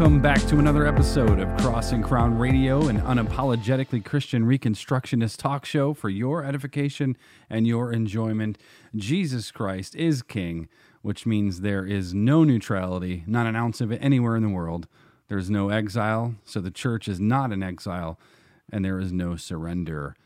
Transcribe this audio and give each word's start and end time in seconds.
Welcome 0.00 0.22
back 0.22 0.40
to 0.46 0.58
another 0.58 0.86
episode 0.86 1.40
of 1.40 1.54
Crossing 1.58 2.02
Crown 2.02 2.38
Radio, 2.38 2.88
an 2.88 3.02
unapologetically 3.02 4.02
Christian 4.02 4.46
Reconstructionist 4.46 5.36
talk 5.36 5.66
show 5.66 5.92
for 5.92 6.08
your 6.08 6.42
edification 6.42 7.18
and 7.50 7.66
your 7.66 7.92
enjoyment. 7.92 8.56
Jesus 8.96 9.50
Christ 9.50 9.94
is 9.94 10.22
King, 10.22 10.70
which 11.02 11.26
means 11.26 11.60
there 11.60 11.84
is 11.84 12.14
no 12.14 12.44
neutrality, 12.44 13.24
not 13.26 13.46
an 13.46 13.54
ounce 13.54 13.82
of 13.82 13.92
it 13.92 13.98
anywhere 14.02 14.36
in 14.36 14.42
the 14.42 14.48
world. 14.48 14.88
There's 15.28 15.50
no 15.50 15.68
exile, 15.68 16.34
so 16.46 16.62
the 16.62 16.70
church 16.70 17.06
is 17.06 17.20
not 17.20 17.52
in 17.52 17.62
exile, 17.62 18.18
and 18.72 18.82
there 18.82 18.98
is 18.98 19.12
no 19.12 19.36
surrender. 19.36 20.16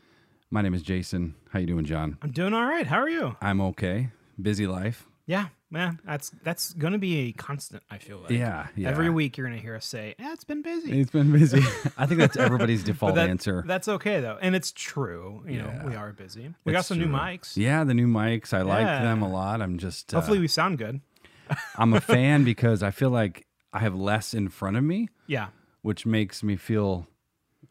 My 0.49 0.61
name 0.61 0.73
is 0.73 0.83
Jason. 0.83 1.35
How 1.49 1.59
you 1.59 1.67
doing, 1.67 1.83
John? 1.83 2.17
I'm 2.21 2.31
doing 2.31 2.53
all 2.53 2.63
right. 2.63 2.87
How 2.87 2.99
are 2.99 3.09
you? 3.09 3.35
I'm 3.41 3.59
okay. 3.59 4.11
Busy 4.41 4.67
life. 4.67 5.05
Yeah, 5.25 5.47
man. 5.69 5.99
That's 6.05 6.31
that's 6.43 6.73
gonna 6.73 6.97
be 6.97 7.29
a 7.29 7.31
constant. 7.33 7.83
I 7.89 7.97
feel 7.97 8.19
like. 8.19 8.31
Yeah, 8.31 8.67
yeah. 8.75 8.89
Every 8.89 9.09
week 9.09 9.37
you're 9.37 9.47
gonna 9.47 9.59
hear 9.61 9.75
us 9.75 9.85
say, 9.85 10.15
"Yeah, 10.19 10.33
it's 10.33 10.43
been 10.43 10.61
busy." 10.61 10.99
It's 10.99 11.11
been 11.11 11.31
busy. 11.31 11.59
I 11.97 12.05
think 12.05 12.19
that's 12.19 12.37
everybody's 12.37 12.83
default 12.83 13.15
That- 13.15 13.29
answer. 13.29 13.63
That's 13.65 13.87
okay 13.87 14.21
though, 14.21 14.37
and 14.41 14.55
it's 14.55 14.71
true. 14.71 15.43
You 15.47 15.55
Yeah. 15.57 15.61
know, 15.79 15.87
we 15.87 15.95
are 15.95 16.11
busy. 16.13 16.53
We 16.63 16.71
got 16.71 16.79
It's 16.79 16.87
some 16.87 16.99
new 16.99 17.07
mics. 17.07 17.57
Yeah, 17.57 17.83
the 17.83 17.93
new 17.93 18.07
mics. 18.07 18.53
I 18.53 18.61
like 18.61 18.85
them 18.85 19.21
a 19.21 19.29
lot. 19.29 19.61
I'm 19.61 19.77
just 19.77 20.13
uh, 20.13 20.17
Hopefully, 20.17 20.39
we 20.39 20.47
sound 20.47 20.77
good. 20.77 21.01
I'm 21.77 21.93
a 21.93 22.01
fan 22.15 22.43
because 22.43 22.81
I 22.83 22.91
feel 22.91 23.09
like 23.09 23.45
I 23.73 23.79
have 23.79 23.95
less 23.95 24.33
in 24.33 24.49
front 24.49 24.77
of 24.77 24.83
me, 24.83 25.09
Yeah. 25.27 25.47
which 25.81 26.05
makes 26.05 26.41
me 26.43 26.55
feel 26.55 27.07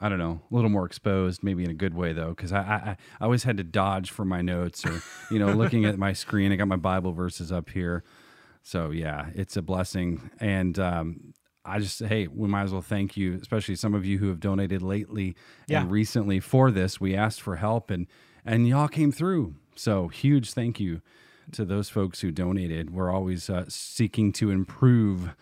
I 0.05 0.09
don't 0.11 0.19
know, 0.19 0.43
a 0.51 0.55
little 0.55 0.71
more 0.71 0.85
exposed, 0.85 1.43
maybe 1.43 1.65
in 1.65 1.71
a 1.71 1.75
good 1.75 1.95
way 1.95 2.13
though, 2.13 2.31
because 2.31 2.53
I, 2.53 2.59
I 2.61 2.97
I 3.21 3.25
always 3.25 3.45
had 3.45 3.57
to 3.57 3.65
dodge 3.65 4.11
for 4.11 4.25
my 4.25 4.43
notes 4.43 4.85
or 4.85 5.01
you 5.31 5.39
know 5.39 5.53
looking 5.53 5.85
at 5.87 5.99
my 5.99 6.13
screen. 6.13 6.53
I 6.53 6.57
got 6.57 6.69
my 6.69 6.77
Bible 6.77 7.13
verses 7.13 7.51
up 7.51 7.71
here, 7.71 8.05
so 8.63 8.91
yeah, 8.91 9.31
it's 9.35 9.57
a 9.57 9.63
blessing. 9.63 10.31
And 10.41 10.79
um, 10.79 11.33
I 11.65 11.79
just 11.79 12.01
hey, 12.05 12.27
we 12.27 12.49
might 12.49 12.65
as 12.65 12.73
well 12.73 12.83
thank 12.83 13.17
you, 13.17 13.39
especially 13.41 13.77
some 13.77 13.95
of 13.95 14.05
you 14.05 14.19
who 14.19 14.29
have 14.29 14.41
donated 14.41 14.83
lately 14.83 15.35
Yeah. 15.69 15.81
and 15.81 15.91
recently 15.91 16.39
for 16.41 16.71
this. 16.71 17.01
We 17.01 17.15
asked 17.17 17.41
for 17.41 17.57
help 17.57 17.91
and 17.91 18.07
and 18.45 18.69
y'all 18.69 18.89
came 18.89 19.11
through. 19.13 19.55
So 19.75 20.09
huge 20.09 20.53
thank 20.53 20.79
you 20.79 21.01
to 21.53 21.65
those 21.65 21.89
folks 21.89 22.21
who 22.21 22.31
donated. 22.31 22.93
We're 22.95 23.11
always 23.11 23.49
uh, 23.49 23.65
seeking 23.69 24.33
to 24.35 24.51
improve 24.51 25.35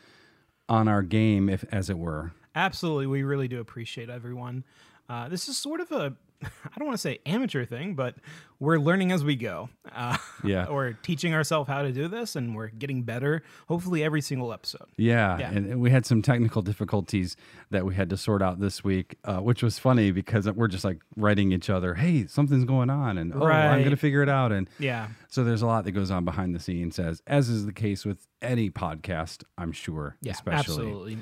on 0.69 0.87
our 0.89 1.03
game, 1.03 1.49
if 1.49 1.65
as 1.73 1.91
it 1.91 1.99
were. 1.99 2.33
Absolutely, 2.55 3.07
we 3.07 3.23
really 3.23 3.49
do 3.49 3.61
appreciate 3.61 4.11
everyone. 4.11 4.65
Uh, 5.09 5.29
this 5.29 5.49
is 5.49 5.59
sort 5.59 5.81
of 5.81 5.91
a, 5.93 6.15
I 6.43 6.79
don't 6.79 6.87
want 6.87 6.97
to 6.97 7.01
say 7.03 7.19
amateur 7.27 7.65
thing, 7.65 7.95
but 7.95 8.15
we're 8.61 8.79
learning 8.79 9.13
as 9.13 9.23
we 9.25 9.37
go. 9.37 9.69
Uh, 9.95 10.17
Yeah. 10.43 10.69
we're 10.71 10.93
teaching 10.95 11.35
ourselves 11.35 11.69
how 11.69 11.83
to 11.83 11.93
do 11.93 12.09
this, 12.09 12.35
and 12.37 12.55
we're 12.57 12.69
getting 12.69 13.03
better. 13.03 13.43
Hopefully, 13.69 14.03
every 14.05 14.21
single 14.21 14.53
episode. 14.53 14.87
Yeah, 14.97 15.39
Yeah. 15.39 15.51
And, 15.51 15.81
we 15.81 15.91
had 15.91 16.07
some 16.07 16.23
technical 16.23 16.63
difficulties 16.63 17.37
that 17.71 17.85
we 17.85 17.95
had 17.95 18.11
to 18.11 18.17
sort 18.17 18.43
out 18.43 18.59
this 18.61 18.83
week, 18.83 19.19
uh, 19.25 19.39
which 19.39 19.63
was 19.63 19.79
funny 19.79 20.11
because 20.13 20.51
we're 20.51 20.69
just 20.69 20.85
like 20.85 21.01
writing 21.17 21.53
each 21.53 21.69
other, 21.71 21.95
"Hey, 21.95 22.27
something's 22.27 22.65
going 22.65 22.91
on," 22.91 23.19
and 23.19 23.33
"Oh, 23.35 23.45
I'm 23.47 23.81
going 23.81 23.91
to 23.91 23.97
figure 23.97 24.23
it 24.23 24.29
out." 24.29 24.51
And 24.53 24.69
Yeah. 24.79 25.09
so 25.29 25.45
there's 25.45 25.63
a 25.63 25.67
lot 25.67 25.85
that 25.85 25.93
goes 25.93 26.11
on 26.11 26.25
behind 26.25 26.55
the 26.55 26.61
scenes, 26.61 26.99
as 26.99 27.23
as 27.27 27.49
is 27.49 27.67
the 27.67 27.73
case 27.73 28.05
with 28.05 28.27
any 28.41 28.71
podcast, 28.71 29.43
I'm 29.59 29.73
sure. 29.73 30.17
Yeah. 30.23 30.33
especially. 30.33 30.59
Absolutely. 30.87 31.19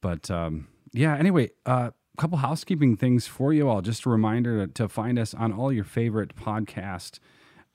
But 0.00 0.30
um, 0.30 0.68
yeah, 0.92 1.16
anyway, 1.16 1.50
a 1.64 1.70
uh, 1.70 1.90
couple 2.16 2.38
housekeeping 2.38 2.96
things 2.96 3.26
for 3.26 3.52
you 3.52 3.68
all. 3.68 3.82
Just 3.82 4.06
a 4.06 4.10
reminder 4.10 4.66
to, 4.66 4.88
find 4.88 5.18
us 5.18 5.34
on 5.34 5.52
all 5.52 5.72
your 5.72 5.84
favorite 5.84 6.34
podcast 6.34 7.18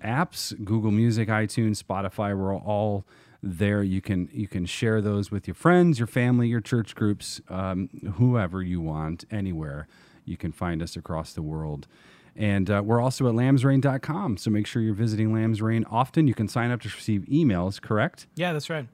apps 0.03 0.53
Google 0.63 0.91
Music, 0.91 1.29
iTunes, 1.29 1.81
Spotify. 1.81 2.37
We're 2.37 2.55
all 2.55 3.05
there. 3.43 3.83
You 3.83 4.01
can 4.01 4.29
you 4.31 4.47
can 4.47 4.65
share 4.65 5.01
those 5.01 5.31
with 5.31 5.47
your 5.47 5.55
friends, 5.55 5.99
your 5.99 6.07
family, 6.07 6.47
your 6.47 6.61
church 6.61 6.95
groups, 6.95 7.41
um, 7.49 7.89
whoever 8.15 8.61
you 8.61 8.81
want, 8.81 9.25
anywhere. 9.31 9.87
You 10.25 10.37
can 10.37 10.51
find 10.51 10.81
us 10.81 10.95
across 10.95 11.33
the 11.33 11.41
world. 11.41 11.87
And 12.35 12.69
uh, 12.69 12.81
we're 12.83 13.01
also 13.01 13.27
at 13.27 13.33
lambsrain.com. 13.35 14.37
So 14.37 14.49
make 14.49 14.65
sure 14.65 14.81
you're 14.81 14.93
visiting 14.93 15.33
Lambs 15.33 15.61
Rain 15.61 15.83
often. 15.91 16.27
You 16.27 16.33
can 16.33 16.47
sign 16.47 16.71
up 16.71 16.81
to 16.81 16.89
receive 16.89 17.23
emails, 17.23 17.81
correct? 17.81 18.27
Yeah, 18.35 18.53
that's 18.53 18.69
right. 18.69 18.87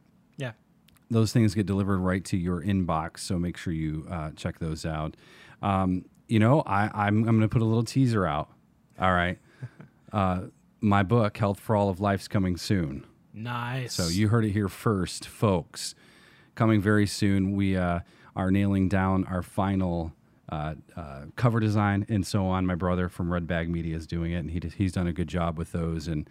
Those 1.09 1.31
things 1.31 1.53
get 1.53 1.65
delivered 1.65 1.99
right 1.99 2.23
to 2.25 2.37
your 2.37 2.61
inbox. 2.61 3.19
So 3.19 3.39
make 3.39 3.57
sure 3.57 3.73
you 3.73 4.07
uh, 4.09 4.31
check 4.35 4.59
those 4.59 4.85
out. 4.85 5.15
Um, 5.61 6.05
you 6.27 6.39
know, 6.39 6.61
I, 6.61 6.89
I'm, 6.93 7.19
I'm 7.19 7.37
going 7.37 7.41
to 7.41 7.47
put 7.47 7.61
a 7.61 7.65
little 7.65 7.83
teaser 7.83 8.25
out. 8.25 8.49
All 8.99 9.13
right. 9.13 9.37
Uh, 10.13 10.43
my 10.79 11.03
book, 11.03 11.37
Health 11.37 11.59
for 11.59 11.75
All 11.75 11.89
of 11.89 11.99
Life's 11.99 12.29
coming 12.29 12.55
soon. 12.55 13.05
Nice. 13.33 13.93
So 13.93 14.07
you 14.07 14.29
heard 14.29 14.45
it 14.45 14.51
here 14.51 14.69
first, 14.69 15.27
folks. 15.27 15.95
Coming 16.55 16.81
very 16.81 17.05
soon. 17.05 17.51
We 17.57 17.75
uh, 17.75 17.99
are 18.37 18.51
nailing 18.51 18.87
down 18.87 19.25
our 19.25 19.43
final 19.43 20.13
uh, 20.49 20.75
uh, 20.95 21.23
cover 21.35 21.59
design 21.59 22.05
and 22.09 22.25
so 22.25 22.45
on. 22.45 22.65
My 22.65 22.75
brother 22.75 23.09
from 23.09 23.31
Red 23.31 23.47
Bag 23.47 23.69
Media 23.69 23.95
is 23.95 24.07
doing 24.07 24.31
it, 24.31 24.37
and 24.37 24.51
he 24.51 24.61
he's 24.75 24.93
done 24.93 25.07
a 25.07 25.13
good 25.13 25.27
job 25.27 25.57
with 25.57 25.71
those, 25.71 26.07
and 26.07 26.29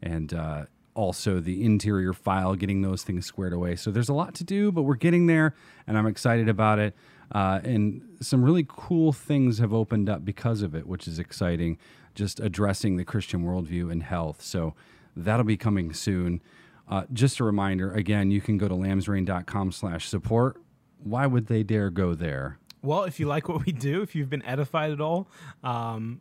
and 0.00 0.32
uh, 0.32 0.66
also 0.96 1.38
the 1.38 1.62
interior 1.62 2.12
file, 2.12 2.56
getting 2.56 2.82
those 2.82 3.04
things 3.04 3.26
squared 3.26 3.52
away. 3.52 3.76
So 3.76 3.90
there's 3.90 4.08
a 4.08 4.14
lot 4.14 4.34
to 4.36 4.44
do, 4.44 4.72
but 4.72 4.82
we're 4.82 4.94
getting 4.96 5.26
there, 5.26 5.54
and 5.86 5.96
I'm 5.96 6.06
excited 6.06 6.48
about 6.48 6.78
it. 6.78 6.96
Uh, 7.30 7.60
and 7.62 8.02
some 8.20 8.42
really 8.42 8.64
cool 8.66 9.12
things 9.12 9.58
have 9.58 9.72
opened 9.72 10.08
up 10.08 10.24
because 10.24 10.62
of 10.62 10.74
it, 10.74 10.86
which 10.86 11.06
is 11.06 11.18
exciting. 11.18 11.78
Just 12.14 12.40
addressing 12.40 12.96
the 12.96 13.04
Christian 13.04 13.44
worldview 13.44 13.92
and 13.92 14.02
health. 14.02 14.42
So 14.42 14.74
that'll 15.14 15.44
be 15.44 15.56
coming 15.56 15.92
soon. 15.92 16.40
Uh, 16.88 17.04
just 17.12 17.40
a 17.40 17.44
reminder, 17.44 17.92
again, 17.92 18.30
you 18.30 18.40
can 18.40 18.58
go 18.58 18.68
to 18.68 18.74
lambsrain.com 18.74 19.72
slash 19.72 20.08
support. 20.08 20.60
Why 21.02 21.26
would 21.26 21.48
they 21.48 21.62
dare 21.62 21.90
go 21.90 22.14
there? 22.14 22.58
Well, 22.80 23.04
if 23.04 23.20
you 23.20 23.26
like 23.26 23.48
what 23.48 23.66
we 23.66 23.72
do, 23.72 24.02
if 24.02 24.14
you've 24.14 24.30
been 24.30 24.44
edified 24.44 24.92
at 24.92 25.00
all, 25.00 25.28
um, 25.64 26.20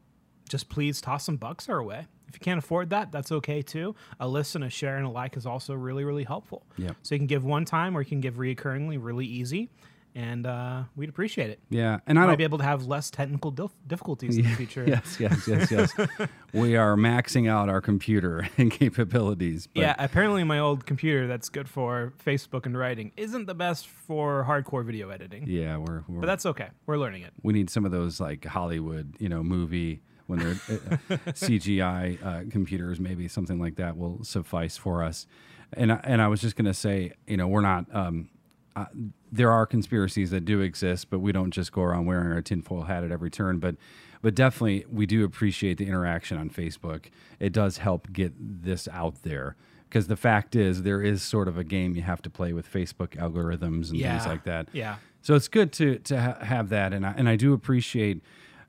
just 0.49 0.67
please 0.67 0.99
toss 0.99 1.23
some 1.23 1.37
bucks 1.37 1.69
our 1.69 1.83
way. 1.83 2.07
If 2.35 2.41
you 2.41 2.43
can't 2.43 2.59
afford 2.59 2.89
that, 2.89 3.13
that's 3.13 3.31
okay 3.31 3.61
too. 3.61 3.95
A 4.19 4.27
listen, 4.27 4.61
a 4.61 4.69
share, 4.69 4.97
and 4.97 5.05
a 5.05 5.09
like 5.09 5.37
is 5.37 5.45
also 5.45 5.73
really, 5.73 6.03
really 6.03 6.25
helpful. 6.25 6.63
Yeah. 6.75 6.91
So 7.01 7.15
you 7.15 7.19
can 7.19 7.27
give 7.27 7.45
one 7.45 7.63
time 7.63 7.95
or 7.95 8.01
you 8.01 8.05
can 8.07 8.19
give 8.19 8.33
reoccurringly, 8.35 8.97
really 9.01 9.25
easy, 9.25 9.69
and 10.15 10.45
uh, 10.45 10.83
we'd 10.97 11.07
appreciate 11.07 11.49
it. 11.49 11.59
Yeah. 11.69 11.99
And 12.07 12.19
I 12.19 12.25
Might 12.25 12.37
be 12.37 12.43
able 12.43 12.57
to 12.57 12.63
have 12.65 12.87
less 12.87 13.09
technical 13.09 13.51
dif- 13.51 13.71
difficulties 13.87 14.35
in 14.37 14.43
the 14.43 14.49
future. 14.49 14.83
Yes, 14.87 15.17
yes, 15.17 15.47
yes, 15.47 15.71
yes. 15.71 15.93
we 16.53 16.75
are 16.75 16.97
maxing 16.97 17.49
out 17.49 17.69
our 17.69 17.79
computer 17.79 18.47
and 18.57 18.69
capabilities. 18.69 19.69
Yeah, 19.73 19.95
apparently 19.97 20.43
my 20.43 20.59
old 20.59 20.85
computer 20.85 21.27
that's 21.27 21.47
good 21.47 21.69
for 21.69 22.11
Facebook 22.25 22.65
and 22.65 22.77
writing 22.77 23.13
isn't 23.15 23.45
the 23.45 23.55
best 23.55 23.87
for 23.87 24.45
hardcore 24.47 24.83
video 24.85 25.09
editing. 25.09 25.45
yeah, 25.47 25.77
we're, 25.77 26.03
we're 26.09 26.19
But 26.21 26.27
that's 26.27 26.45
okay. 26.47 26.67
We're 26.85 26.97
learning 26.97 27.21
it. 27.23 27.31
we 27.43 27.53
need 27.53 27.69
some 27.69 27.85
of 27.85 27.91
those 27.91 28.19
like 28.19 28.43
Hollywood, 28.43 29.15
you 29.19 29.29
know, 29.29 29.41
movie 29.41 30.01
when 30.27 30.39
they're 30.39 30.51
uh, 30.51 31.17
CGI 31.33 32.23
uh, 32.25 32.49
computers, 32.49 32.99
maybe 32.99 33.27
something 33.27 33.59
like 33.59 33.75
that 33.75 33.97
will 33.97 34.23
suffice 34.23 34.77
for 34.77 35.03
us. 35.03 35.27
And 35.73 35.91
I, 35.91 35.99
and 36.03 36.21
I 36.21 36.27
was 36.27 36.41
just 36.41 36.55
gonna 36.55 36.73
say, 36.73 37.13
you 37.27 37.37
know, 37.37 37.47
we're 37.47 37.61
not. 37.61 37.85
Um, 37.93 38.29
uh, 38.75 38.85
there 39.31 39.51
are 39.51 39.65
conspiracies 39.65 40.31
that 40.31 40.43
do 40.45 40.59
exist, 40.61 41.09
but 41.09 41.19
we 41.19 41.31
don't 41.31 41.51
just 41.51 41.71
go 41.71 41.81
around 41.81 42.05
wearing 42.05 42.31
our 42.31 42.41
tinfoil 42.41 42.83
hat 42.83 43.03
at 43.03 43.11
every 43.11 43.29
turn. 43.29 43.59
But 43.59 43.75
but 44.21 44.35
definitely, 44.35 44.85
we 44.91 45.05
do 45.05 45.23
appreciate 45.23 45.77
the 45.77 45.85
interaction 45.87 46.37
on 46.37 46.49
Facebook. 46.49 47.05
It 47.39 47.53
does 47.53 47.77
help 47.77 48.11
get 48.11 48.33
this 48.37 48.87
out 48.89 49.23
there. 49.23 49.55
Because 49.87 50.07
the 50.07 50.17
fact 50.17 50.55
is, 50.55 50.83
there 50.83 51.01
is 51.01 51.21
sort 51.21 51.47
of 51.47 51.57
a 51.57 51.63
game 51.63 51.95
you 51.95 52.01
have 52.01 52.21
to 52.23 52.29
play 52.29 52.51
with 52.51 52.69
Facebook 52.71 53.09
algorithms 53.17 53.89
and 53.91 53.97
Yeah. 53.97 54.17
things 54.17 54.27
like 54.27 54.43
that. 54.43 54.67
Yeah. 54.73 54.95
So 55.21 55.35
it's 55.35 55.47
good 55.47 55.71
to 55.73 55.99
to 55.99 56.21
ha- 56.21 56.43
have 56.43 56.69
that, 56.69 56.93
and 56.93 57.05
I, 57.05 57.13
and 57.15 57.29
I 57.29 57.35
do 57.37 57.53
appreciate 57.53 58.21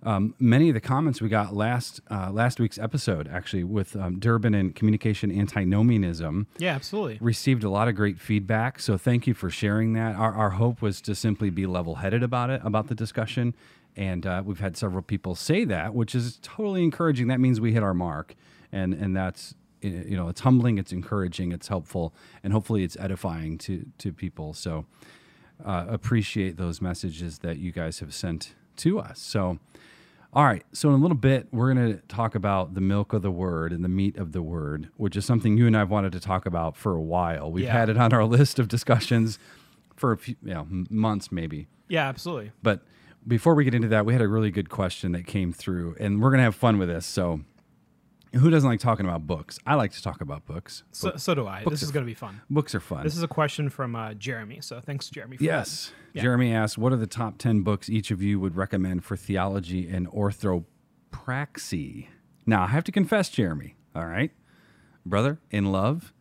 um, 0.03 0.35
many 0.39 0.69
of 0.69 0.75
the 0.75 0.81
comments 0.81 1.21
we 1.21 1.29
got 1.29 1.55
last 1.55 2.01
uh, 2.11 2.31
last 2.31 2.61
week's 2.61 2.79
episode, 2.79 3.29
actually 3.29 3.65
with 3.65 3.97
um, 3.97 4.19
Durbin 4.19 4.55
and 4.55 4.75
communication 4.75 5.31
antinomianism. 5.31 6.47
Yeah, 6.59 6.75
absolutely. 6.75 7.19
Received 7.21 7.65
a 7.65 7.71
lot 7.71 7.89
of 7.89 7.95
great 7.95 8.21
feedback, 8.21 8.79
so 8.79 8.97
thank 8.97 9.27
you 9.27 9.35
for 9.35 9.51
sharing 9.51 9.95
that. 9.95 10.15
Our, 10.17 10.33
our 10.33 10.51
hope 10.51 10.83
was 10.83 11.01
to 11.03 11.15
simply 11.15 11.51
be 11.51 11.67
level 11.67 11.97
headed 11.97 12.23
about 12.23 12.51
it, 12.51 12.61
about 12.65 12.89
the 12.89 12.95
discussion, 12.95 13.55
and 13.97 14.27
uh, 14.27 14.43
we've 14.45 14.61
had 14.61 14.77
several 14.77 15.03
people 15.03 15.35
say 15.35 15.65
that, 15.65 15.95
which 15.95 16.15
is 16.15 16.39
totally 16.43 16.85
encouraging. 16.85 17.29
That 17.29 17.41
means 17.41 17.61
we 17.61 17.73
hit 17.73 17.83
our 17.83 17.95
mark, 17.95 18.35
and 18.73 18.93
and 18.95 19.17
that's 19.17 19.55
you 19.81 20.17
know 20.17 20.29
it's 20.29 20.41
humbling, 20.41 20.79
it's 20.79 20.93
encouraging, 20.93 21.53
it's 21.53 21.69
helpful, 21.69 22.15
and 22.45 22.53
hopefully 22.53 22.85
it's 22.85 22.97
edifying 22.99 23.59
to 23.59 23.87
to 23.99 24.13
people. 24.13 24.53
So 24.53 24.87
uh, 25.65 25.87
appreciate 25.89 26.57
those 26.57 26.83
messages 26.83 27.39
that 27.39 27.59
you 27.59 27.73
guys 27.73 28.01
have 28.01 28.13
sent 28.15 28.55
to 28.79 28.99
us. 28.99 29.19
So, 29.21 29.59
all 30.33 30.45
right. 30.45 30.65
So, 30.73 30.89
in 30.91 30.95
a 30.95 30.99
little 30.99 31.17
bit, 31.17 31.49
we're 31.53 31.73
going 31.73 31.95
to 31.95 32.01
talk 32.09 32.35
about 32.35 32.75
the 32.75 32.81
milk 32.81 33.13
of 33.13 33.23
the 33.23 33.31
word 33.31 33.73
and 33.73 33.83
the 33.85 33.89
meat 33.89 34.17
of 34.17 34.33
the 34.33 34.43
word, 34.43 34.89
which 34.97 35.17
is 35.17 35.25
something 35.25 35.57
you 35.57 35.67
and 35.67 35.77
I 35.77 35.81
have 35.81 35.91
wanted 35.91 36.13
to 36.13 36.21
talk 36.21 36.47
about 36.47 36.77
for 36.77 36.95
a 36.95 37.01
while. 37.03 37.51
We've 37.51 37.65
Yeah. 37.65 37.73
had 37.73 37.89
it 37.89 37.97
on 37.97 38.13
our 38.13 38.25
list 38.37 38.59
of 38.59 38.69
discussions 38.69 39.39
for 39.95 40.13
a 40.13 40.19
few 40.19 40.37
you 40.43 40.53
know, 40.55 40.67
months, 40.91 41.33
maybe. 41.33 41.69
Yeah, 41.89 42.07
absolutely. 42.09 42.53
But 42.63 42.83
before 43.27 43.55
we 43.55 43.65
get 43.65 43.75
into 43.75 43.89
that, 43.89 44.05
we 44.05 44.13
had 44.13 44.21
a 44.23 44.29
really 44.29 44.51
good 44.51 44.69
question 44.69 45.13
that 45.13 45.27
came 45.27 45.53
through, 45.53 45.97
and 45.99 46.21
we're 46.21 46.31
going 46.31 46.39
to 46.39 46.45
have 46.45 46.55
fun 46.55 46.79
with 46.79 46.89
this. 46.89 47.07
So, 47.07 47.41
who 48.35 48.51
doesn't 48.51 48.69
like 48.69 48.81
talking 48.81 49.07
about 49.07 49.27
books? 49.27 49.59
I 49.67 49.77
like 49.77 49.93
to 49.93 50.03
talk 50.03 50.21
about 50.21 50.45
books. 50.45 50.83
So, 50.93 51.17
so 51.17 51.35
do 51.35 51.47
I. 51.47 51.63
books 51.65 51.75
This 51.75 51.83
is 51.85 51.91
going 51.91 52.05
to 52.05 52.11
be 52.11 52.15
fun. 52.15 52.43
Books 52.51 52.75
are 52.75 52.81
fun. 52.81 53.03
This 53.05 53.17
is 53.17 53.23
a 53.23 53.29
question 53.29 53.71
from 53.71 53.97
uh, 53.97 54.13
Jeremy. 54.15 54.59
So 54.61 54.81
thanks, 54.81 55.09
Jeremy. 55.09 55.39
For 55.39 55.45
Yes. 56.17 56.23
Jeremy 56.23 56.53
asks, 56.53 56.77
"What 56.79 56.93
are 56.93 56.97
the 56.97 57.07
top 57.07 57.39
ten 57.39 57.63
books 57.63 57.89
each 57.89 58.11
of 58.11 58.23
you 58.23 58.41
would 58.41 58.57
recommend 58.57 59.05
for 59.05 59.17
theology 59.17 59.89
and 59.89 60.07
orthopraxy?" 60.09 62.09
Now, 62.47 62.65
I 62.65 62.69
have 62.69 62.85
to 62.85 62.93
confess, 62.93 63.29
Jeremy. 63.29 63.75
All 63.95 64.07
right, 64.07 64.31
brother, 65.05 65.39
in 65.51 65.73
love, 65.73 66.13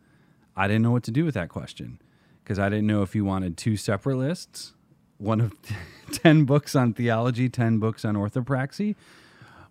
I 0.56 0.66
didn't 0.66 0.82
know 0.82 0.90
what 0.90 1.02
to 1.04 1.10
do 1.10 1.24
with 1.24 1.34
that 1.34 1.48
question 1.48 2.00
because 2.42 2.58
I 2.58 2.68
didn't 2.68 2.86
know 2.86 3.02
if 3.02 3.14
you 3.14 3.24
wanted 3.24 3.56
two 3.56 3.76
separate 3.76 4.16
lists, 4.16 4.74
one 5.18 5.40
of 5.40 5.54
ten 6.12 6.44
books 6.44 6.74
on 6.74 6.94
theology, 6.94 7.48
ten 7.48 7.78
books 7.78 8.04
on 8.04 8.14
orthopraxy. 8.16 8.96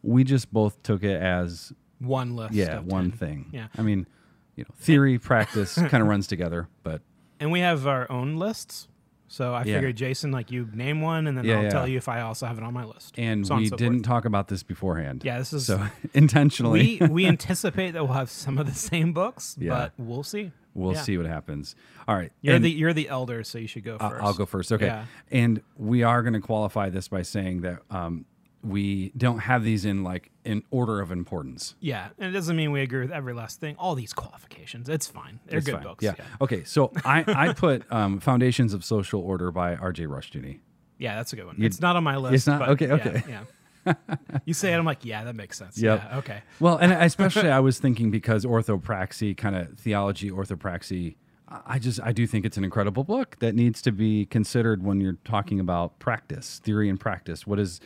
We 0.03 0.23
just 0.23 0.53
both 0.53 0.81
took 0.83 1.03
it 1.03 1.19
as 1.19 1.73
One 1.99 2.35
list. 2.35 2.53
yeah, 2.53 2.77
one 2.79 3.09
10. 3.09 3.17
thing. 3.17 3.45
Yeah. 3.51 3.67
I 3.75 3.81
mean, 3.81 4.05
you 4.55 4.63
know, 4.63 4.69
theory, 4.77 5.17
practice 5.17 5.73
kind 5.87 6.03
of 6.03 6.07
runs 6.07 6.27
together, 6.27 6.67
but 6.83 7.01
And 7.39 7.51
we 7.51 7.61
have 7.61 7.87
our 7.87 8.09
own 8.11 8.35
lists. 8.35 8.87
So 9.35 9.53
I 9.53 9.63
Yeah. 9.65 9.75
figured, 9.75 9.97
Jason, 9.97 10.31
like 10.31 10.49
you 10.49 10.69
name 10.73 11.01
one, 11.01 11.27
and 11.27 11.37
then 11.37 11.43
Yeah, 11.43 11.57
I'll 11.57 11.63
yeah. 11.63 11.69
tell 11.69 11.87
you 11.89 11.97
if 11.97 12.07
I 12.07 12.21
also 12.21 12.45
have 12.45 12.57
it 12.57 12.63
on 12.63 12.73
my 12.73 12.85
list. 12.85 13.15
and 13.17 13.45
So 13.45 13.55
we 13.55 13.63
and 13.63 13.69
so 13.71 13.75
didn't 13.75 13.93
forth. 13.95 14.03
talk 14.05 14.23
about 14.25 14.47
this 14.47 14.63
beforehand. 14.63 15.23
Yeah, 15.25 15.39
this 15.39 15.51
is 15.51 15.65
so 15.65 15.85
intentionally. 16.13 16.99
we 17.01 17.07
we 17.07 17.25
anticipate 17.27 17.91
that 17.91 18.05
we'll 18.05 18.13
have 18.13 18.29
some 18.29 18.57
of 18.57 18.65
the 18.65 18.73
same 18.73 19.11
books, 19.11 19.57
but 19.59 19.91
we'll 19.97 20.23
see. 20.23 20.51
We'll 20.73 20.95
see 20.95 21.17
what 21.17 21.25
happens. 21.25 21.75
All 22.07 22.15
right. 22.15 22.31
You're 22.41 22.55
and 22.55 22.63
the 22.63 22.71
you're 22.71 22.93
the 22.93 23.09
elder, 23.09 23.43
so 23.43 23.57
you 23.57 23.67
should 23.67 23.83
go 23.83 23.97
1st 23.97 24.21
I- 24.21 24.25
I'll 24.25 24.33
go 24.33 24.45
first. 24.45 24.71
Okay. 24.71 25.01
And 25.31 25.61
we 25.77 26.03
are 26.03 26.21
going 26.23 26.33
to 26.33 26.39
qualify 26.41 26.89
this 26.89 27.09
by 27.09 27.21
saying 27.21 27.61
that 27.61 27.79
um, 27.89 28.23
we 28.65 29.11
don't 29.17 29.39
have 29.39 29.63
these 29.63 29.85
in 29.85 30.03
like 30.03 30.31
in 30.43 30.63
order 30.71 30.99
of 31.01 31.11
importance. 31.11 31.75
Yeah, 31.79 32.09
and 32.19 32.29
it 32.29 32.31
doesn't 32.33 32.55
mean 32.55 32.71
we 32.71 32.81
agree 32.81 33.01
with 33.01 33.11
every 33.11 33.33
last 33.33 33.59
thing. 33.59 33.75
All 33.77 33.95
these 33.95 34.13
qualifications, 34.13 34.89
it's 34.89 35.07
fine. 35.07 35.39
They're 35.45 35.57
It's 35.59 35.65
good 35.65 35.75
fine. 35.75 35.83
books. 35.83 36.03
Yeah. 36.03 36.15
Yeah. 36.17 36.25
Okay. 36.41 36.63
So 36.63 36.91
I, 37.05 37.23
I 37.27 37.53
put 37.53 37.91
um, 37.91 38.19
Foundations 38.19 38.73
of 38.73 38.83
Social 38.85 39.21
Order 39.21 39.51
by 39.51 39.75
R.J. 39.75 40.05
Rushdoony. 40.05 40.59
Yeah, 40.97 41.15
that's 41.15 41.33
a 41.33 41.35
good 41.35 41.45
one. 41.45 41.57
it's 41.59 41.81
not 41.81 41.95
on 41.95 42.03
my 42.03 42.15
list. 42.17 42.33
It's 42.35 42.47
not? 42.47 42.59
but 42.59 42.69
Okay, 42.69 42.87
yeah, 42.87 42.93
okay. 42.93 43.23
Yeah. 43.27 43.93
you 44.45 44.53
say 44.53 44.73
it, 44.73 44.77
I'm 44.77 44.85
like, 44.85 45.05
yeah, 45.05 45.23
that 45.25 45.35
makes 45.35 45.57
sense. 45.57 45.77
Yep. 45.77 46.01
Yeah. 46.03 46.17
Okay. 46.17 46.41
Well, 46.59 46.77
and 46.77 46.91
especially 46.91 47.49
I 47.51 47.59
was 47.69 47.77
thinking 47.79 48.09
because 48.11 48.45
orthopraxy, 48.45 49.35
kind 49.37 49.55
of 49.55 49.77
theology, 49.77 50.31
orthopraxy, 50.31 51.15
I 51.47 51.77
just 51.77 51.99
I 52.01 52.11
do 52.11 52.25
think 52.25 52.45
it's 52.45 52.57
an 52.57 52.63
incredible 52.63 53.03
book 53.03 53.37
that 53.39 53.53
needs 53.53 53.81
to 53.83 53.91
be 53.91 54.25
considered 54.25 54.83
when 54.83 54.99
you're 55.01 55.17
talking 55.23 55.59
about 55.59 55.99
practice, 55.99 56.59
theory 56.63 56.89
and 56.89 56.99
practice. 56.99 57.45
What 57.45 57.57
does 57.57 57.79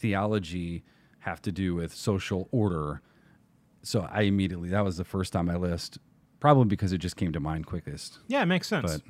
theology 0.00 0.82
have 1.20 1.40
to 1.42 1.52
do 1.52 1.74
with 1.74 1.94
social 1.94 2.48
order? 2.50 3.02
So 3.82 4.08
I 4.10 4.22
immediately 4.22 4.68
that 4.70 4.84
was 4.84 4.96
the 4.96 5.04
first 5.04 5.34
on 5.36 5.46
my 5.46 5.56
list, 5.56 5.98
probably 6.40 6.66
because 6.66 6.92
it 6.92 6.98
just 6.98 7.16
came 7.16 7.32
to 7.32 7.40
mind 7.40 7.66
quickest. 7.66 8.18
Yeah, 8.28 8.42
it 8.42 8.46
makes 8.46 8.68
sense. 8.68 8.90
But 8.92 9.02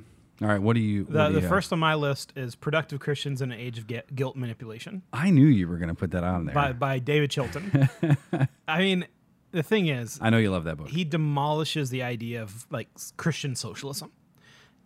all 0.43 0.49
right, 0.49 0.63
what 0.63 0.75
do 0.75 0.81
you? 0.81 1.05
the 1.05 1.27
do 1.29 1.33
the 1.35 1.39
you 1.39 1.41
have? 1.43 1.51
first 1.51 1.73
on 1.73 1.79
my 1.79 1.95
list 1.95 2.33
is 2.37 2.55
"Productive 2.55 3.01
Christians 3.01 3.43
in 3.43 3.53
an 3.53 3.59
Age 3.59 3.79
of 3.79 3.87
Gu- 3.87 4.03
Guilt 4.15 4.37
Manipulation" 4.37 5.03
I 5.13 5.31
knew 5.31 5.47
you 5.47 5.67
were 5.69 5.77
going 5.79 5.89
to 5.89 5.95
put 5.95 6.13
that 6.13 6.25
on 6.25 6.47
there. 6.47 6.55
by 6.55 6.73
by 6.73 6.99
David 6.99 7.31
Chilton. 7.31 7.89
I 8.69 8.79
mean, 8.79 9.07
the 9.51 9.63
thing 9.63 9.89
is, 9.89 10.19
I 10.23 10.31
know 10.31 10.39
you 10.39 10.51
love 10.51 10.65
that 10.65 10.77
book. 10.77 10.89
he 10.89 11.05
demolishes 11.05 11.91
the 11.91 12.03
idea 12.03 12.43
of 12.43 12.67
like 12.71 12.89
Christian 13.17 13.55
socialism, 13.57 14.13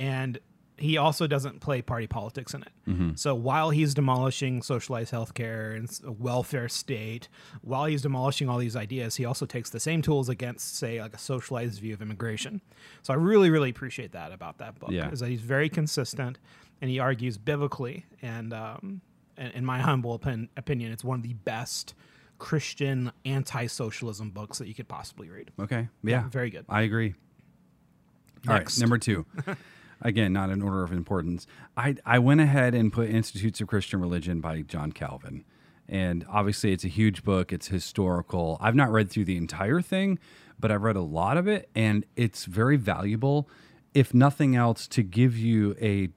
and 0.00 0.38
he 0.76 0.96
also 0.96 1.26
doesn't 1.26 1.60
play 1.60 1.80
party 1.82 2.06
politics 2.08 2.52
in 2.52 2.62
it. 2.62 2.72
Mm-hmm. 2.88 3.10
So 3.14 3.34
while 3.34 3.70
he's 3.70 3.94
demolishing 3.94 4.60
socialized 4.60 5.12
healthcare 5.12 5.76
and 5.76 6.18
welfare 6.20 6.68
state, 6.68 7.28
while 7.62 7.84
he's 7.84 8.02
demolishing 8.02 8.48
all 8.48 8.58
these 8.58 8.74
ideas, 8.74 9.14
he 9.16 9.24
also 9.24 9.46
takes 9.46 9.70
the 9.70 9.78
same 9.78 10.02
tools 10.02 10.28
against, 10.28 10.76
say, 10.76 11.00
like 11.00 11.14
a 11.14 11.18
socialized 11.18 11.80
view 11.80 11.94
of 11.94 12.02
immigration. 12.02 12.60
So 13.02 13.12
I 13.12 13.16
really, 13.16 13.50
really 13.50 13.70
appreciate 13.70 14.12
that 14.12 14.32
about 14.32 14.58
that 14.58 14.78
book. 14.80 14.90
Yeah. 14.90 15.10
is 15.10 15.20
that 15.20 15.28
he's 15.28 15.42
very 15.42 15.68
consistent 15.68 16.38
and 16.80 16.90
he 16.90 16.98
argues 16.98 17.38
biblically. 17.38 18.04
And 18.20 18.52
um, 18.52 19.00
in 19.36 19.64
my 19.64 19.78
humble 19.80 20.12
opin- 20.12 20.48
opinion, 20.56 20.90
it's 20.90 21.04
one 21.04 21.18
of 21.20 21.22
the 21.22 21.34
best 21.34 21.94
Christian 22.38 23.12
anti-socialism 23.24 24.30
books 24.30 24.58
that 24.58 24.66
you 24.66 24.74
could 24.74 24.88
possibly 24.88 25.30
read. 25.30 25.52
Okay. 25.60 25.88
Yeah. 26.02 26.28
very 26.28 26.50
good. 26.50 26.64
I 26.68 26.82
agree. 26.82 27.14
All 28.48 28.54
right, 28.54 28.58
Next. 28.60 28.80
number 28.80 28.98
two. 28.98 29.24
Again, 30.04 30.32
not 30.32 30.50
in 30.50 30.60
order 30.62 30.82
of 30.84 30.92
importance. 30.92 31.46
I 31.76 31.96
I 32.04 32.18
went 32.18 32.40
ahead 32.40 32.74
and 32.74 32.92
put 32.92 33.08
Institutes 33.08 33.60
of 33.60 33.68
Christian 33.68 34.00
Religion 34.00 34.40
by 34.40 34.60
John 34.62 34.92
Calvin. 34.92 35.44
And 35.88 36.24
obviously 36.30 36.72
it's 36.72 36.84
a 36.84 36.88
huge 36.88 37.24
book, 37.24 37.52
it's 37.52 37.68
historical. 37.68 38.56
I've 38.60 38.74
not 38.74 38.90
read 38.90 39.10
through 39.10 39.26
the 39.26 39.36
entire 39.36 39.80
thing, 39.82 40.18
but 40.58 40.70
I've 40.70 40.82
read 40.82 40.96
a 40.96 41.02
lot 41.02 41.36
of 41.36 41.46
it 41.48 41.68
and 41.74 42.06
it's 42.16 42.44
very 42.46 42.76
valuable 42.76 43.48
if 43.92 44.12
nothing 44.14 44.56
else 44.56 44.86
to 44.88 45.02
give 45.02 45.36
you 45.36 45.76
a 45.80 46.08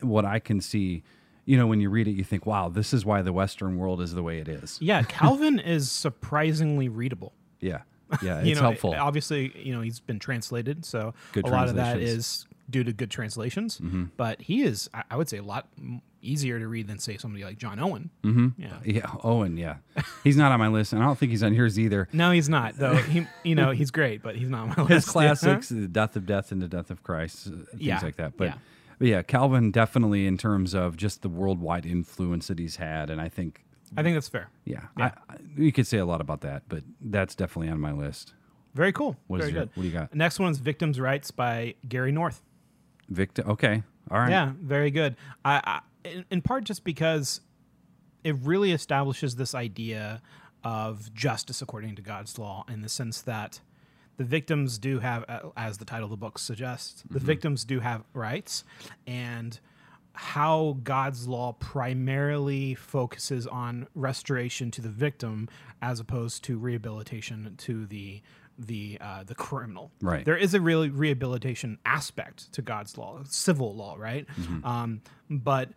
what 0.00 0.24
I 0.24 0.38
can 0.38 0.60
see 0.60 1.02
you 1.46 1.56
know 1.56 1.66
when 1.66 1.80
you 1.80 1.90
read 1.90 2.06
it 2.08 2.12
you 2.12 2.24
think 2.24 2.46
wow 2.46 2.68
this 2.68 2.92
is 2.94 3.04
why 3.04 3.22
the 3.22 3.32
western 3.32 3.76
world 3.76 4.00
is 4.00 4.14
the 4.14 4.22
way 4.22 4.38
it 4.38 4.48
is 4.48 4.78
Yeah, 4.80 5.02
Calvin 5.08 5.58
is 5.58 5.90
surprisingly 5.90 6.88
readable. 6.88 7.32
yeah 7.60 7.82
yeah 8.22 8.40
you 8.42 8.52
it's 8.52 8.60
know, 8.60 8.68
helpful 8.68 8.94
Obviously, 8.94 9.52
you 9.58 9.74
know 9.74 9.80
he's 9.80 10.00
been 10.00 10.18
translated, 10.18 10.84
so 10.84 11.14
Good 11.32 11.46
a 11.46 11.50
lot 11.50 11.68
of 11.68 11.76
that 11.76 12.00
is 12.00 12.46
due 12.70 12.84
to 12.84 12.92
good 12.92 13.10
translations. 13.10 13.80
But 14.16 14.42
he 14.42 14.62
is, 14.62 14.88
I- 14.94 15.04
I 15.10 15.16
would 15.16 15.28
say, 15.28 15.38
a 15.38 15.42
lot 15.42 15.68
easier 16.22 16.58
to 16.58 16.66
read 16.66 16.86
than 16.88 16.98
say 16.98 17.16
somebody 17.18 17.44
like 17.44 17.58
John 17.58 17.78
Owen. 17.78 18.08
Mm-hmm. 18.22 18.48
Yeah. 18.62 18.78
yeah 18.82 19.10
owen 19.22 19.58
yeah 19.58 19.76
he's 20.24 20.38
not 20.38 20.52
on 20.52 20.58
my 20.58 20.68
list 20.68 20.94
and 20.94 21.02
i 21.02 21.04
don't 21.04 21.18
think 21.18 21.30
he's 21.30 21.42
on 21.42 21.52
yours 21.52 21.78
either 21.78 22.08
No, 22.14 22.30
he's 22.30 22.48
not 22.48 22.78
though. 22.78 22.96
He, 22.96 23.26
you 23.42 23.54
know, 23.54 23.72
he's 23.72 23.90
great, 23.90 24.22
but 24.22 24.34
he's 24.34 24.48
not 24.48 24.62
on 24.62 24.68
my 24.70 24.74
list. 24.84 24.88
his 24.90 25.06
Yeah. 25.06 25.12
classics, 25.12 25.68
the 25.68 25.86
death 25.86 26.16
of 26.16 26.24
death 26.24 26.50
and 26.50 26.62
the 26.62 26.68
death 26.68 26.90
of 26.90 27.02
Christ, 27.02 27.48
uh, 27.48 27.50
things 27.50 27.66
Yeah, 27.76 28.00
like 28.02 28.16
that. 28.16 28.38
But 28.38 28.44
yeah. 28.46 28.54
but 28.98 29.08
yeah, 29.08 29.20
Calvin 29.22 29.70
definitely 29.70 30.26
in 30.26 30.38
terms 30.38 30.72
of 30.74 30.96
just 30.96 31.20
the 31.20 31.28
worldwide 31.28 31.84
influence 31.84 32.46
that 32.46 32.58
he's 32.58 32.76
had, 32.76 33.10
and 33.10 33.20
I 33.20 33.28
think 33.28 33.62
I 33.94 34.02
think 34.02 34.16
that's 34.16 34.28
fair. 34.30 34.48
yeah. 34.64 34.84
I, 34.96 35.04
I, 35.04 35.12
you 35.58 35.72
could 35.72 35.86
say 35.86 35.98
a 35.98 36.06
lot 36.06 36.22
about 36.22 36.40
that, 36.40 36.62
but 36.70 36.84
that's 37.02 37.34
definitely 37.34 37.68
on 37.68 37.80
my 37.80 37.92
list. 37.92 38.32
Very 38.74 38.92
cool. 38.92 39.16
What 39.26 39.40
Very 39.40 39.52
your- 39.52 39.60
good. 39.66 39.70
what 39.74 39.82
do 39.82 39.88
you 39.88 39.92
got? 39.94 40.14
Next 40.14 40.40
one's 40.40 40.56
"Victims' 40.58 40.98
Rights" 40.98 41.30
by 41.30 41.74
Gary 41.86 42.12
North. 42.12 42.42
Victor, 43.08 43.42
okay, 43.48 43.82
all 44.10 44.18
right, 44.18 44.30
Yeah, 44.30 44.52
very 44.60 44.90
good. 44.90 45.16
I, 45.44 45.60
I 45.64 45.80
in, 46.08 46.24
in 46.30 46.42
part 46.42 46.64
just 46.64 46.84
because 46.84 47.40
it 48.22 48.36
really 48.42 48.72
establishes 48.72 49.36
this 49.36 49.54
idea 49.54 50.22
of 50.62 51.12
justice 51.14 51.60
according 51.60 51.94
to 51.96 52.02
God's 52.02 52.38
law 52.38 52.64
in 52.68 52.80
the 52.80 52.88
sense 52.88 53.20
that 53.22 53.60
the 54.16 54.24
victims 54.24 54.78
do 54.78 55.00
have, 55.00 55.24
as 55.56 55.78
the 55.78 55.84
title 55.84 56.04
of 56.04 56.10
the 56.10 56.16
book 56.16 56.38
suggests, 56.38 57.02
the 57.02 57.18
mm-hmm. 57.18 57.26
victims 57.26 57.64
do 57.64 57.80
have 57.80 58.04
rights, 58.14 58.64
and 59.06 59.58
how 60.12 60.78
God's 60.84 61.26
law 61.26 61.52
primarily 61.54 62.76
focuses 62.76 63.48
on 63.48 63.88
restoration 63.94 64.70
to 64.70 64.80
the 64.80 64.88
victim 64.88 65.48
as 65.82 65.98
opposed 65.98 66.44
to 66.44 66.56
rehabilitation 66.56 67.54
to 67.58 67.86
the 67.86 68.22
the 68.58 68.98
uh, 69.00 69.24
the 69.24 69.34
criminal. 69.34 69.90
Right. 70.00 70.24
There 70.24 70.36
is 70.36 70.54
a 70.54 70.60
really 70.60 70.88
rehabilitation 70.88 71.78
aspect 71.84 72.52
to 72.52 72.62
God's 72.62 72.96
law, 72.96 73.20
civil 73.24 73.74
law, 73.74 73.96
right? 73.98 74.26
Um, 74.64 75.02
but 75.28 75.70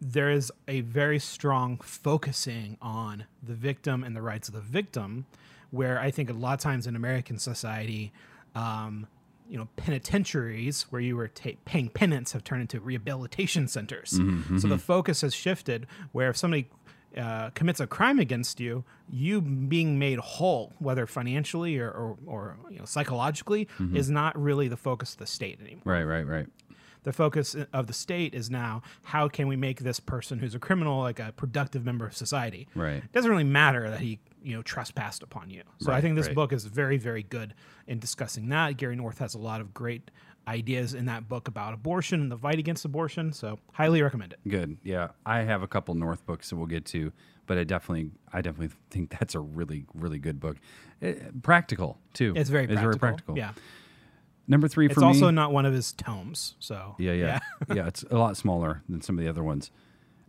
there 0.00 0.30
is 0.30 0.52
a 0.68 0.80
very 0.80 1.18
strong 1.18 1.78
focusing 1.78 2.76
on 2.82 3.24
the 3.42 3.54
victim 3.54 4.04
and 4.04 4.14
the 4.14 4.22
rights 4.22 4.48
of 4.48 4.54
the 4.54 4.60
victim, 4.60 5.26
where 5.70 5.98
I 5.98 6.10
think 6.10 6.28
a 6.28 6.32
lot 6.32 6.54
of 6.54 6.60
times 6.60 6.86
in 6.86 6.96
American 6.96 7.38
society, 7.38 8.12
um, 8.54 9.06
you 9.48 9.56
know, 9.56 9.68
penitentiaries 9.76 10.86
where 10.90 11.00
you 11.00 11.16
were 11.16 11.28
ta- 11.28 11.50
paying 11.64 11.88
penance 11.88 12.32
have 12.32 12.44
turned 12.44 12.62
into 12.62 12.80
rehabilitation 12.80 13.68
centers. 13.68 14.18
So 14.58 14.68
the 14.68 14.78
focus 14.78 15.20
has 15.20 15.34
shifted 15.34 15.86
where 16.12 16.30
if 16.30 16.36
somebody 16.36 16.68
uh, 17.16 17.50
commits 17.50 17.80
a 17.80 17.86
crime 17.86 18.18
against 18.18 18.60
you, 18.60 18.84
you 19.10 19.40
being 19.40 19.98
made 19.98 20.18
whole, 20.18 20.72
whether 20.78 21.06
financially 21.06 21.78
or, 21.78 21.90
or, 21.90 22.16
or 22.26 22.56
you 22.70 22.78
know, 22.78 22.84
psychologically, 22.84 23.68
is 23.92 24.10
not 24.10 24.40
really 24.40 24.68
the 24.68 24.76
focus 24.76 25.12
of 25.12 25.18
the 25.18 25.26
state 25.26 25.60
anymore. 25.60 25.82
right, 25.84 26.04
right, 26.04 26.26
right. 26.26 26.46
The 27.04 27.12
focus 27.12 27.54
of 27.72 27.86
the 27.86 27.92
state 27.92 28.34
is 28.34 28.50
now 28.50 28.82
how 29.02 29.28
can 29.28 29.46
we 29.46 29.56
make 29.56 29.80
this 29.80 30.00
person 30.00 30.38
who's 30.38 30.54
a 30.54 30.58
criminal 30.58 31.00
like 31.00 31.20
a 31.20 31.32
productive 31.36 31.84
member 31.84 32.06
of 32.06 32.16
society. 32.16 32.66
Right. 32.74 32.96
It 32.96 33.12
doesn't 33.12 33.30
really 33.30 33.44
matter 33.44 33.90
that 33.90 34.00
he 34.00 34.18
you 34.42 34.56
know 34.56 34.62
trespassed 34.62 35.22
upon 35.22 35.50
you. 35.50 35.62
So 35.80 35.92
I 35.92 36.00
think 36.00 36.16
this 36.16 36.28
right. 36.28 36.34
book 36.34 36.52
is 36.52 36.64
very 36.64 36.96
very 36.96 37.22
good 37.22 37.54
in 37.86 37.98
discussing 37.98 38.48
that. 38.48 38.78
Gary 38.78 38.96
North 38.96 39.18
has 39.18 39.34
a 39.34 39.38
lot 39.38 39.60
of 39.60 39.74
great 39.74 40.10
ideas 40.46 40.94
in 40.94 41.06
that 41.06 41.28
book 41.28 41.48
about 41.48 41.72
abortion 41.74 42.20
and 42.20 42.30
the 42.30 42.36
fight 42.36 42.58
against 42.58 42.84
abortion. 42.84 43.32
So 43.32 43.58
highly 43.72 44.02
recommend 44.02 44.32
it. 44.34 44.40
Good. 44.48 44.76
Yeah, 44.82 45.08
I 45.24 45.38
have 45.40 45.62
a 45.62 45.66
couple 45.68 45.94
North 45.94 46.24
books 46.26 46.50
that 46.50 46.56
we'll 46.56 46.66
get 46.66 46.84
to, 46.86 47.12
but 47.46 47.56
I 47.58 47.64
definitely, 47.64 48.10
I 48.32 48.40
definitely 48.42 48.76
think 48.90 49.10
that's 49.18 49.34
a 49.34 49.40
really, 49.40 49.86
really 49.94 50.18
good 50.18 50.40
book. 50.40 50.58
Eh, 51.02 51.14
practical 51.42 51.98
too. 52.12 52.34
It's 52.36 52.50
very 52.50 52.66
practical. 52.66 52.90
very 52.90 52.98
practical. 52.98 53.38
Yeah. 53.38 53.52
Number 54.46 54.68
three 54.68 54.86
It's 54.86 54.94
for 54.94 55.00
me. 55.00 55.08
It's 55.10 55.16
also 55.22 55.30
not 55.30 55.52
one 55.52 55.64
of 55.64 55.72
his 55.72 55.92
tomes. 55.92 56.54
So 56.58 56.94
Yeah, 56.98 57.12
yeah, 57.12 57.38
yeah. 57.74 57.86
It's 57.86 58.02
a 58.10 58.18
lot 58.18 58.36
smaller 58.36 58.82
than 58.88 59.00
some 59.00 59.16
of 59.18 59.24
the 59.24 59.30
other 59.30 59.42
ones. 59.42 59.70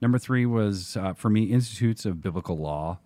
Number 0.02 0.18
three 0.18 0.46
was 0.46 0.96
uh, 0.96 1.14
for 1.14 1.30
me 1.30 1.44
Institutes 1.46 2.06
of 2.06 2.22
Biblical 2.22 2.58
Law, 2.58 3.00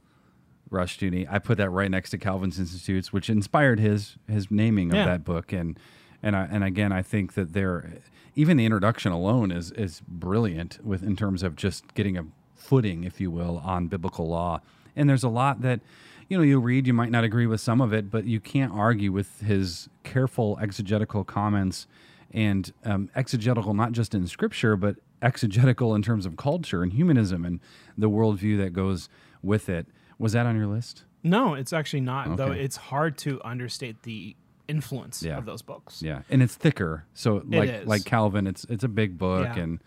Rushdoony. 0.71 1.27
I 1.29 1.39
put 1.39 1.57
that 1.57 1.69
right 1.71 1.89
next 1.89 2.11
to 2.11 2.17
Calvin's 2.17 2.59
Institutes, 2.59 3.11
which 3.11 3.29
inspired 3.29 3.79
his 3.79 4.17
his 4.27 4.51
naming 4.51 4.89
of 4.91 4.97
Yeah. 4.97 5.05
that 5.05 5.23
book, 5.23 5.51
and 5.51 5.79
And 6.21 6.35
I, 6.35 6.47
and 6.51 6.63
again, 6.63 6.91
I 6.91 7.01
think 7.01 7.33
that 7.33 7.53
they're 7.53 8.01
even 8.35 8.57
the 8.57 8.65
introduction 8.65 9.11
alone 9.11 9.51
is 9.51 9.71
is 9.71 10.01
brilliant 10.07 10.79
with 10.83 11.03
in 11.03 11.15
terms 11.15 11.43
of 11.43 11.55
just 11.55 11.93
getting 11.93 12.17
a 12.17 12.25
footing, 12.55 13.03
if 13.03 13.19
you 13.19 13.31
will, 13.31 13.61
on 13.63 13.87
biblical 13.87 14.27
law. 14.27 14.61
And 14.95 15.09
there's 15.09 15.23
a 15.23 15.29
lot 15.29 15.61
that 15.61 15.79
you 16.27 16.37
know 16.37 16.43
you 16.43 16.59
read, 16.59 16.87
you 16.87 16.93
might 16.93 17.11
not 17.11 17.23
agree 17.23 17.47
with 17.47 17.61
some 17.61 17.81
of 17.81 17.93
it, 17.93 18.11
but 18.11 18.25
you 18.25 18.39
can't 18.39 18.71
argue 18.73 19.11
with 19.11 19.41
his 19.41 19.89
careful 20.03 20.57
exegetical 20.61 21.23
comments 21.23 21.87
and 22.31 22.71
um, 22.85 23.09
exegetical 23.15 23.73
not 23.73 23.91
just 23.91 24.13
in 24.13 24.27
scripture, 24.27 24.75
but 24.75 24.97
exegetical 25.21 25.95
in 25.95 26.01
terms 26.01 26.25
of 26.25 26.37
culture 26.37 26.83
and 26.83 26.93
humanism 26.93 27.45
and 27.45 27.59
the 27.97 28.09
worldview 28.09 28.57
that 28.57 28.71
goes 28.71 29.09
with 29.41 29.69
it. 29.69 29.87
Was 30.17 30.33
that 30.33 30.45
on 30.45 30.55
your 30.55 30.67
list? 30.67 31.03
No, 31.23 31.53
it's 31.53 31.73
actually 31.73 32.01
not. 32.01 32.37
Though 32.37 32.51
it's 32.51 32.77
hard 32.77 33.17
to 33.19 33.41
understate 33.43 34.03
the 34.03 34.35
influence 34.69 35.21
Yeah. 35.23 35.37
of 35.37 35.45
those 35.45 35.61
books. 35.61 36.01
Yeah, 36.01 36.21
and 36.29 36.41
it's 36.41 36.55
thicker. 36.55 37.05
So 37.13 37.43
like 37.47 37.69
is. 37.69 37.87
like 37.87 38.05
Calvin, 38.05 38.47
it's 38.47 38.63
it's 38.65 38.83
a 38.83 38.87
big 38.89 39.17
book, 39.17 39.45
Yeah. 39.55 39.63
and 39.63 39.83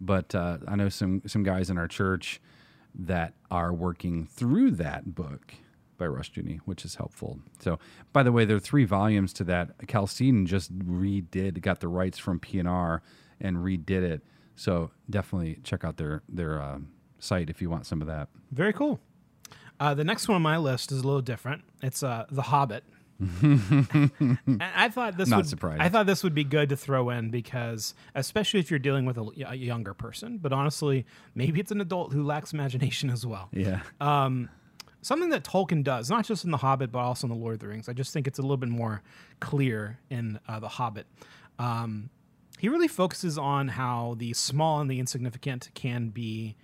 but 0.00 0.34
uh, 0.34 0.58
I 0.68 0.76
know 0.76 0.88
some 0.88 1.22
some 1.26 1.42
guys 1.42 1.70
in 1.70 1.78
our 1.78 1.88
church 1.88 2.40
that 2.94 3.34
are 3.50 3.72
working 3.72 4.26
through 4.26 4.72
that 4.72 5.14
book 5.14 5.54
by 5.98 6.06
Rushdoony, 6.06 6.60
which 6.64 6.84
is 6.84 6.94
helpful. 6.94 7.40
So, 7.58 7.78
by 8.12 8.22
the 8.22 8.30
way, 8.30 8.44
there 8.44 8.56
are 8.56 8.60
three 8.60 8.84
volumes 8.84 9.32
to 9.34 9.44
that. 9.44 9.70
Chalcedon 9.88 10.46
just 10.46 10.76
redid, 10.78 11.60
got 11.60 11.80
the 11.80 11.88
rights 11.88 12.18
from 12.18 12.38
P&R 12.38 13.02
and 13.40 13.56
redid 13.58 14.02
it. 14.02 14.22
So 14.54 14.90
definitely 15.10 15.58
check 15.64 15.84
out 15.84 15.96
their 15.96 16.22
their 16.28 16.60
uh, 16.62 16.78
site 17.18 17.50
if 17.50 17.60
you 17.62 17.68
want 17.70 17.86
some 17.86 18.00
of 18.00 18.06
that. 18.06 18.28
Very 18.52 18.72
cool. 18.72 19.00
Uh, 19.80 19.94
the 19.94 20.04
next 20.04 20.26
one 20.28 20.34
on 20.36 20.42
my 20.42 20.56
list 20.56 20.90
is 20.90 21.00
a 21.02 21.06
little 21.06 21.22
different. 21.22 21.62
It's 21.82 22.02
uh, 22.02 22.26
The 22.30 22.42
Hobbit. 22.42 22.82
I 24.60 24.88
thought 24.90 25.16
this 25.16 25.28
Not 25.28 25.38
would, 25.38 25.46
surprised. 25.46 25.82
I 25.82 25.88
thought 25.88 26.06
this 26.06 26.22
would 26.22 26.34
be 26.34 26.44
good 26.44 26.68
to 26.68 26.76
throw 26.76 27.10
in 27.10 27.30
because, 27.30 27.94
especially 28.14 28.60
if 28.60 28.70
you're 28.70 28.78
dealing 28.78 29.06
with 29.06 29.18
a, 29.18 29.28
a 29.48 29.54
younger 29.54 29.92
person, 29.92 30.38
but 30.38 30.52
honestly, 30.52 31.04
maybe 31.34 31.58
it's 31.58 31.72
an 31.72 31.80
adult 31.80 32.12
who 32.12 32.22
lacks 32.22 32.52
imagination 32.52 33.10
as 33.10 33.26
well. 33.26 33.48
Yeah. 33.52 33.80
Something 35.00 35.30
that 35.30 35.44
Tolkien 35.44 35.84
does, 35.84 36.10
not 36.10 36.24
just 36.24 36.44
in 36.44 36.50
The 36.50 36.56
Hobbit, 36.58 36.90
but 36.90 36.98
also 36.98 37.26
in 37.26 37.32
The 37.32 37.38
Lord 37.38 37.54
of 37.54 37.60
the 37.60 37.68
Rings. 37.68 37.88
I 37.88 37.92
just 37.92 38.12
think 38.12 38.26
it's 38.26 38.38
a 38.38 38.42
little 38.42 38.56
bit 38.56 38.68
more 38.68 39.00
clear 39.40 39.98
in 40.10 40.40
uh, 40.48 40.58
The 40.58 40.68
Hobbit. 40.68 41.06
Um, 41.58 42.10
he 42.58 42.68
really 42.68 42.88
focuses 42.88 43.38
on 43.38 43.68
how 43.68 44.16
the 44.18 44.32
small 44.32 44.80
and 44.80 44.90
the 44.90 44.98
insignificant 44.98 45.70
can 45.74 46.08
be 46.08 46.56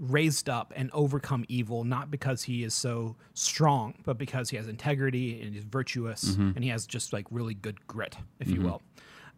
raised 0.00 0.48
up 0.48 0.72
and 0.74 0.90
overcome 0.92 1.44
evil, 1.48 1.84
not 1.84 2.10
because 2.10 2.42
he 2.42 2.64
is 2.64 2.72
so 2.74 3.16
strong, 3.34 3.94
but 4.04 4.16
because 4.18 4.48
he 4.48 4.56
has 4.56 4.66
integrity 4.66 5.40
and 5.42 5.54
he's 5.54 5.64
virtuous 5.64 6.30
mm-hmm. 6.30 6.52
and 6.56 6.64
he 6.64 6.70
has 6.70 6.86
just 6.86 7.12
like 7.12 7.26
really 7.30 7.54
good 7.54 7.86
grit, 7.86 8.16
if 8.40 8.48
you 8.48 8.56
mm-hmm. 8.56 8.64
will. 8.64 8.82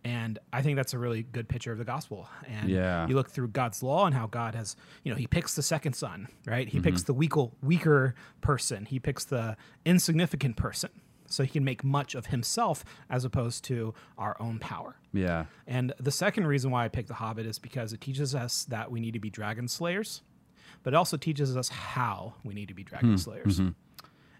And 0.04 0.38
I 0.52 0.62
think 0.62 0.76
that's 0.76 0.94
a 0.94 0.98
really 0.98 1.22
good 1.22 1.48
picture 1.48 1.72
of 1.72 1.78
the 1.78 1.84
gospel. 1.84 2.28
And 2.48 2.70
Yeah. 2.70 3.06
you 3.06 3.14
look 3.14 3.30
through 3.30 3.48
God's 3.48 3.82
law 3.82 4.06
and 4.06 4.14
how 4.14 4.26
God 4.26 4.54
has, 4.54 4.76
you 5.04 5.12
know, 5.12 5.16
he 5.18 5.26
picks 5.26 5.54
the 5.54 5.62
second 5.62 5.94
son, 5.94 6.28
right? 6.46 6.68
He 6.68 6.80
picks 6.80 7.02
mm-hmm. 7.02 7.06
the 7.06 7.14
weaker, 7.14 7.46
weaker 7.62 8.14
person. 8.40 8.86
He 8.86 8.98
picks 8.98 9.24
the 9.24 9.56
insignificant 9.84 10.56
person. 10.56 10.90
So 11.26 11.44
he 11.44 11.48
can 11.48 11.64
make 11.64 11.82
much 11.82 12.14
of 12.14 12.26
himself 12.26 12.84
as 13.08 13.24
opposed 13.24 13.64
to 13.64 13.94
our 14.18 14.36
own 14.38 14.58
power. 14.58 14.96
Yeah. 15.14 15.46
And 15.66 15.94
the 15.98 16.10
second 16.10 16.46
reason 16.46 16.70
why 16.70 16.84
I 16.84 16.88
picked 16.88 17.08
The 17.08 17.14
Hobbit 17.14 17.46
is 17.46 17.58
because 17.58 17.94
it 17.94 18.02
teaches 18.02 18.34
us 18.34 18.64
that 18.64 18.90
we 18.90 19.00
need 19.00 19.14
to 19.14 19.20
be 19.20 19.30
dragon 19.30 19.66
slayers, 19.66 20.20
but 20.82 20.92
it 20.94 20.96
also 20.96 21.16
teaches 21.16 21.56
us 21.56 21.68
how 21.68 22.34
we 22.44 22.54
need 22.54 22.68
to 22.68 22.74
be 22.74 22.82
dragon 22.84 23.16
slayers. 23.18 23.60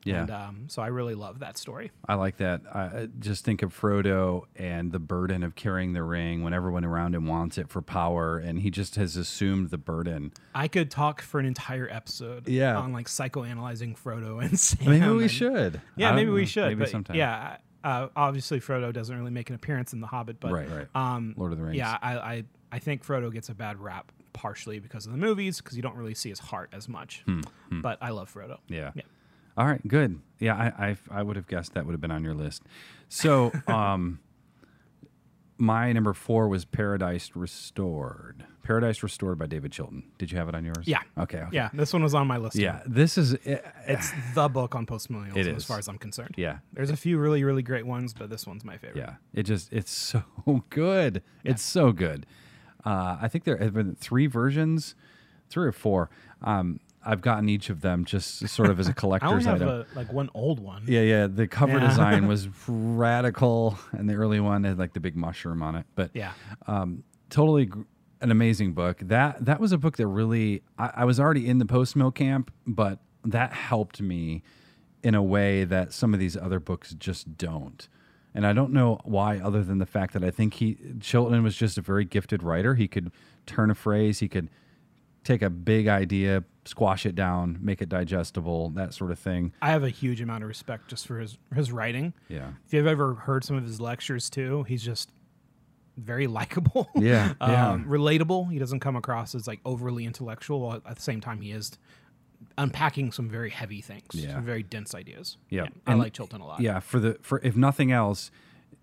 Yeah. 0.04 0.22
And 0.22 0.30
um, 0.32 0.64
so 0.66 0.82
I 0.82 0.88
really 0.88 1.14
love 1.14 1.38
that 1.38 1.56
story. 1.56 1.92
I 2.08 2.14
like 2.14 2.38
that. 2.38 2.62
I 2.74 3.06
just 3.20 3.44
think 3.44 3.62
of 3.62 3.72
Frodo 3.78 4.42
and 4.56 4.90
the 4.90 4.98
burden 4.98 5.44
of 5.44 5.54
carrying 5.54 5.92
the 5.92 6.02
ring 6.02 6.42
when 6.42 6.52
everyone 6.52 6.84
around 6.84 7.14
him 7.14 7.26
wants 7.26 7.56
it 7.56 7.68
for 7.68 7.82
power, 7.82 8.36
and 8.38 8.58
he 8.58 8.68
just 8.68 8.96
has 8.96 9.16
assumed 9.16 9.70
the 9.70 9.78
burden. 9.78 10.32
I 10.56 10.66
could 10.66 10.90
talk 10.90 11.22
for 11.22 11.38
an 11.38 11.46
entire 11.46 11.88
episode 11.88 12.48
Yeah. 12.48 12.76
on 12.78 12.92
like 12.92 13.06
psychoanalyzing 13.06 13.96
Frodo 13.96 14.42
and 14.42 14.58
Sam. 14.58 14.90
Maybe 14.90 15.08
we 15.08 15.22
and- 15.22 15.30
should. 15.30 15.80
Yeah, 15.94 16.10
maybe 16.12 16.30
we 16.32 16.46
should. 16.46 16.64
Maybe 16.66 16.80
but 16.80 16.88
sometime. 16.88 17.14
Yeah, 17.16 17.58
uh, 17.84 18.08
obviously 18.16 18.58
Frodo 18.58 18.92
doesn't 18.92 19.16
really 19.16 19.30
make 19.30 19.50
an 19.50 19.54
appearance 19.54 19.92
in 19.92 20.00
The 20.00 20.08
Hobbit, 20.08 20.40
but 20.40 20.50
Right, 20.50 20.68
right. 20.68 20.88
Um, 20.96 21.34
Lord 21.36 21.52
of 21.52 21.58
the 21.58 21.64
Rings. 21.64 21.76
Yeah, 21.76 21.96
I, 22.02 22.16
I 22.18 22.44
I 22.72 22.78
think 22.80 23.06
Frodo 23.06 23.32
gets 23.32 23.50
a 23.50 23.54
bad 23.54 23.78
rap 23.78 24.10
partially 24.32 24.78
because 24.78 25.06
of 25.06 25.12
the 25.12 25.18
movies 25.18 25.60
because 25.60 25.76
you 25.76 25.82
don't 25.82 25.96
really 25.96 26.14
see 26.14 26.28
his 26.30 26.38
heart 26.38 26.70
as 26.72 26.88
much. 26.88 27.24
But 27.70 27.98
I 28.00 28.10
love 28.10 28.32
Frodo. 28.32 28.58
Hmm, 28.68 28.74
Yeah. 28.74 28.90
Yeah. 28.94 29.02
All 29.56 29.66
right. 29.66 29.86
Good. 29.86 30.18
Yeah. 30.38 30.54
I, 30.56 30.86
I 30.88 30.96
I 31.10 31.22
would 31.22 31.36
have 31.36 31.46
guessed 31.46 31.74
that 31.74 31.84
would 31.86 31.92
have 31.92 32.00
been 32.00 32.10
on 32.10 32.24
your 32.24 32.34
list. 32.34 32.62
So, 33.08 33.52
um, 33.66 34.20
my 35.58 35.92
number 35.92 36.12
four 36.12 36.48
was 36.48 36.64
Paradise 36.64 37.30
Restored. 37.34 38.44
Paradise 38.64 39.02
Restored 39.02 39.38
by 39.38 39.46
David 39.46 39.70
Chilton. 39.72 40.04
Did 40.18 40.32
you 40.32 40.38
have 40.38 40.48
it 40.48 40.54
on 40.54 40.64
yours? 40.64 40.86
Yeah. 40.86 41.00
Okay. 41.18 41.38
okay. 41.38 41.48
Yeah, 41.52 41.68
this 41.72 41.92
one 41.92 42.02
was 42.02 42.14
on 42.14 42.26
my 42.26 42.36
list. 42.38 42.56
too. 42.56 42.62
Yeah. 42.62 42.80
This 42.86 43.16
is. 43.18 43.34
It, 43.34 43.64
It's 43.86 44.10
the 44.34 44.48
book 44.48 44.74
on 44.74 44.86
postmillennialism 44.86 45.36
It 45.36 45.46
as 45.56 45.64
far 45.64 45.78
as 45.78 45.88
I'm 45.88 45.98
concerned. 45.98 46.34
yeah. 46.36 46.58
There's 46.72 46.90
a 46.90 46.96
few 46.96 47.18
really, 47.18 47.44
really 47.44 47.62
great 47.62 47.86
ones, 47.86 48.12
but 48.14 48.30
this 48.30 48.46
one's 48.46 48.64
my 48.64 48.76
favorite. 48.76 48.98
Yeah, 49.00 49.14
it 49.34 49.42
just 49.44 49.72
it's 49.72 49.90
so 49.96 50.22
good. 50.70 51.22
It's 51.44 51.62
so 51.62 51.92
good. 51.92 52.26
Uh, 52.84 53.16
I 53.20 53.28
think 53.28 53.44
there 53.44 53.56
have 53.58 53.74
been 53.74 53.94
three 53.94 54.26
versions, 54.26 54.94
three 55.50 55.66
or 55.66 55.72
four. 55.72 56.10
Um, 56.42 56.80
I've 57.04 57.20
gotten 57.20 57.48
each 57.48 57.68
of 57.68 57.80
them 57.80 58.04
just 58.04 58.48
sort 58.48 58.70
of 58.70 58.78
as 58.78 58.86
a 58.86 58.90
I 58.90 58.92
only 58.92 59.18
collector's 59.18 59.44
have 59.46 59.62
item. 59.62 59.68
a, 59.68 59.86
like 59.96 60.12
one 60.12 60.30
old 60.34 60.60
one. 60.60 60.84
yeah, 60.86 61.00
yeah. 61.00 61.26
The 61.26 61.46
cover 61.48 61.78
Yeah. 61.78 61.88
design 61.88 62.26
was 62.28 62.48
radical, 62.68 63.78
and 63.92 64.08
the 64.08 64.14
early 64.14 64.40
one 64.40 64.64
had 64.64 64.78
like 64.78 64.92
the 64.92 65.00
big 65.00 65.16
mushroom 65.16 65.62
on 65.62 65.74
it. 65.76 65.86
But 65.94 66.10
Yeah. 66.14 66.32
um, 66.66 67.02
totally 67.30 67.66
gr- 67.66 67.82
an 68.20 68.30
amazing 68.30 68.72
book. 68.72 68.98
That 69.00 69.44
that 69.44 69.58
was 69.60 69.72
a 69.72 69.78
book 69.78 69.96
that 69.96 70.06
really 70.06 70.62
I, 70.78 70.90
I 70.98 71.04
was 71.04 71.18
already 71.18 71.48
in 71.48 71.58
the 71.58 71.66
post 71.66 71.96
mill 71.96 72.12
camp, 72.12 72.52
but 72.66 73.00
that 73.24 73.52
helped 73.52 74.00
me 74.00 74.42
in 75.02 75.14
a 75.16 75.22
way 75.22 75.64
that 75.64 75.92
some 75.92 76.14
of 76.14 76.20
these 76.20 76.36
other 76.36 76.60
books 76.60 76.94
just 76.94 77.36
don't. 77.36 77.88
And 78.34 78.46
I 78.46 78.52
don't 78.52 78.72
know 78.72 78.98
why, 79.04 79.38
other 79.38 79.62
than 79.62 79.78
the 79.78 79.86
fact 79.86 80.14
that 80.14 80.24
I 80.24 80.30
think 80.30 80.54
he 80.54 80.78
Chilton 81.00 81.42
was 81.42 81.54
just 81.54 81.76
a 81.76 81.82
very 81.82 82.04
gifted 82.04 82.42
writer. 82.42 82.74
He 82.74 82.88
could 82.88 83.12
turn 83.46 83.70
a 83.70 83.74
phrase, 83.74 84.20
he 84.20 84.28
could 84.28 84.48
take 85.24 85.42
a 85.42 85.50
big 85.50 85.86
idea, 85.86 86.44
squash 86.64 87.06
it 87.06 87.14
down, 87.14 87.58
make 87.60 87.80
it 87.82 87.88
digestible, 87.88 88.70
that 88.70 88.94
sort 88.94 89.10
of 89.10 89.18
thing. 89.18 89.52
I 89.62 89.70
have 89.70 89.84
a 89.84 89.88
huge 89.90 90.20
amount 90.20 90.44
of 90.44 90.48
respect 90.48 90.88
just 90.88 91.06
for 91.06 91.18
his 91.18 91.38
his 91.54 91.70
writing. 91.72 92.14
Yeah. 92.28 92.52
If 92.66 92.72
you've 92.72 92.86
ever 92.86 93.14
heard 93.14 93.44
some 93.44 93.56
of 93.56 93.64
his 93.64 93.80
lectures 93.80 94.30
too, 94.30 94.64
he's 94.64 94.82
just 94.82 95.10
very 95.96 96.26
likable. 96.38 96.88
Yeah, 96.94 97.34
yeah. 97.40 97.70
um, 97.70 97.84
relatable. 97.84 98.50
He 98.50 98.58
doesn't 98.58 98.80
come 98.80 98.96
across 98.96 99.34
as 99.34 99.46
like 99.46 99.60
overly 99.64 100.04
intellectual, 100.04 100.60
while 100.60 100.82
at 100.86 100.96
the 100.96 101.02
same 101.02 101.20
time 101.20 101.40
he 101.40 101.52
is 101.52 101.72
unpacking 102.58 103.12
some 103.12 103.28
very 103.28 103.50
heavy 103.50 103.80
things, 103.80 104.06
Yeah. 104.14 104.34
some 104.34 104.44
very 104.44 104.62
dense 104.62 104.94
ideas. 104.94 105.36
Yeah. 105.48 105.66
I 105.86 105.92
And- 105.92 106.00
like 106.00 106.12
Chilton 106.12 106.40
a 106.40 106.46
lot. 106.46 106.60
Yeah, 106.60 106.80
for 106.80 106.98
the 107.00 107.18
for 107.22 107.40
if 107.42 107.56
nothing 107.56 107.90
else, 107.92 108.30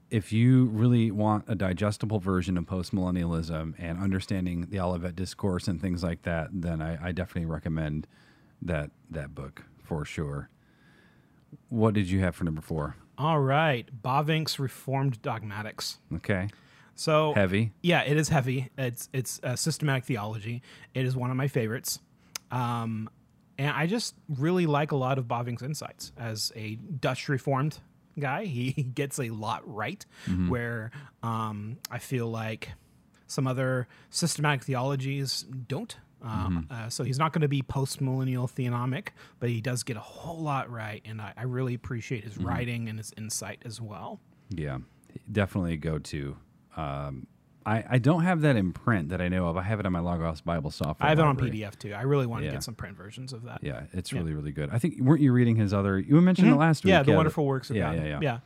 if 0.10 0.34
you 0.34 0.66
really 0.66 1.12
want 1.12 1.46
a 1.48 1.54
digestible 1.56 2.20
version 2.20 2.58
of 2.58 2.66
postmillennialism 2.66 3.76
and 3.78 4.00
understanding 4.00 4.68
the 4.70 4.80
Olivet 4.80 5.16
discourse 5.16 5.68
and 5.68 5.80
things 5.80 6.04
like 6.04 6.24
that, 6.24 6.50
then 6.52 6.82
I, 6.82 7.10
I 7.10 7.12
definitely 7.12 7.46
recommend 7.46 8.08
that 8.62 8.92
that 9.10 9.36
book 9.36 9.64
for 9.84 10.06
sure. 10.06 10.50
What 11.70 11.94
did 11.94 12.10
you 12.10 12.20
have 12.22 12.36
for 12.36 12.44
number 12.44 12.62
four? 12.62 12.96
All 13.18 13.40
right, 13.40 13.88
Bavinck's 14.02 14.60
Reformed 14.60 15.22
Dogmatics. 15.22 16.00
Okay, 16.16 16.48
So 16.96 17.34
heavy. 17.34 17.74
Yeah, 17.82 18.02
it 18.02 18.18
is 18.18 18.30
heavy. 18.30 18.70
It's 18.78 19.10
it's 19.14 19.40
uh, 19.44 19.56
systematic 19.56 20.06
theology. 20.06 20.62
It 20.94 21.06
is 21.06 21.16
one 21.16 21.30
of 21.30 21.38
my 21.38 21.48
favorites, 21.48 22.00
um, 22.52 23.10
and 23.60 23.68
I 23.76 23.88
just 23.88 24.16
really 24.30 24.66
like 24.66 24.94
a 24.94 24.96
lot 24.96 25.20
of 25.20 25.26
Bavinck's 25.26 25.62
insights 25.62 26.14
as 26.18 26.52
a 26.56 26.76
Dutch 26.76 27.28
Reformed 27.28 27.80
guy. 28.18 28.46
He 28.46 28.72
gets 28.96 29.20
a 29.20 29.30
lot 29.30 29.62
right, 29.72 30.04
where 30.48 30.92
um, 31.22 31.78
I 31.92 32.00
feel 32.00 32.28
like 32.28 32.70
some 33.28 33.46
other 33.48 33.88
systematic 34.10 34.64
theologies 34.64 35.46
don't. 35.68 35.96
Um, 36.22 36.68
uh, 36.70 36.90
so 36.90 37.04
he's 37.04 37.20
not 37.20 37.32
going 37.34 37.42
to 37.42 37.48
be 37.50 37.62
post 37.62 38.02
millennial 38.02 38.48
theonomic, 38.48 39.10
but 39.40 39.50
he 39.50 39.62
does 39.62 39.84
get 39.84 39.98
a 39.98 40.02
whole 40.02 40.40
lot 40.40 40.70
right, 40.72 41.02
and 41.06 41.22
I, 41.22 41.34
I 41.36 41.44
really 41.44 41.74
appreciate 41.74 42.24
his 42.24 42.38
writing 42.38 42.88
and 42.88 42.98
his 42.98 43.12
insight 43.18 43.62
as 43.66 43.82
well. 43.82 44.22
Yeah, 44.50 44.80
definitely 45.32 45.78
go 45.78 46.00
to. 46.00 46.38
Um, 46.78 47.28
I, 47.70 47.84
I 47.88 47.98
don't 48.00 48.24
have 48.24 48.42
that 48.42 48.56
in 48.56 48.74
print 48.74 49.10
that 49.10 49.22
I 49.22 49.28
know 49.28 49.48
of. 49.48 49.56
I 49.56 49.62
have 49.62 49.80
it 49.80 49.86
on 49.86 49.92
my 49.92 50.00
Logos 50.00 50.42
Bible 50.42 50.72
software. 50.72 51.06
I 51.06 51.10
have 51.10 51.20
it 51.20 51.26
on. 51.26 51.38
PDF 51.38 51.78
too. 51.78 51.94
I 51.94 52.02
really 52.02 52.26
want 52.26 52.44
to 52.44 52.52
get 52.52 52.64
some 52.64 52.74
print 52.74 52.98
versions 52.98 53.32
of 53.32 53.44
that. 53.44 53.60
Yeah, 53.62 53.84
it's 53.94 54.12
really 54.12 54.34
really 54.34 54.52
good. 54.52 54.70
I 54.72 54.80
think 54.80 55.00
weren't 55.00 55.22
you 55.22 55.32
reading 55.32 55.56
his 55.56 55.74
other? 55.74 56.00
You 56.00 56.20
mentioned 56.20 56.52
it 56.52 56.56
last 56.56 56.84
week. 56.84 56.94
Mm-hmm. 56.94 57.10
Yeah, 57.10 57.14
the 57.14 57.18
wonderful 57.18 57.46
works 57.46 57.70
of 57.70 57.76
yeah, 57.76 57.94
God. 57.94 57.98
Yeah, 57.98 58.06
yeah, 58.06 58.20
yeah, 58.22 58.40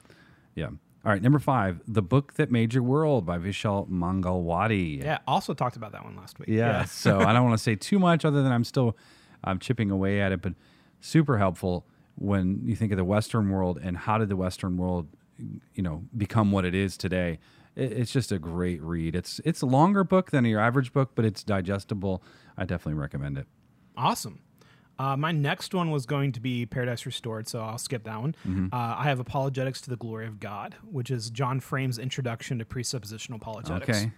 Yeah. 0.55 0.69
All 1.05 1.11
right, 1.11 1.21
number 1.21 1.39
five, 1.39 1.81
The 1.85 2.01
Book 2.01 2.35
That 2.35 2.49
Made 2.49 2.73
Your 2.73 2.83
World 2.83 3.25
by 3.25 3.37
Vishal 3.37 3.89
Mangalwadi. 3.89 5.03
Yeah, 5.03 5.17
Also 5.27 5.53
talked 5.53 5.75
about 5.75 5.91
that 5.91 6.05
one 6.05 6.15
last 6.15 6.39
week. 6.39 6.47
Yeah. 6.47 6.85
so 6.85 7.19
I 7.19 7.33
don't 7.33 7.43
want 7.43 7.57
to 7.57 7.63
say 7.63 7.75
too 7.75 7.99
much 7.99 8.23
other 8.23 8.41
than 8.41 8.53
I'm 8.53 8.63
still 8.63 8.95
I'm 9.43 9.59
chipping 9.59 9.91
away 9.91 10.21
at 10.21 10.31
it, 10.31 10.41
but 10.41 10.53
super 11.01 11.37
helpful 11.37 11.85
when 12.15 12.61
you 12.63 12.75
think 12.77 12.93
of 12.93 12.97
the 12.97 13.03
Western 13.03 13.49
world 13.49 13.79
and 13.83 13.97
how 13.97 14.17
did 14.17 14.29
the 14.29 14.37
Western 14.37 14.77
world 14.77 15.07
you 15.73 15.83
know 15.83 16.03
become 16.15 16.51
what 16.51 16.65
it 16.65 16.75
is 16.75 16.97
today. 16.97 17.39
It, 17.75 17.91
it's 17.93 18.11
just 18.11 18.31
a 18.31 18.39
great 18.39 18.81
read. 18.81 19.15
It's 19.15 19.39
it's 19.45 19.61
a 19.61 19.65
longer 19.65 20.03
book 20.03 20.31
than 20.31 20.45
your 20.45 20.59
average 20.59 20.93
book, 20.93 21.11
but 21.15 21.25
it's 21.25 21.43
digestible. 21.43 22.23
I 22.57 22.65
definitely 22.65 22.99
recommend 22.99 23.37
it. 23.37 23.47
Awesome. 23.95 24.39
Uh, 24.99 25.17
my 25.17 25.31
next 25.31 25.73
one 25.73 25.89
was 25.89 26.05
going 26.05 26.31
to 26.31 26.39
be 26.39 26.65
Paradise 26.65 27.05
Restored, 27.05 27.47
so 27.47 27.61
I'll 27.61 27.79
skip 27.79 28.03
that 28.03 28.21
one. 28.21 28.35
Mm-hmm. 28.47 28.67
Uh, 28.71 28.95
I 28.97 29.03
have 29.05 29.19
Apologetics 29.19 29.81
to 29.81 29.89
the 29.89 29.95
Glory 29.95 30.27
of 30.27 30.39
God, 30.39 30.75
which 30.89 31.09
is 31.09 31.31
John 31.31 31.59
Frame's 31.59 31.97
introduction 31.97 32.59
to 32.59 32.65
presuppositional 32.65 33.37
apologetics. 33.37 33.97
Okay. 33.97 34.11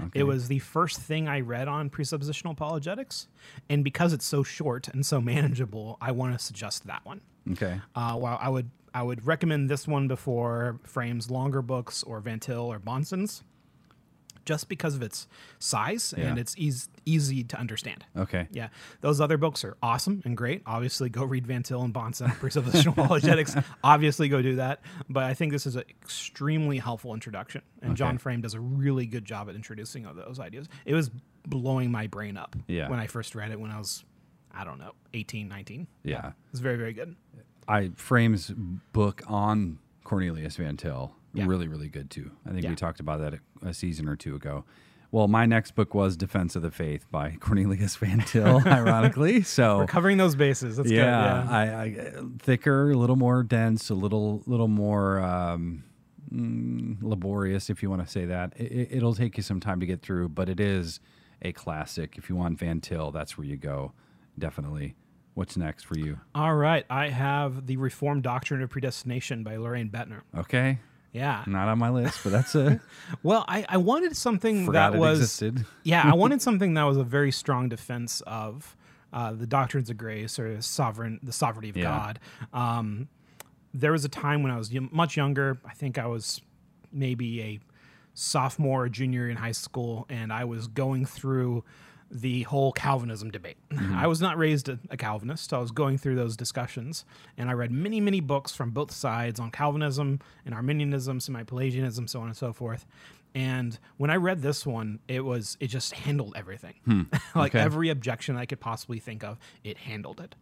Okay. 0.00 0.20
It 0.20 0.22
was 0.24 0.48
the 0.48 0.58
first 0.58 1.00
thing 1.00 1.26
I 1.28 1.40
read 1.40 1.68
on 1.68 1.90
presuppositional 1.90 2.52
apologetics, 2.52 3.28
and 3.68 3.84
because 3.84 4.12
it's 4.12 4.24
so 4.24 4.42
short 4.42 4.88
and 4.88 5.04
so 5.04 5.20
manageable, 5.32 5.98
I 6.00 6.12
want 6.12 6.32
to 6.32 6.38
suggest 6.38 6.86
that 6.86 7.04
one. 7.04 7.20
Okay. 7.52 7.80
Uh, 7.94 8.14
while 8.14 8.38
I 8.40 8.48
would 8.48 8.70
I 8.96 9.02
would 9.02 9.26
recommend 9.26 9.68
this 9.68 9.86
one 9.86 10.08
before 10.08 10.80
Frame's 10.84 11.30
longer 11.30 11.60
books 11.60 12.02
or 12.02 12.18
Van 12.20 12.40
Til 12.40 12.60
or 12.72 12.78
Bahnsen's, 12.80 13.42
just 14.46 14.68
because 14.70 14.94
of 14.94 15.02
its 15.02 15.28
size 15.58 16.14
and 16.16 16.38
it's 16.38 16.54
easy 16.56 16.88
easy 17.04 17.44
to 17.44 17.58
understand. 17.58 18.06
Okay. 18.16 18.48
Yeah, 18.52 18.68
those 19.02 19.20
other 19.20 19.36
books 19.36 19.64
are 19.64 19.76
awesome 19.82 20.22
and 20.24 20.34
great. 20.34 20.62
Obviously, 20.64 21.10
go 21.10 21.24
read 21.24 21.46
Van 21.46 21.62
Til 21.62 21.82
and 21.82 21.92
Bonson, 21.92 22.28
Presuppositional 22.38 22.92
Apologetics. 22.98 23.54
Obviously, 23.84 24.28
go 24.30 24.40
do 24.40 24.56
that. 24.56 24.80
But 25.10 25.24
I 25.24 25.34
think 25.34 25.52
this 25.52 25.66
is 25.66 25.76
an 25.76 25.84
extremely 26.02 26.78
helpful 26.78 27.12
introduction, 27.12 27.60
and 27.82 27.96
John 27.98 28.16
Frame 28.16 28.40
does 28.40 28.54
a 28.54 28.60
really 28.60 29.04
good 29.06 29.26
job 29.26 29.50
at 29.50 29.54
introducing 29.56 30.06
all 30.06 30.14
those 30.14 30.40
ideas. 30.40 30.68
It 30.86 30.94
was 30.94 31.10
blowing 31.46 31.90
my 31.92 32.06
brain 32.06 32.36
up 32.38 32.56
Yeah. 32.66 32.88
when 32.88 32.98
I 32.98 33.08
first 33.08 33.34
read 33.34 33.50
it 33.50 33.60
when 33.60 33.70
I 33.70 33.78
was, 33.78 34.04
I 34.52 34.64
don't 34.64 34.78
know, 34.78 34.92
18, 35.12 35.48
19. 35.48 35.86
Yeah. 36.02 36.28
It 36.28 36.34
was 36.50 36.60
very, 36.60 36.76
very 36.78 36.94
good. 36.94 37.14
I 37.68 37.90
Frame's 37.96 38.50
book 38.92 39.22
on 39.26 39.78
Cornelius 40.04 40.56
Van 40.56 40.76
Til 40.76 41.12
Yeah. 41.34 41.46
really 41.46 41.68
really 41.68 41.88
good 41.88 42.10
too. 42.10 42.30
I 42.46 42.50
think 42.50 42.62
Yeah. 42.64 42.70
we 42.70 42.76
talked 42.76 43.00
about 43.00 43.20
that 43.20 43.40
a 43.62 43.74
season 43.74 44.08
or 44.08 44.16
two 44.16 44.34
ago. 44.34 44.64
Well, 45.12 45.28
my 45.28 45.46
next 45.46 45.76
book 45.76 45.94
was 45.94 46.16
Defense 46.16 46.56
of 46.56 46.62
the 46.62 46.70
Faith 46.70 47.06
by 47.10 47.30
Cornelius 47.40 47.96
Van 47.96 48.18
Til, 48.20 48.60
ironically. 48.66 49.42
So 49.42 49.78
We're 49.78 49.86
covering 49.86 50.16
those 50.18 50.34
bases. 50.34 50.76
That's 50.76 50.90
yeah, 50.90 51.42
good. 51.42 51.52
I, 51.52 51.82
I 51.84 52.12
thicker, 52.40 52.90
a 52.90 52.96
little 52.96 53.16
more 53.16 53.42
dense, 53.42 53.88
a 53.88 53.94
little 53.94 54.42
little 54.46 54.68
more 54.68 55.20
um, 55.20 55.84
mm, 56.32 56.96
laborious, 57.02 57.70
if 57.70 57.82
you 57.82 57.90
want 57.90 58.04
to 58.04 58.10
say 58.10 58.24
that. 58.26 58.52
It, 58.58 58.88
it'll 58.96 59.14
take 59.14 59.36
you 59.36 59.42
some 59.42 59.60
time 59.60 59.80
to 59.80 59.86
get 59.86 60.02
through, 60.02 60.30
but 60.30 60.48
it 60.48 60.60
is 60.60 61.00
a 61.42 61.52
classic. 61.52 62.16
If 62.18 62.28
you 62.28 62.36
want 62.36 62.58
Van 62.58 62.80
Til, 62.80 63.10
that's 63.12 63.38
where 63.38 63.46
you 63.46 63.56
go. 63.56 63.92
Definitely. 64.38 64.96
What's 65.36 65.54
next 65.58 65.84
for 65.84 65.98
you? 65.98 66.18
All 66.34 66.54
right. 66.54 66.86
I 66.88 67.10
have 67.10 67.66
The 67.66 67.76
Reformed 67.76 68.22
Doctrine 68.22 68.62
of 68.62 68.70
Predestination 68.70 69.42
by 69.44 69.56
Loraine 69.56 69.90
Boettner. 69.90 70.22
Okay, 70.34 70.78
Yeah. 71.12 71.44
not 71.46 71.68
on 71.68 71.78
my 71.78 71.90
list, 71.90 72.20
but 72.24 72.32
that's 72.32 72.54
a 72.54 72.80
Well, 73.22 73.44
I, 73.46 73.66
I 73.68 73.76
wanted 73.76 74.16
something 74.16 74.64
forgot 74.64 74.92
that 74.92 74.98
was 74.98 75.18
existed. 75.18 75.66
yeah, 75.82 76.10
I 76.10 76.14
wanted 76.16 76.40
something 76.40 76.72
that 76.74 76.84
was 76.84 76.96
a 76.96 77.04
very 77.04 77.30
strong 77.30 77.68
defense 77.68 78.22
of 78.26 78.74
uh, 79.12 79.32
the 79.32 79.46
doctrines 79.46 79.90
of 79.90 79.98
grace 79.98 80.38
or 80.38 80.58
sovereign, 80.62 81.20
the 81.22 81.32
sovereignty 81.32 81.68
of 81.68 81.76
Yeah. 81.76 81.84
God. 81.84 82.18
Um, 82.54 83.08
there 83.74 83.92
was 83.92 84.06
a 84.06 84.08
time 84.08 84.42
when 84.42 84.50
I 84.50 84.56
was 84.56 84.72
much 84.90 85.18
younger. 85.18 85.58
I 85.66 85.74
think 85.74 85.98
I 85.98 86.06
was 86.06 86.40
maybe 86.90 87.42
a 87.42 87.60
sophomore 88.14 88.84
or 88.84 88.88
junior 88.88 89.28
in 89.28 89.36
high 89.36 89.52
school, 89.52 90.06
and 90.08 90.32
I 90.32 90.46
was 90.46 90.66
going 90.66 91.04
through 91.04 91.62
the 92.10 92.42
whole 92.44 92.72
Calvinism 92.72 93.30
debate. 93.30 93.56
Mm-hmm. 93.70 93.94
I 93.96 94.06
was 94.06 94.20
not 94.20 94.38
raised 94.38 94.68
a, 94.68 94.78
a 94.90 94.96
Calvinist. 94.96 95.52
I 95.52 95.58
was 95.58 95.70
going 95.72 95.98
through 95.98 96.14
those 96.16 96.36
discussions, 96.36 97.04
and 97.36 97.50
I 97.50 97.52
read 97.52 97.70
many, 97.72 98.00
many 98.00 98.20
books 98.20 98.52
from 98.54 98.70
both 98.70 98.92
sides 98.92 99.40
on 99.40 99.50
Calvinism 99.50 100.20
and 100.44 100.54
Arminianism, 100.54 101.20
semi-Pelagianism, 101.20 102.06
so 102.06 102.20
on 102.20 102.26
and 102.28 102.36
so 102.36 102.52
forth. 102.52 102.86
And 103.34 103.78
when 103.98 104.10
I 104.10 104.16
read 104.16 104.40
this 104.40 104.64
one, 104.64 105.00
it 105.08 105.20
was 105.24 105.56
it 105.60 105.66
just 105.66 105.92
handled 105.92 106.34
everything. 106.36 106.74
Hmm. 106.84 107.02
like 107.34 107.54
Okay. 107.54 107.60
every 107.64 107.90
objection 107.90 108.36
I 108.36 108.46
could 108.46 108.60
possibly 108.60 108.98
think 108.98 109.22
of, 109.24 109.38
it 109.62 109.76
handled 109.78 110.20
it. 110.20 110.34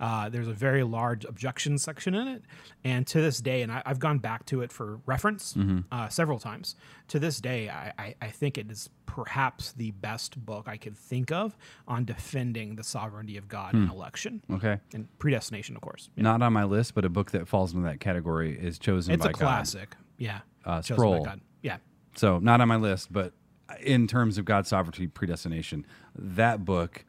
Uh, 0.00 0.28
there's 0.28 0.48
a 0.48 0.52
very 0.52 0.82
large 0.84 1.24
objection 1.24 1.76
section 1.78 2.14
in 2.14 2.28
it, 2.28 2.42
and 2.84 3.06
to 3.08 3.20
this 3.20 3.40
day, 3.40 3.62
and 3.62 3.72
I, 3.72 3.82
I've 3.84 3.98
gone 3.98 4.18
back 4.18 4.46
to 4.46 4.62
it 4.62 4.70
for 4.72 5.00
reference 5.06 5.56
uh, 5.90 6.08
several 6.08 6.38
times. 6.38 6.76
To 7.08 7.18
this 7.18 7.40
day, 7.40 7.68
I, 7.68 7.92
I, 7.98 8.14
I 8.22 8.28
think 8.28 8.58
it 8.58 8.70
is 8.70 8.90
perhaps 9.06 9.72
the 9.72 9.90
best 9.92 10.44
book 10.44 10.68
I 10.68 10.76
could 10.76 10.96
think 10.96 11.32
of 11.32 11.56
on 11.88 12.04
defending 12.04 12.76
the 12.76 12.84
sovereignty 12.84 13.36
of 13.36 13.48
God 13.48 13.74
in 13.74 13.88
election 13.88 14.42
Okay, 14.52 14.78
and 14.94 15.08
predestination, 15.18 15.74
of 15.74 15.82
course. 15.82 16.10
Yeah. 16.16 16.22
not 16.24 16.42
on 16.42 16.52
my 16.52 16.64
list, 16.64 16.94
but 16.94 17.04
a 17.04 17.08
book 17.08 17.30
that 17.32 17.48
falls 17.48 17.72
into 17.72 17.84
that 17.88 17.98
category 18.00 18.56
is 18.58 18.78
chosen 18.78 19.14
It's 19.14 19.24
by 19.24 19.30
a 19.30 19.32
classic. 19.32 19.96
Yeah. 20.18 20.40
Uh, 20.64 20.82
Chosen 20.82 21.18
by 21.18 21.24
God. 21.24 21.40
Yeah. 21.62 21.78
So 22.14 22.38
not 22.38 22.60
on 22.60 22.68
my 22.68 22.76
list, 22.76 23.12
but 23.12 23.32
in 23.80 24.06
terms 24.06 24.38
of 24.38 24.44
God's 24.44 24.68
sovereignty 24.68 25.06
predestination, 25.06 25.86
that 26.14 26.64
book 26.64 27.04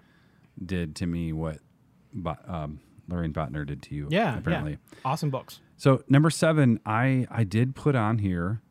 did 0.65 0.95
to 0.97 1.05
me 1.05 1.33
what 1.33 1.59
Bo- 2.13 2.37
um, 2.47 2.79
Loraine 3.09 3.33
Boettner 3.33 3.65
did 3.65 3.81
to 3.83 3.95
you. 3.95 4.07
Yeah. 4.11 4.37
apparently. 4.37 4.71
Yeah. 4.73 4.99
Awesome 5.05 5.29
books. 5.29 5.59
So 5.77 6.03
number 6.09 6.29
seven, 6.29 6.79
I 6.85 7.25
I 7.31 7.43
did 7.43 7.75
put 7.75 7.95
on 7.95 8.17
here, 8.19 8.61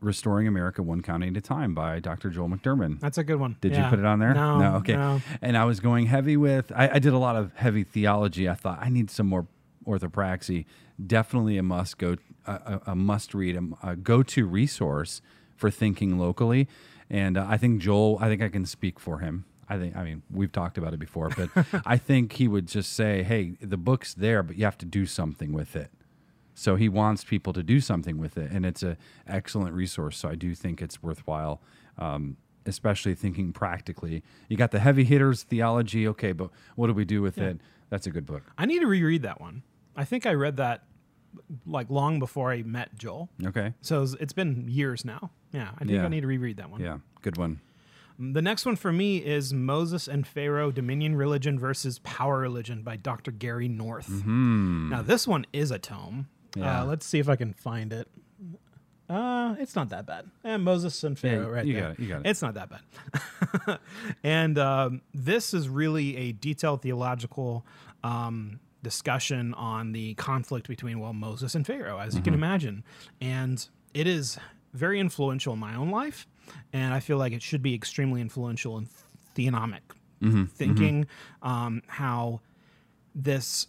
"Restoring 0.00 0.48
America 0.48 0.82
One 0.82 1.00
County 1.00 1.28
at 1.28 1.36
a 1.36 1.40
Time" 1.40 1.74
by 1.74 2.00
Dr. 2.00 2.28
Joel 2.30 2.48
McDurmon. 2.48 2.98
That's 3.00 3.18
a 3.18 3.24
good 3.24 3.38
one. 3.38 3.56
Did 3.60 3.72
Yeah. 3.72 3.84
you 3.84 3.90
put 3.90 3.98
it 4.00 4.04
on 4.04 4.18
there? 4.18 4.34
No. 4.34 4.74
okay. 4.76 4.94
no. 4.94 5.20
And 5.40 5.56
I 5.56 5.64
was 5.64 5.78
going 5.80 6.06
heavy 6.06 6.36
with. 6.36 6.72
I, 6.74 6.88
I 6.94 6.98
did 6.98 7.12
a 7.12 7.18
lot 7.18 7.36
of 7.36 7.52
heavy 7.54 7.84
theology. 7.84 8.48
I 8.48 8.54
thought 8.54 8.78
I 8.82 8.88
need 8.88 9.10
some 9.10 9.28
more 9.28 9.46
orthopraxy. 9.86 10.64
Definitely 11.04 11.56
a 11.58 11.62
must 11.62 11.98
go, 11.98 12.16
a, 12.46 12.52
a, 12.52 12.80
a 12.88 12.94
must 12.96 13.32
read, 13.34 13.56
a, 13.56 13.90
a 13.90 13.96
go 13.96 14.22
to 14.24 14.46
resource 14.46 15.22
for 15.56 15.70
thinking 15.70 16.18
locally. 16.18 16.68
And 17.08 17.36
uh, 17.38 17.46
I 17.48 17.56
think 17.56 17.80
Joel. 17.80 18.18
I 18.20 18.28
think 18.28 18.42
I 18.42 18.48
can 18.48 18.66
speak 18.66 18.98
for 18.98 19.20
him. 19.20 19.44
I 19.68 19.78
think. 19.78 19.96
I 19.96 20.04
mean, 20.04 20.22
we've 20.30 20.52
talked 20.52 20.76
about 20.78 20.92
it 20.94 20.98
before, 21.00 21.30
but 21.30 21.50
I 21.86 21.96
think 21.96 22.32
he 22.34 22.48
would 22.48 22.66
just 22.68 22.92
say, 22.92 23.22
"Hey, 23.22 23.56
the 23.60 23.76
book's 23.76 24.12
there, 24.14 24.42
but 24.42 24.56
you 24.56 24.64
have 24.64 24.78
to 24.78 24.86
do 24.86 25.06
something 25.06 25.52
with 25.52 25.76
it." 25.76 25.90
So 26.54 26.76
he 26.76 26.88
wants 26.88 27.24
people 27.24 27.52
to 27.54 27.62
do 27.62 27.80
something 27.80 28.18
with 28.18 28.36
it, 28.36 28.50
and 28.52 28.66
it's 28.66 28.82
an 28.82 28.96
excellent 29.26 29.74
resource. 29.74 30.18
So 30.18 30.28
I 30.28 30.34
do 30.34 30.54
think 30.54 30.82
it's 30.82 31.02
worthwhile, 31.02 31.62
um, 31.98 32.36
especially 32.66 33.14
thinking 33.14 33.52
practically. 33.52 34.22
You 34.48 34.56
got 34.58 34.70
the 34.70 34.80
heavy 34.80 35.04
hitters 35.04 35.44
theology, 35.44 36.06
okay, 36.08 36.32
but 36.32 36.50
what 36.76 36.88
do 36.88 36.92
we 36.92 37.04
do 37.06 37.22
with 37.22 37.38
it? 37.38 37.58
That's 37.88 38.06
a 38.06 38.10
good 38.10 38.26
book. 38.26 38.42
I 38.58 38.66
need 38.66 38.80
to 38.80 38.86
reread 38.86 39.22
that 39.22 39.40
one. 39.40 39.62
I 39.96 40.04
think 40.04 40.26
I 40.26 40.32
read 40.34 40.56
that 40.58 40.84
like 41.66 41.88
long 41.88 42.18
before 42.18 42.52
I 42.52 42.62
met 42.62 42.94
Joel. 42.98 43.30
Okay, 43.46 43.72
So 43.80 44.02
it's- 44.02 44.16
it's 44.20 44.32
been 44.34 44.68
years 44.68 45.04
now. 45.04 45.30
Yeah, 45.52 45.70
I 45.76 45.78
think 45.78 45.92
Yeah. 45.92 46.04
I 46.04 46.08
need 46.08 46.20
to 46.22 46.26
reread 46.26 46.58
that 46.58 46.68
one. 46.70 46.80
yeah, 46.82 46.98
good 47.22 47.38
one. 47.38 47.60
The 48.24 48.42
next 48.42 48.64
one 48.64 48.76
for 48.76 48.92
me 48.92 49.16
is 49.18 49.52
Moses 49.52 50.06
and 50.06 50.24
Pharaoh 50.26 50.70
Dominion 50.70 51.16
Religion 51.16 51.58
versus 51.58 51.98
Power 52.00 52.38
Religion 52.38 52.82
by 52.82 52.94
Dr. 52.96 53.32
Gary 53.32 53.66
North. 53.68 54.08
Now, 54.24 55.02
this 55.02 55.26
one 55.26 55.44
is 55.52 55.70
a 55.72 55.78
tome. 55.78 56.28
Mm-hmm. 56.52 56.60
Yeah. 56.62 56.82
Uh, 56.82 56.84
let's 56.84 57.04
see 57.06 57.18
if 57.18 57.28
I 57.28 57.34
can 57.36 57.52
find 57.52 57.92
it. 57.92 58.06
Uh, 59.10 59.56
it's 59.58 59.74
not 59.74 59.88
that 59.90 60.06
bad. 60.06 60.26
And 60.44 60.62
Moses 60.62 61.02
and 61.04 61.18
Pharaoh, 61.18 61.50
right 61.50 61.66
you 61.66 61.74
there. 61.74 61.82
got 61.82 61.90
it, 61.92 61.98
you 61.98 62.08
got 62.08 62.20
it. 62.20 62.28
It's 62.28 62.40
not 62.42 62.54
that 62.54 62.70
bad. 62.70 63.78
and 64.22 64.58
um, 64.58 65.02
this 65.12 65.52
is 65.52 65.68
really 65.68 66.16
a 66.16 66.32
detailed 66.32 66.82
theological 66.82 67.66
um, 68.04 68.60
discussion 68.82 69.52
on 69.54 69.92
the 69.92 70.14
conflict 70.14 70.68
between, 70.68 71.00
well, 71.00 71.12
Moses 71.12 71.54
and 71.54 71.66
Pharaoh, 71.66 71.98
as 71.98 72.10
Mm-hmm. 72.10 72.18
you 72.18 72.22
can 72.22 72.34
imagine. 72.34 72.84
And 73.20 73.66
it 73.92 74.06
is 74.06 74.38
very 74.72 74.98
influential 75.00 75.52
in 75.54 75.58
my 75.58 75.74
own 75.74 75.90
life. 75.90 76.26
And 76.72 76.92
I 76.94 77.00
feel 77.00 77.16
like 77.16 77.32
it 77.32 77.42
should 77.42 77.62
be 77.62 77.74
extremely 77.74 78.20
influential 78.20 78.78
in 78.78 78.88
theonomic 79.36 79.80
Mm-hmm. 80.22 80.44
thinking, 80.44 81.06
um, 81.42 81.82
how 81.88 82.42
this 83.12 83.66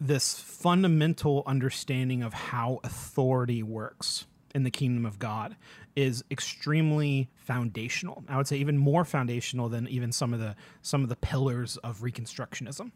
this 0.00 0.38
fundamental 0.40 1.42
understanding 1.46 2.22
of 2.22 2.34
how 2.34 2.80
authority 2.84 3.62
works 3.62 4.26
in 4.54 4.64
the 4.64 4.70
kingdom 4.70 5.06
of 5.06 5.18
God 5.18 5.56
is 5.94 6.24
extremely 6.30 7.30
foundational. 7.36 8.24
I 8.28 8.36
would 8.36 8.46
say 8.48 8.56
even 8.56 8.76
more 8.76 9.04
foundational 9.04 9.68
than 9.68 9.86
even 9.86 10.10
some 10.10 10.34
of 10.34 10.40
the 10.40 10.56
some 10.82 11.02
of 11.04 11.08
the 11.08 11.16
pillars 11.16 11.76
of 11.78 12.00
reconstructionism, 12.00 12.90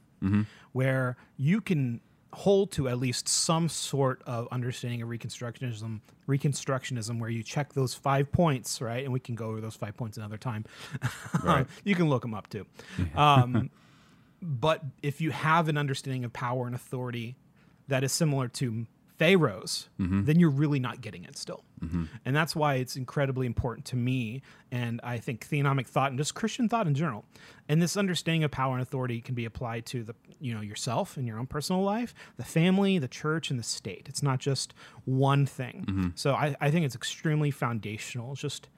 where 0.72 1.16
you 1.36 1.60
can 1.60 2.00
hold 2.32 2.70
to 2.72 2.88
at 2.88 2.98
least 2.98 3.28
some 3.28 3.68
sort 3.68 4.22
of 4.26 4.46
understanding 4.52 5.02
of 5.02 5.08
reconstructionism 5.08 6.00
reconstructionism 6.28 7.18
where 7.18 7.30
you 7.30 7.42
check 7.42 7.72
those 7.72 7.92
five 7.92 8.30
points 8.30 8.80
right? 8.80 9.02
And 9.04 9.12
we 9.12 9.18
can 9.20 9.34
go 9.34 9.46
over 9.46 9.60
those 9.60 9.74
five 9.74 9.96
points 9.96 10.16
another 10.16 10.38
time. 10.38 10.64
Right. 11.42 11.66
you 11.84 11.94
can 11.94 12.08
look 12.08 12.22
them 12.22 12.34
up 12.34 12.48
too. 12.48 12.66
Um, 13.16 13.70
but 14.42 14.82
if 15.02 15.20
you 15.20 15.32
have 15.32 15.68
an 15.68 15.76
understanding 15.76 16.24
of 16.24 16.32
power 16.32 16.66
and 16.66 16.74
authority 16.74 17.36
that 17.88 18.04
is 18.04 18.12
similar 18.12 18.48
to 18.48 18.86
Pharaoh's, 19.20 19.88
Mm-hmm. 20.00 20.24
then 20.24 20.40
you're 20.40 20.48
really 20.50 20.80
not 20.80 21.02
getting 21.02 21.24
it 21.24 21.36
still. 21.36 21.62
And 22.26 22.36
that's 22.36 22.54
why 22.54 22.74
it's 22.74 22.96
incredibly 22.96 23.46
important 23.46 23.86
to 23.86 23.96
me, 23.96 24.42
and 24.70 25.00
I 25.02 25.16
think 25.18 25.48
theonomic 25.48 25.86
thought 25.86 26.10
and 26.10 26.18
just 26.18 26.34
Christian 26.34 26.68
thought 26.68 26.86
in 26.86 26.94
general. 26.94 27.24
And 27.70 27.80
this 27.80 27.96
understanding 27.96 28.44
of 28.44 28.50
power 28.50 28.74
and 28.74 28.82
authority 28.82 29.20
can 29.22 29.34
be 29.34 29.46
applied 29.46 29.86
to 29.86 30.02
the 30.04 30.14
you 30.40 30.54
know 30.54 30.60
yourself 30.60 31.16
in 31.18 31.26
your 31.26 31.38
own 31.38 31.46
personal 31.46 31.82
life, 31.82 32.14
the 32.36 32.44
family, 32.44 32.98
the 32.98 33.08
church, 33.08 33.50
and 33.50 33.58
the 33.58 33.62
state. 33.64 34.06
It's 34.10 34.22
not 34.22 34.40
just 34.40 34.74
one 35.06 35.46
thing. 35.46 35.84
Mm-hmm. 35.88 36.08
So 36.16 36.34
I, 36.34 36.54
I 36.60 36.70
think 36.70 36.84
it's 36.86 36.94
extremely 36.94 37.50
foundational. 37.50 38.32
It's 38.32 38.40
just 38.42 38.68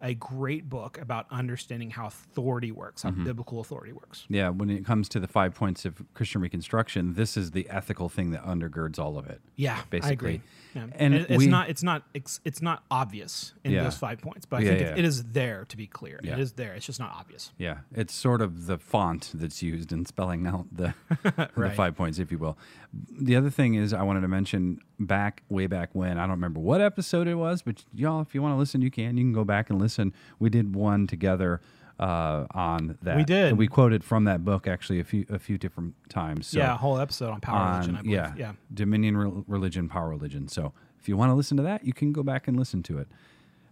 a 0.00 0.14
great 0.14 0.68
book 0.68 0.98
about 1.00 1.26
understanding 1.30 1.90
how 1.90 2.06
authority 2.06 2.70
works, 2.72 3.02
Mm-hmm. 3.02 3.20
how 3.20 3.24
biblical 3.24 3.60
authority 3.60 3.92
works. 3.92 4.24
Yeah, 4.28 4.48
when 4.50 4.70
it 4.70 4.84
comes 4.84 5.08
to 5.10 5.20
the 5.20 5.26
five 5.28 5.54
points 5.54 5.84
of 5.84 6.02
Christian 6.14 6.40
Reconstruction, 6.40 7.14
this 7.14 7.36
is 7.36 7.50
the 7.50 7.68
ethical 7.68 8.08
thing 8.08 8.30
that 8.30 8.44
undergirds 8.44 8.98
all 8.98 9.18
of 9.18 9.26
it. 9.26 9.40
Yeah, 9.56 9.80
Basically. 9.90 10.08
I 10.10 10.12
agree. 10.12 10.40
Yeah. 10.74 10.82
And 10.82 10.92
And 10.96 11.14
it- 11.14 11.30
it's 11.30 11.38
we- 11.38 11.46
not 11.46 11.68
it's 11.70 11.82
not 11.82 12.02
it's, 12.14 12.40
it's 12.44 12.62
not 12.62 12.84
obvious 12.90 13.54
in 13.64 13.72
Yeah. 13.72 13.84
those 13.84 13.96
five 13.96 14.20
points, 14.20 14.44
but 14.46 14.58
I 14.60 14.64
Yeah, 14.64 14.68
think. 14.70 14.80
It, 14.82 14.98
it 14.98 15.04
is 15.04 15.24
there 15.32 15.64
to 15.64 15.76
be 15.76 15.86
clear. 15.86 16.20
It 16.22 16.38
is 16.38 16.52
there. 16.52 16.74
It's 16.74 16.86
just 16.86 17.00
not 17.00 17.10
obvious. 17.18 17.52
Yeah, 17.58 17.78
it's 17.92 18.14
sort 18.14 18.40
of 18.42 18.66
the 18.66 18.78
font 18.78 19.32
that's 19.34 19.62
used 19.62 19.90
in 19.92 20.04
spelling 20.06 20.46
out 20.46 20.66
the, 20.70 20.94
the 21.56 21.72
five 21.76 21.96
points, 21.96 22.18
if 22.18 22.30
you 22.30 22.38
will. 22.38 22.56
The 22.92 23.36
other 23.36 23.50
thing 23.50 23.74
is, 23.74 23.92
I 23.92 24.02
wanted 24.02 24.22
to 24.22 24.28
mention 24.28 24.80
back, 24.98 25.42
way 25.48 25.66
back 25.66 25.90
when, 25.92 26.18
I 26.18 26.22
don't 26.22 26.30
remember 26.30 26.60
what 26.60 26.80
episode 26.80 27.28
it 27.28 27.34
was, 27.34 27.60
but 27.62 27.84
y'all, 27.92 28.22
if 28.22 28.34
you 28.34 28.40
want 28.40 28.54
to 28.54 28.58
listen, 28.58 28.80
you 28.80 28.90
can. 28.90 29.16
You 29.16 29.24
can 29.24 29.32
go 29.32 29.44
back 29.44 29.68
and 29.68 29.78
listen. 29.78 30.14
We 30.38 30.48
did 30.48 30.74
one 30.74 31.06
together 31.06 31.60
uh, 32.00 32.46
on 32.52 32.96
that. 33.02 33.16
We 33.16 33.24
did. 33.24 33.48
And 33.50 33.58
we 33.58 33.66
quoted 33.66 34.04
from 34.04 34.24
that 34.24 34.44
book 34.44 34.66
actually 34.66 35.00
a 35.00 35.04
few 35.04 35.26
a 35.28 35.38
few 35.38 35.58
different 35.58 35.94
times. 36.08 36.46
So 36.48 36.58
yeah, 36.58 36.74
a 36.74 36.76
whole 36.76 36.98
episode 36.98 37.30
on 37.30 37.40
power 37.40 37.72
religion. 37.72 37.96
I 37.96 38.02
believe. 38.02 38.14
yeah, 38.14 38.32
yeah. 38.36 38.52
Dominion 38.72 39.16
Rel- 39.16 39.44
religion, 39.46 39.88
power 39.88 40.08
religion. 40.08 40.48
So 40.48 40.72
if 41.00 41.08
you 41.08 41.16
want 41.16 41.30
to 41.30 41.34
listen 41.34 41.56
to 41.56 41.62
that, 41.64 41.84
you 41.84 41.92
can 41.92 42.12
go 42.12 42.22
back 42.22 42.48
and 42.48 42.56
listen 42.56 42.82
to 42.84 42.98
it. 42.98 43.08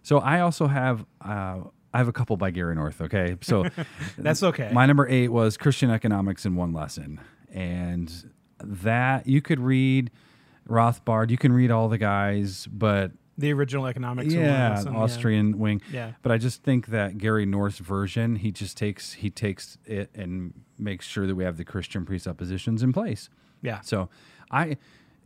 So 0.03 0.19
I 0.19 0.41
also 0.41 0.67
have 0.67 1.05
uh, 1.21 1.61
I 1.93 1.97
have 1.97 2.07
a 2.07 2.13
couple 2.13 2.37
by 2.37 2.51
Gary 2.51 2.75
North. 2.75 3.01
Okay, 3.01 3.37
so 3.41 3.65
That's 4.17 4.43
okay. 4.43 4.69
my 4.73 4.85
number 4.85 5.07
eight 5.07 5.29
was 5.29 5.57
Christian 5.57 5.89
economics 5.89 6.45
in 6.45 6.55
one 6.55 6.73
lesson, 6.73 7.19
and 7.51 8.11
that 8.63 9.27
you 9.27 9.41
could 9.41 9.59
read 9.59 10.11
Rothbard, 10.67 11.29
you 11.29 11.37
can 11.37 11.51
read 11.51 11.71
all 11.71 11.87
the 11.89 11.97
guys, 11.97 12.67
but 12.71 13.11
the 13.37 13.53
original 13.53 13.85
economics. 13.85 14.33
yeah, 14.33 14.73
Wilson, 14.73 14.95
Austrian 14.95 15.59
wing. 15.59 15.81
Yeah. 15.91 16.13
But 16.23 16.31
I 16.31 16.37
just 16.37 16.63
think 16.63 16.87
that 16.87 17.17
Gary 17.17 17.45
North's 17.45 17.77
version, 17.77 18.37
he 18.37 18.51
just 18.51 18.77
takes 18.77 19.13
he 19.13 19.29
takes 19.29 19.77
it 19.85 20.09
and 20.15 20.53
makes 20.77 21.05
sure 21.05 21.27
that 21.27 21.35
we 21.35 21.43
have 21.43 21.57
the 21.57 21.65
Christian 21.65 22.05
presuppositions 22.05 22.81
in 22.81 22.93
place. 22.93 23.29
Yeah. 23.61 23.81
So 23.81 24.09
I 24.49 24.77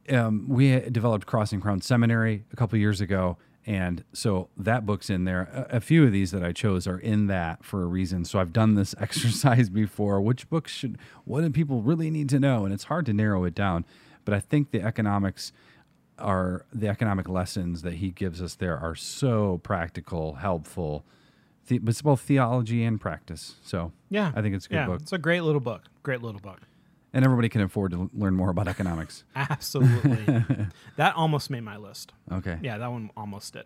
um, 0.09 0.45
we 0.49 0.79
developed 0.79 1.25
Crossing 1.25 1.61
Crown 1.61 1.81
Seminary 1.81 2.43
a 2.51 2.55
couple 2.55 2.77
years 2.77 3.01
ago, 3.01 3.37
and 3.65 4.03
so 4.11 4.49
that 4.57 4.85
book's 4.85 5.09
in 5.09 5.25
there. 5.25 5.67
A, 5.71 5.77
a 5.77 5.79
few 5.79 6.03
of 6.03 6.11
these 6.11 6.31
that 6.31 6.43
I 6.43 6.51
chose 6.51 6.87
are 6.87 6.97
in 6.97 7.27
that 7.27 7.63
for 7.63 7.83
a 7.83 7.85
reason. 7.85 8.25
So 8.25 8.39
I've 8.39 8.53
done 8.53 8.75
this 8.75 8.95
exercise 8.99 9.69
before. 9.69 10.19
Which 10.21 10.49
books 10.49 10.71
should 10.71 10.97
what 11.25 11.41
do 11.41 11.49
people 11.49 11.81
really 11.81 12.09
need 12.09 12.29
to 12.29 12.39
know? 12.39 12.65
And 12.65 12.73
it's 12.73 12.85
hard 12.85 13.05
to 13.07 13.13
narrow 13.13 13.43
it 13.43 13.53
down. 13.53 13.85
But 14.25 14.33
I 14.33 14.39
think 14.39 14.71
the 14.71 14.81
economics 14.81 15.51
are 16.17 16.65
the 16.73 16.87
economic 16.87 17.27
lessons 17.27 17.81
that 17.81 17.95
he 17.95 18.11
gives 18.11 18.41
us 18.41 18.55
there 18.55 18.77
are 18.77 18.95
so 18.95 19.59
practical, 19.63 20.35
helpful. 20.35 21.03
The, 21.67 21.79
it's 21.85 22.01
both 22.01 22.21
theology 22.21 22.83
and 22.83 22.99
practice. 22.99 23.55
So 23.63 23.91
Yeah. 24.09 24.31
I 24.35 24.41
think 24.41 24.55
it's 24.55 24.65
a 24.65 24.69
good 24.69 24.75
yeah. 24.75 24.85
book, 24.87 25.01
It's 25.01 25.13
a 25.13 25.17
great 25.17 25.41
little 25.41 25.61
book. 25.61 25.83
Great 26.03 26.21
little 26.21 26.41
book. 26.41 26.61
And 27.13 27.25
everybody 27.25 27.49
can 27.49 27.61
afford 27.61 27.91
to 27.91 28.09
learn 28.13 28.35
more 28.35 28.49
about 28.49 28.67
economics. 28.67 29.23
Absolutely. 29.35 30.43
that 30.97 31.15
almost 31.15 31.49
made 31.49 31.61
my 31.63 31.77
list. 31.77 32.13
Okay. 32.31 32.57
Yeah, 32.61 32.77
that 32.77 32.91
one 32.91 33.09
almost 33.17 33.53
did. 33.53 33.65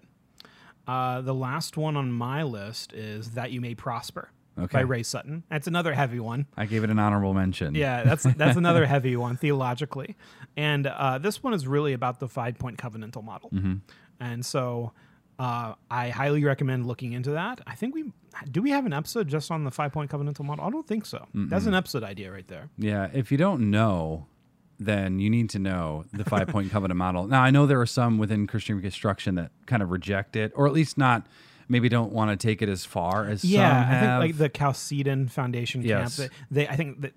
Uh, 0.88 1.22
the 1.22 1.34
last 1.34 1.78
one 1.78 1.98
on 1.98 2.12
my 2.12 2.44
list 2.44 2.94
is 2.94 3.32
That 3.32 3.52
You 3.52 3.60
May 3.62 3.74
Prosper 3.76 4.30
Okay. 4.58 4.78
by 4.78 4.82
Ray 4.82 5.04
Sutton. 5.04 5.44
That's 5.50 5.68
another 5.68 5.94
heavy 5.94 6.20
one. 6.20 6.46
I 6.56 6.66
gave 6.66 6.84
it 6.84 6.90
an 6.90 6.98
honorable 7.00 7.34
mention. 7.34 7.76
Yeah, 7.76 8.04
that's 8.04 8.24
that's 8.24 8.56
another 8.56 8.86
heavy 8.96 9.18
one 9.18 9.36
theologically, 9.36 10.16
and 10.56 10.88
uh, 10.88 11.18
this 11.18 11.44
one 11.44 11.54
is 11.54 11.68
really 11.68 11.92
about 11.92 12.20
the 12.22 12.30
five 12.30 12.58
point 12.58 12.78
covenantal 12.78 13.22
model, 13.22 13.50
Mm-hmm. 13.50 13.74
and 14.22 14.46
so 14.46 14.94
uh, 15.40 15.74
I 15.92 16.08
highly 16.10 16.42
recommend 16.46 16.86
looking 16.86 17.12
into 17.12 17.32
that. 17.32 17.60
I 17.68 17.76
think 17.76 17.94
we 17.96 18.14
do 18.52 18.62
we 18.62 18.71
have 18.71 18.86
an 18.86 18.93
episode 18.93 19.28
just 19.28 19.50
on 19.52 19.63
the 19.63 19.71
five 19.71 19.91
point 19.91 20.12
covenantal 20.12 20.45
model. 20.45 20.65
I 20.65 20.69
don't 20.69 20.88
think 20.88 21.06
so. 21.06 21.26
That's 21.34 21.65
an 21.65 21.74
episode 21.74 22.04
idea 22.04 22.32
right 22.32 22.48
there. 22.48 22.69
Yeah. 22.78 23.10
If 23.13 23.32
you 23.32 23.38
don't 23.38 23.69
know, 23.71 24.28
then 24.80 25.19
you 25.19 25.30
need 25.30 25.50
to 25.52 25.60
know 25.60 26.06
the 26.13 26.26
five 26.26 26.48
point 26.48 26.71
covenant 26.76 26.98
model. 26.98 27.28
Now, 27.28 27.41
I 27.41 27.50
know 27.52 27.65
there 27.65 27.80
are 27.82 27.86
some 27.86 28.17
within 28.17 28.45
Christian 28.48 28.76
Reconstruction 28.76 29.36
that 29.36 29.52
kind 29.65 29.82
of 29.82 29.89
reject 29.91 30.36
it, 30.36 30.52
or 30.56 30.67
at 30.67 30.74
least 30.74 30.98
not, 30.98 31.26
maybe 31.69 31.88
don't 31.89 32.12
want 32.12 32.30
to 32.38 32.48
take 32.48 32.62
it 32.62 32.69
as 32.69 32.84
far 32.86 33.26
as 33.26 33.43
Yeah, 33.45 33.86
I 33.88 34.00
think 34.00 34.32
like 34.32 34.38
the 34.38 34.50
Chalcedon 34.50 35.30
Foundation 35.30 35.82
Yes. 35.82 36.17
camp. 36.17 36.32
They, 36.52 36.63
they 36.63 36.67
I 36.69 36.76
think 36.76 37.02
that. 37.02 37.13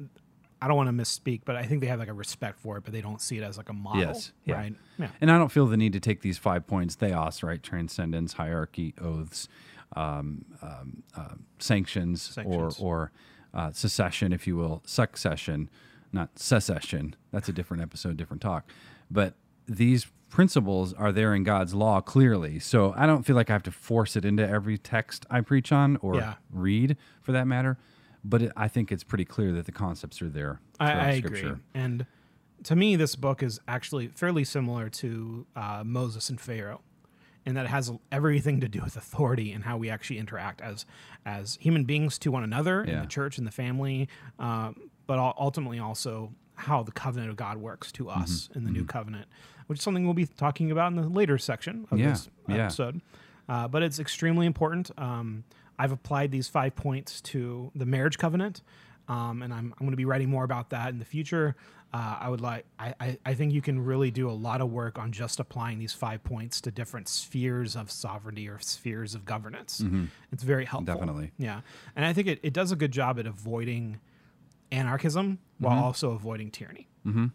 I 0.60 0.66
don't 0.66 0.76
want 0.76 0.88
to 0.88 0.92
misspeak, 1.04 1.42
but 1.44 1.54
I 1.54 1.62
think 1.62 1.82
they 1.82 1.86
have 1.86 2.00
like 2.00 2.08
a 2.08 2.12
respect 2.12 2.58
for 2.58 2.76
it, 2.76 2.82
but 2.82 2.92
they 2.92 3.00
don't 3.00 3.20
see 3.22 3.38
it 3.38 3.44
as 3.44 3.56
like 3.56 3.68
a 3.68 3.72
model, 3.72 4.00
Yes, 4.02 4.32
yeah. 4.44 4.54
right? 4.56 4.74
Yeah, 4.98 5.06
And 5.20 5.30
I 5.30 5.38
don't 5.38 5.52
feel 5.52 5.66
the 5.66 5.76
need 5.76 5.92
to 5.92 6.00
take 6.00 6.20
these 6.20 6.36
five 6.36 6.66
points 6.66 6.96
theos, 6.96 7.44
right? 7.44 7.62
Transcendence, 7.62 8.32
hierarchy, 8.32 8.92
oaths, 9.00 9.46
um, 9.96 10.44
um, 10.62 11.02
uh, 11.16 11.34
sanctions, 11.58 12.22
Sanctions. 12.22 12.78
or, 12.78 12.86
or 12.86 13.12
uh, 13.54 13.70
secession, 13.72 14.32
if 14.32 14.46
you 14.46 14.56
will, 14.56 14.82
succession, 14.86 15.68
not 16.12 16.38
secession. 16.38 17.14
That's 17.32 17.48
a 17.48 17.52
different 17.52 17.82
episode, 17.82 18.16
different 18.16 18.42
talk. 18.42 18.70
But 19.10 19.34
these 19.66 20.06
principles 20.30 20.92
are 20.92 21.10
there 21.12 21.34
in 21.34 21.42
God's 21.42 21.74
law 21.74 22.00
clearly. 22.02 22.58
So 22.58 22.92
I 22.96 23.06
don't 23.06 23.24
feel 23.24 23.34
like 23.36 23.48
I 23.48 23.54
have 23.54 23.62
to 23.64 23.70
force 23.70 24.14
it 24.16 24.24
into 24.26 24.46
every 24.46 24.76
text 24.76 25.24
I 25.30 25.40
preach 25.40 25.72
on 25.72 25.96
or 26.02 26.16
Yeah. 26.16 26.34
read 26.52 26.96
for 27.22 27.32
that 27.32 27.46
matter. 27.46 27.78
But 28.24 28.42
it, 28.42 28.52
I 28.56 28.68
think 28.68 28.92
it's 28.92 29.04
pretty 29.04 29.24
clear 29.24 29.52
that 29.52 29.64
the 29.64 29.72
concepts 29.72 30.20
are 30.20 30.28
there. 30.28 30.60
I, 30.78 31.10
I 31.12 31.18
Scripture. 31.18 31.46
agree. 31.46 31.60
And 31.74 32.04
to 32.64 32.76
me, 32.76 32.96
this 32.96 33.16
book 33.16 33.42
is 33.42 33.60
actually 33.66 34.08
fairly 34.08 34.44
similar 34.44 34.90
to 34.90 35.46
uh, 35.56 35.82
Moses 35.86 36.28
and 36.28 36.38
Pharaoh, 36.40 36.82
in 37.48 37.54
that 37.54 37.66
has 37.66 37.90
everything 38.12 38.60
to 38.60 38.68
do 38.68 38.80
with 38.82 38.96
authority 38.96 39.52
and 39.52 39.64
how 39.64 39.76
we 39.76 39.88
actually 39.90 40.18
interact 40.18 40.60
as 40.60 40.84
as 41.24 41.56
human 41.60 41.84
beings 41.84 42.18
to 42.18 42.30
one 42.30 42.44
another 42.44 42.82
in 42.84 43.00
the 43.00 43.06
church 43.06 43.38
and 43.38 43.46
the 43.46 43.50
family, 43.50 44.08
um, 44.38 44.76
but 45.06 45.18
ultimately 45.18 45.78
also 45.78 46.32
how 46.54 46.82
the 46.82 46.92
covenant 46.92 47.30
of 47.30 47.36
God 47.36 47.56
works 47.58 47.90
to 47.92 48.04
Mm-hmm. 48.04 48.22
us 48.22 48.48
in 48.54 48.64
the 48.64 48.70
new 48.70 48.84
covenant, 48.84 49.26
which 49.66 49.78
is 49.78 49.82
something 49.84 50.04
we'll 50.04 50.14
be 50.14 50.26
talking 50.26 50.70
about 50.70 50.92
in 50.92 50.96
the 50.96 51.08
later 51.08 51.38
section 51.38 51.86
of 51.90 51.98
Yeah, 51.98 52.10
this 52.10 52.28
yeah. 52.48 52.54
episode. 52.64 53.00
Uh, 53.48 53.66
but 53.68 53.82
it's 53.82 53.98
extremely 53.98 54.46
important. 54.46 54.90
Um, 54.98 55.44
I've 55.78 55.92
applied 55.92 56.32
these 56.32 56.48
five 56.48 56.74
points 56.74 57.20
to 57.32 57.70
the 57.74 57.86
marriage 57.86 58.18
covenant, 58.18 58.62
um, 59.08 59.42
and 59.42 59.52
I'm, 59.52 59.74
I'm 59.78 59.86
going 59.86 59.90
to 59.90 59.96
be 59.96 60.04
writing 60.04 60.30
more 60.30 60.44
about 60.44 60.70
that 60.70 60.90
in 60.90 60.98
the 60.98 61.04
future. 61.04 61.56
Uh, 61.92 62.18
I 62.20 62.28
would 62.28 62.42
like, 62.42 62.66
I, 62.78 62.94
I, 63.00 63.18
I 63.24 63.34
think 63.34 63.52
you 63.54 63.62
can 63.62 63.82
really 63.82 64.10
do 64.10 64.28
a 64.30 64.32
lot 64.32 64.60
of 64.60 64.70
work 64.70 64.98
on 64.98 65.10
just 65.10 65.40
applying 65.40 65.78
these 65.78 65.92
five 65.94 66.22
points 66.22 66.60
to 66.62 66.70
different 66.70 67.08
spheres 67.08 67.76
of 67.76 67.90
sovereignty 67.90 68.48
or 68.48 68.58
spheres 68.58 69.14
of 69.14 69.24
governance. 69.24 69.80
It's 70.30 70.42
very 70.42 70.66
helpful. 70.66 70.94
Definitely. 70.94 71.32
Yeah. 71.38 71.62
And 71.96 72.04
I 72.04 72.12
think 72.12 72.28
it, 72.28 72.40
it 72.42 72.52
does 72.52 72.72
a 72.72 72.76
good 72.76 72.92
job 72.92 73.18
at 73.18 73.26
avoiding 73.26 74.00
anarchism 74.70 75.38
while 75.58 75.82
also 75.82 76.10
avoiding 76.10 76.50
tyranny, 76.50 76.88
mm-hmm. 77.06 77.26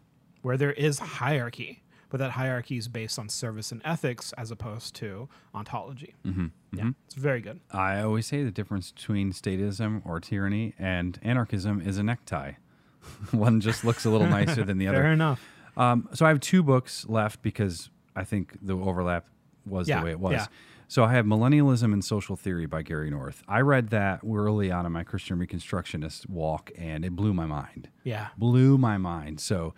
where 0.44 0.56
there 0.56 0.72
is 0.72 1.00
hierarchy, 1.00 1.83
but 2.13 2.19
that 2.19 2.30
hierarchy 2.30 2.78
is 2.78 2.88
based 2.88 3.17
on 3.17 3.28
service 3.28 3.71
and 3.71 3.82
ethics 3.84 4.34
as 4.38 4.52
opposed 4.52 4.93
to 4.93 5.28
ontology. 5.56 6.13
Mm-hmm. 6.23 6.45
Yeah, 6.71 6.91
it's 7.08 7.15
very 7.15 7.41
good. 7.41 7.60
I 7.71 8.02
always 8.02 8.28
say 8.28 8.43
the 8.43 8.52
difference 8.52 8.91
between 8.91 9.32
statism 9.32 9.99
or 10.06 10.19
tyranny 10.19 10.76
and 10.78 11.17
anarchism 11.23 11.82
is 11.82 11.97
a 11.97 12.04
necktie. 12.04 12.52
One 13.32 13.62
just 13.62 13.84
looks 13.84 14.06
a 14.06 14.12
little 14.12 14.28
nicer 14.39 14.63
than 14.63 14.78
the 14.78 14.88
other. 14.88 14.99
Fair 15.02 15.12
enough. 15.12 15.43
Um, 15.76 16.08
so 16.13 16.23
I 16.23 16.30
have 16.30 16.39
two 16.39 16.62
books 16.62 17.08
left 17.10 17.41
because 17.41 17.89
I 18.15 18.26
think 18.26 18.60
the 18.62 18.76
overlap 18.78 19.26
was 19.65 19.89
Yeah, 19.89 20.02
the 20.02 20.06
way 20.06 20.12
it 20.12 20.19
was. 20.19 20.34
yeah. 20.34 20.45
So 20.88 21.04
I 21.04 21.13
have 21.13 21.26
Millennialism 21.26 21.93
and 21.93 22.06
Social 22.06 22.36
Theory 22.36 22.67
by 22.67 22.84
Gary 22.84 23.10
North. 23.10 23.41
I 23.47 23.62
read 23.62 23.89
that 23.89 24.19
early 24.23 24.69
on 24.69 24.86
in 24.86 24.91
my 24.91 25.04
Christian 25.04 25.39
Reconstructionist 25.39 26.30
walk, 26.30 26.71
and 26.78 27.04
it 27.04 27.15
blew 27.15 27.34
my 27.34 27.47
mind. 27.47 27.89
Yeah. 28.04 28.28
Blew 28.38 28.78
my 28.78 28.99
mind. 28.99 29.39
So 29.39 29.73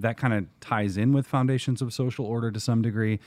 that 0.00 0.16
kind 0.16 0.34
of 0.34 0.46
ties 0.60 0.96
in 0.96 1.12
with 1.12 1.26
Foundations 1.26 1.80
of 1.82 1.92
Social 1.92 2.24
Order 2.26 2.50
to 2.50 2.60
some 2.60 2.82
degree. 2.82 3.20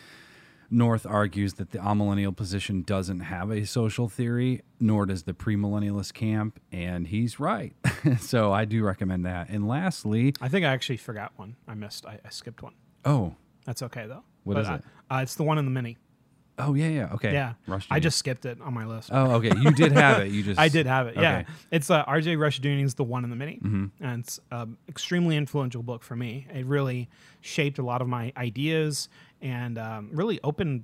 North 0.70 1.06
argues 1.06 1.54
that 1.56 1.72
the 1.72 1.78
amillennial 1.78 2.36
position 2.36 2.82
doesn't 2.82 3.20
have 3.20 3.52
a 3.52 3.66
social 3.66 4.10
theory, 4.10 4.62
nor 4.80 5.06
does 5.06 5.24
the 5.24 5.34
premillennialist 5.34 6.14
camp, 6.14 6.60
and 6.72 7.08
he's 7.08 7.40
right. 7.40 7.74
so 8.20 8.52
I 8.52 8.66
do 8.66 8.84
recommend 8.84 9.26
that. 9.26 9.50
And 9.50 9.68
lastly, 9.68 10.34
I 10.42 10.50
think 10.50 10.66
I 10.66 10.70
actually 10.70 10.98
forgot 10.98 11.34
one. 11.36 11.58
I 11.68 11.76
missed. 11.76 12.06
I, 12.06 12.20
I 12.26 12.30
skipped 12.30 12.64
one. 12.64 12.74
oh, 13.06 13.36
That's 13.66 13.84
okay 13.84 14.08
though. 14.08 14.24
What 14.44 14.56
What 14.56 14.62
is 14.62 14.68
is 14.70 14.76
it? 14.78 14.84
Uh, 15.12 15.20
it's 15.22 15.36
the 15.36 15.44
one 15.44 15.58
in 15.60 15.66
the 15.66 15.72
mini. 15.72 15.98
Oh 16.60 16.76
yeah, 16.76 16.88
yeah. 16.90 17.14
Okay. 17.14 17.34
Yeah, 17.34 17.54
Rush 17.68 17.88
I 17.90 18.00
just 18.00 18.18
skipped 18.18 18.46
it 18.46 18.62
on 18.62 18.74
my 18.74 18.86
list. 18.86 19.10
Oh, 19.12 19.32
okay. 19.36 19.52
You 19.60 19.72
did 19.72 19.92
have 19.94 20.20
it. 20.22 20.32
You 20.32 20.44
just. 20.50 20.60
I 20.60 20.68
did 20.70 20.86
have 20.86 21.08
it. 21.08 21.16
Yeah, 21.16 21.40
Okay. 21.40 21.46
it's 21.72 21.90
uh, 21.90 22.04
R.J. 22.06 22.36
Rushdoony's 22.36 22.94
The 22.94 23.04
One 23.04 23.24
in 23.24 23.30
the 23.32 23.36
Many, 23.36 23.56
Mm-hmm. 23.64 24.04
and 24.04 24.20
it's 24.24 24.40
an 24.52 24.78
extremely 24.88 25.36
influential 25.36 25.82
book 25.82 26.04
for 26.04 26.16
me. 26.16 26.46
It 26.54 26.66
really 26.66 27.10
shaped 27.42 27.80
a 27.80 27.84
lot 27.84 28.02
of 28.02 28.08
my 28.08 28.32
ideas 28.38 29.10
and 29.42 29.78
um, 29.80 30.10
really 30.14 30.40
opened 30.44 30.84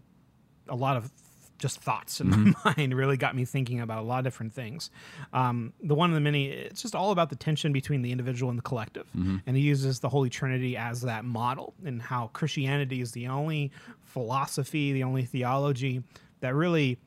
a 0.67 0.75
lot 0.75 0.97
of 0.97 1.12
just 1.60 1.82
thoughts 1.82 2.21
in 2.21 2.29
Mm-hmm. 2.29 2.51
my 2.65 2.73
mind. 2.77 2.95
Really 2.95 3.17
got 3.17 3.36
me 3.36 3.43
thinking 3.45 3.82
about 3.82 3.99
a 3.99 4.08
lot 4.08 4.19
of 4.19 4.23
different 4.23 4.53
things. 4.53 4.89
Um, 5.34 5.73
the 5.84 5.93
One 5.93 6.10
in 6.10 6.13
the 6.15 6.21
Many, 6.21 6.47
it's 6.49 6.82
just 6.82 6.95
all 6.95 7.12
about 7.12 7.29
the 7.29 7.36
tension 7.36 7.73
between 7.73 8.01
the 8.01 8.12
individual 8.12 8.49
and 8.49 8.58
the 8.58 8.63
collective, 8.63 9.05
Mm-hmm. 9.15 9.38
and 9.45 9.55
he 9.58 9.62
uses 9.62 9.99
the 9.99 10.10
Holy 10.10 10.29
Trinity 10.29 10.77
as 10.77 11.01
that 11.01 11.25
model, 11.25 11.73
and 11.86 12.01
how 12.01 12.27
Christianity 12.34 13.01
is 13.01 13.12
the 13.12 13.27
only 13.27 13.71
philosophy, 14.10 14.91
the 14.91 15.04
only 15.04 15.24
theology 15.24 16.04
that 16.41 16.56
really 16.56 17.00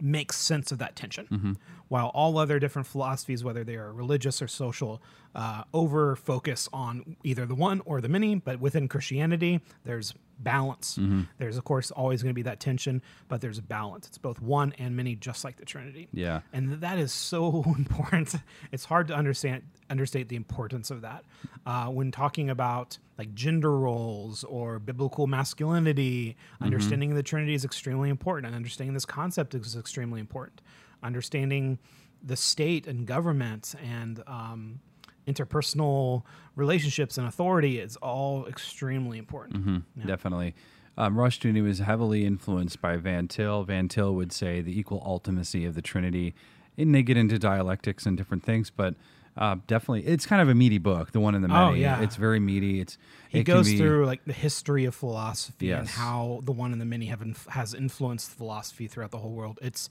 makes 0.00 0.36
sense 0.36 0.70
of 0.72 0.78
that 0.78 0.96
tension. 0.96 1.26
Mm-hmm. 1.30 1.52
While 1.88 2.08
all 2.08 2.38
other 2.38 2.58
different 2.58 2.86
philosophies, 2.86 3.42
whether 3.42 3.64
they 3.64 3.76
are 3.76 3.92
religious 3.92 4.42
or 4.42 4.48
social, 4.48 5.02
uh, 5.34 5.64
over 5.72 6.16
focus 6.16 6.68
on 6.72 7.16
either 7.24 7.46
the 7.46 7.54
one 7.54 7.80
or 7.84 8.00
the 8.00 8.08
many. 8.08 8.34
But 8.34 8.60
within 8.60 8.88
Christianity, 8.88 9.60
there's 9.84 10.14
balance. 10.38 10.96
Mm-hmm. 10.98 11.22
There's, 11.38 11.56
of 11.56 11.64
course, 11.64 11.90
always 11.90 12.22
going 12.22 12.30
to 12.30 12.34
be 12.34 12.42
that 12.42 12.60
tension, 12.60 13.02
but 13.28 13.40
there's 13.40 13.58
a 13.58 13.62
balance. 13.62 14.06
It's 14.06 14.18
both 14.18 14.40
one 14.40 14.72
and 14.78 14.96
many, 14.96 15.14
just 15.14 15.44
like 15.44 15.56
the 15.56 15.64
Trinity. 15.64 16.08
Yeah. 16.12 16.40
And 16.52 16.80
that 16.80 16.98
is 16.98 17.12
so 17.12 17.64
important. 17.78 18.34
It's 18.72 18.84
hard 18.84 19.08
to 19.08 19.14
understand 19.14 19.62
understate 19.90 20.28
the 20.28 20.36
importance 20.36 20.90
of 20.90 21.00
that 21.00 21.24
uh, 21.64 21.86
when 21.86 22.10
talking 22.10 22.50
about 22.50 22.98
like 23.16 23.34
gender 23.34 23.76
roles 23.76 24.44
or 24.44 24.78
biblical 24.78 25.26
masculinity. 25.26 26.36
Understanding 26.60 27.14
the 27.14 27.22
Trinity 27.22 27.54
is 27.54 27.64
extremely 27.64 28.10
important, 28.10 28.46
and 28.46 28.54
understanding 28.54 28.94
this 28.94 29.06
concept 29.06 29.54
is 29.54 29.76
extremely 29.76 30.20
important. 30.20 30.60
Understanding 31.02 31.78
the 32.22 32.36
state 32.36 32.86
and 32.86 33.06
government 33.06 33.74
and 33.82 34.22
um, 34.26 34.80
interpersonal 35.28 36.22
relationships 36.56 37.18
and 37.18 37.26
authority 37.26 37.78
is 37.78 37.96
all 37.96 38.46
extremely 38.46 39.18
important. 39.18 39.84
Definitely. 40.06 40.54
Um, 40.96 41.14
Rushdoony 41.14 41.62
was 41.62 41.78
heavily 41.78 42.24
influenced 42.24 42.80
by 42.80 42.96
Van 42.96 43.28
Til. 43.28 43.62
Van 43.62 43.86
Til 43.88 44.14
would 44.14 44.32
say 44.32 44.60
the 44.60 44.76
equal 44.78 45.00
ultimacy 45.06 45.66
of 45.68 45.74
the 45.76 45.82
Trinity, 45.82 46.34
and 46.76 46.92
they 46.92 47.04
get 47.04 47.16
into 47.16 47.38
dialectics 47.38 48.04
and 48.04 48.16
different 48.16 48.42
things, 48.42 48.70
but 48.70 48.94
uh, 49.36 49.56
definitely, 49.68 50.04
it's 50.04 50.26
kind 50.26 50.42
of 50.42 50.48
a 50.48 50.54
meaty 50.54 50.78
book. 50.78 51.12
The 51.12 51.20
one 51.20 51.36
in 51.36 51.42
the 51.42 51.48
many. 51.48 51.60
Oh, 51.60 51.72
yeah. 51.72 52.02
it's 52.02 52.16
very 52.16 52.40
meaty. 52.40 52.80
It's 52.80 52.98
he 53.28 53.40
it 53.40 53.44
goes 53.44 53.68
be- 53.68 53.78
through 53.78 54.04
like 54.06 54.24
the 54.24 54.32
history 54.32 54.84
of 54.84 54.96
philosophy 54.96 55.70
and 55.70 55.86
how 55.86 56.40
the 56.42 56.50
one 56.50 56.72
in 56.72 56.80
the 56.80 56.84
many 56.84 57.06
have 57.06 57.22
inf- 57.22 57.46
has 57.50 57.72
influenced 57.72 58.32
philosophy 58.32 58.88
throughout 58.88 59.12
the 59.12 59.18
whole 59.18 59.30
world. 59.30 59.60
It's 59.62 59.90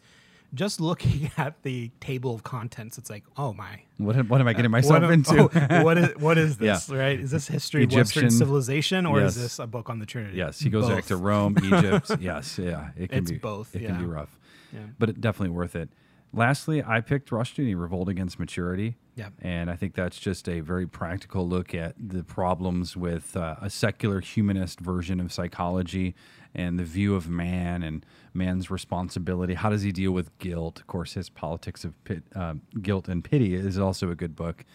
just 0.54 0.80
looking 0.82 1.30
at 1.38 1.62
the 1.64 1.92
table 2.00 2.34
of 2.34 2.44
contents. 2.44 2.98
It's 2.98 3.10
like, 3.10 3.24
oh 3.38 3.54
my, 3.54 3.82
What, 3.98 4.16
what 4.30 4.42
am 4.42 4.48
I 4.48 4.54
getting 4.54 4.72
myself 4.72 4.94
what, 5.02 5.04
am- 5.04 5.12
into? 5.12 5.50
oh, 5.72 5.84
what 5.84 5.98
is 5.98 6.16
what 6.18 6.38
is 6.38 6.58
Yeah. 6.62 6.74
this? 6.74 6.90
Right? 6.90 7.20
Is 7.20 7.32
this 7.32 7.48
history 7.48 7.84
of 7.84 7.92
Western 7.92 8.24
Egyptian- 8.26 8.32
civilization 8.38 9.06
or 9.06 9.22
is 9.22 9.36
this 9.36 9.60
a 9.60 9.68
book 9.68 9.90
on 9.90 10.00
the 10.00 10.06
Trinity? 10.06 10.38
yes, 10.38 10.60
he 10.60 10.70
goes 10.70 10.88
back 10.90 11.06
to 11.06 11.18
Rome, 11.18 11.56
Egypt. 11.64 12.12
yes, 12.20 12.58
yeah, 12.58 12.90
it 12.98 13.10
can 13.10 13.20
It's 13.20 13.32
be 13.32 13.38
both, 13.38 13.76
It 13.76 13.86
can 13.86 13.98
be 14.00 14.06
rough, 14.06 14.38
Yeah. 14.74 14.80
but 15.00 15.10
it, 15.10 15.22
definitely 15.22 15.56
worth 15.56 15.76
it. 15.76 15.90
Lastly, 16.34 16.84
I 16.84 17.00
picked 17.00 17.30
Rushdoony, 17.30 17.80
Revolt 17.80 18.10
Against 18.10 18.38
Maturity. 18.38 18.98
Yeah. 19.16 19.30
And 19.42 19.72
I 19.72 19.76
think 19.78 19.96
that's 19.96 20.20
just 20.20 20.48
a 20.50 20.60
very 20.60 20.86
practical 20.86 21.48
look 21.48 21.74
at 21.74 21.96
the 21.98 22.22
problems 22.24 22.96
with 22.98 23.36
uh, 23.36 23.56
a 23.62 23.70
secular 23.70 24.20
humanist 24.20 24.80
version 24.82 25.20
of 25.22 25.32
psychology 25.32 26.16
and 26.58 26.78
the 26.80 26.84
view 26.84 27.16
of 27.16 27.30
man 27.30 27.84
and 27.84 28.06
man's 28.34 28.70
responsibility. 28.70 29.54
How 29.54 29.70
does 29.70 29.84
he 29.84 29.92
deal 29.92 30.12
with 30.12 30.38
guilt? 30.40 30.80
Of 30.80 30.88
course, 30.88 31.14
his 31.14 31.30
politics 31.30 31.86
of 31.86 32.04
pit, 32.04 32.24
uh, 32.36 32.56
guilt 32.82 33.08
and 33.08 33.24
pity 33.24 33.54
is 33.56 33.78
also 33.80 34.10
a 34.10 34.16
good 34.16 34.36
book, 34.36 34.66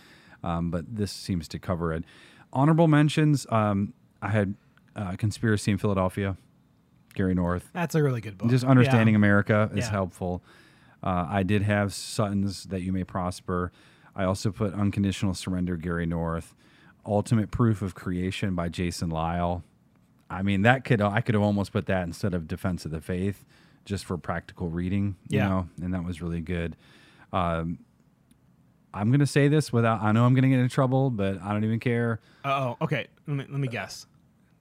um, 0.44 0.70
but 0.70 0.84
this 0.94 1.10
seems 1.12 1.48
to 1.48 1.58
cover 1.58 1.92
it. 1.92 2.04
Honorable 2.52 2.88
mentions 2.88 3.46
um, 3.50 3.92
I 4.22 4.28
had 4.28 4.54
uh, 4.94 5.16
Conspiracy 5.16 5.72
in 5.72 5.78
Philadelphia, 5.78 6.36
Gary 7.14 7.34
North. 7.34 7.68
That's 7.72 7.94
a 7.94 8.02
really 8.02 8.20
good 8.20 8.38
book. 8.38 8.48
Just 8.50 8.64
understanding 8.64 9.14
Yeah. 9.14 9.18
America 9.18 9.70
is 9.72 9.86
Yeah. 9.86 9.90
helpful. 9.90 10.42
Uh, 11.02 11.26
I 11.28 11.42
did 11.42 11.62
have 11.62 11.92
Sutton's 11.92 12.64
That 12.64 12.82
You 12.82 12.92
May 12.92 13.02
Prosper. 13.04 13.72
I 14.14 14.24
also 14.24 14.52
put 14.52 14.72
Unconditional 14.74 15.34
Surrender, 15.34 15.76
Gary 15.76 16.06
North. 16.06 16.54
Ultimate 17.04 17.50
Proof 17.50 17.82
of 17.82 17.96
Creation 17.96 18.54
by 18.54 18.68
Jason 18.68 19.08
Lisle. 19.10 19.64
I 20.32 20.42
mean, 20.42 20.62
that 20.62 20.84
could 20.84 21.00
I 21.00 21.20
could 21.20 21.34
have 21.34 21.42
almost 21.42 21.72
put 21.72 21.86
that 21.86 22.02
instead 22.04 22.34
of 22.34 22.48
Defense 22.48 22.84
of 22.84 22.90
the 22.90 23.00
Faith, 23.00 23.44
just 23.84 24.04
for 24.04 24.16
practical 24.16 24.68
reading. 24.70 25.16
You 25.28 25.38
Yeah. 25.38 25.48
know, 25.48 25.68
and 25.82 25.92
that 25.94 26.04
was 26.04 26.22
really 26.22 26.40
good. 26.40 26.76
Um, 27.32 27.78
I'm 28.94 29.10
gonna 29.10 29.26
say 29.26 29.48
this 29.48 29.72
without. 29.72 30.02
I 30.02 30.12
know 30.12 30.24
I'm 30.26 30.34
gonna 30.34 30.48
get 30.48 30.58
in 30.58 30.68
trouble, 30.68 31.10
but 31.10 31.40
I 31.42 31.52
don't 31.52 31.64
even 31.64 31.80
care. 31.80 32.20
Oh, 32.44 32.76
okay. 32.82 33.06
Let 33.26 33.36
me 33.36 33.44
let 33.48 33.60
me 33.60 33.68
guess. 33.68 34.06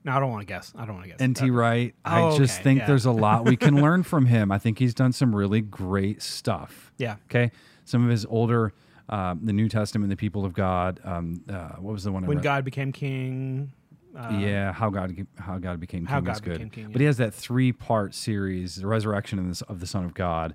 No, 0.04 0.12
I 0.12 0.18
don't 0.20 0.30
want 0.30 0.40
to 0.40 0.46
guess. 0.52 0.72
I 0.76 0.84
don't 0.84 0.96
want 0.96 1.08
to 1.08 1.16
guess. 1.16 1.20
NT 1.28 1.42
Uh, 1.48 1.52
Wright. 1.52 1.94
I 2.04 2.22
oh, 2.22 2.36
just 2.36 2.54
okay, 2.56 2.62
think 2.64 2.78
yeah. 2.80 2.86
there's 2.86 3.04
a 3.04 3.12
lot 3.12 3.44
we 3.44 3.56
can 3.56 3.80
learn 3.82 4.02
from 4.02 4.26
him. 4.26 4.50
I 4.50 4.58
think 4.58 4.78
he's 4.80 4.94
done 4.94 5.12
some 5.12 5.34
really 5.36 5.60
great 5.60 6.22
stuff. 6.22 6.92
yeah. 6.98 7.16
Okay, 7.26 7.52
some 7.84 8.02
of 8.04 8.10
his 8.10 8.24
older, 8.26 8.72
um, 9.10 9.40
the 9.44 9.52
New 9.52 9.68
Testament, 9.68 10.10
the 10.10 10.16
People 10.16 10.44
of 10.44 10.54
God. 10.54 10.98
Um, 11.04 11.44
uh, 11.48 11.76
what 11.78 11.92
was 11.92 12.02
the 12.04 12.10
one? 12.10 12.26
When? 12.26 12.38
God 12.38 12.64
became 12.64 12.90
king. 12.90 13.70
Uh, 14.16 14.38
yeah, 14.38 14.72
how 14.72 14.90
God 14.90 15.26
how 15.38 15.58
God 15.58 15.80
became 15.80 16.04
How 16.04 16.16
king 16.18 16.24
God 16.24 16.34
is 16.34 16.40
good. 16.40 16.72
King, 16.72 16.88
But 16.92 17.00
he 17.00 17.06
has 17.06 17.16
that 17.16 17.32
three 17.32 17.72
part 17.72 18.14
series, 18.14 18.76
the 18.76 18.86
Resurrection 18.86 19.38
of 19.38 19.58
the, 19.58 19.64
of 19.68 19.80
the 19.80 19.86
Son 19.86 20.04
of 20.04 20.12
God. 20.14 20.54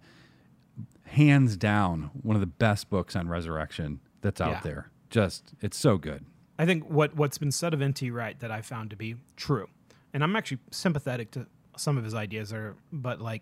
Hands 1.06 1.56
down, 1.56 2.12
one 2.22 2.36
of 2.36 2.42
the 2.42 2.46
best 2.48 2.90
books 2.90 3.16
on 3.16 3.30
resurrection 3.30 4.02
that's 4.22 4.42
out 4.42 4.52
Yeah. 4.52 4.60
there. 4.62 4.92
Just 5.10 5.54
it's 5.62 5.78
so 5.78 5.98
good. 5.98 6.26
I 6.60 6.66
think 6.66 6.84
what 6.90 7.16
what's 7.16 7.38
been 7.38 7.52
said 7.52 7.74
of 7.74 7.82
NT 7.82 8.12
Wright 8.12 8.38
that 8.42 8.52
I 8.52 8.62
found 8.62 8.90
to 8.90 8.96
be 8.98 9.16
true, 9.38 9.70
and 10.14 10.22
I'm 10.24 10.36
actually 10.36 10.60
sympathetic 10.70 11.32
to 11.32 11.48
some 11.78 11.98
of 11.98 12.04
his 12.04 12.14
ideas, 12.14 12.52
are 12.52 12.76
but 12.92 13.22
like 13.22 13.42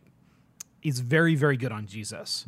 he's 0.79 0.99
very 0.99 1.33
very 1.35 1.57
good 1.57 1.71
on 1.71 1.87
Jesus, 1.87 2.45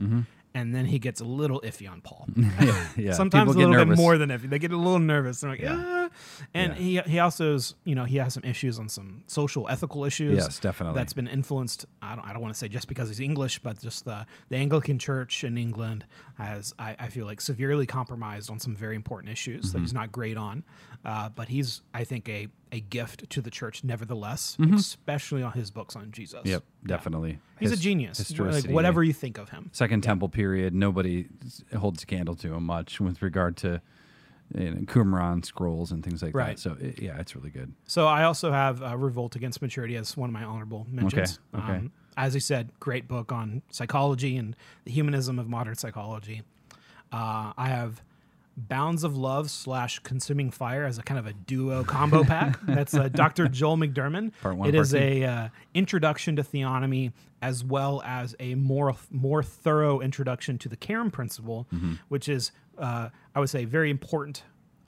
and 0.53 0.75
then 0.75 0.85
he 0.85 0.99
gets 0.99 1.19
a 1.19 1.25
little 1.25 1.61
iffy 1.61 1.89
on 1.91 2.01
Paul. 2.01 2.27
yeah, 2.35 2.87
yeah. 2.95 3.11
Sometimes 3.13 3.49
People 3.55 3.65
a 3.65 3.69
little 3.69 3.85
bit 3.85 3.97
more 3.97 4.17
than 4.19 4.29
iffy. 4.29 4.47
They 4.49 4.59
get 4.59 4.71
a 4.71 4.77
little 4.77 4.99
nervous. 4.99 5.41
They're 5.41 5.49
like, 5.49 5.59
Yeah. 5.61 5.96
Ah. 6.11 6.45
And 6.53 6.73
he 6.73 6.99
he 7.01 7.19
also 7.19 7.55
is 7.55 7.75
you 7.83 7.95
know 7.95 8.05
he 8.05 8.17
has 8.17 8.33
some 8.33 8.43
issues 8.43 8.79
on 8.79 8.89
some 8.89 9.23
social 9.27 9.67
ethical 9.69 10.05
issues. 10.05 10.37
Yes, 10.37 10.59
definitely. 10.59 10.97
That's 10.97 11.13
been 11.13 11.27
influenced. 11.27 11.85
I 12.01 12.15
don't 12.15 12.25
I 12.25 12.33
don't 12.33 12.41
want 12.41 12.53
to 12.53 12.57
say 12.59 12.67
just 12.67 12.87
because 12.87 13.07
he's 13.09 13.19
English, 13.19 13.59
but 13.59 13.79
just 13.81 14.05
the 14.05 14.25
the 14.49 14.57
Anglican 14.57 14.99
Church 14.99 15.43
in 15.43 15.57
England 15.57 16.05
has 16.37 16.73
I, 16.77 16.95
I 16.99 17.07
feel 17.09 17.25
like 17.25 17.41
severely 17.41 17.85
compromised 17.85 18.49
on 18.49 18.59
some 18.59 18.75
very 18.75 18.95
important 18.95 19.31
issues 19.31 19.65
Mm-hmm. 19.67 19.71
that 19.77 19.79
he's 19.81 19.93
not 19.93 20.11
great 20.11 20.37
on. 20.37 20.63
Uh, 21.05 21.29
but 21.29 21.47
he's 21.47 21.81
I 21.93 22.03
think 22.03 22.27
a 22.29 22.47
a 22.71 22.79
gift 22.81 23.29
to 23.29 23.41
the 23.41 23.49
church 23.49 23.83
nevertheless, 23.83 24.57
especially 24.73 25.41
on 25.41 25.53
his 25.53 25.71
books 25.71 25.95
on 25.95 26.11
Jesus. 26.11 26.39
Mm-hmm. 26.39 26.49
Yep, 26.49 26.63
Yeah. 26.83 26.87
definitely. 26.87 27.39
He's 27.59 27.71
a 27.71 27.77
genius. 27.77 28.37
Like, 28.37 28.65
whatever 28.65 29.03
you 29.03 29.13
think 29.13 29.37
of 29.37 29.49
him. 29.49 29.69
Second 29.73 30.01
Temple 30.03 30.29
period, 30.29 30.73
nobody 30.73 31.27
holds 31.77 32.03
a 32.03 32.05
candle 32.05 32.35
to 32.35 32.53
him 32.53 32.63
much 32.65 32.99
with 32.99 33.21
regard 33.21 33.55
to 33.57 33.81
you 34.55 34.69
know, 34.71 34.81
Qumran 34.81 35.43
scrolls 35.45 35.91
and 35.91 36.03
things 36.03 36.21
like 36.23 36.35
Right. 36.35 36.55
that. 36.57 36.59
So 36.61 36.77
it, 36.79 37.01
yeah, 37.01 37.19
it's 37.19 37.35
really 37.35 37.49
good. 37.49 37.73
So 37.85 38.07
I 38.07 38.23
also 38.23 38.51
have 38.51 38.81
uh, 38.81 38.95
Revolt 38.97 39.35
Against 39.35 39.61
Maturity 39.61 39.95
as 39.95 40.15
one 40.15 40.29
of 40.29 40.33
my 40.33 40.43
honorable 40.43 40.85
mentions. 40.89 41.39
okay. 41.55 41.73
Um, 41.73 41.91
as 42.15 42.35
I 42.35 42.39
said, 42.39 42.71
great 42.79 43.07
book 43.07 43.31
on 43.31 43.61
psychology 43.69 44.37
and 44.37 44.55
the 44.85 44.91
humanism 44.91 45.37
of 45.37 45.47
modern 45.47 45.75
psychology. 45.75 46.41
Uh, 47.11 47.53
I 47.57 47.67
have 47.69 48.01
Bounds 48.57 49.03
of 49.03 49.15
Love 49.15 49.51
slash 49.51 49.99
Consuming 49.99 50.49
Fire 50.49 50.83
as 50.85 50.97
a 50.97 51.03
kind 51.03 51.19
of 51.19 51.27
a 51.27 51.33
duo 51.33 51.83
combo 51.95 52.23
pack. 52.23 52.59
That's 52.63 52.93
uh, 52.95 53.07
Dr. 53.09 53.47
Joel 53.47 53.77
McDurmon. 53.77 54.31
Part 54.41 54.57
one, 54.57 54.67
It 54.67 54.73
part 54.73 54.81
is 54.85 54.91
two. 54.91 54.97
a 54.97 55.23
uh, 55.25 55.49
introduction 55.75 56.35
to 56.37 56.43
theonomy 56.43 57.13
as 57.41 57.63
well 57.63 58.01
as 58.03 58.35
a 58.39 58.55
more 58.55 58.95
more 59.11 59.43
thorough 59.43 59.99
introduction 59.99 60.57
to 60.57 60.69
the 60.69 60.75
Karen 60.75 61.11
principle, 61.11 61.67
Mm-hmm. 61.73 61.93
which 62.09 62.27
is 62.27 62.51
uh, 62.79 63.09
I 63.35 63.39
would 63.39 63.49
say 63.49 63.65
very 63.65 63.91
important 63.91 64.43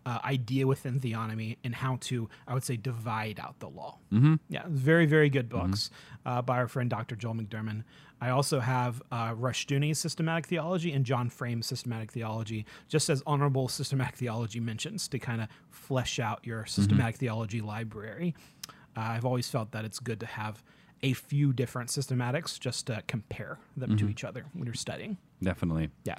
uh, 0.05 0.17
idea 0.23 0.65
within 0.65 0.99
theonomy 0.99 1.57
and 1.63 1.75
how 1.75 1.97
to 2.01 2.27
I 2.47 2.55
would 2.55 2.63
say 2.63 2.75
divide 2.75 3.39
out 3.39 3.59
the 3.59 3.69
law. 3.69 3.99
Mm-hmm. 4.11 4.35
Yeah, 4.49 4.63
very 4.67 5.05
very 5.05 5.29
good 5.29 5.47
books 5.47 5.91
uh, 6.25 6.41
by 6.41 6.57
our 6.57 6.67
friend 6.67 6.89
Dr. 6.89 7.15
Joel 7.15 7.35
McDurmon. 7.35 7.83
I 8.21 8.29
also 8.29 8.59
have 8.59 9.01
uh, 9.11 9.33
Rushdoony's 9.33 9.97
systematic 9.97 10.45
theology 10.47 10.91
and 10.91 11.05
John 11.05 11.29
Frame's 11.29 11.67
systematic 11.67 12.11
theology, 12.11 12.65
just 12.87 13.09
as 13.09 13.23
honorable 13.25 13.67
systematic 13.79 14.15
theology 14.15 14.59
mentions 14.59 15.07
to 15.09 15.19
kind 15.19 15.41
of 15.41 15.47
flesh 15.69 16.19
out 16.19 16.45
your 16.45 16.65
systematic 16.65 17.15
theology 17.17 17.61
library. 17.61 18.35
Uh, 18.67 19.01
I've 19.01 19.25
always 19.25 19.47
felt 19.49 19.71
that 19.71 19.85
it's 19.85 19.99
good 19.99 20.19
to 20.19 20.25
have 20.25 20.63
a 21.01 21.13
few 21.13 21.53
different 21.53 21.89
systematics 21.89 22.59
just 22.59 22.87
to 22.87 23.01
compare 23.07 23.57
them 23.77 23.95
to 23.97 24.09
each 24.09 24.25
other 24.25 24.45
when 24.53 24.65
you're 24.65 24.73
studying. 24.73 25.17
Definitely. 25.41 25.89
Yeah. 26.03 26.15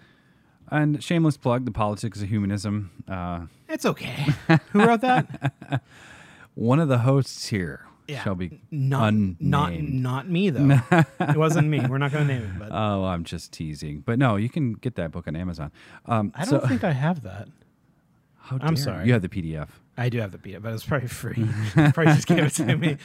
And 0.71 1.03
shameless 1.03 1.37
plug: 1.37 1.67
the 1.67 1.71
politics 1.71 2.23
of 2.23 2.29
humanism. 2.29 2.91
Uh, 3.07 3.47
It's 3.69 3.85
okay. 3.85 4.27
Who 4.73 4.85
wrote 4.87 5.03
that? 5.03 5.83
one 6.55 6.81
of 6.81 6.89
the 6.89 6.99
hosts 6.99 7.49
here 7.49 7.87
Yeah. 8.11 8.23
shall 8.23 8.35
be 8.35 8.61
Not 8.71 9.09
unnamed. 9.09 9.41
not 9.41 9.73
not 9.83 10.29
me 10.29 10.51
though. 10.51 10.81
it 11.21 11.37
wasn't 11.37 11.69
me. 11.69 11.81
We're 11.87 11.99
not 11.99 12.13
going 12.13 12.27
to 12.29 12.35
name 12.35 12.43
it, 12.43 12.59
but 12.59 12.69
Oh, 12.73 13.05
I'm 13.05 13.25
just 13.25 13.53
teasing. 13.53 14.01
But 14.01 14.19
no, 14.19 14.37
you 14.37 14.49
can 14.49 14.73
get 14.75 14.97
that 14.97 15.11
book 15.13 15.29
on 15.29 15.37
Amazon. 15.37 15.71
Um, 16.07 16.33
I 16.35 16.45
so- 16.45 16.59
don't 16.59 16.69
think 16.69 16.85
I 16.85 16.93
have 16.93 17.23
that. 17.23 17.49
How 18.43 18.59
I'm 18.63 18.77
sorry. 18.77 19.07
You 19.07 19.13
have 19.13 19.23
the 19.23 19.29
PDF. 19.29 19.69
I 19.97 20.09
do 20.09 20.19
have 20.19 20.33
the 20.33 20.39
PDF, 20.39 20.63
but 20.63 20.73
it's 20.73 20.85
probably 20.85 21.09
free. 21.09 21.47
probably 21.75 22.07
just 22.07 22.27
gave 22.27 22.39
it 22.39 22.51
to 22.55 22.77
me. 22.77 22.97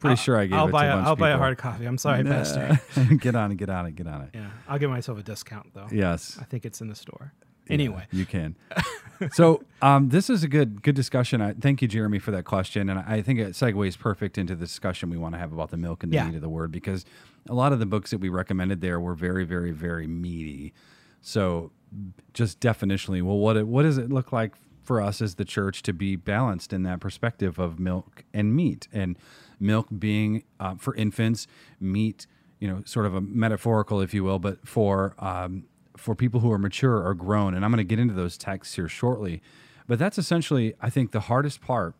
Pretty 0.00 0.16
sure 0.16 0.36
I 0.38 0.44
gave 0.46 0.52
I'll 0.58 0.68
it 0.68 0.72
buy 0.72 0.84
to 0.86 0.92
a 0.92 0.94
bunch 0.96 1.06
I'll 1.06 1.12
of 1.14 1.18
buy 1.18 1.30
a 1.30 1.38
hard 1.38 1.56
copy. 1.58 1.86
I'm 1.86 1.96
sorry, 1.98 2.22
Pastor. 2.22 2.78
get 3.18 3.34
on 3.34 3.50
it. 3.52 3.56
Get 3.56 3.70
on 3.70 3.86
it. 3.86 3.96
Get 3.96 4.06
on 4.06 4.20
it. 4.22 4.30
Yeah, 4.34 4.50
I'll 4.68 4.78
give 4.78 4.90
myself 4.90 5.18
a 5.18 5.22
discount 5.22 5.72
though. 5.74 5.88
Yes. 5.90 6.36
I 6.40 6.44
think 6.44 6.64
it's 6.66 6.80
in 6.82 6.88
the 6.88 6.94
store. 6.94 7.32
Yeah, 7.66 7.72
Anyway, 7.74 8.06
you 8.12 8.26
can. 8.26 8.54
So 9.32 9.62
um, 9.80 10.08
this 10.08 10.28
is 10.30 10.42
a 10.42 10.48
good 10.48 10.82
good 10.82 10.94
discussion. 10.94 11.40
I, 11.40 11.52
thank 11.52 11.82
you, 11.82 11.88
Jeremy, 11.88 12.18
for 12.18 12.30
that 12.32 12.44
question, 12.44 12.88
and 12.90 12.98
I 12.98 13.22
think 13.22 13.38
it 13.38 13.52
segues 13.52 13.98
perfect 13.98 14.38
into 14.38 14.54
the 14.54 14.64
discussion 14.64 15.10
we 15.10 15.16
want 15.16 15.34
to 15.34 15.38
have 15.38 15.52
about 15.52 15.70
the 15.70 15.76
milk 15.76 16.02
and 16.02 16.10
the 16.12 16.16
Yeah. 16.16 16.26
meat 16.28 16.36
of 16.36 16.42
the 16.42 16.48
word 16.48 16.72
because 16.72 17.04
a 17.48 17.54
lot 17.54 17.72
of 17.72 17.78
the 17.78 17.86
books 17.86 18.10
that 18.10 18.18
we 18.18 18.28
recommended 18.28 18.80
there 18.80 18.98
were 19.00 19.14
very, 19.14 19.44
very, 19.44 19.70
very 19.72 20.06
meaty. 20.06 20.72
So 21.20 21.70
just 22.32 22.60
definitionally, 22.60 23.22
well, 23.22 23.38
what 23.38 23.56
it, 23.56 23.66
what 23.66 23.82
does 23.82 23.98
it 23.98 24.10
look 24.10 24.32
like 24.32 24.54
for 24.82 25.00
us 25.00 25.20
as 25.22 25.36
the 25.36 25.44
church 25.44 25.82
to 25.82 25.92
be 25.92 26.16
balanced 26.16 26.72
in 26.72 26.82
that 26.82 26.98
perspective 27.00 27.58
of 27.58 27.78
milk 27.78 28.24
and 28.34 28.54
meat, 28.56 28.88
and 28.92 29.16
milk 29.60 29.86
being 29.96 30.42
uh, 30.58 30.74
for 30.74 30.94
infants, 30.96 31.46
meat, 31.80 32.26
you 32.58 32.66
know, 32.68 32.82
sort 32.84 33.06
of 33.06 33.14
a 33.14 33.20
metaphorical, 33.20 34.00
if 34.00 34.12
you 34.14 34.24
will, 34.24 34.38
but 34.40 34.66
for 34.66 35.14
um, 35.18 35.64
for 36.02 36.14
people 36.14 36.40
who 36.40 36.50
are 36.52 36.58
mature 36.58 37.06
or 37.06 37.14
grown. 37.14 37.54
And 37.54 37.64
I'm 37.64 37.70
going 37.70 37.78
to 37.78 37.84
get 37.84 37.98
into 37.98 38.14
those 38.14 38.36
texts 38.36 38.74
here 38.74 38.88
shortly. 38.88 39.40
But 39.86 39.98
that's 39.98 40.18
essentially, 40.18 40.74
I 40.80 40.90
think, 40.90 41.12
the 41.12 41.20
hardest 41.20 41.60
part 41.60 41.94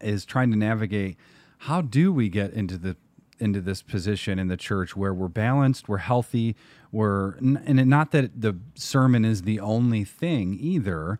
is 0.00 0.24
trying 0.24 0.50
to 0.50 0.56
navigate 0.56 1.16
how 1.58 1.80
do 1.80 2.12
we 2.12 2.28
get 2.28 2.52
into 2.52 2.76
the 2.76 2.96
into 3.40 3.60
this 3.60 3.82
position 3.82 4.38
in 4.38 4.46
the 4.46 4.56
church 4.56 4.94
where 4.94 5.12
we're 5.12 5.26
balanced, 5.28 5.88
we're 5.88 5.98
healthy, 5.98 6.54
we're 6.92 7.32
and 7.32 7.86
not 7.88 8.12
that 8.12 8.40
the 8.40 8.56
sermon 8.74 9.24
is 9.24 9.42
the 9.42 9.60
only 9.60 10.04
thing 10.04 10.56
either. 10.60 11.18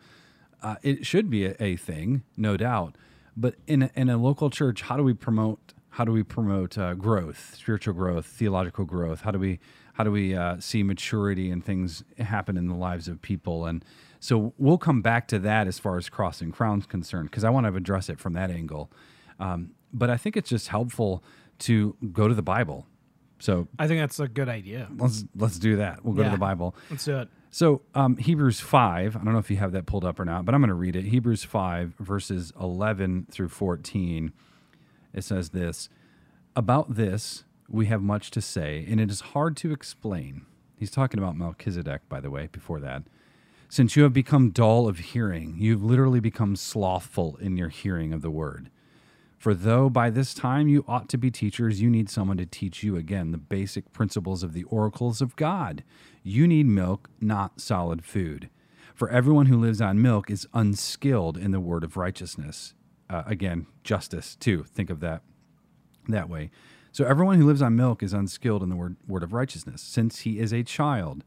Uh, 0.62 0.76
it 0.82 1.04
should 1.04 1.28
be 1.28 1.44
a, 1.46 1.56
a 1.60 1.76
thing, 1.76 2.22
no 2.36 2.56
doubt. 2.56 2.96
But 3.36 3.56
in 3.66 3.82
a, 3.82 3.90
in 3.94 4.08
a 4.08 4.16
local 4.16 4.48
church, 4.48 4.82
how 4.82 4.96
do 4.96 5.02
we 5.02 5.12
promote? 5.12 5.74
How 5.90 6.04
do 6.04 6.12
we 6.12 6.22
promote 6.22 6.76
uh, 6.76 6.94
growth, 6.94 7.54
spiritual 7.56 7.94
growth, 7.94 8.26
theological 8.26 8.84
growth? 8.84 9.22
How 9.22 9.30
do 9.30 9.38
we 9.38 9.60
how 9.94 10.04
do 10.04 10.10
we 10.10 10.34
uh, 10.34 10.58
see 10.60 10.82
maturity 10.82 11.50
and 11.50 11.64
things 11.64 12.04
happen 12.18 12.56
in 12.56 12.68
the 12.68 12.74
lives 12.74 13.08
of 13.08 13.22
people? 13.22 13.64
And 13.64 13.84
so 14.20 14.52
we'll 14.58 14.78
come 14.78 15.02
back 15.02 15.28
to 15.28 15.38
that 15.40 15.66
as 15.66 15.78
far 15.78 15.96
as 15.96 16.08
Cross 16.08 16.40
and 16.40 16.52
Crown's 16.52 16.86
concerned, 16.86 17.30
because 17.30 17.44
I 17.44 17.50
want 17.50 17.66
to 17.66 17.74
address 17.74 18.08
it 18.08 18.18
from 18.18 18.32
that 18.34 18.50
angle. 18.50 18.90
Um, 19.38 19.70
but 19.92 20.10
I 20.10 20.16
think 20.16 20.36
it's 20.36 20.50
just 20.50 20.68
helpful 20.68 21.22
to 21.60 21.96
go 22.12 22.28
to 22.28 22.34
the 22.34 22.42
Bible. 22.42 22.86
So 23.38 23.68
I 23.78 23.86
think 23.86 24.00
that's 24.00 24.18
a 24.20 24.28
good 24.28 24.48
idea. 24.48 24.88
let's 24.96 25.24
let's 25.36 25.58
do 25.58 25.76
that. 25.76 26.04
We'll 26.04 26.14
go 26.14 26.24
to 26.24 26.30
the 26.30 26.38
Bible. 26.38 26.74
Let's 26.90 27.04
do 27.04 27.18
it. 27.18 27.28
So 27.50 27.82
um, 27.94 28.16
Hebrews 28.16 28.58
five. 28.58 29.16
I 29.16 29.20
don't 29.22 29.32
know 29.32 29.38
if 29.38 29.50
you 29.50 29.58
have 29.58 29.72
that 29.72 29.86
pulled 29.86 30.04
up 30.04 30.18
or 30.18 30.24
not, 30.24 30.44
but 30.44 30.54
I'm 30.54 30.60
going 30.60 30.68
to 30.68 30.74
read 30.74 30.96
it. 30.96 31.04
Hebrews 31.04 31.44
five 31.44 31.94
verses 32.00 32.52
11 32.60 33.28
through 33.30 33.50
14. 33.50 34.32
It 35.12 35.22
says 35.22 35.50
this 35.50 35.88
about 36.56 36.94
this 36.94 37.44
we 37.68 37.86
have 37.86 38.02
much 38.02 38.30
to 38.32 38.40
say, 38.40 38.86
and 38.88 39.00
it 39.00 39.10
is 39.10 39.20
hard 39.20 39.56
to 39.58 39.72
explain. 39.72 40.46
He's 40.76 40.90
talking 40.90 41.18
about 41.18 41.36
Melchizedek, 41.36 42.08
by 42.08 42.20
the 42.20 42.30
way. 42.30 42.48
Before 42.50 42.80
that, 42.80 43.04
since 43.68 43.96
you 43.96 44.02
have 44.02 44.12
become 44.12 44.50
dull 44.50 44.86
of 44.86 44.98
hearing, 44.98 45.56
you've 45.58 45.82
literally 45.82 46.20
become 46.20 46.56
slothful 46.56 47.36
in 47.36 47.56
your 47.56 47.70
hearing 47.70 48.12
of 48.12 48.22
the 48.22 48.30
word. 48.30 48.70
For 49.38 49.52
though 49.52 49.90
by 49.90 50.10
this 50.10 50.32
time 50.32 50.68
you 50.68 50.84
ought 50.88 51.08
to 51.10 51.18
be 51.18 51.30
teachers, 51.30 51.80
you 51.80 51.90
need 51.90 52.08
someone 52.08 52.36
to 52.38 52.46
teach 52.46 52.82
you 52.82 52.96
again 52.96 53.30
the 53.30 53.38
basic 53.38 53.92
principles 53.92 54.42
of 54.42 54.52
the 54.52 54.64
oracles 54.64 55.20
of 55.20 55.36
God. 55.36 55.84
You 56.22 56.46
need 56.46 56.66
milk, 56.66 57.10
not 57.20 57.60
solid 57.60 58.04
food. 58.04 58.48
For 58.94 59.10
everyone 59.10 59.46
who 59.46 59.58
lives 59.58 59.80
on 59.80 60.00
milk 60.00 60.30
is 60.30 60.46
unskilled 60.54 61.36
in 61.36 61.50
the 61.50 61.60
word 61.60 61.84
of 61.84 61.96
righteousness. 61.96 62.74
Uh, 63.10 63.24
again, 63.26 63.66
justice, 63.82 64.36
too. 64.36 64.64
Think 64.64 64.88
of 64.88 65.00
that 65.00 65.22
that 66.08 66.28
way. 66.28 66.50
So 66.94 67.04
everyone 67.04 67.40
who 67.40 67.46
lives 67.46 67.60
on 67.60 67.74
milk 67.74 68.04
is 68.04 68.12
unskilled 68.12 68.62
in 68.62 68.68
the 68.68 68.76
word, 68.76 68.94
word 69.08 69.24
of 69.24 69.32
righteousness, 69.32 69.82
since 69.82 70.20
he 70.20 70.38
is 70.38 70.52
a 70.52 70.62
child. 70.62 71.24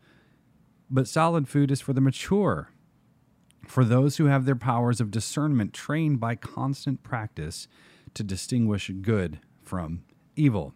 But 0.90 1.10
solid 1.10 1.50
food 1.50 1.72
is 1.72 1.82
for 1.82 1.92
the 1.92 2.00
mature, 2.00 2.72
for 3.68 3.84
those 3.84 4.16
who 4.16 4.28
have 4.28 4.46
their 4.46 4.56
powers 4.56 5.02
of 5.02 5.12
discernment 5.12 5.74
trained 5.74 6.22
by 6.22 6.36
constant 6.36 7.04
practice 7.04 7.68
to 8.14 8.24
distinguish 8.24 8.90
good 9.02 9.42
from 9.62 10.06
evil. 10.38 10.74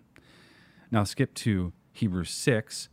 Now 0.92 1.06
skip 1.06 1.36
to 1.36 1.72
Hebrews 1.94 2.32
6, 2.32 2.90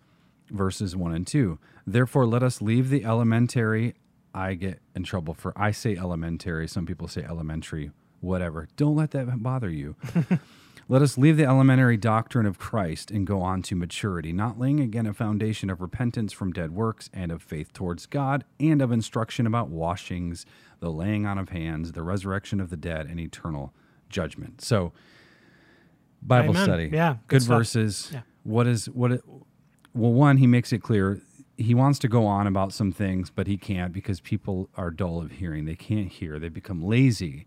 verses 0.51 0.95
1 0.95 1.13
and 1.13 1.27
2. 1.27 1.59
Therefore, 1.85 2.27
let 2.27 2.45
us 2.45 2.63
leave 2.63 2.91
the 2.91 3.05
elementary. 3.05 3.97
I 4.33 4.55
get 4.55 4.79
in 4.95 5.03
trouble 5.03 5.35
for 5.35 5.53
I 5.57 5.73
say 5.73 5.97
elementary. 5.97 6.69
Some 6.69 6.87
people 6.87 7.09
say 7.09 7.25
elementary, 7.25 7.91
whatever. 8.21 8.69
Don't 8.77 8.95
let 8.95 9.11
that 9.11 9.43
bother 9.43 9.69
you. 9.69 9.97
Let 10.91 11.03
us 11.03 11.19
leave 11.19 11.37
the 11.37 11.45
elementary 11.45 11.99
doctrine 11.99 12.47
of 12.47 12.59
Christ 12.59 13.11
and 13.11 13.27
go 13.27 13.43
on 13.43 13.61
to 13.63 13.77
maturity, 13.77 14.33
not 14.33 14.59
laying 14.59 14.81
again 14.81 15.07
a 15.07 15.13
foundation 15.13 15.69
of 15.69 15.83
repentance 15.83 16.33
from 16.33 16.51
dead 16.51 16.71
works 16.71 17.11
and 17.13 17.31
of 17.31 17.43
faith 17.43 17.75
towards 17.75 18.07
God 18.07 18.45
and 18.59 18.81
of 18.81 18.91
instruction 18.91 19.47
about 19.47 19.69
washings, 19.69 20.47
the 20.81 20.91
laying 20.91 21.27
on 21.27 21.37
of 21.37 21.51
hands, 21.51 21.93
the 21.93 22.03
resurrection 22.03 22.59
of 22.59 22.71
the 22.71 22.77
dead, 22.77 23.07
and 23.07 23.21
eternal 23.21 23.75
judgment. 24.09 24.63
So, 24.63 24.93
Bible 26.23 26.51
Amen. 26.51 26.65
study. 26.65 26.91
Yeah, 26.91 27.17
good 27.27 27.41
Good 27.41 27.49
verses. 27.49 28.11
Yeah. 28.11 28.23
What 28.45 28.67
is, 28.67 28.87
what, 28.87 29.13
it, 29.13 29.23
well, 29.93 30.13
one, 30.13 30.39
he 30.39 30.47
makes 30.47 30.73
it 30.73 30.83
clear 30.83 31.21
he 31.59 31.75
wants 31.75 31.99
to 31.99 32.09
go 32.09 32.25
on 32.25 32.47
about 32.47 32.73
some 32.73 32.93
things, 32.93 33.31
but 33.31 33.49
he 33.49 33.57
can't 33.57 33.93
because 33.93 34.21
people 34.21 34.71
are 34.77 34.91
dull 34.91 35.21
of 35.21 35.33
hearing. 35.33 35.65
They 35.65 35.75
can't 35.75 36.09
hear, 36.09 36.39
they 36.39 36.49
become 36.49 36.83
lazy. 36.83 37.47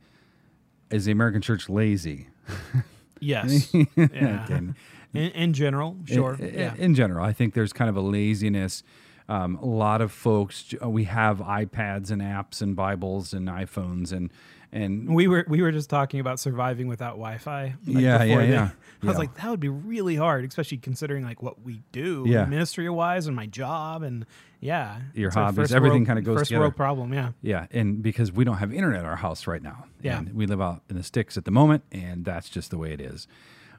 Is 0.92 1.06
the 1.06 1.14
American 1.14 1.42
church 1.42 1.70
lazy? 1.70 2.28
Yes. 3.22 3.74
yeah. 3.96 4.48
In, 4.48 4.76
in 5.14 5.54
general, 5.54 5.98
sure. 6.06 6.36
in, 6.36 6.54
yeah. 6.54 6.74
in 6.78 6.96
general, 6.96 7.26
I 7.26 7.34
think 7.34 7.54
there's 7.54 7.74
kind 7.74 7.90
of 7.90 7.96
a 7.96 8.02
laziness. 8.02 8.84
Um, 9.30 9.56
a 9.58 9.66
lot 9.66 10.02
of 10.02 10.12
folks, 10.12 10.74
we 10.84 11.06
have 11.06 11.38
iPads 11.38 12.12
and 12.12 12.22
apps 12.22 12.62
and 12.62 12.76
Bibles 12.76 13.34
and 13.34 13.48
iPhones 13.48 14.12
and 14.12 14.32
and 14.74 15.14
we 15.14 15.28
were 15.28 15.44
we 15.48 15.62
were 15.62 15.72
just 15.72 15.90
talking 15.90 16.20
about 16.20 16.40
surviving 16.40 16.88
without 16.88 17.12
Wi-Fi. 17.14 17.64
like, 17.64 17.74
Yeah, 18.04 18.24
before 18.26 18.42
yeah, 18.44 18.50
yeah. 18.50 18.70
I 19.04 19.06
was 19.06 19.14
Yeah. 19.16 19.18
like, 19.20 19.36
that 19.36 19.50
would 19.50 19.60
be 19.60 19.70
really 19.70 20.16
hard, 20.16 20.46
especially 20.46 20.78
considering 20.78 21.24
like 21.24 21.42
what 21.42 21.62
we 21.64 21.82
do, 21.92 22.24
Yeah. 22.28 22.46
ministry 22.46 22.88
wise, 22.90 23.28
and 23.28 23.36
my 23.36 23.48
job, 23.48 24.04
and 24.04 24.26
yeah, 24.60 25.02
Your 25.14 25.32
hobbies, 25.32 25.74
everything 25.74 26.06
kinda 26.06 26.22
goes 26.22 26.38
first 26.40 26.50
together. 26.50 26.62
world 26.62 26.76
problem. 26.76 27.14
Yeah, 27.14 27.32
yeah, 27.42 27.66
and 27.72 28.02
because 28.04 28.32
we 28.32 28.44
don't 28.44 28.58
have 28.58 28.72
internet 28.72 29.00
at 29.00 29.06
our 29.06 29.16
house 29.18 29.48
right 29.48 29.62
now, 29.64 29.86
Yeah. 30.02 30.20
and 30.20 30.34
we 30.34 30.46
live 30.46 30.62
out 30.62 30.84
in 30.90 30.96
the 30.96 31.04
sticks 31.04 31.36
at 31.38 31.46
the 31.46 31.52
moment, 31.52 31.84
and 31.92 32.24
that's 32.26 32.48
just 32.50 32.70
the 32.72 32.78
way 32.78 32.92
it 32.94 33.02
is. 33.02 33.28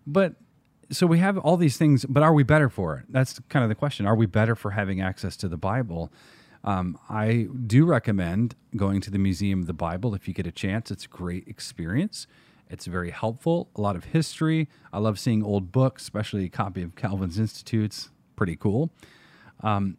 But 0.07 0.35
so 0.90 1.07
we 1.07 1.20
have 1.20 1.38
all 1.38 1.57
these 1.57 1.76
things, 1.78 2.05
but 2.05 2.22
are 2.22 2.35
we 2.35 2.42
better 2.42 2.68
for 2.68 2.98
it? 2.98 3.05
That's 3.09 3.38
kind 3.48 3.62
of 3.62 3.68
the 3.68 3.74
question. 3.74 4.05
Are 4.05 4.14
we 4.16 4.26
better 4.26 4.55
for 4.55 4.72
having 4.72 5.00
access 5.00 5.37
to 5.38 5.48
the 5.48 5.57
Bible? 5.57 6.12
Um, 6.64 6.98
I 7.09 7.48
do 7.66 7.85
recommend 7.85 8.55
going 8.77 9.01
to 9.03 9.11
the 9.11 9.18
Museum 9.18 9.61
of 9.61 9.66
the 9.66 9.72
Bible 9.72 10.14
if 10.14 10.29
you 10.29 10.35
get 10.35 10.46
a 10.46 10.53
chance. 10.53 10.90
It's 10.90 11.05
a 11.05 11.09
great 11.09 11.48
experience. 11.48 12.27
It's 12.70 12.87
very 12.87 13.11
helpful. 13.11 13.68
A 13.77 13.81
lot 13.81 13.96
of 13.96 14.05
history. 14.05 14.68
I 14.92 14.98
love 14.98 15.18
seeing 15.18 15.42
old 15.42 15.72
books, 15.72 16.03
especially 16.03 16.44
a 16.44 16.48
copy 16.48 16.83
of 16.83 16.94
Calvin's 16.94 17.38
Institutes. 17.38 18.11
Pretty 18.37 18.57
cool. 18.57 18.90
Um, 19.61 19.98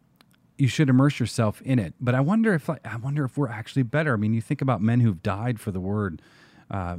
you 0.58 0.68
should 0.68 0.88
immerse 0.88 1.20
yourself 1.20 1.60
in 1.62 1.78
it. 1.78 1.94
But 2.00 2.14
I 2.14 2.20
wonder 2.20 2.54
if 2.54 2.68
I 2.70 2.96
wonder 3.02 3.24
if 3.24 3.36
we're 3.36 3.48
actually 3.48 3.82
better. 3.82 4.14
I 4.14 4.16
mean, 4.16 4.34
you 4.34 4.40
think 4.40 4.62
about 4.62 4.80
men 4.80 5.00
who've 5.00 5.22
died 5.22 5.60
for 5.60 5.70
the 5.70 5.80
word, 5.80 6.22
uh, 6.70 6.96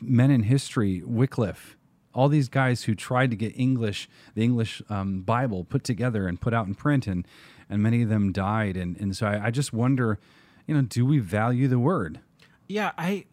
men 0.00 0.30
in 0.30 0.44
history, 0.44 1.02
Wycliffe, 1.04 1.76
all 2.14 2.28
these 2.28 2.48
guys 2.48 2.84
who 2.84 2.94
tried 2.94 3.30
to 3.30 3.36
get 3.36 3.58
English, 3.58 4.08
the 4.34 4.42
English 4.42 4.82
um, 4.88 5.22
Bible 5.22 5.64
put 5.64 5.84
together 5.84 6.26
and 6.26 6.40
put 6.40 6.52
out 6.52 6.66
in 6.66 6.74
print, 6.74 7.06
and 7.06 7.26
and 7.70 7.82
many 7.82 8.02
of 8.02 8.08
them 8.10 8.32
died. 8.32 8.76
And 8.76 8.96
and 9.00 9.16
so 9.16 9.26
I, 9.26 9.46
I 9.46 9.50
just 9.50 9.72
wonder, 9.72 10.18
you 10.66 10.74
know, 10.74 10.82
do 10.82 11.06
we 11.06 11.18
value 11.18 11.68
the 11.68 11.78
word? 11.78 12.20
yeah. 12.68 12.92
I 12.98 13.24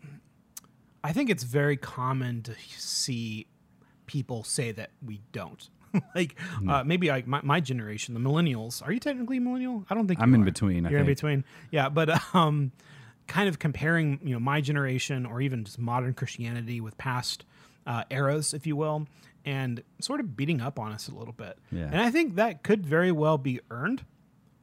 I 1.04 1.14
think 1.14 1.30
it's 1.30 1.44
very 1.44 1.78
common 1.78 2.42
to 2.44 2.54
see 2.78 3.48
people 4.08 4.44
say 4.44 4.72
that 4.72 4.92
we 5.06 5.22
don't. 5.32 5.70
like 6.16 6.38
Hmm. 6.40 6.70
uh, 6.70 6.84
maybe 6.84 7.08
like 7.10 7.28
my, 7.28 7.40
my 7.44 7.60
generation, 7.60 8.14
the 8.14 8.20
millennials. 8.20 8.86
Are 8.86 8.92
you 8.92 9.00
technically 9.00 9.38
a 9.38 9.42
millennial? 9.42 9.86
I 9.90 9.96
don't 9.96 10.08
think 10.08 10.20
I'm 10.20 10.34
in 10.34 10.42
are. 10.42 10.46
between, 10.46 10.86
I 10.86 10.90
You're 10.90 11.00
in 11.00 11.06
between. 11.06 11.44
Yeah, 11.72 11.90
but 11.90 12.10
um, 12.36 12.72
kind 13.28 13.48
of 13.50 13.58
comparing, 13.60 14.20
you 14.24 14.34
know, 14.34 14.40
my 14.40 14.60
generation 14.62 15.26
or 15.26 15.42
even 15.42 15.64
just 15.64 15.80
modern 15.80 16.14
Christianity 16.14 16.82
with 16.82 16.98
past 16.98 17.46
uh, 17.86 18.04
eras, 18.10 18.54
if 18.54 18.68
you 18.68 18.76
will, 18.76 19.08
and 19.46 19.82
sort 20.02 20.20
of 20.20 20.36
beating 20.36 20.60
up 20.62 20.78
on 20.78 20.92
us 20.92 21.08
a 21.08 21.16
little 21.16 21.34
bit. 21.34 21.58
Yeah. 21.72 21.86
And 21.92 22.02
I 22.02 22.12
think 22.12 22.36
that 22.36 22.64
could 22.64 22.86
very 22.86 23.12
well 23.12 23.38
be 23.38 23.62
earned. 23.72 24.04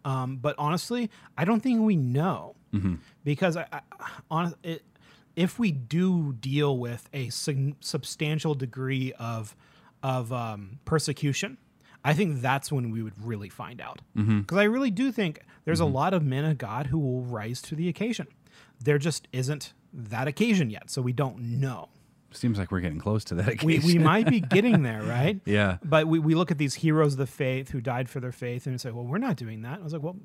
Um, 0.04 0.36
but 0.36 0.54
honestly, 0.58 1.10
I 1.38 1.44
don't 1.44 1.60
think 1.60 1.80
we 1.82 1.96
know 1.96 2.54
Mm-hmm. 2.74 2.94
because 3.22 3.56
I, 3.56 3.66
I 3.72 3.80
on 4.30 4.52
it 4.64 4.82
if 5.36 5.60
we 5.60 5.70
do 5.70 6.32
deal 6.32 6.76
with 6.76 7.08
a 7.12 7.28
sig- 7.30 7.76
substantial 7.80 8.54
degree 8.54 9.12
of 9.18 9.54
of 10.02 10.32
um, 10.32 10.80
persecution, 10.84 11.56
I 12.04 12.14
think 12.14 12.40
that's 12.40 12.72
when 12.72 12.90
we 12.90 13.00
would 13.02 13.14
really 13.24 13.48
find 13.48 13.80
out. 13.80 14.00
Because 14.40 14.58
I 14.58 14.64
really 14.64 14.90
do 14.90 15.12
think 15.12 15.40
there's 15.64 15.78
a 15.80 15.84
lot 15.86 16.12
of 16.14 16.22
men 16.24 16.44
of 16.44 16.58
God 16.58 16.88
who 16.88 16.98
will 16.98 17.22
rise 17.22 17.62
to 17.62 17.76
the 17.76 17.88
occasion. 17.88 18.26
There 18.82 18.98
just 18.98 19.28
isn't 19.32 19.72
that 19.92 20.26
occasion 20.26 20.68
yet, 20.68 20.90
so 20.90 21.00
we 21.00 21.12
don't 21.12 21.38
know. 21.38 21.88
Seems 22.34 22.58
like 22.58 22.70
we're 22.70 22.80
getting 22.80 22.98
close 22.98 23.24
to 23.24 23.34
that. 23.36 23.62
We, 23.62 23.76
occasion. 23.78 23.98
we 23.98 24.04
might 24.04 24.28
be 24.28 24.40
getting 24.56 24.82
there, 24.82 25.02
right? 25.02 25.40
yeah. 25.44 25.78
But 25.84 26.06
we, 26.08 26.18
we 26.18 26.34
look 26.34 26.50
at 26.50 26.58
these 26.58 26.74
heroes 26.74 27.12
of 27.14 27.18
the 27.18 27.26
faith 27.26 27.70
who 27.70 27.80
died 27.80 28.08
for 28.10 28.20
their 28.20 28.32
faith 28.32 28.66
and 28.66 28.80
say, 28.80 28.90
well, 28.90 29.04
we're 29.04 29.18
not 29.18 29.36
doing 29.36 29.62
that. 29.62 29.78
I 29.80 29.82
was 29.82 29.92
like, 29.92 30.02
well, 30.02 30.16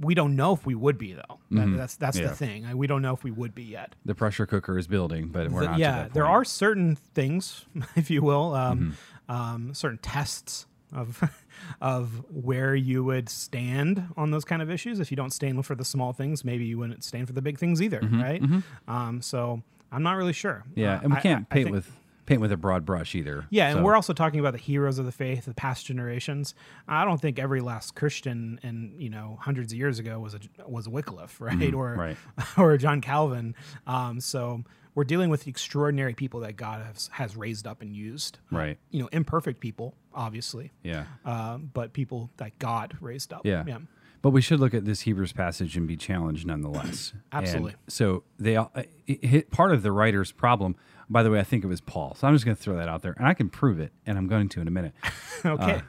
we 0.00 0.14
don't 0.14 0.34
know 0.36 0.52
if 0.54 0.64
we 0.64 0.74
would 0.74 0.96
be 0.98 1.12
though. 1.12 1.38
That, 1.50 1.76
that's 1.76 1.96
that's 1.96 2.16
Mm-hmm. 2.16 2.24
Yeah. 2.24 2.30
the 2.30 2.36
thing. 2.36 2.64
Like, 2.64 2.74
We 2.74 2.86
don't 2.86 3.02
know 3.02 3.12
if 3.12 3.22
we 3.24 3.30
would 3.30 3.54
be 3.54 3.64
yet. 3.64 3.94
The 4.04 4.14
pressure 4.14 4.46
cooker 4.46 4.78
is 4.78 4.86
building, 4.86 5.28
but 5.28 5.50
we're 5.50 5.60
The- 5.62 5.66
not. 5.70 5.78
yeah, 5.78 6.08
there 6.12 6.26
are 6.26 6.44
certain 6.44 6.96
things, 6.96 7.66
if 7.96 8.10
you 8.10 8.22
will, 8.22 8.54
um, 8.54 8.96
Mm-hmm. 9.28 9.32
um, 9.32 9.74
certain 9.74 9.98
tests 9.98 10.66
of 10.92 11.22
of 11.82 12.24
where 12.30 12.74
you 12.74 13.04
would 13.04 13.28
stand 13.28 14.04
on 14.16 14.30
those 14.30 14.44
kind 14.44 14.62
of 14.62 14.70
issues. 14.70 15.00
If 15.00 15.10
you 15.10 15.16
don't 15.16 15.32
stand 15.32 15.66
for 15.66 15.74
the 15.74 15.84
small 15.84 16.12
things, 16.14 16.44
maybe 16.44 16.64
you 16.64 16.78
wouldn't 16.78 17.04
stand 17.04 17.26
for 17.26 17.34
the 17.34 17.42
big 17.42 17.58
things 17.58 17.82
either, 17.82 18.00
right? 18.10 18.42
Um, 18.86 19.20
so 19.20 19.62
I'm 19.92 20.02
not 20.02 20.16
really 20.16 20.32
sure. 20.32 20.64
Yeah, 20.74 20.96
Uh, 20.96 21.00
and 21.04 21.14
we 21.14 21.20
can't 21.20 21.46
I- 21.50 21.52
I 21.52 21.54
paint 21.54 21.64
think- 21.66 21.74
with 21.74 22.00
paint 22.26 22.42
with 22.42 22.52
a 22.52 22.58
broad 22.58 22.84
brush 22.84 23.14
either. 23.14 23.46
Yeah, 23.48 23.70
and 23.70 23.82
we're 23.82 23.94
also 23.96 24.12
talking 24.12 24.38
about 24.38 24.52
the 24.52 24.58
heroes 24.58 24.98
of 24.98 25.06
the 25.06 25.12
faith, 25.12 25.46
the 25.46 25.54
past 25.54 25.86
generations. 25.86 26.54
I 26.86 27.06
don't 27.06 27.18
think 27.18 27.38
every 27.38 27.60
last 27.62 27.94
Christian 27.94 28.60
in 28.62 28.92
you 28.98 29.08
know 29.08 29.38
hundreds 29.40 29.72
of 29.72 29.78
years 29.78 29.98
ago 29.98 30.18
was 30.20 30.34
a 30.34 30.40
was 30.68 30.86
a 30.86 30.90
Wycliffe, 30.90 31.40
right, 31.40 31.72
or 31.72 31.90
Mm-hmm. 31.96 32.00
right. 32.00 32.16
or 32.58 32.76
John 32.76 33.00
Calvin. 33.00 33.54
Um, 33.86 34.20
so 34.20 34.62
we're 34.94 35.04
dealing 35.04 35.30
with 35.30 35.46
extraordinary 35.48 36.12
people 36.12 36.40
that 36.40 36.56
God 36.56 36.84
has 36.84 37.08
has 37.14 37.34
raised 37.34 37.66
up 37.66 37.80
and 37.80 37.96
used. 37.96 38.40
right. 38.50 38.76
You 38.90 39.00
know, 39.02 39.08
imperfect 39.10 39.60
people, 39.60 39.94
obviously, 40.12 40.72
Yeah. 40.82 41.04
um, 41.24 41.70
but 41.72 41.94
people 41.94 42.30
that 42.36 42.58
God 42.58 42.98
raised 43.00 43.32
up. 43.32 43.46
Yeah. 43.46 43.64
yeah. 43.66 43.78
But 44.20 44.30
we 44.30 44.40
should 44.40 44.58
look 44.58 44.74
at 44.74 44.84
this 44.84 45.02
Hebrews 45.02 45.32
passage 45.32 45.76
and 45.76 45.86
be 45.86 45.96
challenged 45.96 46.46
nonetheless. 46.46 47.12
Absolutely. 47.32 47.72
And 47.72 47.80
so 47.92 48.24
they 48.38 48.56
all, 48.56 48.72
it, 48.74 48.90
it- 49.06 49.50
part 49.50 49.72
of 49.72 49.82
the 49.82 49.92
writer's 49.92 50.32
problem. 50.32 50.74
By 51.10 51.22
the 51.22 51.30
way, 51.30 51.38
I 51.40 51.44
think 51.44 51.64
it 51.64 51.68
was 51.68 51.80
Paul. 51.80 52.14
So 52.16 52.26
I'm 52.26 52.34
just 52.34 52.44
going 52.44 52.56
to 52.56 52.62
throw 52.62 52.76
that 52.76 52.88
out 52.88 53.00
there, 53.02 53.14
and 53.16 53.26
I 53.26 53.32
can 53.32 53.48
prove 53.48 53.80
it, 53.80 53.92
and 54.04 54.18
I'm 54.18 54.26
going 54.26 54.48
to 54.50 54.60
in 54.60 54.68
a 54.68 54.70
minute. 54.70 54.92
Okay. 55.44 55.72
Uh, 55.76 55.80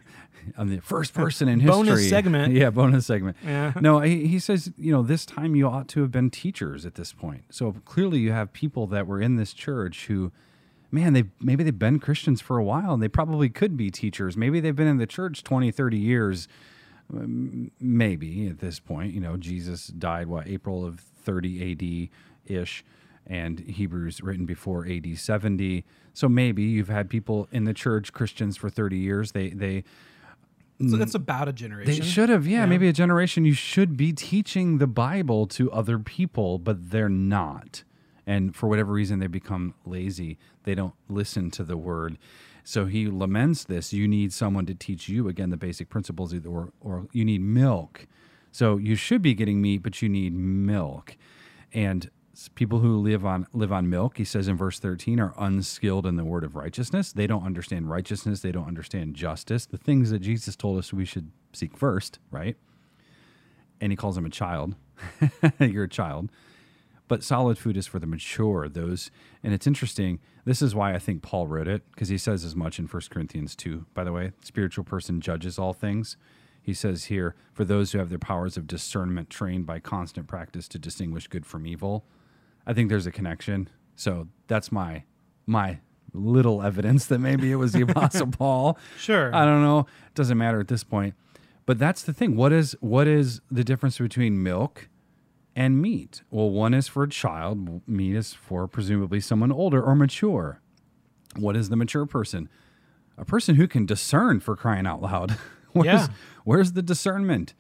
I'm 0.58 0.70
the 0.70 0.80
first 0.80 1.14
person 1.14 1.50
in 1.50 1.60
history. 1.60 1.76
Bonus 1.84 2.08
segment. 2.10 2.54
Yeah, 2.54 2.70
bonus 2.70 3.06
segment. 3.08 3.36
Yeah. 3.44 3.74
No, 3.82 4.00
he, 4.00 4.26
he 4.28 4.40
says, 4.40 4.72
you 4.78 4.92
know, 4.92 5.02
this 5.04 5.26
time 5.26 5.56
you 5.56 5.68
ought 5.68 5.88
to 5.90 6.02
have 6.02 6.12
been 6.12 6.30
teachers 6.30 6.86
at 6.86 6.96
this 6.96 7.12
point. 7.14 7.44
So 7.50 7.74
clearly 7.84 8.20
you 8.20 8.32
have 8.32 8.54
people 8.54 8.88
that 8.88 9.06
were 9.08 9.20
in 9.22 9.36
this 9.36 9.54
church 9.54 10.06
who, 10.06 10.32
man, 10.92 11.14
they 11.14 11.24
maybe 11.42 11.64
they've 11.64 11.78
been 11.78 12.00
Christians 12.00 12.40
for 12.42 12.58
a 12.58 12.64
while 12.64 12.94
and 12.94 13.04
they 13.04 13.08
probably 13.10 13.50
could 13.50 13.76
be 13.76 13.92
teachers. 13.92 14.38
Maybe 14.38 14.60
they've 14.60 14.76
been 14.76 14.88
in 14.88 14.98
the 14.98 15.08
church 15.08 15.44
20, 15.44 15.72
30 15.72 15.98
years. 15.98 16.48
Maybe 17.12 18.48
at 18.48 18.60
this 18.60 18.80
point, 18.80 19.14
you 19.14 19.20
know, 19.20 19.38
Jesus 19.38 19.88
died, 19.88 20.28
what, 20.28 20.48
April 20.48 20.86
of 20.86 21.00
30 21.00 22.10
AD 22.46 22.52
ish, 22.52 22.84
and 23.26 23.60
Hebrews 23.60 24.22
written 24.22 24.46
before 24.46 24.88
AD 24.88 25.18
70. 25.18 25.86
So 26.14 26.30
maybe 26.30 26.64
you've 26.64 26.90
had 26.90 27.10
people 27.10 27.48
in 27.52 27.64
the 27.64 27.74
church, 27.74 28.14
Christians 28.14 28.58
for 28.58 28.70
30 28.70 28.98
years. 28.98 29.32
They, 29.32 29.50
they, 29.50 29.84
so 30.88 30.96
that's 30.96 31.16
about 31.16 31.48
a 31.48 31.54
generation. 31.54 31.94
they 31.94 32.02
should 32.02 32.30
have, 32.30 32.48
yeah, 32.48 32.66
maybe 32.66 32.88
a 32.88 32.94
generation. 32.94 33.44
You 33.44 33.54
should 33.54 33.98
be 33.98 34.14
teaching 34.14 34.78
the 34.78 34.88
Bible 34.88 35.46
to 35.48 35.72
other 35.72 36.00
people, 36.00 36.58
but 36.58 36.92
they're 36.92 37.10
not. 37.10 37.84
And 38.26 38.56
for 38.56 38.68
whatever 38.70 38.94
reason, 38.94 39.20
they 39.20 39.28
become 39.28 39.74
lazy. 39.86 40.38
They 40.64 40.76
don't 40.76 40.94
listen 41.10 41.52
to 41.52 41.64
the 41.64 41.76
word. 41.76 42.18
So 42.64 42.86
he 42.86 43.08
laments 43.08 43.64
this. 43.64 43.94
You 43.94 44.08
need 44.08 44.34
someone 44.34 44.66
to 44.68 44.74
teach 44.74 45.10
you 45.10 45.28
again 45.28 45.50
the 45.50 45.58
basic 45.58 45.90
principles, 45.90 46.34
or, 46.46 46.72
or 46.80 47.08
you 47.12 47.26
need 47.26 47.42
milk. 47.42 48.08
So 48.52 48.78
you 48.78 48.96
should 48.96 49.22
be 49.22 49.34
getting 49.34 49.62
meat, 49.62 49.84
but 49.84 50.02
you 50.02 50.10
need 50.10 50.34
milk. 50.34 51.16
And 51.74 52.10
people 52.56 52.80
who 52.80 52.98
live 52.98 53.26
on 53.26 53.46
live 53.54 53.72
on 53.72 53.90
milk, 53.90 54.18
he 54.18 54.24
says 54.24 54.48
in 54.48 54.56
verse 54.56 54.80
13, 54.80 55.20
are 55.20 55.34
unskilled 55.38 56.06
in 56.06 56.16
the 56.16 56.24
word 56.24 56.44
of 56.44 56.56
righteousness. 56.56 57.12
They 57.12 57.28
don't 57.28 57.46
understand 57.46 57.90
righteousness, 57.90 58.40
they 58.42 58.52
don't 58.52 58.68
understand 58.68 59.16
justice, 59.16 59.66
the 59.66 59.78
things 59.78 60.12
that 60.12 60.20
Jesus 60.20 60.56
told 60.56 60.78
us 60.80 60.94
we 60.94 61.06
should 61.06 61.32
seek 61.54 61.76
first, 61.76 62.20
right? 62.32 62.56
And 63.82 63.92
he 63.92 63.96
calls 63.96 64.16
them 64.16 64.26
a 64.26 64.30
child. 64.30 64.76
You're 65.60 65.86
a 65.86 65.90
child. 65.90 66.30
But 67.10 67.24
solid 67.24 67.58
food 67.58 67.76
is 67.76 67.88
for 67.88 68.00
the 68.00 68.08
mature, 68.08 68.70
those 68.70 69.12
and 69.44 69.54
it's 69.54 69.68
interesting. 69.68 70.20
This 70.46 70.62
is 70.62 70.74
why 70.74 70.94
I 70.94 71.00
think 71.00 71.22
Paul 71.22 71.48
wrote 71.48 71.68
it, 71.68 71.84
because 71.92 72.08
he 72.08 72.18
says 72.18 72.46
as 72.46 72.56
much 72.56 72.80
in 72.80 72.86
1 72.86 73.02
Corinthians 73.10 73.56
2, 73.56 73.88
by 73.94 74.06
the 74.06 74.14
way. 74.14 74.32
Spiritual 74.44 74.84
person 74.86 75.20
judges 75.20 75.60
all 75.60 75.74
things. 75.74 76.16
He 76.62 76.74
says 76.74 77.06
here, 77.06 77.36
for 77.52 77.66
those 77.66 77.92
who 77.92 77.98
have 77.98 78.10
their 78.10 78.20
powers 78.20 78.58
of 78.58 78.68
discernment 78.68 79.30
trained 79.30 79.66
by 79.66 79.80
constant 79.80 80.28
practice 80.28 80.68
to 80.70 80.80
distinguish 80.80 81.28
good 81.28 81.46
from 81.46 81.66
evil. 81.66 82.06
I 82.68 82.74
think 82.74 82.90
there's 82.90 83.08
a 83.08 83.12
connection. 83.12 83.70
So 83.96 84.28
that's 84.48 84.72
my 84.72 85.04
my 85.48 85.80
little 86.14 86.62
evidence 86.62 87.08
that 87.08 87.20
maybe 87.20 87.52
it 87.52 87.56
was 87.56 87.72
the 87.72 87.82
apostle 87.90 88.28
Paul. 88.28 88.78
Sure. 89.00 89.34
I 89.34 89.46
don't 89.46 89.64
know. 89.64 89.80
It 89.80 90.14
doesn't 90.14 90.38
matter 90.38 90.60
at 90.60 90.68
this 90.68 90.84
point. 90.84 91.16
But 91.66 91.80
that's 91.80 92.04
the 92.04 92.14
thing. 92.14 92.36
What 92.36 92.52
is 92.52 92.76
what 92.82 93.08
is 93.08 93.42
the 93.50 93.64
difference 93.64 93.98
between 93.98 94.44
milk 94.44 94.90
and 95.56 95.82
meat? 95.82 96.22
Well, 96.32 96.50
one 96.50 96.74
is 96.74 96.88
for 96.88 97.04
a 97.04 97.10
child, 97.10 97.82
meat 97.88 98.16
is 98.16 98.34
for 98.34 98.68
presumably 98.68 99.20
someone 99.20 99.52
older 99.52 99.82
or 99.82 99.96
mature. 99.96 100.62
What 101.36 101.56
is 101.56 101.70
the 101.70 101.76
mature 101.76 102.06
person? 102.06 102.50
A 103.18 103.26
person 103.26 103.56
who 103.56 103.68
can 103.68 103.86
discern 103.86 104.40
for 104.40 104.56
crying 104.56 104.88
out 104.88 105.02
loud. 105.02 105.32
where's, 105.74 105.86
Yeah. 105.86 106.08
where's 106.46 106.72
the 106.74 106.82
discernment? 106.82 107.54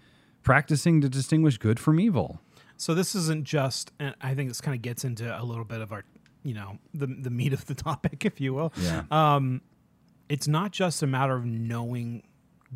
Practicing 0.44 1.02
to 1.02 1.10
distinguish 1.10 1.58
good 1.58 1.80
from 1.80 2.00
evil. 2.00 2.40
So 2.78 2.96
this 2.96 3.14
isn't 3.14 3.44
just, 3.44 3.92
and 4.00 4.16
I 4.22 4.34
think 4.36 4.50
this 4.50 4.62
kind 4.62 4.74
of 4.74 4.82
gets 4.82 5.04
into 5.04 5.38
a 5.40 5.44
little 5.44 5.66
bit 5.66 5.82
of 5.82 5.92
our, 5.92 6.06
you 6.44 6.54
know, 6.54 6.78
the 6.94 7.08
the 7.08 7.30
meat 7.30 7.52
of 7.52 7.66
the 7.66 7.76
topic, 7.90 8.24
if 8.26 8.40
you 8.40 8.54
will. 8.54 8.72
Yeah. 8.78 9.04
Um, 9.12 9.62
it's 10.30 10.48
not 10.48 10.72
just 10.72 11.04
a 11.04 11.08
matter 11.08 11.36
of 11.36 11.44
knowing 11.46 12.24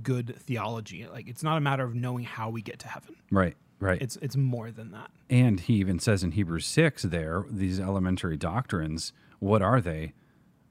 good 0.01 0.35
theology. 0.39 1.07
Like 1.09 1.29
it's 1.29 1.41
not 1.43 1.57
a 1.57 1.61
matter 1.61 1.83
of 1.85 1.95
knowing 1.95 2.25
how 2.25 2.49
we 2.49 2.61
get 2.61 2.79
to 2.79 2.87
heaven. 2.89 3.15
right, 3.31 3.55
right. 3.83 4.01
It's 4.01 4.15
it's 4.21 4.35
more 4.35 4.71
than 4.71 4.91
that. 4.91 5.11
And 5.29 5.59
he 5.59 5.73
even 5.75 5.99
says 5.99 6.23
in 6.23 6.31
Hebrews 6.31 6.65
6 6.65 7.03
there, 7.03 7.45
these 7.49 7.79
elementary 7.79 8.37
doctrines, 8.37 9.13
what 9.39 9.61
are 9.61 9.81
they? 9.81 10.13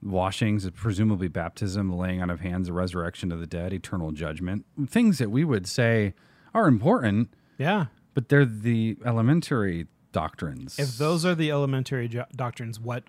Washings, 0.02 0.68
presumably 0.70 1.28
baptism, 1.28 1.88
the 1.88 1.94
laying 1.94 2.20
on 2.20 2.28
of 2.30 2.40
hands, 2.40 2.66
the 2.66 2.72
resurrection 2.72 3.30
of 3.30 3.38
the 3.38 3.46
dead, 3.46 3.72
eternal 3.72 4.10
judgment. 4.10 4.64
Things 4.88 5.18
that 5.18 5.30
we 5.30 5.44
would 5.44 5.68
say 5.68 6.14
are 6.52 6.66
important, 6.66 7.32
Yeah. 7.56 7.86
but 8.14 8.28
they're 8.28 8.44
the 8.44 8.98
elementary 9.04 9.86
doctrines. 10.10 10.78
If 10.78 10.98
those 10.98 11.24
are 11.24 11.34
the 11.36 11.50
elementary 11.52 12.08
jo- 12.08 12.24
doctrines, 12.34 12.80
what 12.80 13.04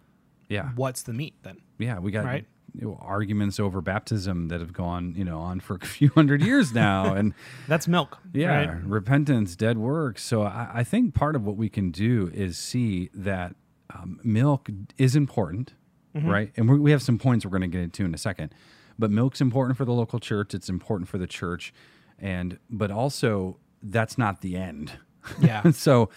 yeah. 0.49 0.69
what's 0.75 1.01
the 1.01 1.13
meat 1.13 1.33
then? 1.41 1.57
Yeah, 1.79 1.97
we 1.99 2.11
got 2.11 2.25
Right. 2.25 2.45
You 2.74 2.88
know, 2.88 2.97
arguments 3.01 3.59
over 3.59 3.82
baptism 3.82 4.47
that 4.47 4.59
have 4.59 4.74
gone, 4.74 5.13
you 5.15 5.24
know, 5.24 5.39
on 5.39 5.59
for 5.59 5.76
a 5.82 5.86
few 5.86 6.09
hundred 6.09 6.41
years 6.41 6.74
now. 6.74 7.13
and 7.13 7.34
That's 7.67 7.88
milk. 7.88 8.17
Yeah, 8.34 8.65
right? 8.65 8.84
repentance, 8.84 9.55
dead 9.55 9.78
works. 9.78 10.24
So 10.24 10.43
I, 10.43 10.69
I 10.74 10.84
think 10.84 11.13
part 11.13 11.36
of 11.36 11.45
what 11.45 11.55
we 11.55 11.69
can 11.69 11.91
do 11.91 12.32
is 12.34 12.57
see 12.57 13.09
that 13.13 13.55
um, 13.93 14.19
milk 14.24 14.69
is 14.97 15.15
important, 15.15 15.74
right? 16.15 16.51
And 16.57 16.69
we 16.69 16.80
we 16.80 16.91
have 16.91 17.01
some 17.01 17.17
points 17.17 17.45
we're 17.45 17.51
going 17.51 17.61
to 17.61 17.67
get 17.67 17.82
into 17.82 18.05
in 18.05 18.13
a 18.13 18.17
second. 18.17 18.53
But 18.97 19.11
milk's 19.11 19.41
important 19.41 19.78
for 19.78 19.86
the 19.86 19.93
local 19.93 20.19
church. 20.19 20.53
It's 20.53 20.69
important 20.69 21.09
for 21.09 21.17
the 21.17 21.28
church, 21.28 21.74
and 22.19 22.59
but 22.69 22.91
also 22.91 23.57
that's 23.82 24.17
not 24.17 24.41
the 24.41 24.55
end. 24.55 24.93
Yeah. 25.41 25.69
so 25.71 26.09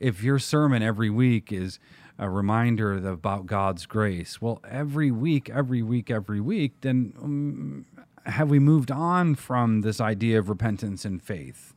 if 0.00 0.22
your 0.22 0.38
sermon 0.38 0.82
every 0.82 1.10
week 1.10 1.52
is 1.52 1.78
a 2.18 2.28
reminder 2.30 2.94
about 3.08 3.46
God's 3.46 3.86
grace, 3.86 4.40
well, 4.40 4.60
every 4.70 5.10
week, 5.10 5.50
every 5.50 5.82
week, 5.82 6.10
every 6.10 6.40
week, 6.40 6.72
then 6.82 7.12
um, 7.20 7.86
have 8.26 8.48
we 8.50 8.58
moved 8.58 8.90
on 8.90 9.34
from 9.34 9.80
this 9.80 10.00
idea 10.00 10.38
of 10.38 10.48
repentance 10.48 11.04
and 11.04 11.22
faith? 11.22 11.74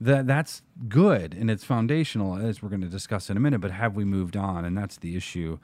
That 0.00 0.26
that's 0.26 0.62
good 0.88 1.32
and 1.32 1.48
it's 1.50 1.64
foundational, 1.64 2.36
as 2.36 2.60
we're 2.60 2.68
going 2.68 2.80
to 2.82 2.88
discuss 2.88 3.30
in 3.30 3.36
a 3.36 3.40
minute. 3.40 3.60
But 3.60 3.70
have 3.70 3.94
we 3.94 4.04
moved 4.04 4.36
on? 4.36 4.64
And 4.64 4.76
that's 4.76 4.96
the 4.96 5.16
issue. 5.16 5.58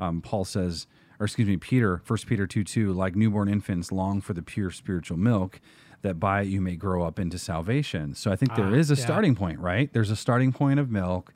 Um, 0.00 0.20
Paul 0.20 0.44
says, 0.44 0.86
or 1.20 1.24
excuse 1.26 1.46
me, 1.48 1.56
Peter, 1.56 2.02
First 2.04 2.26
Peter 2.26 2.46
two 2.46 2.64
two, 2.64 2.92
like 2.92 3.14
newborn 3.16 3.48
infants, 3.48 3.92
long 3.92 4.20
for 4.20 4.34
the 4.34 4.42
pure 4.42 4.70
spiritual 4.70 5.16
milk, 5.16 5.60
that 6.02 6.18
by 6.20 6.42
it 6.42 6.48
you 6.48 6.60
may 6.60 6.74
grow 6.76 7.04
up 7.04 7.18
into 7.20 7.38
salvation. 7.38 8.14
So 8.14 8.30
I 8.32 8.36
think 8.36 8.56
there 8.56 8.66
Ah, 8.66 8.72
is 8.74 8.90
a 8.90 8.94
yeah. 8.94 9.04
starting 9.04 9.34
point, 9.36 9.58
right? 9.60 9.92
There's 9.92 10.10
a 10.10 10.16
starting 10.16 10.52
point 10.52 10.80
of 10.80 10.90
milk. 10.90 11.32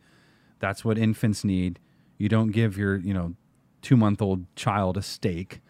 That's 0.58 0.84
what 0.84 0.98
infants 0.98 1.44
need. 1.44 1.78
You 2.22 2.28
don't 2.28 2.52
give 2.52 2.78
your, 2.78 2.98
you 2.98 3.12
know, 3.12 3.34
two 3.80 3.96
month 3.96 4.22
old 4.22 4.46
child 4.54 4.96
a 4.96 5.02
steak. 5.02 5.60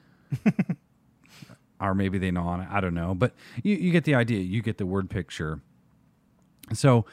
or 1.80 1.94
maybe 1.94 2.18
they 2.18 2.30
know 2.30 2.42
on 2.42 2.60
it. 2.60 2.68
I 2.70 2.78
don't 2.78 2.92
know. 2.92 3.14
But 3.14 3.32
you, 3.62 3.74
you 3.74 3.90
get 3.90 4.04
the 4.04 4.14
idea. 4.14 4.40
You 4.40 4.60
get 4.60 4.76
the 4.76 4.84
word 4.84 5.08
picture. 5.08 5.62
So, 6.74 7.06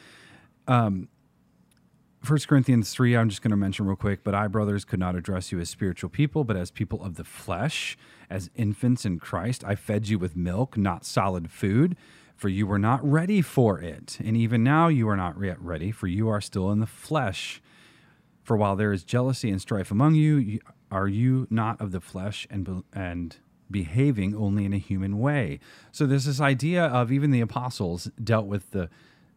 um, 0.68 1.08
1 2.28 2.40
Corinthians 2.50 2.92
3, 2.92 3.16
I'm 3.16 3.30
just 3.30 3.42
going 3.42 3.52
to 3.52 3.56
mention 3.56 3.86
real 3.86 3.96
quick. 3.96 4.26
But 4.26 4.36
I, 4.36 4.48
brothers, 4.48 4.84
could 4.84 5.00
not 5.00 5.16
address 5.16 5.54
you 5.54 5.60
as 5.62 5.70
spiritual 5.70 6.10
people, 6.10 6.44
but 6.44 6.58
as 6.58 6.70
people 6.70 7.02
of 7.02 7.16
the 7.16 7.24
flesh, 7.24 7.98
as 8.30 8.50
infants 8.56 9.06
in 9.06 9.20
Christ. 9.20 9.64
I 9.64 9.76
fed 9.76 10.10
you 10.10 10.20
with 10.20 10.36
milk, 10.36 10.78
not 10.78 11.06
solid 11.06 11.50
food, 11.50 11.96
for 12.36 12.50
you 12.50 12.68
were 12.68 12.78
not 12.78 13.00
ready 13.10 13.42
for 13.42 13.80
it. 13.80 14.18
And 14.22 14.36
even 14.36 14.66
now 14.66 14.90
you 14.90 15.08
are 15.08 15.16
not 15.16 15.42
yet 15.42 15.62
ready, 15.62 15.92
for 15.94 16.08
you 16.08 16.28
are 16.28 16.42
still 16.42 16.72
in 16.72 16.82
the 16.82 16.86
flesh. 16.86 17.62
For 18.50 18.58
while 18.58 18.76
there 18.76 18.92
is 18.92 19.04
jealousy 19.04 19.52
and 19.52 19.62
strife 19.62 19.92
among 19.92 20.16
you, 20.16 20.60
are 20.90 21.08
you 21.08 21.46
not 21.52 21.80
of 21.80 21.92
the 21.92 22.02
flesh 22.02 22.48
and 22.50 22.66
be- 22.66 22.84
and 22.92 23.38
behaving 23.70 24.36
only 24.36 24.66
in 24.66 24.74
a 24.74 24.80
human 24.80 25.20
way? 25.20 25.60
So 25.92 26.08
there's 26.08 26.26
this 26.26 26.42
idea 26.42 26.84
of 26.86 27.12
even 27.12 27.30
the 27.30 27.42
apostles 27.42 28.10
dealt 28.24 28.48
with 28.48 28.72
the 28.72 28.90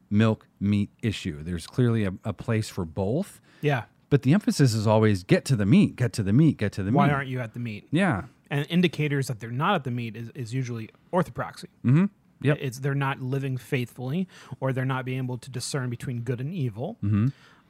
milk 0.08 0.46
meat 0.58 0.88
issue. 1.02 1.42
There's 1.42 1.66
clearly 1.66 2.06
a, 2.06 2.14
a 2.24 2.32
place 2.32 2.70
for 2.70 2.86
both, 2.86 3.38
Yeah. 3.60 3.82
but 4.08 4.22
the 4.22 4.32
emphasis 4.32 4.72
is 4.72 4.86
always 4.86 5.24
get 5.24 5.44
to 5.44 5.56
the 5.56 5.66
meat, 5.66 5.96
get 5.96 6.14
to 6.14 6.22
the 6.22 6.32
meat, 6.32 6.56
get 6.56 6.72
to 6.72 6.82
the 6.82 6.90
Why 6.90 7.04
meat. 7.04 7.12
Why 7.12 7.16
aren't 7.18 7.28
you 7.28 7.40
at 7.40 7.52
the 7.52 7.60
meat? 7.60 7.88
yeah. 7.90 8.22
And 8.50 8.66
indicators 8.70 9.26
that 9.26 9.40
they're 9.40 9.50
not 9.50 9.74
at 9.74 9.84
the 9.84 9.90
meat 9.90 10.16
is, 10.16 10.30
is 10.34 10.54
usually 10.54 10.88
orthopraxy. 11.12 11.66
Mm-hmm. 11.84 12.06
Yep. 12.40 12.58
It's 12.62 12.78
they're 12.78 12.94
not 12.94 13.20
living 13.20 13.58
faithfully, 13.58 14.26
or 14.58 14.72
they're 14.72 14.86
not 14.86 15.04
being 15.04 15.18
able 15.18 15.36
to 15.36 15.50
discern 15.50 15.90
between 15.90 16.22
good 16.22 16.40
and 16.40 16.54
evil. 16.54 16.96
Mm-hmm. 17.04 17.26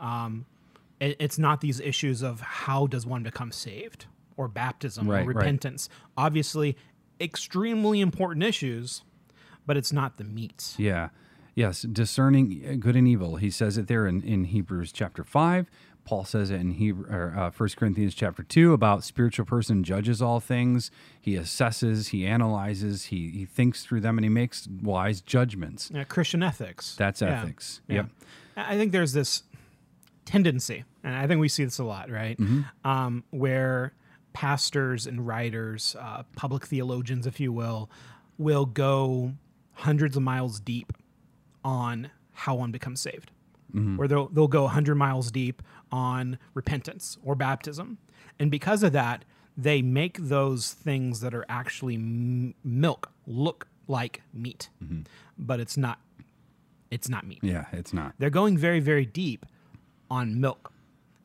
Um, 0.06 0.46
it- 1.02 1.16
it's 1.18 1.38
not 1.38 1.60
these 1.60 1.80
issues 1.80 2.22
of 2.22 2.40
how 2.40 2.86
does 2.86 3.04
one 3.06 3.22
become 3.22 3.50
saved, 3.52 4.06
or 4.36 4.48
baptism, 4.48 5.08
Right, 5.08 5.24
or 5.24 5.28
right. 5.28 5.36
repentance. 5.36 5.88
Obviously, 6.16 6.76
extremely 7.20 8.00
important 8.00 8.44
issues, 8.44 9.02
but 9.66 9.76
it's 9.76 9.92
not 9.92 10.16
the 10.16 10.24
meat. 10.24 10.74
Yeah. 10.78 11.10
Yes, 11.54 11.82
discerning 11.82 12.80
good 12.80 12.96
and 12.96 13.06
evil. 13.06 13.36
He 13.36 13.50
says 13.50 13.76
it 13.76 13.86
there 13.86 14.06
in, 14.06 14.22
in 14.22 14.44
Hebrews 14.44 14.90
chapter 14.92 15.22
5. 15.22 15.68
Paul 16.04 16.24
says 16.24 16.50
it 16.50 16.60
in 16.60 16.72
Hebrew, 16.72 17.06
or, 17.14 17.32
uh, 17.38 17.50
1 17.50 17.76
Corinthians 17.76 18.14
chapter 18.14 18.42
2 18.42 18.72
about 18.72 19.04
spiritual 19.04 19.44
person 19.46 19.84
judges 19.84 20.20
all 20.20 20.40
things. 20.40 20.90
He 21.20 21.34
assesses, 21.34 22.08
he 22.08 22.26
analyzes, 22.26 23.04
he, 23.04 23.30
he 23.30 23.44
thinks 23.44 23.84
through 23.84 24.00
them, 24.00 24.18
and 24.18 24.24
he 24.24 24.28
makes 24.30 24.66
wise 24.66 25.20
judgments. 25.20 25.90
Yeah, 25.94 26.02
Christian 26.04 26.42
ethics. 26.42 26.96
That's 26.96 27.20
Yeah. 27.20 27.42
ethics. 27.42 27.82
Yeah. 27.86 27.94
Yep. 27.96 28.06
I 28.56 28.76
think 28.76 28.90
there's 28.92 29.12
this 29.12 29.44
tendency, 30.24 30.84
and 31.04 31.14
I 31.14 31.26
think 31.26 31.40
we 31.40 31.48
see 31.48 31.64
this 31.64 31.78
a 31.78 31.84
lot, 31.84 32.10
right? 32.10 32.38
Um, 32.84 33.24
where 33.30 33.92
pastors 34.32 35.06
and 35.06 35.26
writers, 35.26 35.94
uh, 35.98 36.22
public 36.36 36.66
theologians, 36.66 37.26
if 37.26 37.38
you 37.40 37.52
will, 37.52 37.90
will 38.38 38.64
go 38.66 39.34
hundreds 39.74 40.16
of 40.16 40.22
miles 40.22 40.58
deep 40.60 40.92
on 41.64 42.10
how 42.32 42.54
one 42.54 42.70
becomes 42.72 43.00
saved. 43.00 43.30
Or 43.98 44.06
they'll, 44.06 44.28
they'll 44.28 44.48
go 44.48 44.64
100 44.64 44.94
miles 44.96 45.30
deep 45.30 45.62
on 45.90 46.38
repentance 46.52 47.16
or 47.24 47.34
baptism. 47.34 47.96
And 48.38 48.50
because 48.50 48.82
of 48.82 48.92
that, 48.92 49.24
they 49.56 49.80
make 49.80 50.18
those 50.18 50.72
things 50.72 51.20
that 51.20 51.32
are 51.34 51.44
actually 51.48 51.94
m- 51.94 52.54
milk 52.64 53.10
look 53.26 53.68
like 53.88 54.22
meat, 54.32 54.68
but 55.38 55.58
it's 55.60 55.76
not. 55.78 56.00
It's 56.90 57.08
not 57.08 57.26
meat. 57.26 57.38
Yeah, 57.42 57.64
it's 57.72 57.92
not. 57.94 58.12
They're 58.18 58.28
going 58.30 58.58
very, 58.58 58.80
very 58.80 59.06
deep 59.06 59.46
on 60.12 60.40
milk. 60.40 60.72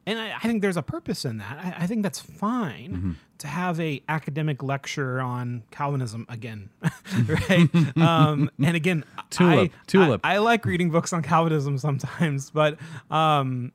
And 0.06 0.18
I, 0.18 0.36
I 0.38 0.40
think 0.40 0.62
there's 0.62 0.78
a 0.78 0.82
purpose 0.82 1.26
in 1.26 1.38
that. 1.40 1.58
I, 1.60 1.84
I 1.84 1.88
think 1.88 2.02
that's 2.04 2.20
fine 2.20 2.92
Mm-hmm. 2.94 3.12
to 3.40 3.48
have 3.48 3.78
a 3.80 4.02
academic 4.08 4.64
lecture 4.64 5.20
on 5.20 5.64
Calvinism 5.72 6.26
again, 6.30 6.70
right? 7.28 7.70
um, 7.98 8.50
and 8.64 8.76
again, 8.76 9.04
Tulip, 9.30 9.72
I, 9.74 9.78
tulip. 9.86 10.22
I, 10.24 10.36
I 10.36 10.38
like 10.38 10.66
reading 10.66 10.90
books 10.92 11.12
on 11.12 11.22
Calvinism 11.24 11.78
sometimes, 11.78 12.50
but 12.52 12.78
um, 13.12 13.74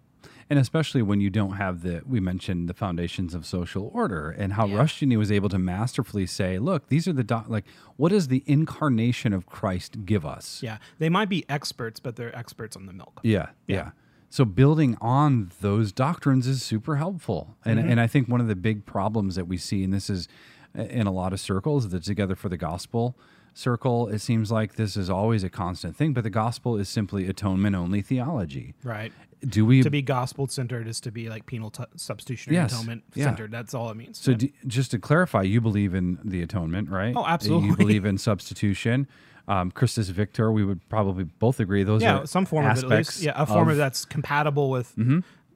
And 0.49 0.59
especially 0.59 1.03
when 1.03 1.21
you 1.21 1.29
don't 1.29 1.57
have 1.57 1.83
the, 1.83 2.01
we 2.09 2.19
mentioned 2.19 2.67
the 2.71 2.75
foundations 2.75 3.35
of 3.35 3.45
social 3.45 3.91
order 3.93 4.31
and 4.31 4.55
how 4.55 4.67
Yeah. 4.67 5.19
Was 5.19 5.31
able 5.31 5.51
to 5.51 5.59
masterfully 5.59 6.25
say, 6.27 6.59
look, 6.59 6.89
these 6.89 7.07
are 7.07 7.13
the, 7.13 7.25
doc- 7.25 7.49
like, 7.51 7.67
what 7.97 8.09
does 8.09 8.29
the 8.29 8.43
incarnation 8.47 9.35
of 9.35 9.45
Christ 9.45 10.07
give 10.07 10.25
us? 10.25 10.63
yeah, 10.63 10.79
they 10.99 11.11
might 11.11 11.29
be 11.29 11.45
experts, 11.51 12.01
but 12.01 12.17
they're 12.17 12.35
experts 12.37 12.75
on 12.75 12.87
the 12.87 12.93
milk. 12.95 13.21
Yeah, 13.23 13.51
yeah. 13.67 13.91
So 14.33 14.47
building 14.47 14.97
on 14.99 15.53
those 15.61 15.93
doctrines 15.93 16.47
is 16.47 16.63
super 16.63 16.97
helpful. 16.97 17.55
And 17.67 17.79
Mm-hmm. 17.79 17.91
and 17.91 18.01
I 18.01 18.07
think 18.07 18.29
one 18.29 18.41
of 18.41 18.49
the 18.49 18.57
big 18.57 18.87
problems 18.87 19.35
that 19.35 19.47
we 19.47 19.59
see, 19.59 19.85
and 19.85 19.93
this 19.93 20.09
is 20.09 20.27
in 20.75 21.07
a 21.07 21.13
lot 21.13 21.35
of 21.35 21.41
circles, 21.41 21.91
the 21.91 22.01
Together 22.01 22.35
for 22.35 22.49
the 22.49 22.57
Gospel 22.57 23.15
circle, 23.53 24.09
it 24.09 24.21
seems 24.21 24.51
like 24.51 24.77
this 24.77 24.97
is 24.97 25.11
always 25.11 25.45
a 25.45 25.51
constant 25.51 25.95
thing, 25.95 26.15
but 26.15 26.25
the 26.25 26.31
gospel 26.31 26.79
is 26.79 26.89
simply 26.89 27.27
atonement 27.29 27.77
only 27.77 28.01
theology. 28.01 28.73
Right. 28.83 29.13
Do 29.47 29.67
we 29.67 29.83
To 29.83 29.91
be 29.91 30.01
gospel 30.01 30.47
centered 30.47 30.89
is 30.89 30.99
to 31.03 31.13
be 31.13 31.29
like 31.29 31.45
penal 31.45 31.69
t- 31.71 31.85
substitutionary 31.95 32.63
Yes. 32.63 32.73
atonement 32.73 33.03
Yeah. 33.15 33.25
centered. 33.27 33.51
That's 33.51 33.75
all 33.75 33.91
it 33.91 33.97
means. 33.99 34.17
So 34.19 34.31
Yeah. 34.31 34.37
d 34.39 34.53
just 34.67 34.93
to 34.93 34.99
clarify, 34.99 35.43
you 35.43 35.61
believe 35.61 35.93
in 35.95 36.19
the 36.25 36.41
atonement, 36.41 36.89
right? 36.89 37.13
Oh, 37.15 37.27
absolutely. 37.27 37.69
You 37.69 37.77
believe 37.77 38.07
in 38.07 38.17
substitution. 38.17 39.07
Um, 39.53 39.71
Christus 39.71 40.09
Victor, 40.09 40.51
we 40.51 40.65
would 40.65 40.81
probably 40.89 41.25
both 41.25 41.61
agree 41.61 41.83
those 41.85 42.03
yeah, 42.03 42.21
are 42.21 42.27
some 42.27 42.47
form 42.47 42.65
of 42.67 42.79
it 42.79 42.85
at 42.85 42.89
least. 42.91 43.21
Yeah, 43.23 43.33
a 43.37 43.45
form 43.47 43.63
of, 43.63 43.69
of- 43.69 43.73
Mm-hmm. 43.73 43.79
that's 43.79 44.05
compatible 44.05 44.71
with 44.71 44.95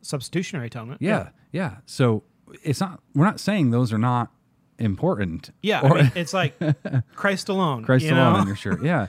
substitutionary 0.02 0.66
atonement. 0.66 1.00
Yeah, 1.00 1.30
yeah. 1.52 1.76
So 1.86 2.22
it's 2.62 2.80
not. 2.80 3.00
We're 3.14 3.24
not 3.24 3.40
saying 3.40 3.70
those 3.70 3.92
are 3.92 3.98
not 3.98 4.30
important. 4.78 5.50
Yeah, 5.62 5.80
Or 5.80 5.96
I 5.98 6.02
mean, 6.02 6.12
it's 6.14 6.34
like 6.34 6.54
Christ 7.14 7.48
alone. 7.48 7.84
Christ 7.84 8.04
you 8.04 8.12
alone 8.14 8.32
know? 8.34 8.38
on 8.40 8.46
your 8.46 8.56
shirt. 8.56 8.82
Yeah. 8.84 9.06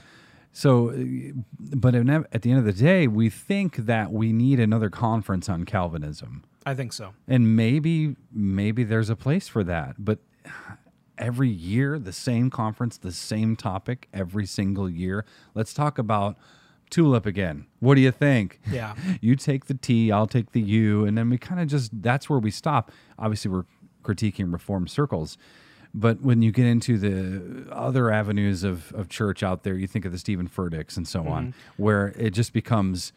So, 0.52 0.92
but 1.60 1.94
at 1.94 2.42
the 2.42 2.50
end 2.50 2.58
of 2.58 2.64
the 2.64 2.72
day, 2.72 3.06
we 3.06 3.28
think 3.30 3.76
that 3.76 4.10
we 4.12 4.32
need 4.32 4.58
another 4.58 4.90
conference 4.90 5.48
on 5.48 5.64
Calvinism, 5.64 6.42
I 6.66 6.74
think 6.74 6.92
so. 6.94 7.12
and 7.28 7.54
maybe 7.54 8.16
maybe 8.32 8.82
there's 8.82 9.10
a 9.10 9.14
place 9.16 9.46
for 9.46 9.62
that. 9.64 9.96
But 9.98 10.18
every 11.18 11.48
year, 11.48 11.98
the 11.98 12.12
same 12.12 12.50
conference, 12.50 12.96
the 12.98 13.12
same 13.12 13.56
topic 13.56 14.08
every 14.12 14.46
single 14.46 14.88
year. 14.88 15.24
Let's 15.54 15.74
talk 15.74 15.98
about 15.98 16.36
tulip 16.90 17.26
again. 17.26 17.66
What 17.80 17.96
do 17.96 18.00
you 18.00 18.10
think? 18.10 18.60
Yeah. 18.70 18.94
you 19.20 19.36
take 19.36 19.66
the 19.66 19.74
T, 19.74 20.10
I'll 20.10 20.26
take 20.26 20.52
the 20.52 20.60
U, 20.60 21.04
and 21.04 21.18
then 21.18 21.28
we 21.30 21.36
kind 21.38 21.60
of 21.60 21.68
just 21.68 21.90
that's 22.02 22.30
where 22.30 22.38
we 22.38 22.50
stop. 22.50 22.90
Obviously, 23.18 23.50
we're 23.50 23.64
critiquing 24.02 24.52
reform 24.52 24.86
circles, 24.88 25.36
but 25.92 26.20
when 26.22 26.40
you 26.40 26.50
get 26.52 26.66
into 26.66 26.96
the 26.98 27.70
other 27.72 28.10
avenues 28.10 28.64
of, 28.64 28.92
of 28.94 29.08
church 29.08 29.42
out 29.42 29.64
there, 29.64 29.74
you 29.74 29.86
think 29.86 30.04
of 30.04 30.12
the 30.12 30.18
Steven 30.18 30.48
Furticks 30.48 30.96
and 30.96 31.06
so 31.06 31.26
on, 31.26 31.48
Mm-hmm. 31.48 31.82
where 31.82 32.08
it 32.16 32.30
just 32.30 32.52
becomes 32.52 33.12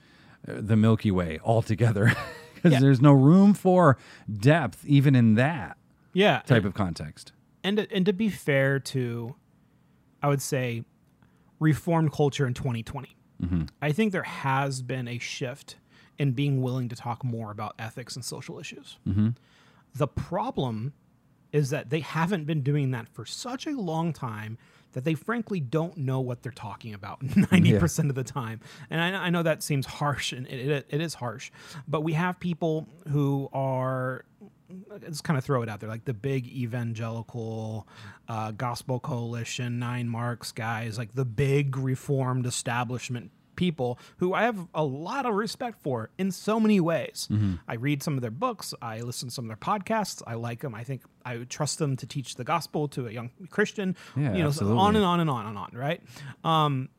uh, 0.48 0.54
the 0.58 0.76
Milky 0.76 1.12
Way 1.12 1.40
altogether 1.44 2.14
because 2.56 2.74
Yeah. 2.74 2.80
there's 2.80 3.00
no 3.02 3.14
room 3.14 3.54
for 3.54 3.98
depth 4.32 4.84
even 4.86 5.16
in 5.16 5.36
that 5.36 5.78
Yeah. 6.14 6.40
type 6.46 6.66
of 6.66 6.74
context. 6.74 7.32
And 7.64 7.78
to, 7.78 7.92
and 7.92 8.06
to 8.06 8.14
be 8.14 8.30
fair 8.30 8.80
to, 8.80 9.36
I 10.22 10.28
would 10.28 10.42
say, 10.42 10.84
reformed 11.60 12.12
culture 12.12 12.48
in 12.48 12.54
2020. 12.54 13.16
Mm-hmm. 13.44 13.64
I 13.82 13.92
think 13.92 14.12
there 14.12 14.24
has 14.24 14.82
been 14.82 15.08
a 15.08 15.20
shift 15.20 15.78
in 16.18 16.34
being 16.34 16.62
willing 16.62 16.90
to 16.90 16.96
talk 16.96 17.24
more 17.24 17.52
about 17.52 17.76
ethics 17.80 18.16
and 18.16 18.24
social 18.24 18.60
issues. 18.60 18.98
Mm-hmm. 19.08 19.30
The 19.96 20.08
problem 20.08 20.94
is 21.52 21.70
that 21.72 21.90
they 21.90 22.00
haven't 22.00 22.46
been 22.46 22.62
doing 22.62 22.92
that 22.92 23.08
for 23.10 23.26
such 23.26 23.68
a 23.68 23.72
long 23.72 24.14
time 24.14 24.58
that 24.94 25.04
they 25.04 25.14
frankly 25.14 25.60
don't 25.60 25.98
know 25.98 26.20
what 26.20 26.44
they're 26.44 26.52
talking 26.52 26.94
about 26.94 27.20
90% 27.22 28.10
of 28.10 28.16
the 28.16 28.24
time. 28.24 28.60
And 28.90 29.02
I, 29.02 29.26
I 29.26 29.30
know 29.30 29.44
that 29.44 29.64
seems 29.64 29.86
harsh, 29.86 30.34
and 30.34 30.48
it, 30.48 30.70
it, 30.70 30.86
it 30.90 31.02
is 31.02 31.14
harsh, 31.14 31.52
but 31.88 32.02
we 32.02 32.14
have 32.14 32.40
people 32.40 32.88
who 33.10 33.50
are 33.54 34.26
let's 34.90 35.22
kind 35.22 35.38
of 35.38 35.44
throw 35.44 35.62
it 35.62 35.70
out 35.70 35.80
there 35.80 35.90
like 35.90 36.06
the 36.06 36.14
big 36.14 36.48
evangelical 36.48 37.88
uh, 38.28 38.52
gospel 38.52 39.00
coalition 39.00 39.80
nine 39.80 40.08
marks 40.08 40.52
guys 40.52 40.98
like 40.98 41.14
the 41.16 41.26
big 41.26 41.78
reformed 41.78 42.46
establishment 42.46 43.32
people 43.56 44.00
who 44.18 44.34
i 44.34 44.44
have 44.44 44.68
a 44.74 44.84
lot 44.84 45.26
of 45.26 45.34
respect 45.36 45.78
for 45.84 46.10
in 46.18 46.32
so 46.32 46.60
many 46.60 46.80
ways. 46.80 47.28
I 47.68 47.76
read 47.76 48.02
some 48.02 48.16
of 48.16 48.22
their 48.22 48.32
books 48.32 48.74
i 48.82 49.02
listen 49.02 49.28
to 49.30 49.34
some 49.34 49.46
of 49.46 49.50
their 49.50 49.58
podcasts 49.58 50.22
i 50.26 50.34
like 50.36 50.62
them 50.62 50.74
i 50.74 50.84
think 50.84 51.02
i 51.26 51.38
would 51.38 51.50
trust 51.50 51.78
them 51.78 51.96
to 51.98 52.08
teach 52.08 52.36
the 52.36 52.44
gospel 52.44 52.88
to 52.90 53.08
a 53.08 53.12
young 53.12 53.30
christian 53.50 53.96
Yeah, 54.16 54.34
you 54.36 54.44
know 54.44 54.52
so 54.52 54.78
on 54.78 54.96
and 54.96 55.06
on 55.06 55.20
and 55.20 55.30
on 55.30 55.46
and 55.46 55.58
on 55.58 55.72
right? 55.74 56.02
Um, 56.44 56.90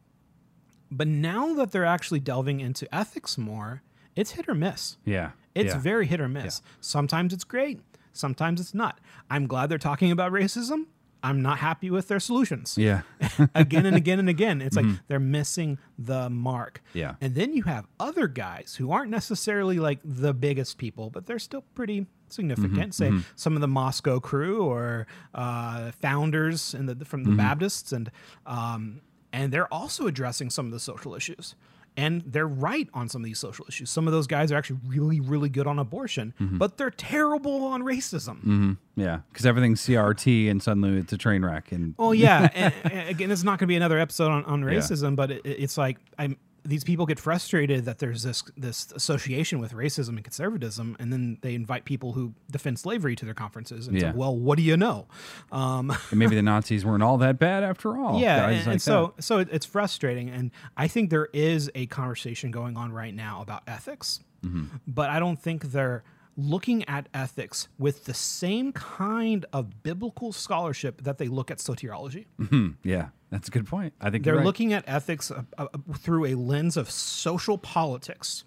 but 0.90 1.08
now 1.08 1.54
that 1.54 1.72
they're 1.72 1.86
actually 1.86 2.20
delving 2.20 2.60
into 2.60 2.92
ethics 2.94 3.38
more 3.38 3.82
it's 4.14 4.32
hit 4.32 4.46
or 4.46 4.54
miss. 4.54 4.98
Yeah. 5.06 5.30
It's 5.54 5.74
yeah. 5.74 5.80
very 5.80 6.06
hit 6.06 6.20
or 6.20 6.28
miss. 6.28 6.62
Sometimes 6.80 7.32
it's 7.32 7.44
great, 7.44 7.80
sometimes 8.12 8.60
it's 8.60 8.74
not. 8.74 9.00
I'm 9.30 9.46
glad 9.46 9.68
they're 9.68 9.78
talking 9.78 10.10
about 10.10 10.32
racism. 10.32 10.86
I'm 11.24 11.40
not 11.40 11.58
happy 11.58 11.88
with 11.88 12.08
their 12.08 12.18
solutions. 12.18 12.76
Yeah. 12.76 13.02
again 13.54 13.86
and 13.86 13.96
again 13.96 14.18
and 14.18 14.28
again. 14.28 14.60
It's 14.60 14.74
like 14.74 14.86
they're 15.06 15.20
missing 15.20 15.78
the 15.96 16.28
mark. 16.28 16.82
Mm-hmm. 16.88 16.98
Yeah. 16.98 17.14
And 17.20 17.34
then 17.36 17.52
you 17.54 17.62
have 17.62 17.86
other 18.00 18.26
guys 18.26 18.74
who 18.76 18.90
aren't 18.90 19.10
necessarily 19.10 19.78
like 19.78 20.00
the 20.04 20.34
biggest 20.34 20.78
people, 20.78 21.10
but 21.10 21.26
they're 21.26 21.38
still 21.38 21.62
pretty 21.74 22.06
significant. 22.28 22.92
Mm-hmm. 22.92 23.18
Say 23.18 23.24
some 23.36 23.54
of 23.54 23.60
the 23.60 23.68
Moscow 23.68 24.18
crew 24.18 24.64
or 24.64 25.06
uh, 25.32 25.92
founders 25.92 26.74
in 26.74 26.86
the, 26.86 27.04
from 27.04 27.22
the 27.24 27.30
Mm-hmm. 27.30 27.36
Baptists, 27.38 27.92
and 27.92 28.10
um, 28.44 29.00
and 29.32 29.52
they're 29.52 29.72
also 29.72 30.06
addressing 30.06 30.50
some 30.50 30.66
of 30.66 30.72
the 30.72 30.80
social 30.80 31.14
issues. 31.14 31.54
And 31.96 32.22
they're 32.26 32.48
right 32.48 32.88
on 32.94 33.08
some 33.08 33.20
of 33.22 33.26
these 33.26 33.38
social 33.38 33.64
issues. 33.68 33.90
Some 33.90 34.06
of 34.06 34.12
those 34.12 34.26
guys 34.26 34.50
are 34.50 34.56
actually 34.56 34.80
really, 34.86 35.20
really 35.20 35.48
good 35.48 35.66
on 35.66 35.78
abortion, 35.78 36.32
Mm-hmm. 36.40 36.58
but 36.58 36.78
they're 36.78 36.90
terrible 36.90 37.64
on 37.66 37.82
racism. 37.82 38.76
Yeah, 38.96 39.20
because 39.30 39.44
everything's 39.46 39.80
CRT 39.82 40.50
and 40.50 40.62
suddenly 40.62 40.98
it's 40.98 41.12
a 41.12 41.18
train 41.18 41.44
wreck. 41.44 41.70
And 41.72 41.94
Well, 41.98 42.14
yeah. 42.14 42.48
and, 42.54 42.74
and 42.84 43.08
again, 43.08 43.30
it's 43.30 43.42
not 43.44 43.58
going 43.58 43.66
to 43.66 43.72
be 43.72 43.76
another 43.76 43.98
episode 43.98 44.30
on, 44.30 44.44
on 44.44 44.62
racism, 44.62 45.16
but 45.16 45.30
it, 45.30 45.42
it's 45.44 45.76
like 45.78 45.98
I'm. 46.18 46.36
These 46.64 46.84
people 46.84 47.06
get 47.06 47.18
frustrated 47.18 47.84
that 47.86 47.98
there's 47.98 48.22
this 48.22 48.42
this 48.56 48.92
association 48.92 49.58
with 49.58 49.72
racism 49.72 50.10
and 50.10 50.22
conservatism, 50.24 50.96
and 51.00 51.12
then 51.12 51.38
they 51.42 51.54
invite 51.54 51.84
people 51.84 52.12
who 52.12 52.34
defend 52.50 52.78
slavery 52.78 53.16
to 53.16 53.24
their 53.24 53.34
conferences. 53.34 53.88
And 53.88 53.96
it's 53.96 54.02
Yeah. 54.02 54.10
like, 54.10 54.16
well, 54.18 54.36
what 54.36 54.56
do 54.58 54.62
you 54.62 54.76
know? 54.76 55.08
Um, 55.50 55.90
and 56.10 56.18
maybe 56.18 56.36
the 56.36 56.42
Nazis 56.42 56.84
weren't 56.84 57.02
all 57.02 57.18
that 57.18 57.38
bad 57.38 57.64
after 57.64 57.96
all. 57.98 58.20
yeah, 58.20 58.46
and, 58.48 58.56
like 58.58 58.66
and 58.74 58.82
so 58.82 59.14
so 59.18 59.38
it's 59.40 59.66
frustrating, 59.66 60.30
and 60.30 60.50
I 60.76 60.86
think 60.88 61.10
there 61.10 61.28
is 61.32 61.70
a 61.74 61.86
conversation 61.86 62.50
going 62.50 62.76
on 62.76 62.92
right 62.92 63.14
now 63.14 63.42
about 63.42 63.62
ethics, 63.66 64.20
Mm-hmm. 64.44 64.64
but 64.86 65.08
I 65.10 65.18
don't 65.20 65.40
think 65.40 65.70
they're 65.72 66.02
looking 66.36 66.82
at 66.88 67.08
ethics 67.12 67.68
with 67.78 68.04
the 68.06 68.14
same 68.14 68.72
kind 68.72 69.44
of 69.52 69.82
biblical 69.82 70.32
scholarship 70.32 71.02
that 71.02 71.18
they 71.18 71.28
look 71.28 71.50
at 71.50 71.58
soteriology. 71.58 72.24
that. 72.38 72.74
yeah, 72.82 73.08
that's 73.30 73.48
a 73.48 73.50
good 73.50 73.66
point. 73.66 73.92
I 74.00 74.10
think 74.10 74.24
They're 74.24 74.34
you're 74.34 74.38
right. 74.40 74.46
looking 74.46 74.72
at 74.72 74.84
ethics 74.86 75.30
uh, 75.30 75.42
uh, 75.58 75.66
through 75.98 76.26
a 76.26 76.34
lens 76.34 76.76
of 76.76 76.90
social 76.90 77.58
politics 77.58 78.44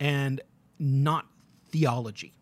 and 0.00 0.40
not 0.78 1.26
theology, 1.70 2.34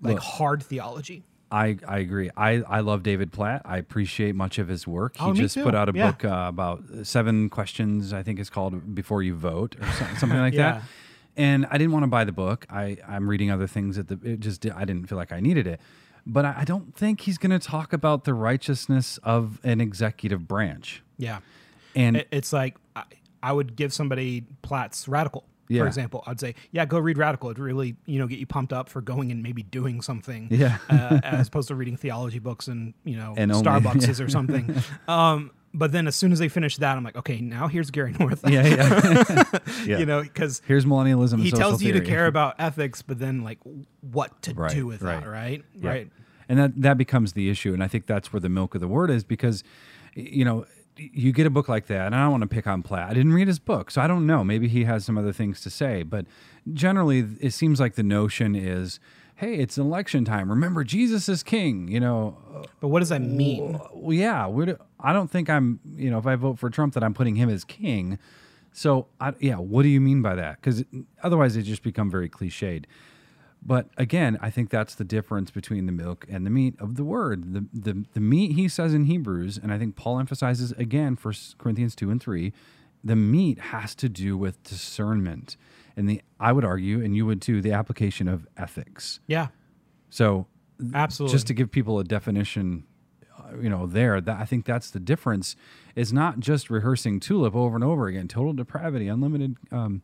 like 0.00 0.14
Look. 0.16 0.22
hard 0.22 0.62
theology. 0.62 1.24
I, 1.50 1.78
I 1.86 1.98
agree. 1.98 2.30
I, 2.36 2.62
I 2.68 2.80
love 2.80 3.02
David 3.04 3.30
Platt. 3.30 3.62
I 3.64 3.78
appreciate 3.78 4.34
much 4.34 4.58
of 4.58 4.66
his 4.68 4.86
work. 4.88 5.16
He 5.16 5.24
Oh, 5.24 5.32
just 5.32 5.54
too. 5.54 5.62
put 5.62 5.74
out 5.74 5.88
a 5.88 5.92
Yeah. 5.94 6.10
book 6.10 6.24
uh, 6.24 6.46
about 6.48 6.82
seven 7.04 7.48
questions, 7.48 8.12
I 8.12 8.22
think 8.24 8.40
it's 8.40 8.50
called 8.50 8.94
Before 8.94 9.22
You 9.22 9.34
Vote 9.34 9.76
or 9.80 9.86
something, 9.92 10.16
something 10.16 10.38
like 10.38 10.54
Yeah. 10.54 10.72
that. 10.72 10.82
And 11.36 11.66
I 11.70 11.78
didn't 11.78 11.92
want 11.92 12.04
to 12.04 12.08
buy 12.08 12.24
the 12.24 12.32
book. 12.32 12.64
I, 12.70 12.96
I'm 13.08 13.28
reading 13.28 13.50
other 13.50 13.66
things 13.66 13.96
that 13.96 14.08
the, 14.08 14.18
it 14.22 14.40
just 14.40 14.60
did, 14.60 14.72
I 14.72 14.84
didn't 14.84 15.08
feel 15.08 15.18
like 15.18 15.32
I 15.32 15.40
needed 15.40 15.66
it. 15.66 15.80
But 16.26 16.44
I, 16.44 16.54
I 16.58 16.64
don't 16.64 16.94
think 16.96 17.22
he's 17.22 17.38
going 17.38 17.50
to 17.50 17.58
talk 17.58 17.92
about 17.92 18.24
the 18.24 18.34
righteousness 18.34 19.18
of 19.24 19.58
an 19.64 19.80
executive 19.80 20.46
branch. 20.48 21.02
Yeah. 21.18 21.40
And 21.96 22.16
It- 22.18 22.28
it's 22.30 22.52
like 22.52 22.76
I, 22.96 23.02
I 23.42 23.52
would 23.52 23.76
give 23.76 23.92
somebody 23.92 24.44
Platt's 24.62 25.06
Radical, 25.08 25.44
Yeah. 25.68 25.82
for 25.82 25.86
example. 25.86 26.22
I'd 26.26 26.40
say, 26.40 26.54
yeah, 26.70 26.86
go 26.86 26.98
read 26.98 27.18
Radical. 27.18 27.50
It 27.50 27.58
really, 27.58 27.96
you 28.06 28.18
know, 28.18 28.26
get 28.26 28.38
you 28.38 28.46
pumped 28.46 28.72
up 28.72 28.88
for 28.88 29.00
going 29.02 29.30
and 29.32 29.42
maybe 29.42 29.62
doing 29.64 30.00
something, 30.02 30.48
Yeah. 30.50 30.78
uh, 30.88 31.20
as 31.24 31.48
opposed 31.48 31.68
to 31.68 31.74
reading 31.74 31.96
theology 31.96 32.38
books 32.38 32.68
and 32.68 32.94
you 33.04 33.16
know 33.16 33.34
And 33.36 33.52
only- 33.52 33.64
Starbucks 33.68 34.20
or 34.24 34.28
something. 34.30 34.74
Um, 35.08 35.50
but 35.74 35.92
then 35.92 36.06
as 36.06 36.14
soon 36.16 36.32
as 36.32 36.38
they 36.38 36.48
finish 36.48 36.76
that, 36.78 36.96
I'm 36.96 37.04
like, 37.04 37.16
okay, 37.16 37.40
now 37.40 37.66
here's 37.68 37.90
Gary 37.90 38.14
North. 38.20 38.48
yeah, 38.48 38.64
yeah. 38.66 39.58
yeah. 39.84 39.98
you 39.98 40.06
know, 40.06 40.22
because 40.22 40.62
Here's 40.66 40.84
millennialism. 40.86 41.42
he 41.42 41.50
tells 41.50 41.82
you 41.82 41.92
to 41.92 42.00
care 42.00 42.26
about 42.34 42.54
ethics, 42.58 43.02
but 43.02 43.18
then 43.18 43.42
like 43.42 43.58
what 44.00 44.40
to 44.42 44.54
Right, 44.54 44.70
do 44.70 44.86
with 44.86 45.00
that, 45.00 45.26
right. 45.26 45.26
right? 45.26 45.64
Yeah. 45.74 45.88
Right. 45.90 46.10
And 46.48 46.58
that 46.58 46.80
that 46.82 46.98
becomes 46.98 47.32
the 47.32 47.48
issue, 47.50 47.72
and 47.74 47.82
I 47.82 47.88
think 47.88 48.06
that's 48.06 48.32
where 48.32 48.40
the 48.40 48.48
milk 48.50 48.74
of 48.74 48.80
the 48.80 48.88
word 48.88 49.10
is 49.10 49.24
because, 49.24 49.64
you 50.14 50.44
know, 50.44 50.66
you 50.96 51.32
get 51.32 51.46
a 51.46 51.50
book 51.50 51.68
like 51.68 51.86
that, 51.86 52.06
and 52.06 52.14
I 52.14 52.20
don't 52.22 52.30
want 52.32 52.42
to 52.42 52.46
pick 52.46 52.66
on 52.66 52.82
Platt. 52.82 53.10
I 53.10 53.14
didn't 53.14 53.32
read 53.32 53.48
his 53.48 53.58
book, 53.58 53.90
so 53.90 54.00
I 54.00 54.06
don't 54.06 54.26
know. 54.26 54.44
Maybe 54.44 54.68
he 54.68 54.84
has 54.84 55.04
some 55.04 55.16
other 55.18 55.32
things 55.32 55.60
to 55.62 55.70
say, 55.70 56.02
but 56.04 56.26
generally, 56.72 57.26
it 57.40 57.52
seems 57.52 57.80
like 57.80 57.94
the 57.94 58.02
notion 58.02 58.54
is, 58.54 59.00
hey, 59.36 59.54
it's 59.56 59.76
election 59.78 60.24
time. 60.24 60.48
Remember, 60.50 60.84
Jesus 60.84 61.28
is 61.28 61.42
king. 61.42 61.88
You 61.88 61.98
know, 62.00 62.36
But 62.80 62.88
what 62.88 63.00
does 63.00 63.08
that 63.08 63.22
mean? 63.22 63.80
well, 63.92 64.12
yeah, 64.12 64.46
do- 64.48 64.78
I 65.04 65.12
don't 65.12 65.30
think 65.30 65.48
I'm, 65.48 65.78
you 65.94 66.10
know, 66.10 66.18
if 66.18 66.26
I 66.26 66.34
vote 66.34 66.58
for 66.58 66.70
Trump, 66.70 66.94
that 66.94 67.04
I'm 67.04 67.14
putting 67.14 67.36
him 67.36 67.48
as 67.50 67.64
king. 67.64 68.18
So, 68.72 69.06
I, 69.20 69.34
yeah, 69.38 69.56
what 69.56 69.82
do 69.82 69.88
you 69.88 70.00
mean 70.00 70.20
by 70.22 70.34
that? 70.34 70.60
Because 70.60 70.82
otherwise, 71.22 71.56
it 71.56 71.62
just 71.62 71.82
become 71.82 72.10
very 72.10 72.28
cliched. 72.28 72.86
But 73.66 73.88
again, 73.96 74.36
I 74.42 74.50
think 74.50 74.68
that's 74.68 74.94
the 74.94 75.04
difference 75.04 75.50
between 75.50 75.86
the 75.86 75.92
milk 75.92 76.26
and 76.28 76.44
the 76.44 76.50
meat 76.50 76.74
of 76.78 76.96
the 76.96 77.04
word. 77.04 77.54
The 77.54 77.66
the, 77.72 78.04
the 78.12 78.20
meat 78.20 78.52
he 78.52 78.68
says 78.68 78.92
in 78.92 79.04
Hebrews, 79.04 79.58
and 79.62 79.72
I 79.72 79.78
think 79.78 79.96
Paul 79.96 80.18
emphasizes 80.18 80.72
again, 80.72 81.16
First 81.16 81.56
Corinthians 81.56 81.94
two 81.94 82.10
and 82.10 82.20
three, 82.22 82.52
the 83.02 83.16
meat 83.16 83.58
has 83.58 83.94
to 83.96 84.08
do 84.08 84.36
with 84.36 84.62
discernment, 84.64 85.56
and 85.96 86.08
the 86.08 86.20
I 86.40 86.52
would 86.52 86.64
argue, 86.64 87.02
and 87.02 87.16
you 87.16 87.24
would 87.26 87.40
too, 87.40 87.62
the 87.62 87.72
application 87.72 88.28
of 88.28 88.46
ethics. 88.56 89.20
Yeah, 89.26 89.48
So 90.10 90.46
absolutely. 90.92 91.34
just 91.34 91.46
to 91.46 91.54
give 91.54 91.70
people 91.70 91.98
a 91.98 92.04
definition 92.04 92.84
you 93.60 93.68
know 93.68 93.86
there 93.86 94.20
that 94.20 94.40
i 94.40 94.44
think 94.44 94.64
that's 94.64 94.90
the 94.90 95.00
difference 95.00 95.56
is 95.94 96.12
not 96.12 96.40
just 96.40 96.70
rehearsing 96.70 97.20
tulip 97.20 97.54
over 97.54 97.74
and 97.74 97.84
over 97.84 98.06
again 98.06 98.28
total 98.28 98.52
depravity 98.52 99.08
unlimited 99.08 99.56
um 99.72 100.02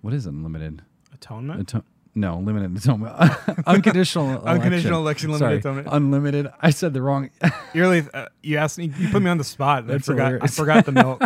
what 0.00 0.14
is 0.14 0.26
unlimited 0.26 0.82
atonement. 1.12 1.60
Ato- 1.74 1.84
no 2.14 2.38
limited 2.38 2.76
atonement 2.76 3.14
unconditional 3.66 4.30
election. 4.30 4.48
Unconditional 4.48 5.00
election, 5.00 5.30
limited 5.30 5.44
Sorry, 5.44 5.56
atonement. 5.58 5.88
unlimited 5.90 6.48
i 6.60 6.70
said 6.70 6.92
the 6.94 7.02
wrong 7.02 7.30
You 7.74 7.82
really, 7.82 8.02
uh, 8.14 8.26
you 8.42 8.56
asked 8.56 8.78
me, 8.78 8.90
you 8.98 9.08
put 9.10 9.22
me 9.22 9.30
on 9.30 9.36
the 9.38 9.44
spot. 9.44 9.88
I 9.90 9.98
forgot. 9.98 10.42
I 10.42 10.46
forgot 10.46 10.86
the 10.86 10.92
milk. 10.92 11.22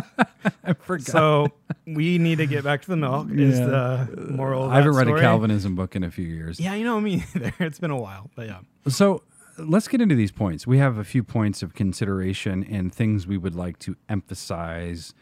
i 0.64 0.72
forgot 0.72 1.06
so 1.06 1.48
we 1.86 2.18
need 2.18 2.38
to 2.38 2.46
get 2.46 2.64
back 2.64 2.82
to 2.82 2.88
the 2.88 2.96
milk. 2.96 3.28
Is 3.30 3.58
the 3.60 4.26
moral? 4.30 4.68
I 4.68 4.76
haven't 4.76 4.94
read 4.96 5.06
story. 5.06 5.20
a 5.20 5.22
calvinism 5.22 5.76
book 5.76 5.94
in 5.94 6.02
a 6.02 6.10
few 6.10 6.26
years 6.26 6.58
Yeah, 6.58 6.74
you 6.74 6.84
know 6.84 7.00
me 7.00 7.24
either. 7.34 7.52
It's 7.60 7.78
been 7.78 7.92
a 7.92 7.96
while, 8.00 8.28
but 8.34 8.48
yeah. 8.48 8.58
So 8.88 9.22
let's 9.58 9.88
get 9.88 10.00
into 10.00 10.14
these 10.14 10.32
points. 10.32 10.66
We 10.66 10.78
have 10.78 10.98
a 10.98 11.04
few 11.04 11.22
points 11.22 11.62
of 11.62 11.74
consideration 11.74 12.64
and 12.64 12.94
things 12.94 13.26
we 13.26 13.36
would 13.38 13.54
like 13.54 13.78
to 13.80 13.96
emphasize. 14.08 15.14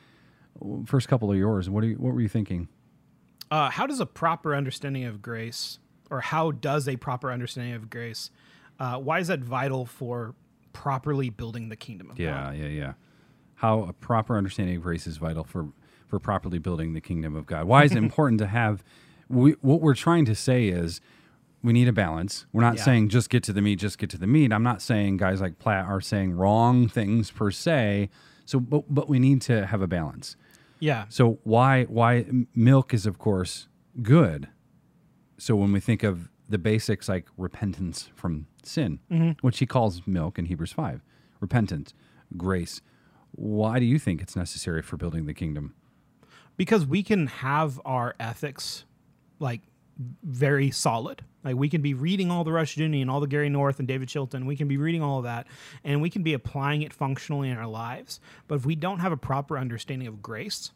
First 0.86 1.08
couple 1.08 1.30
of 1.30 1.36
yours. 1.36 1.68
What 1.70 1.84
are 1.84 1.88
you, 1.88 1.96
what 1.96 2.14
were 2.14 2.20
you 2.20 2.28
thinking? 2.28 2.68
Uh, 3.50 3.70
how 3.70 3.86
does 3.86 4.00
a 4.00 4.06
proper 4.06 4.54
understanding 4.54 5.04
of 5.04 5.20
grace, 5.20 5.78
or 6.10 6.20
how 6.20 6.52
does 6.52 6.86
a 6.88 6.96
proper 6.96 7.32
understanding 7.32 7.74
of 7.74 7.90
grace, 7.90 8.30
uh, 8.78 8.96
why 8.98 9.18
is 9.18 9.26
that 9.28 9.40
vital 9.40 9.84
for 9.84 10.34
properly 10.72 11.30
building 11.30 11.68
the 11.68 11.76
kingdom 11.76 12.10
of 12.10 12.18
Yeah, 12.18 12.44
God? 12.44 12.56
yeah, 12.56 12.64
yeah. 12.66 12.68
Yeah. 12.68 12.92
How 13.56 13.82
a 13.82 13.92
proper 13.92 14.36
understanding 14.38 14.76
of 14.76 14.82
grace 14.82 15.06
is 15.06 15.16
vital 15.18 15.44
for 15.44 15.68
for 16.08 16.18
properly 16.18 16.58
building 16.58 16.92
the 16.92 17.00
kingdom 17.00 17.36
of 17.36 17.46
God. 17.46 17.66
Why 17.66 17.84
is 17.84 17.92
it 17.92 17.98
important 18.08 18.38
to 18.40 18.46
have? 18.48 18.82
We, 19.28 19.52
what 19.60 19.80
we're 19.80 19.94
trying 19.94 20.24
to 20.24 20.34
say 20.34 20.66
is 20.68 21.00
we 21.62 21.72
need 21.72 21.88
a 21.88 21.92
balance. 21.92 22.46
We're 22.52 22.62
not 22.62 22.76
Yeah. 22.76 22.84
saying 22.84 23.08
just 23.10 23.30
get 23.30 23.42
to 23.44 23.52
the 23.52 23.60
meat, 23.60 23.78
just 23.78 23.98
get 23.98 24.10
to 24.10 24.18
the 24.18 24.26
meat. 24.26 24.52
I'm 24.52 24.62
not 24.62 24.80
saying 24.82 25.18
guys 25.18 25.40
like 25.40 25.58
Platt 25.58 25.86
are 25.86 26.00
saying 26.00 26.32
wrong 26.32 26.88
things 26.88 27.30
per 27.30 27.50
se. 27.50 28.08
So, 28.46 28.58
but 28.60 28.84
but 28.92 29.08
we 29.08 29.18
need 29.18 29.42
to 29.42 29.66
have 29.66 29.82
a 29.82 29.86
balance. 29.86 30.36
Yeah. 30.78 31.04
So 31.08 31.38
why 31.44 31.84
why 31.84 32.26
milk 32.54 32.94
is 32.94 33.06
of 33.06 33.18
course 33.18 33.68
good. 34.02 34.48
So 35.38 35.56
when 35.56 35.72
we 35.72 35.80
think 35.80 36.02
of 36.02 36.30
the 36.48 36.58
basics 36.58 37.08
like 37.08 37.26
repentance 37.36 38.08
from 38.14 38.46
sin, 38.62 38.98
mm-hmm. 39.10 39.30
which 39.40 39.58
he 39.58 39.66
calls 39.66 40.02
milk 40.06 40.38
in 40.38 40.46
Hebrews 40.46 40.72
5, 40.72 41.00
repentance, 41.40 41.94
grace, 42.36 42.82
why 43.32 43.78
do 43.78 43.84
you 43.86 43.98
think 43.98 44.20
it's 44.20 44.34
necessary 44.36 44.82
for 44.82 44.96
building 44.96 45.26
the 45.26 45.34
kingdom? 45.34 45.74
because 46.56 46.84
we 46.84 47.02
can 47.02 47.26
have 47.26 47.80
our 47.86 48.14
ethics 48.20 48.84
like 49.38 49.62
very 50.22 50.70
solid. 50.70 51.22
Like 51.44 51.56
we 51.56 51.68
can 51.68 51.82
be 51.82 51.94
reading 51.94 52.30
all 52.30 52.44
the 52.44 52.52
Rush 52.52 52.76
Rushdoony 52.76 53.00
and 53.00 53.10
all 53.10 53.20
the 53.20 53.26
Gary 53.26 53.48
North 53.48 53.78
and 53.78 53.88
David 53.88 54.08
Chilton. 54.08 54.46
We 54.46 54.56
can 54.56 54.68
be 54.68 54.76
reading 54.76 55.02
all 55.02 55.18
of 55.18 55.24
that, 55.24 55.46
and 55.84 56.02
we 56.02 56.10
can 56.10 56.22
be 56.22 56.34
applying 56.34 56.82
it 56.82 56.92
functionally 56.92 57.48
in 57.50 57.56
our 57.56 57.66
lives. 57.66 58.20
But 58.48 58.56
if 58.56 58.66
we 58.66 58.74
don't 58.74 59.00
have 59.00 59.12
a 59.12 59.16
proper 59.16 59.58
understanding 59.58 60.08
of 60.08 60.22
grace, 60.22 60.70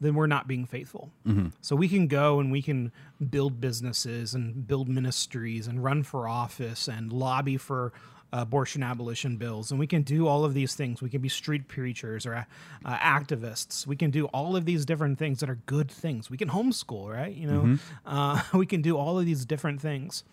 then 0.00 0.14
we're 0.14 0.26
not 0.26 0.46
being 0.46 0.64
faithful. 0.64 1.10
Mm-hmm. 1.26 1.48
So 1.60 1.76
we 1.76 1.88
can 1.88 2.06
go 2.06 2.40
and 2.40 2.52
we 2.52 2.62
can 2.62 2.92
build 3.30 3.60
businesses 3.60 4.34
and 4.34 4.66
build 4.66 4.88
ministries 4.88 5.66
and 5.66 5.82
run 5.82 6.02
for 6.02 6.28
office 6.28 6.88
and 6.88 7.12
lobby 7.12 7.56
for 7.56 7.92
Uh, 8.30 8.40
abortion 8.42 8.82
abolition 8.82 9.38
bills. 9.38 9.70
And 9.70 9.80
we 9.80 9.86
can 9.86 10.02
do 10.02 10.26
all 10.26 10.44
of 10.44 10.52
these 10.52 10.74
things. 10.74 11.00
We 11.00 11.08
can 11.08 11.22
be 11.22 11.30
street 11.30 11.66
preachers 11.66 12.26
or 12.26 12.34
uh, 12.34 12.44
uh, 12.84 12.98
activists. 12.98 13.86
We 13.86 13.96
can 13.96 14.10
do 14.10 14.26
all 14.26 14.54
of 14.54 14.66
these 14.66 14.84
different 14.84 15.18
things 15.18 15.40
that 15.40 15.48
are 15.48 15.58
good 15.64 15.90
things. 15.90 16.28
We 16.28 16.36
can 16.36 16.50
homeschool, 16.50 17.08
right? 17.10 17.34
You 17.34 17.46
know, 17.46 17.60
mm-hmm. 17.62 17.76
uh, 18.06 18.42
we 18.52 18.66
can 18.66 18.82
do 18.82 18.98
all 18.98 19.18
of 19.18 19.24
these 19.24 19.46
different 19.46 19.80
things. 19.80 20.24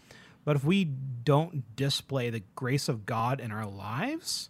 But 0.44 0.58
if 0.58 0.66
we 0.66 0.84
don't 0.84 1.74
display 1.78 2.30
the 2.30 2.44
grace 2.54 2.90
of 2.90 3.06
God 3.06 3.40
in 3.40 3.54
our 3.54 3.66
lives, 3.66 4.50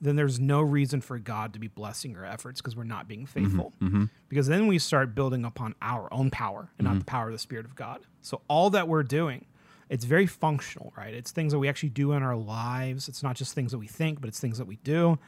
then 0.00 0.16
there's 0.16 0.40
no 0.40 0.62
reason 0.62 1.02
for 1.02 1.18
God 1.18 1.52
to 1.52 1.58
be 1.58 1.68
blessing 1.68 2.16
our 2.16 2.24
efforts 2.24 2.62
because 2.62 2.74
we're 2.74 2.84
not 2.84 3.06
being 3.06 3.26
mm-hmm. 3.26 3.44
faithful. 3.44 3.74
Mm-hmm. 3.82 4.04
Because 4.30 4.46
then 4.46 4.66
we 4.66 4.78
start 4.78 5.14
building 5.14 5.44
upon 5.44 5.74
our 5.82 6.12
own 6.12 6.30
power 6.30 6.70
and 6.78 6.86
not 6.86 6.98
the 6.98 7.04
power 7.04 7.26
of 7.26 7.32
the 7.32 7.38
Spirit 7.38 7.66
of 7.66 7.74
God. 7.76 8.00
So 8.22 8.40
all 8.48 8.70
that 8.70 8.88
we're 8.88 9.02
doing, 9.02 9.44
it's 9.88 10.04
very 10.04 10.26
functional, 10.26 10.92
right? 10.96 11.14
It's 11.14 11.30
things 11.30 11.52
that 11.52 11.58
we 11.58 11.68
actually 11.68 11.90
do 11.90 12.12
in 12.12 12.22
our 12.22 12.36
lives. 12.36 13.08
It's 13.08 13.22
not 13.22 13.36
just 13.36 13.54
things 13.54 13.72
that 13.72 13.78
we 13.78 13.86
think, 13.86 14.20
but 14.20 14.28
it's 14.28 14.40
things 14.40 14.58
that 14.58 14.66
we 14.66 14.76
do. 14.76 15.18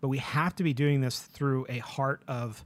But 0.00 0.08
we 0.08 0.18
have 0.18 0.54
to 0.56 0.62
be 0.62 0.72
doing 0.72 1.00
this 1.00 1.20
through 1.20 1.66
a 1.68 1.78
heart 1.78 2.22
of 2.26 2.64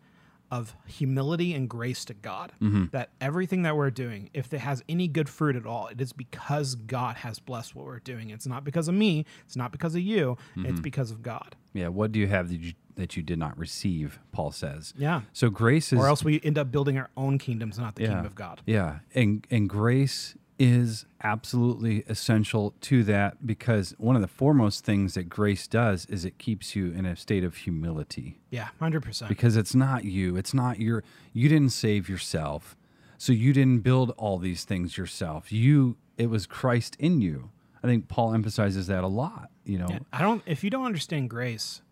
of 0.51 0.77
humility 0.87 1.53
and 1.53 1.69
grace 1.69 2.05
to 2.05 2.15
God. 2.15 2.53
Mm-hmm. 2.63 2.85
That 2.93 3.11
everything 3.21 3.63
that 3.63 3.77
we're 3.77 3.91
doing, 3.91 4.31
if 4.35 4.55
it 4.55 4.61
has 4.61 4.85
any 4.89 5.09
good 5.09 5.29
fruit 5.29 5.57
at 5.57 5.67
all, 5.67 5.89
it 5.89 6.01
is 6.01 6.13
because 6.13 6.77
God 6.77 7.17
has 7.17 7.41
blessed 7.41 7.75
what 7.75 7.87
we're 7.87 7.99
doing. 7.99 8.31
It's 8.31 8.47
not 8.47 8.63
because 8.63 8.87
of 8.87 8.95
me. 8.95 9.25
It's 9.47 9.57
not 9.57 9.73
because 9.73 9.97
of 9.97 10.03
you. 10.03 10.37
Mm-hmm. 10.57 10.67
It's 10.67 10.81
because 10.81 11.11
of 11.11 11.23
God. 11.23 11.57
Yeah. 11.73 11.89
What 11.89 12.13
do 12.13 12.21
you 12.21 12.29
have 12.29 12.51
that 12.51 12.61
you, 12.61 12.75
that 12.95 13.17
you 13.17 13.23
did 13.25 13.39
not 13.39 13.59
receive? 13.59 14.21
Paul 14.31 14.53
says. 14.53 14.95
Yeah. 14.97 15.23
So 15.33 15.51
grace 15.51 15.93
is 15.93 15.99
Or 15.99 16.07
else 16.07 16.23
we 16.23 16.41
end 16.45 16.57
up 16.57 16.71
building 16.71 16.99
our 16.99 17.11
own 17.17 17.39
kingdoms, 17.39 17.77
not 17.77 17.97
the 17.97 18.03
yeah, 18.03 18.09
kingdom 18.09 18.27
of 18.27 18.35
God. 18.37 18.63
Yeah, 18.65 18.99
and 19.15 19.45
and 19.51 19.69
grace 19.69 20.37
is 20.59 21.05
absolutely 21.23 22.05
essential 22.09 22.75
to 22.81 23.03
that 23.05 23.45
because 23.47 23.95
one 23.99 24.15
of 24.15 24.23
the 24.23 24.29
foremost 24.29 24.85
things 24.85 25.15
that 25.15 25.29
grace 25.29 25.67
does 25.67 26.07
is 26.07 26.25
it 26.25 26.39
keeps 26.39 26.77
you 26.77 26.93
in 26.93 27.05
a 27.05 27.17
state 27.17 27.43
of 27.43 27.57
humility 27.57 28.39
Yeah, 28.51 28.69
hundred 28.79 29.03
percent. 29.03 29.29
because 29.29 29.57
it's 29.57 29.75
not 29.75 30.05
you, 30.05 30.37
it's 30.37 30.55
not 30.55 30.79
your 30.79 31.03
you 31.33 31.49
didn't 31.49 31.71
save 31.71 32.09
yourself. 32.09 32.77
So 33.19 33.33
you 33.33 33.53
didn't 33.53 33.81
build 33.81 34.11
all 34.19 34.39
these 34.39 34.65
things 34.65 34.97
yourself. 34.99 35.51
You 35.53 35.97
it 36.19 36.29
was 36.31 36.47
Christ 36.47 36.97
in 37.01 37.21
you. 37.21 37.51
I 37.83 37.87
think 37.87 38.09
Paul 38.09 38.33
emphasizes 38.35 38.87
that 38.87 39.03
a 39.05 39.09
lot, 39.09 39.51
you 39.65 39.79
know. 39.79 39.99
I 40.13 40.23
don't. 40.23 40.43
If 40.47 40.63
you 40.65 40.71
don't 40.71 40.85
understand 40.87 41.29
grace, 41.31 41.83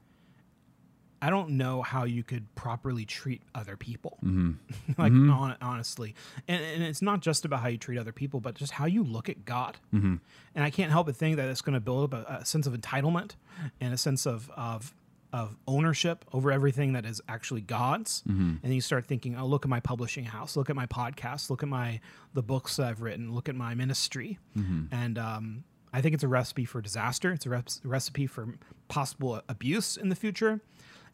I 1.22 1.30
don't 1.30 1.50
know 1.50 1.80
how 1.82 2.02
you 2.04 2.22
could 2.24 2.52
properly 2.56 3.04
treat 3.06 3.40
other 3.54 3.76
people. 3.76 4.18
Mm-hmm. 4.24 4.52
like 5.00 5.12
hon- 5.12 5.56
honestly, 5.62 6.14
and, 6.48 6.62
and 6.62 6.82
it's 6.82 7.00
not 7.00 7.20
just 7.20 7.44
about 7.44 7.60
how 7.60 7.68
you 7.68 7.78
treat 7.78 7.98
other 7.98 8.12
people, 8.12 8.40
but 8.40 8.56
just 8.56 8.72
how 8.72 8.86
you 8.86 9.04
look 9.04 9.28
at 9.28 9.44
God. 9.44 9.78
Mm-hmm. 9.94 10.16
And 10.54 10.64
I 10.64 10.70
can't 10.70 10.90
help 10.90 11.06
but 11.06 11.16
think 11.16 11.36
that 11.36 11.48
it's 11.48 11.62
going 11.62 11.74
to 11.74 11.80
build 11.80 12.12
up 12.12 12.28
a, 12.28 12.38
a 12.40 12.44
sense 12.44 12.66
of 12.66 12.74
entitlement 12.74 13.36
and 13.80 13.94
a 13.94 13.96
sense 13.98 14.26
of 14.26 14.50
of 14.56 14.92
of 15.32 15.56
ownership 15.66 16.26
over 16.34 16.52
everything 16.52 16.92
that 16.92 17.06
is 17.06 17.22
actually 17.26 17.62
God's. 17.62 18.22
Mm-hmm. 18.28 18.56
And 18.62 18.74
you 18.74 18.82
start 18.82 19.06
thinking, 19.06 19.34
oh, 19.38 19.46
look 19.46 19.64
at 19.64 19.70
my 19.70 19.80
publishing 19.80 20.24
house, 20.24 20.56
look 20.58 20.68
at 20.68 20.76
my 20.76 20.84
podcast, 20.86 21.48
look 21.48 21.62
at 21.62 21.70
my 21.70 22.00
the 22.34 22.42
books 22.42 22.76
that 22.76 22.86
I've 22.88 23.00
written, 23.00 23.32
look 23.32 23.48
at 23.48 23.54
my 23.54 23.74
ministry, 23.74 24.38
Mm-hmm. 24.58 24.94
and 24.94 25.18
um, 25.18 25.64
I 25.94 26.00
think 26.02 26.14
it's 26.14 26.24
a 26.24 26.28
recipe 26.28 26.64
for 26.64 26.80
disaster. 26.82 27.32
It's 27.32 27.46
a 27.46 27.62
recipe 27.84 28.26
for 28.26 28.54
possible 28.88 29.40
abuse 29.48 29.96
in 29.96 30.08
the 30.10 30.14
future. 30.16 30.60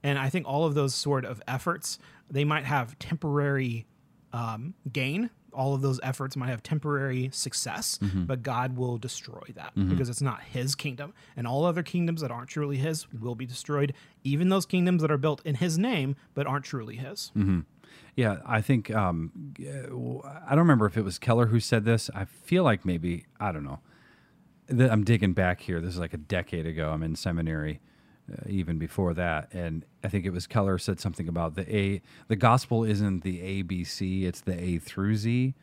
And 0.03 0.19
I 0.19 0.29
think 0.29 0.47
all 0.47 0.65
of 0.65 0.75
those 0.75 0.95
sort 0.95 1.25
of 1.25 1.43
efforts, 1.49 1.99
they 2.31 2.45
might 2.45 2.65
have 2.65 2.99
temporary 2.99 3.87
um, 4.33 4.75
gain. 4.93 5.31
All 5.53 5.75
of 5.75 5.81
those 5.81 5.99
efforts 6.03 6.37
might 6.37 6.51
have 6.51 6.63
temporary 6.63 7.31
success, 7.33 7.99
but 8.01 8.43
God 8.43 8.77
will 8.77 8.97
destroy 8.99 9.43
that 9.55 9.73
because 9.75 10.09
it's 10.09 10.21
not 10.23 10.43
His 10.43 10.75
kingdom. 10.75 11.15
And 11.37 11.47
all 11.49 11.65
other 11.65 11.83
kingdoms 11.83 12.21
that 12.21 12.31
aren't 12.31 12.49
truly 12.49 12.77
His 12.77 13.11
will 13.13 13.35
be 13.35 13.47
destroyed, 13.47 13.93
even 14.23 14.51
those 14.51 14.67
kingdoms 14.67 15.03
that 15.03 15.11
are 15.11 15.17
built 15.19 15.41
in 15.45 15.57
His 15.57 15.77
name 15.79 16.15
but 16.35 16.47
aren't 16.47 16.65
truly 16.67 16.97
His. 16.97 17.33
Yeah, 18.15 18.37
I 18.47 18.61
think 18.61 18.91
um, 18.95 19.55
I 19.59 20.51
don't 20.51 20.59
remember 20.59 20.87
if 20.87 20.97
it 20.97 21.03
was 21.03 21.19
Keller 21.19 21.47
who 21.47 21.61
said 21.61 21.85
this. 21.85 22.11
I 22.15 22.25
feel 22.27 22.63
like 22.63 22.85
maybe 22.85 23.25
I 23.41 23.51
don't 23.51 23.65
know. 23.65 23.81
I'm 24.71 25.03
digging 25.03 25.33
back 25.33 25.61
here. 25.63 25.81
This 25.81 25.95
is 25.95 25.99
like 25.99 26.13
a 26.15 26.19
decade 26.19 26.67
ago. 26.67 26.91
I'm 26.91 27.03
in 27.03 27.17
seminary, 27.17 27.81
uh, 28.33 28.43
even 28.49 28.79
before 28.79 29.15
that, 29.15 29.53
and 29.53 29.85
I 30.05 30.09
think 30.09 30.25
it 30.27 30.31
was 30.31 30.47
Keller 30.47 30.79
said 30.79 31.01
something 31.01 31.29
about 31.29 31.55
the 31.55 31.75
A. 31.75 32.03
The 32.29 32.37
gospel 32.37 32.85
isn't 32.85 33.23
the 33.23 33.41
A 33.41 33.63
B 33.63 33.85
C; 33.85 34.25
it's 34.27 34.41
the 34.41 34.59
A 34.61 34.79
through 34.79 35.17
Z, 35.17 35.55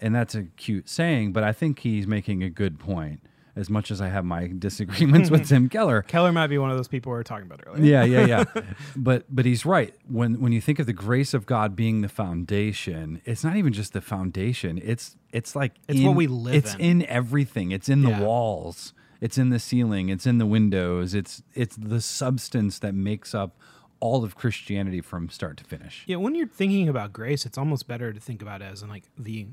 and 0.00 0.14
that's 0.14 0.34
a 0.34 0.44
cute 0.56 0.88
saying. 0.88 1.32
But 1.32 1.44
I 1.44 1.52
think 1.52 1.78
he's 1.80 2.06
making 2.06 2.42
a 2.42 2.50
good 2.50 2.78
point. 2.78 3.20
As 3.58 3.70
much 3.70 3.90
as 3.90 4.02
I 4.02 4.08
have 4.08 4.26
my 4.26 4.48
disagreements 4.58 5.30
with 5.30 5.48
Tim 5.48 5.70
Keller, 5.70 6.02
Keller 6.06 6.30
might 6.30 6.48
be 6.48 6.58
one 6.58 6.70
of 6.70 6.76
those 6.76 6.88
people 6.88 7.10
we 7.10 7.16
were 7.16 7.24
talking 7.24 7.46
about 7.46 7.62
earlier. 7.66 7.82
yeah, 7.82 8.04
yeah, 8.04 8.26
yeah. 8.54 8.62
but 8.96 9.24
but 9.34 9.46
he's 9.46 9.64
right. 9.64 9.94
When 10.06 10.42
when 10.42 10.52
you 10.52 10.60
think 10.60 10.78
of 10.78 10.84
the 10.84 10.92
grace 10.92 11.32
of 11.32 11.46
God 11.46 11.74
being 11.74 12.02
the 12.02 12.08
foundation, 12.10 13.22
it's 13.24 13.42
not 13.42 13.56
even 13.56 13.72
just 13.72 13.94
the 13.94 14.02
foundation. 14.02 14.78
It's 14.84 15.16
it's 15.32 15.56
like 15.56 15.72
It's 15.88 15.98
in- 16.00 16.04
what 16.06 16.16
we 16.16 16.26
live 16.26 16.54
It's 16.54 16.74
in. 16.74 17.00
in 17.00 17.06
everything. 17.06 17.70
It's 17.72 17.88
in 17.88 18.02
Yeah. 18.02 18.18
the 18.18 18.24
walls. 18.26 18.92
It's 19.20 19.38
in 19.38 19.50
the 19.50 19.58
ceiling. 19.58 20.08
It's 20.08 20.26
in 20.26 20.38
the 20.38 20.46
windows. 20.46 21.14
It's 21.14 21.42
it's 21.54 21.76
the 21.76 22.00
substance 22.00 22.78
that 22.80 22.94
makes 22.94 23.34
up 23.34 23.58
all 23.98 24.24
of 24.24 24.36
Christianity 24.36 25.00
from 25.00 25.30
start 25.30 25.56
to 25.56 25.64
finish. 25.64 26.04
Yeah, 26.06 26.16
when 26.16 26.34
you're 26.34 26.46
thinking 26.46 26.88
about 26.88 27.12
grace, 27.12 27.46
it's 27.46 27.56
almost 27.56 27.88
better 27.88 28.12
to 28.12 28.20
think 28.20 28.42
about 28.42 28.62
it 28.62 28.66
as 28.66 28.82
in 28.82 28.88
like 28.88 29.04
the 29.18 29.46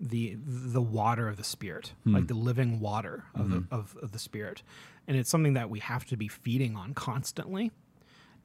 the 0.00 0.36
the 0.44 0.82
water 0.82 1.28
of 1.28 1.36
the 1.36 1.44
spirit, 1.44 1.92
hmm. 2.04 2.14
like 2.14 2.26
the 2.26 2.34
living 2.34 2.80
water 2.80 3.24
of 3.34 3.50
the 3.50 3.58
hmm. 3.58 3.74
of, 3.74 3.96
of 4.02 4.12
the 4.12 4.18
spirit. 4.18 4.62
And 5.06 5.16
it's 5.16 5.28
something 5.28 5.52
that 5.54 5.68
we 5.68 5.80
have 5.80 6.06
to 6.06 6.16
be 6.16 6.28
feeding 6.28 6.76
on 6.76 6.94
constantly 6.94 7.70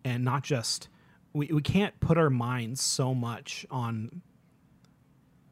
and 0.04 0.24
not 0.24 0.44
just 0.44 0.90
we, 1.34 1.48
we 1.48 1.62
can't 1.62 2.00
put 2.00 2.18
our 2.18 2.30
minds 2.30 2.82
so 2.82 3.14
much 3.14 3.66
on 3.70 4.22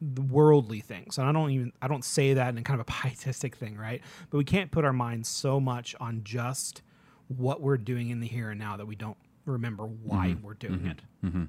the 0.00 0.22
worldly 0.22 0.80
things. 0.80 1.18
And 1.18 1.28
I 1.28 1.32
don't 1.32 1.50
even 1.50 1.72
I 1.82 1.88
don't 1.88 2.04
say 2.04 2.34
that 2.34 2.56
in 2.56 2.62
kind 2.64 2.80
of 2.80 2.86
a 2.88 2.90
pietistic 3.08 3.56
thing, 3.56 3.76
right? 3.76 4.02
But 4.30 4.38
we 4.38 4.44
can't 4.44 4.70
put 4.70 4.84
our 4.84 4.92
minds 4.92 5.28
so 5.28 5.60
much 5.60 5.94
on 6.00 6.22
just 6.24 6.82
what 7.28 7.60
we're 7.60 7.76
doing 7.76 8.10
in 8.10 8.20
the 8.20 8.26
here 8.26 8.50
and 8.50 8.58
now 8.58 8.76
that 8.76 8.86
we 8.86 8.96
don't 8.96 9.18
remember 9.44 9.84
why 9.84 10.28
mm-hmm. 10.28 10.46
we're 10.46 10.54
doing 10.54 10.80
mm-hmm. 10.80 10.88
it. 10.88 11.02
Mm-hmm. 11.24 11.44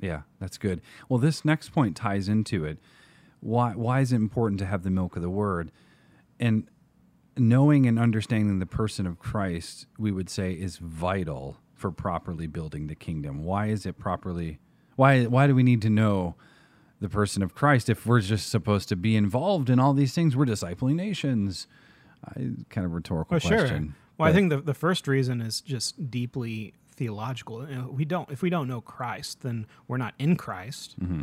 Yeah, 0.00 0.22
that's 0.40 0.58
good. 0.58 0.80
Well, 1.08 1.18
this 1.18 1.44
next 1.44 1.70
point 1.70 1.96
ties 1.96 2.28
into 2.28 2.64
it. 2.64 2.78
Why 3.40 3.72
why 3.72 4.00
is 4.00 4.12
it 4.12 4.16
important 4.16 4.58
to 4.60 4.66
have 4.66 4.82
the 4.82 4.90
milk 4.90 5.16
of 5.16 5.22
the 5.22 5.30
word? 5.30 5.70
And 6.40 6.68
knowing 7.36 7.86
and 7.86 7.98
understanding 7.98 8.58
the 8.58 8.66
person 8.66 9.06
of 9.06 9.18
Christ, 9.18 9.86
we 9.98 10.12
would 10.12 10.28
say 10.28 10.52
is 10.52 10.76
vital 10.76 11.58
for 11.74 11.90
properly 11.90 12.46
building 12.46 12.88
the 12.88 12.94
kingdom. 12.94 13.44
Why 13.44 13.66
is 13.66 13.86
it 13.86 13.98
properly 13.98 14.58
why 14.96 15.24
why 15.24 15.46
do 15.46 15.54
we 15.54 15.62
need 15.62 15.82
to 15.82 15.90
know 15.90 16.36
the 17.02 17.08
person 17.10 17.42
of 17.42 17.54
Christ 17.54 17.88
if 17.90 18.06
we're 18.06 18.20
just 18.20 18.48
supposed 18.48 18.88
to 18.88 18.96
be 18.96 19.14
involved 19.16 19.68
in 19.68 19.78
all 19.78 19.92
these 19.92 20.14
things? 20.14 20.34
We're 20.36 20.46
discipling 20.46 20.94
nations. 20.94 21.66
I, 22.24 22.50
kind 22.70 22.84
of 22.86 22.92
rhetorical 22.92 23.34
Well, 23.34 23.40
sure. 23.40 23.58
question. 23.58 23.94
Well, 24.16 24.28
I 24.28 24.32
think 24.32 24.50
the, 24.50 24.60
the 24.60 24.74
first 24.74 25.08
reason 25.08 25.40
is 25.40 25.60
just 25.60 26.10
deeply 26.10 26.74
theological. 26.94 27.68
You 27.68 27.74
know, 27.74 27.88
we 27.90 28.04
don't 28.04 28.30
if 28.30 28.42
we 28.42 28.48
don't 28.50 28.68
know 28.68 28.80
Christ, 28.80 29.42
then 29.42 29.66
we're 29.88 29.96
not 29.96 30.14
in 30.18 30.36
Christ, 30.36 30.94
Mm-hmm. 31.00 31.22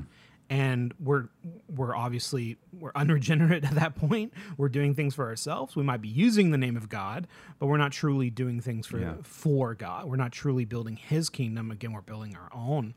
and 0.49 0.93
we're 0.99 1.29
we're 1.73 1.95
obviously 1.95 2.57
we're 2.77 2.91
unregenerate 2.95 3.63
at 3.63 3.75
that 3.75 3.95
point. 3.95 4.33
We're 4.57 4.67
doing 4.69 4.93
things 4.95 5.15
for 5.15 5.25
ourselves. 5.27 5.75
We 5.77 5.83
might 5.83 6.01
be 6.01 6.09
using 6.09 6.51
the 6.51 6.57
name 6.57 6.75
of 6.75 6.89
God, 6.89 7.27
but 7.59 7.67
we're 7.67 7.77
not 7.77 7.91
truly 7.93 8.29
doing 8.29 8.59
things 8.59 8.85
for 8.87 8.99
Yeah. 8.99 9.13
for 9.23 9.75
God. 9.75 10.07
We're 10.07 10.17
not 10.17 10.31
truly 10.33 10.65
building 10.65 10.97
His 10.97 11.29
kingdom. 11.29 11.71
Again, 11.71 11.93
we're 11.93 12.01
building 12.01 12.35
our 12.35 12.49
own, 12.53 12.93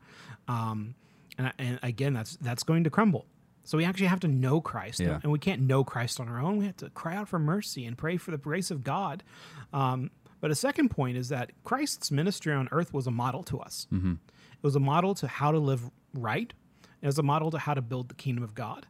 um, 0.49 0.95
and 1.37 1.47
I- 1.47 1.53
and 1.57 1.79
again, 1.83 2.13
that's 2.13 2.37
that's 2.37 2.63
going 2.63 2.83
to 2.83 2.89
crumble. 2.89 3.25
So 3.65 3.77
we 3.77 3.85
actually 3.85 4.07
have 4.07 4.19
to 4.21 4.27
know 4.27 4.59
Christ, 4.59 4.99
Yeah. 4.99 5.19
and 5.23 5.31
we 5.31 5.39
can't 5.39 5.61
know 5.61 5.83
Christ 5.85 6.19
on 6.19 6.27
our 6.27 6.39
own. 6.39 6.57
We 6.57 6.65
have 6.65 6.75
to 6.77 6.89
cry 6.89 7.15
out 7.15 7.29
for 7.29 7.39
mercy 7.39 7.85
and 7.85 7.97
pray 7.97 8.17
for 8.17 8.31
the 8.31 8.37
grace 8.37 8.69
of 8.71 8.83
God. 8.83 9.23
Um, 9.71 10.11
but 10.41 10.51
a 10.51 10.55
second 10.55 10.89
point 10.89 11.15
is 11.15 11.29
that 11.29 11.51
Christ's 11.63 12.11
ministry 12.11 12.51
on 12.53 12.67
earth 12.73 12.93
was 12.93 13.07
a 13.07 13.11
model 13.11 13.41
to 13.43 13.59
us. 13.59 13.87
It 13.91 14.17
was 14.61 14.75
a 14.75 14.81
model 14.81 15.15
to 15.15 15.27
how 15.29 15.51
to 15.53 15.59
live 15.59 15.89
right. 16.13 16.53
It 17.01 17.05
was 17.05 17.17
a 17.17 17.23
model 17.23 17.51
to 17.51 17.57
how 17.57 17.73
to 17.73 17.81
build 17.81 18.09
the 18.09 18.15
kingdom 18.15 18.43
of 18.43 18.53
God, 18.53 18.85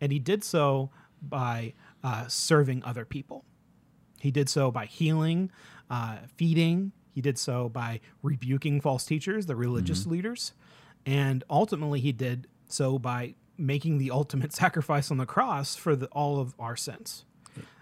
and 0.00 0.12
he 0.12 0.18
did 0.20 0.44
so 0.44 0.90
by 1.20 1.74
uh, 2.04 2.26
serving 2.28 2.84
other 2.84 3.04
people. 3.04 3.44
He 4.20 4.30
did 4.30 4.48
so 4.48 4.70
by 4.70 4.86
healing, 4.86 5.50
uh, 5.90 6.18
feeding. 6.36 6.92
He 7.10 7.20
did 7.20 7.38
so 7.38 7.68
by 7.68 8.00
rebuking 8.22 8.80
false 8.80 9.04
teachers, 9.04 9.46
the 9.46 9.56
religious 9.56 10.06
leaders. 10.06 10.52
And 11.06 11.44
ultimately, 11.50 12.00
he 12.00 12.12
did 12.12 12.46
so 12.68 12.98
by 12.98 13.34
making 13.58 13.98
the 13.98 14.10
ultimate 14.10 14.52
sacrifice 14.62 15.10
on 15.10 15.18
the 15.18 15.26
cross 15.26 15.74
for 15.74 15.96
the, 15.96 16.06
all 16.06 16.40
of 16.40 16.54
our 16.58 16.76
sins. 16.76 17.24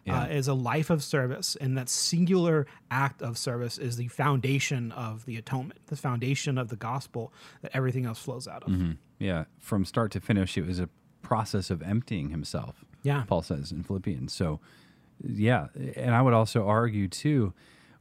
Yeah. 0.07 0.23
Uh, 0.23 0.27
is 0.29 0.49
a 0.49 0.55
life 0.55 0.89
of 0.89 1.05
service, 1.05 1.57
and 1.61 1.77
that 1.77 1.91
singular 1.91 2.67
act 2.91 3.21
of 3.21 3.37
service 3.37 3.77
is 3.77 3.97
the 3.97 4.09
foundation 4.09 4.93
of 4.93 5.27
the 5.27 5.37
atonement, 5.37 5.79
the 5.89 5.97
foundation 5.97 6.57
of 6.57 6.69
the 6.69 6.75
gospel 6.75 7.35
that 7.61 7.71
everything 7.75 8.07
else 8.07 8.19
flows 8.19 8.49
out 8.49 8.65
of. 8.65 8.97
Yeah, 9.19 9.45
from 9.59 9.85
start 9.85 10.11
to 10.13 10.21
finish, 10.21 10.57
it 10.57 10.67
was 10.67 10.81
a 10.81 10.89
process 11.21 11.71
of 11.71 11.83
emptying 11.83 12.31
himself. 12.31 12.83
Yeah. 13.03 13.25
Paul 13.27 13.43
says 13.43 13.73
in 13.73 13.83
Philippians. 13.83 14.33
So, 14.33 14.59
yeah, 15.23 15.69
and 15.97 16.15
I 16.15 16.23
would 16.23 16.35
also 16.35 16.67
argue 16.67 17.07
too. 17.07 17.53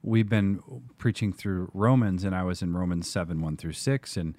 We've 0.02 0.30
been 0.30 0.62
preaching 0.98 1.34
through 1.34 1.70
Romans, 1.74 2.24
and 2.24 2.34
I 2.34 2.44
was 2.44 2.62
in 2.62 2.74
Romans 2.74 3.10
seven 3.10 3.42
one 3.42 3.58
through 3.58 3.74
six, 3.74 4.16
and 4.16 4.38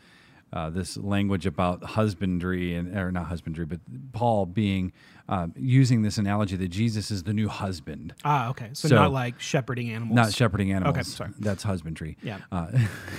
uh, 0.52 0.68
this 0.70 0.96
language 0.96 1.46
about 1.46 1.82
husbandry 1.84 2.74
and 2.74 2.96
or 2.96 3.12
not 3.12 3.26
husbandry, 3.26 3.64
but 3.64 3.80
Paul 4.12 4.46
being 4.46 4.92
uh, 5.28 5.46
using 5.56 6.02
this 6.02 6.18
analogy 6.18 6.56
that 6.56 6.68
Jesus 6.68 7.12
is 7.12 7.22
the 7.22 7.32
new 7.32 7.46
husband, 7.48 8.12
Ah, 8.24 8.48
okay. 8.50 8.70
So, 8.72 8.88
So- 8.88 8.96
not 8.96 9.12
like 9.12 9.38
shepherding 9.38 9.88
animals. 9.90 10.16
not 10.16 10.32
shepherding 10.32 10.72
animals. 10.72 10.96
Okay, 10.96 11.02
sorry. 11.04 11.30
that's 11.38 11.62
husbandry. 11.62 12.16
Yeah. 12.20 12.38
uh, 12.50 12.66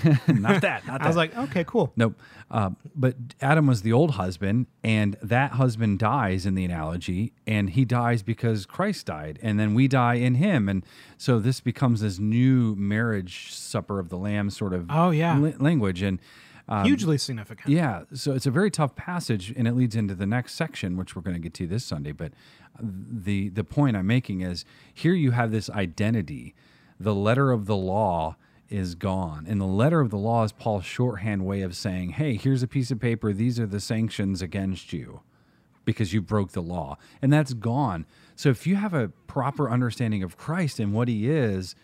not 0.27 0.61
that. 0.61 0.85
Not 0.85 0.99
that. 0.99 1.01
I 1.03 1.07
was 1.07 1.15
like, 1.15 1.33
okay, 1.37 1.63
cool. 1.65 1.93
Nope. 1.95 2.19
Uh, 2.49 2.71
but 2.93 3.15
Adam 3.41 3.65
was 3.65 3.81
the 3.83 3.93
old 3.93 4.11
husband, 4.11 4.67
and 4.83 5.15
that 5.23 5.51
husband 5.51 5.99
dies 5.99 6.45
in 6.45 6.55
the 6.55 6.65
analogy, 6.65 7.31
and 7.47 7.69
he 7.69 7.85
dies 7.85 8.23
because 8.23 8.65
Christ 8.65 9.05
died, 9.05 9.39
and 9.41 9.57
then 9.57 9.73
we 9.73 9.87
die 9.87 10.15
in 10.15 10.35
him, 10.35 10.67
and 10.67 10.85
so 11.17 11.39
this 11.39 11.61
becomes 11.61 12.01
this 12.01 12.19
new 12.19 12.75
marriage 12.75 13.53
supper 13.53 13.99
of 13.99 14.09
the 14.09 14.17
Lamb 14.17 14.49
sort 14.49 14.73
of 14.73 14.87
Oh, 14.89 15.11
yeah. 15.11 15.37
la- 15.37 15.53
language, 15.59 16.01
and 16.01 16.19
Um, 16.71 16.85
Hugely 16.85 17.17
significant. 17.17 17.67
Yeah, 17.67 18.03
so 18.13 18.31
it's 18.31 18.45
a 18.45 18.51
very 18.51 18.71
tough 18.71 18.95
passage, 18.95 19.53
and 19.57 19.67
it 19.67 19.75
leads 19.75 19.93
into 19.93 20.15
the 20.15 20.25
next 20.25 20.53
section, 20.53 20.95
which 20.95 21.17
we're 21.17 21.21
going 21.21 21.35
to 21.35 21.41
get 21.41 21.53
to 21.55 21.67
this 21.67 21.83
Sunday. 21.83 22.13
But 22.13 22.31
uh, 22.79 22.83
the 22.83 23.49
the 23.49 23.65
point 23.65 23.97
I'm 23.97 24.07
making 24.07 24.39
is 24.39 24.63
here 24.93 25.13
you 25.13 25.31
have 25.31 25.51
this 25.51 25.69
identity. 25.69 26.55
The 26.97 27.13
letter 27.13 27.51
of 27.51 27.65
the 27.65 27.75
law 27.75 28.37
is 28.69 28.95
gone, 28.95 29.47
and 29.49 29.59
the 29.59 29.65
letter 29.65 29.99
of 29.99 30.11
the 30.11 30.17
law 30.17 30.45
is 30.45 30.53
Paul's 30.53 30.85
shorthand 30.85 31.45
way 31.45 31.61
of 31.61 31.75
saying, 31.75 32.11
"Hey, 32.11 32.35
here's 32.35 32.63
a 32.63 32.69
piece 32.69 32.89
of 32.89 33.01
paper. 33.01 33.33
These 33.33 33.59
are 33.59 33.67
the 33.67 33.81
sanctions 33.81 34.41
against 34.41 34.93
you 34.93 35.23
because 35.83 36.13
you 36.13 36.21
broke 36.21 36.53
the 36.53 36.61
law," 36.61 36.97
and 37.21 37.33
that's 37.33 37.53
gone. 37.53 38.05
So 38.37 38.47
if 38.47 38.65
you 38.65 38.77
have 38.77 38.93
a 38.93 39.09
proper 39.27 39.69
understanding 39.69 40.23
of 40.23 40.37
Christ 40.37 40.79
and 40.79 40.93
what 40.93 41.09
He 41.09 41.29
is, 41.29 41.75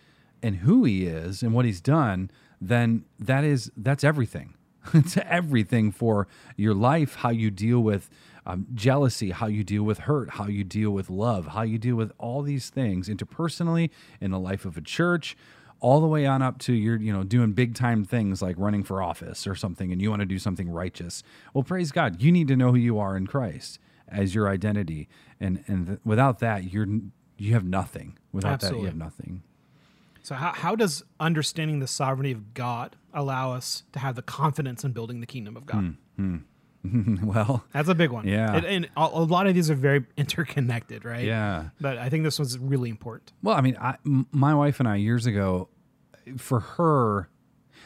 and 0.42 0.58
who 0.58 0.86
He 0.86 1.08
is, 1.08 1.44
and 1.44 1.54
what 1.54 1.66
He's 1.66 1.82
done, 1.82 2.32
then 2.62 3.04
that 3.20 3.44
is 3.44 3.70
that's 3.76 4.06
everything 4.06 4.54
it's 4.94 5.18
everything 5.18 5.92
for 5.92 6.28
your 6.56 6.74
life, 6.74 7.16
how 7.16 7.30
you 7.30 7.52
deal 7.52 7.80
with 7.80 8.10
um, 8.46 8.66
jealousy, 8.74 9.32
how 9.32 9.48
you 9.48 9.64
deal 9.64 9.84
with 9.84 10.00
hurt, 10.00 10.32
how 10.32 10.48
you 10.48 10.64
deal 10.64 10.92
with 10.92 11.10
love, 11.10 11.48
how 11.48 11.64
you 11.64 11.78
deal 11.78 11.96
with 11.96 12.14
all 12.18 12.42
these 12.42 12.70
things 12.70 13.10
interpersonally 13.10 13.90
in 14.22 14.32
the 14.32 14.40
life 14.40 14.64
of 14.64 14.78
a 14.78 14.82
church, 14.82 15.36
all 15.80 16.00
the 16.00 16.08
way 16.08 16.26
on 16.26 16.42
up 16.42 16.58
to 16.58 16.74
you're 16.74 16.98
you 16.98 17.14
know 17.14 17.24
doing 17.24 17.52
big 17.52 17.76
time 17.76 18.04
things 18.06 18.42
like 18.42 18.56
running 18.58 18.84
for 18.84 19.02
office 19.02 19.46
or 19.46 19.54
something, 19.54 19.92
and 19.92 20.02
you 20.02 20.10
want 20.10 20.22
to 20.22 20.26
do 20.26 20.40
something 20.40 20.70
righteous. 20.70 21.24
Well, 21.54 21.64
praise 21.64 21.92
God, 21.92 22.22
you 22.22 22.32
need 22.32 22.48
to 22.48 22.56
know 22.56 22.72
who 22.72 22.78
you 22.78 22.98
are 23.00 23.18
in 23.18 23.28
Christ 23.28 23.80
as 24.08 24.34
your 24.34 24.50
identity, 24.50 25.10
and 25.40 25.64
and 25.68 25.88
th- 25.88 26.00
without 26.06 26.40
that, 26.40 26.72
you're 26.72 26.88
you 27.38 27.54
have 27.54 27.66
nothing. 27.66 28.18
Without 28.32 28.54
Absolutely. 28.54 28.80
that, 28.80 28.82
you 28.82 28.88
have 28.88 28.98
nothing. 28.98 29.44
So, 30.28 30.36
how, 30.36 30.52
how 30.52 30.76
does 30.76 31.06
understanding 31.22 31.80
the 31.80 31.88
sovereignty 31.88 32.34
of 32.34 32.54
God 32.54 32.98
allow 33.14 33.54
us 33.54 33.84
to 33.94 34.00
have 34.00 34.16
the 34.16 34.22
confidence 34.22 34.84
in 34.84 34.92
building 34.92 35.22
the 35.22 35.26
kingdom 35.26 35.56
of 35.56 35.66
God? 35.66 35.96
Hmm, 36.18 36.36
hmm. 36.84 37.26
well, 37.26 37.64
That's 37.72 37.88
a 37.88 37.96
big 37.96 38.12
one. 38.12 38.28
Yeah. 38.28 38.54
And, 38.54 38.66
and 38.66 38.90
a, 38.98 39.04
a 39.04 39.24
lot 39.24 39.48
of 39.48 39.56
these 39.56 39.70
are 39.70 39.76
very 39.76 40.06
interconnected, 40.18 41.06
right? 41.06 41.24
yeah. 41.24 41.70
But 41.80 41.98
I 41.98 42.10
think 42.10 42.26
this 42.26 42.40
was 42.40 42.60
really 42.60 42.90
important. 42.90 43.32
Well, 43.42 43.56
I 43.56 43.62
mean, 43.62 43.78
I, 43.80 43.96
m- 44.06 44.28
my 44.34 44.54
wife 44.54 44.82
and 44.82 44.90
I 44.90 44.98
years 44.98 45.26
ago, 45.26 45.70
for 46.38 46.60
her, 46.60 47.30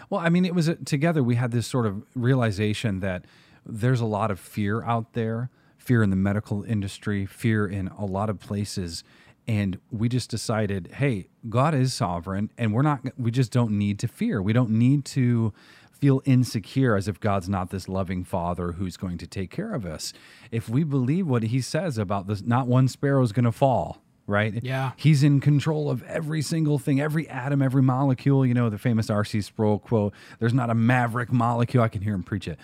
well, 0.09 0.19
I 0.19 0.29
mean, 0.29 0.43
it 0.43 0.55
was 0.55 0.67
a, 0.67 0.77
together. 0.77 1.21
We 1.21 1.35
had 1.35 1.51
this 1.51 1.67
sort 1.67 1.85
of 1.85 2.01
realization 2.15 3.01
that 3.01 3.25
there's 3.67 4.01
a 4.01 4.05
lot 4.07 4.31
of 4.31 4.39
fear 4.39 4.83
out 4.83 5.13
there, 5.13 5.51
fear 5.77 6.01
in 6.01 6.09
the 6.09 6.15
medical 6.15 6.63
industry, 6.63 7.27
fear 7.27 7.67
in 7.67 7.89
a 7.89 8.05
lot 8.05 8.31
of 8.31 8.39
places, 8.39 9.03
and 9.51 9.79
we 9.91 10.07
just 10.07 10.29
decided, 10.29 10.91
hey, 10.93 11.27
God 11.49 11.75
is 11.75 11.93
sovereign, 11.93 12.51
and 12.57 12.73
we're 12.73 12.83
not. 12.83 13.01
We 13.17 13.31
just 13.31 13.51
don't 13.51 13.71
need 13.71 13.99
to 13.99 14.07
fear. 14.07 14.41
We 14.41 14.53
don't 14.53 14.69
need 14.69 15.03
to 15.05 15.51
feel 15.91 16.21
insecure 16.23 16.95
as 16.95 17.09
if 17.09 17.19
God's 17.19 17.49
not 17.49 17.69
this 17.69 17.89
loving 17.89 18.23
father 18.23 18.71
who's 18.71 18.95
going 18.95 19.17
to 19.17 19.27
take 19.27 19.51
care 19.51 19.73
of 19.73 19.85
us. 19.85 20.13
If 20.51 20.69
we 20.69 20.85
believe 20.85 21.27
what 21.27 21.43
he 21.43 21.59
says 21.59 21.97
about 21.97 22.27
this, 22.27 22.41
not 22.41 22.67
one 22.67 22.87
sparrow 22.87 23.21
is 23.23 23.33
going 23.33 23.43
to 23.43 23.51
fall, 23.51 24.01
right? 24.25 24.57
Yeah. 24.63 24.93
He's 24.95 25.21
in 25.21 25.41
control 25.41 25.89
of 25.89 26.01
every 26.03 26.41
single 26.41 26.79
thing, 26.79 27.01
every 27.01 27.27
atom, 27.27 27.61
every 27.61 27.83
molecule. 27.83 28.45
You 28.45 28.53
know, 28.53 28.69
the 28.69 28.77
famous 28.77 29.09
R.C. 29.09 29.41
Sproul 29.41 29.79
quote 29.79 30.13
there's 30.39 30.53
not 30.53 30.69
a 30.69 30.75
maverick 30.75 31.33
molecule. 31.33 31.83
I 31.83 31.89
can 31.89 32.03
hear 32.03 32.13
him 32.13 32.23
preach 32.23 32.47
it. 32.47 32.57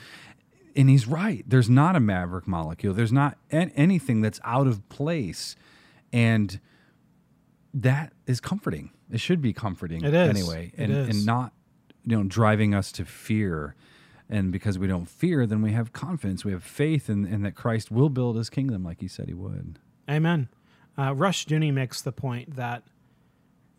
And 0.74 0.90
he's 0.90 1.06
right. 1.06 1.44
There's 1.46 1.70
not 1.70 1.98
a 1.98 2.00
maverick 2.00 2.48
molecule. 2.48 2.94
There's 2.94 3.12
not 3.12 3.38
anything 3.52 4.22
that's 4.22 4.40
out 4.46 4.68
of 4.68 4.88
place. 4.88 5.58
And 6.14 6.62
that 7.82 8.14
is 8.26 8.40
comforting. 8.40 8.92
It 9.12 9.20
should 9.20 9.42
be 9.42 9.54
comforting 9.54 10.04
It 10.04 10.14
is. 10.14 10.30
anyway. 10.30 10.72
And, 10.78 10.92
is. 10.92 11.10
and 11.10 11.26
not, 11.26 11.54
you 12.06 12.18
know, 12.18 12.24
driving 12.24 12.74
us 12.74 12.92
to 12.94 13.06
fear. 13.06 13.76
And 14.30 14.52
because 14.52 14.78
we 14.78 14.88
don't 14.88 15.08
fear, 15.08 15.46
then 15.46 15.62
we 15.62 15.72
have 15.72 15.94
confidence. 15.94 16.44
We 16.44 16.52
have 16.52 16.64
faith 16.64 17.10
in, 17.10 17.26
in 17.26 17.44
that 17.44 17.56
Christ 17.56 17.92
will 17.92 18.10
build 18.10 18.36
his 18.36 18.50
kingdom 18.50 18.84
like 18.84 19.00
he 19.00 19.08
said 19.08 19.28
he 19.28 19.34
would. 19.34 19.80
Amen. 20.10 20.50
Uh, 20.98 21.14
Rushdoony 21.14 21.72
makes 21.72 22.02
the 22.02 22.12
point 22.12 22.56
that 22.56 22.84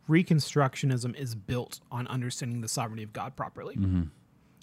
Reconstructionism 0.08 1.14
is 1.16 1.34
built 1.34 1.80
on 1.90 2.06
understanding 2.06 2.60
the 2.60 2.68
sovereignty 2.68 3.02
of 3.02 3.12
God 3.12 3.36
properly. 3.36 3.74
And 3.74 4.10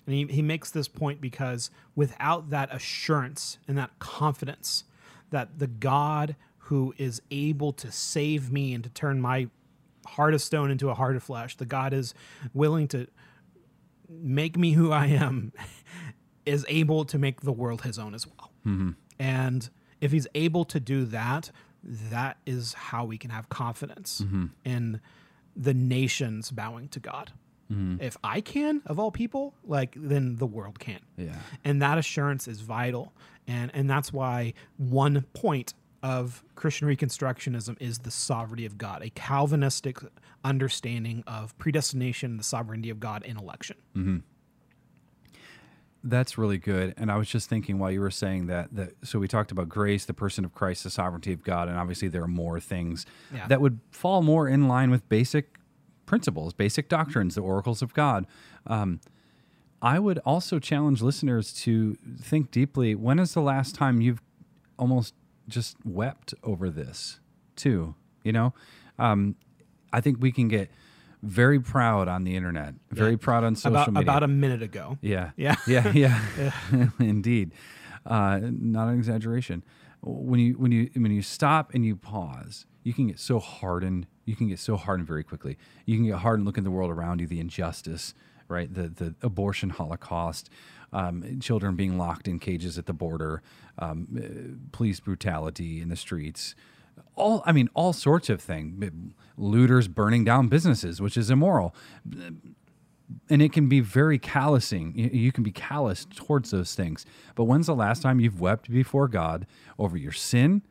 he, 0.08 0.26
he 0.26 0.42
makes 0.42 0.72
this 0.72 0.88
point 0.88 1.22
because 1.22 1.70
without 1.96 2.50
that 2.50 2.74
assurance 2.74 3.60
and 3.68 3.78
that 3.78 4.00
confidence 4.00 4.86
that 5.30 5.60
the 5.60 5.68
God 5.68 6.36
who 6.66 6.96
is 6.98 7.22
able 7.30 7.72
to 7.72 7.92
save 7.92 8.52
me 8.52 8.74
and 8.74 8.84
to 8.84 8.90
turn 8.90 9.22
my 9.22 9.48
heart 10.08 10.34
of 10.34 10.42
stone 10.42 10.72
into 10.72 10.90
a 10.90 10.96
heart 10.96 11.16
of 11.16 11.22
flesh, 11.22 11.56
the 11.58 11.66
God 11.66 11.94
is 11.94 12.14
willing 12.54 12.88
to 12.90 13.08
make 14.10 14.58
me 14.58 14.72
who 14.72 14.92
I 14.92 15.08
am, 15.08 15.54
is 16.46 16.66
able 16.68 17.06
to 17.06 17.20
make 17.20 17.42
the 17.42 17.52
world 17.52 17.84
his 17.84 18.00
own 18.00 18.16
as 18.16 18.26
well. 18.26 18.52
Mm-hmm. 18.66 18.92
And 19.20 19.70
if 20.02 20.12
he's 20.12 20.28
able 20.34 20.66
to 20.66 20.80
do 20.80 21.06
that, 21.06 21.52
that 21.84 22.38
is 22.48 22.74
how 22.74 23.06
we 23.06 23.20
can 23.20 23.30
have 23.30 23.48
confidence 23.50 24.22
mm-hmm. 24.22 24.46
in 24.64 25.02
the 25.56 25.74
nations 25.74 26.50
bowing 26.50 26.88
to 26.90 27.00
God. 27.00 27.32
Mm-hmm. 27.72 28.02
If 28.02 28.18
I 28.24 28.42
can, 28.42 28.82
of 28.88 29.00
all 29.00 29.12
people, 29.12 29.54
like 29.64 29.96
then 29.96 30.38
the 30.38 30.48
world 30.48 30.80
can. 30.80 31.00
Yeah. 31.16 31.36
And 31.64 31.80
that 31.82 32.00
assurance 32.00 32.48
is 32.48 32.62
vital. 32.62 33.14
And 33.48 33.72
and 33.74 33.90
that's 33.90 34.12
why 34.12 34.54
one 34.78 35.26
point 35.34 35.74
of 36.06 36.44
Christian 36.54 36.88
Reconstructionism 36.88 37.76
is 37.82 37.98
the 38.00 38.12
sovereignty 38.12 38.66
of 38.68 38.78
God, 38.78 39.02
a 39.04 39.10
Calvinistic 39.10 39.98
understanding 40.44 41.24
of 41.26 41.58
predestination, 41.58 42.38
the 42.38 42.44
sovereignty 42.44 42.92
of 42.92 43.00
God 43.00 43.24
in 43.26 43.38
election. 43.38 43.78
That's 46.04 46.38
really 46.38 46.60
good. 46.60 46.94
And 46.98 47.12
I 47.12 47.18
was 47.18 47.28
just 47.28 47.50
thinking 47.50 47.80
while 47.80 47.90
you 47.90 48.00
were 48.00 48.12
saying 48.12 48.46
that 48.48 48.76
that 48.76 48.92
so 49.04 49.18
we 49.18 49.28
talked 49.28 49.52
about 49.52 49.68
grace, 49.68 50.06
the 50.06 50.14
person 50.14 50.46
of 50.46 50.54
Christ, 50.54 50.84
the 50.84 50.92
sovereignty 50.92 51.34
of 51.34 51.42
God, 51.44 51.68
and 51.68 51.78
obviously 51.78 52.08
there 52.08 52.22
are 52.22 52.28
more 52.28 52.60
things 52.60 53.08
Yeah. 53.34 53.48
that 53.48 53.60
would 53.60 53.80
fall 53.90 54.22
more 54.22 54.48
in 54.48 54.68
line 54.68 54.92
with 54.92 55.10
basic 55.10 55.58
principles, 56.06 56.54
basic 56.54 56.88
doctrines, 56.88 57.34
the 57.34 57.42
oracles 57.42 57.82
of 57.82 57.96
God. 57.96 58.28
Um, 58.68 59.00
I 59.82 59.98
would 59.98 60.20
also 60.20 60.60
challenge 60.60 61.02
listeners 61.02 61.52
to 61.64 61.96
think 62.22 62.52
deeply. 62.52 62.94
When 62.94 63.18
is 63.18 63.34
the 63.34 63.42
last 63.42 63.74
time 63.74 64.02
you've 64.02 64.22
almost 64.78 65.16
just 65.48 65.78
wept 65.86 66.34
over 66.44 66.70
this, 66.70 67.20
too? 67.56 67.96
You 68.24 68.32
know, 68.34 68.54
um, 68.98 69.36
I 69.94 70.02
think 70.02 70.18
we 70.20 70.32
can 70.32 70.48
get 70.48 70.70
very 71.22 71.60
proud 71.60 72.08
on 72.08 72.24
the 72.24 72.36
internet, 72.36 72.76
very 72.92 73.18
proud 73.18 73.44
on 73.44 73.56
social 73.56 73.76
About 73.78 73.88
media. 73.94 74.02
about 74.04 74.24
a 74.24 74.28
minute 74.28 74.62
ago. 74.64 74.98
Yeah. 75.02 75.32
Yeah. 75.38 75.56
Yeah. 75.68 75.92
Yeah. 75.94 76.22
Indeed. 77.00 77.52
Uh, 78.06 78.40
not 78.44 78.88
an 78.88 78.98
exaggeration. 78.98 79.64
When 80.02 80.40
you 80.40 80.54
when 80.54 80.72
you 80.72 80.90
when 80.96 81.12
you 81.12 81.24
stop 81.24 81.74
and 81.74 81.84
you 81.84 81.96
pause, 81.96 82.68
you 82.84 82.94
can 82.94 83.08
get 83.08 83.20
so 83.20 83.40
hardened. 83.40 84.06
You 84.26 84.36
can 84.36 84.48
get 84.48 84.60
so 84.60 84.76
hardened 84.78 85.08
very 85.08 85.24
quickly. 85.24 85.58
You 85.86 85.98
can 85.98 86.06
get 86.06 86.18
hardened. 86.20 86.46
looking 86.46 86.62
at 86.62 86.66
the 86.66 86.72
world 86.72 86.92
around 86.92 87.22
you, 87.22 87.28
the 87.28 87.40
injustice, 87.40 88.14
right? 88.48 88.72
The 88.72 88.90
the 88.90 89.16
abortion 89.24 89.72
holocaust, 89.72 90.50
um, 90.94 91.40
children 91.40 91.76
being 91.76 91.98
locked 91.98 92.28
in 92.28 92.40
cages 92.40 92.78
at 92.78 92.86
the 92.86 92.94
border, 92.94 93.42
um, 93.80 94.08
uh, 94.18 94.68
police 94.72 95.00
brutality 95.00 95.82
in 95.82 95.90
the 95.90 95.96
streets, 95.96 96.56
all 97.16 97.44
I 97.46 97.52
mean, 97.52 97.70
all 97.74 97.94
sorts 97.94 98.30
of 98.30 98.42
things. 98.42 98.92
Looters 99.38 99.88
burning 99.88 100.24
down 100.24 100.48
businesses, 100.48 101.02
which 101.02 101.18
is 101.18 101.30
immoral 101.30 101.76
and 103.30 103.42
it 103.42 103.52
can 103.52 103.68
be 103.68 103.80
very 103.80 104.18
callousing. 104.18 104.94
You, 104.96 105.10
you 105.12 105.32
can 105.32 105.44
be 105.44 105.52
callous 105.52 106.06
towards 106.16 106.52
those 106.52 106.76
things. 106.76 107.06
But 107.36 107.46
when's 107.46 107.68
the 107.68 107.76
last 107.76 108.02
time 108.02 108.20
you've 108.20 108.42
wept 108.42 108.70
before 108.70 109.08
God 109.08 109.46
over 109.78 109.98
your 109.98 110.12
sin, 110.12 110.62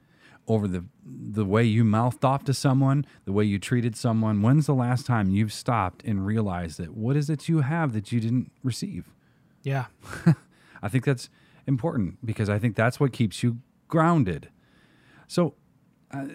over 0.47 0.69
the 0.69 0.85
the 1.07 1.45
way 1.45 1.65
you 1.65 1.85
mouthed 1.85 2.25
off 2.25 2.45
to 2.45 2.55
someone, 2.55 3.07
the 3.25 3.33
way 3.33 3.45
you 3.45 3.59
treated 3.59 3.97
someone? 3.97 4.43
When's 4.43 4.67
the 4.67 4.75
last 4.75 5.07
time 5.07 5.31
you've 5.31 5.53
stopped 5.53 6.03
and 6.05 6.27
realized 6.27 6.79
that 6.79 6.95
what 6.95 7.17
is 7.17 7.31
it 7.31 7.49
you 7.49 7.61
have 7.61 7.93
that 7.93 8.13
you 8.13 8.21
didn't 8.21 8.51
receive? 8.63 9.14
Yeah. 9.65 9.87
I 10.83 10.89
think 10.89 11.05
that's 11.05 11.29
important 11.67 12.25
because 12.25 12.49
I 12.49 12.59
think 12.61 12.77
that's 12.77 13.01
what 13.01 13.13
keeps 13.13 13.43
you 13.43 13.59
grounded. 13.89 14.51
So 15.27 15.55
uh, 16.13 16.27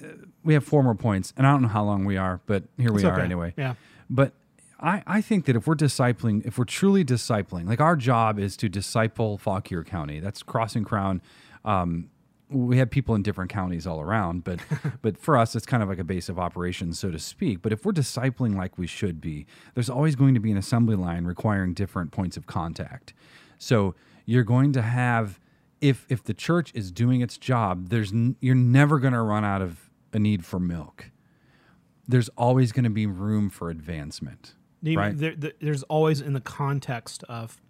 we 0.44 0.54
have 0.56 0.64
four 0.64 0.84
more 0.84 0.96
points, 0.96 1.34
and 1.38 1.48
I 1.48 1.52
don't 1.52 1.62
know 1.62 1.68
how 1.70 1.84
long 1.86 2.04
we 2.04 2.18
are, 2.18 2.42
but 2.46 2.64
here 2.78 2.92
we 2.92 2.98
It's 2.98 3.06
are 3.06 3.20
anyway. 3.20 3.54
Yeah. 3.58 3.76
But 4.10 4.34
I, 4.80 5.04
I 5.06 5.22
think 5.22 5.46
that 5.46 5.56
if 5.56 5.68
we're 5.68 5.76
discipling, 5.76 6.46
if 6.46 6.58
we're 6.58 6.66
truly 6.66 7.06
discipling, 7.06 7.68
like 7.68 7.80
our 7.80 7.96
job 7.96 8.40
is 8.40 8.58
to 8.58 8.70
disciple 8.70 9.38
Fauquier 9.38 9.84
County. 9.84 10.20
That's 10.20 10.44
Cross 10.44 10.76
and 10.76 10.86
Crown. 10.86 11.22
Um, 11.64 12.10
we 12.50 12.78
have 12.78 12.90
people 12.90 13.14
in 13.16 13.22
different 13.22 13.52
counties 13.52 13.86
all 13.86 14.02
around, 14.02 14.44
but 14.44 14.60
but 15.02 15.18
for 15.18 15.38
us, 15.38 15.56
it's 15.56 15.66
kind 15.66 15.84
of 15.84 15.90
like 15.90 16.00
a 16.00 16.04
base 16.04 16.30
of 16.30 16.40
operations, 16.40 17.00
so 17.00 17.12
to 17.12 17.20
speak. 17.20 17.62
But 17.62 17.72
if 17.72 17.86
we're 17.86 17.92
discipling 17.94 18.56
like 18.56 18.78
we 18.78 18.88
should 18.88 19.22
be, 19.22 19.46
there's 19.76 19.90
always 19.90 20.16
going 20.16 20.34
to 20.34 20.40
be 20.40 20.52
an 20.52 20.58
assembly 20.58 20.96
line 20.96 21.26
requiring 21.26 21.74
different 21.74 22.12
points 22.12 22.38
of 22.38 22.48
contact. 22.48 23.14
So 23.58 23.94
you're 24.26 24.44
going 24.44 24.72
to 24.74 24.82
have, 24.82 25.40
if 25.82 26.06
if 26.10 26.24
the 26.24 26.34
church 26.34 26.72
is 26.74 26.92
doing 26.92 27.22
its 27.22 27.38
job, 27.38 27.90
there's 27.90 28.12
n- 28.12 28.36
you're 28.42 28.56
never 28.56 29.00
going 29.00 29.14
to 29.14 29.22
run 29.22 29.46
out 29.46 29.62
of 29.62 29.90
a 30.14 30.20
need 30.20 30.44
for 30.46 30.60
milk. 30.60 31.12
There's 32.08 32.30
always 32.30 32.72
going 32.72 32.86
to 32.86 32.90
be 32.90 33.06
room 33.06 33.50
for 33.52 33.70
advancement, 33.70 34.56
You- 34.82 34.98
right? 34.98 35.16
there- 35.18 35.36
there- 35.36 35.54
there's 35.62 35.84
always 35.84 36.22
in 36.22 36.34
the 36.34 36.42
context 36.42 37.24
of 37.30 37.62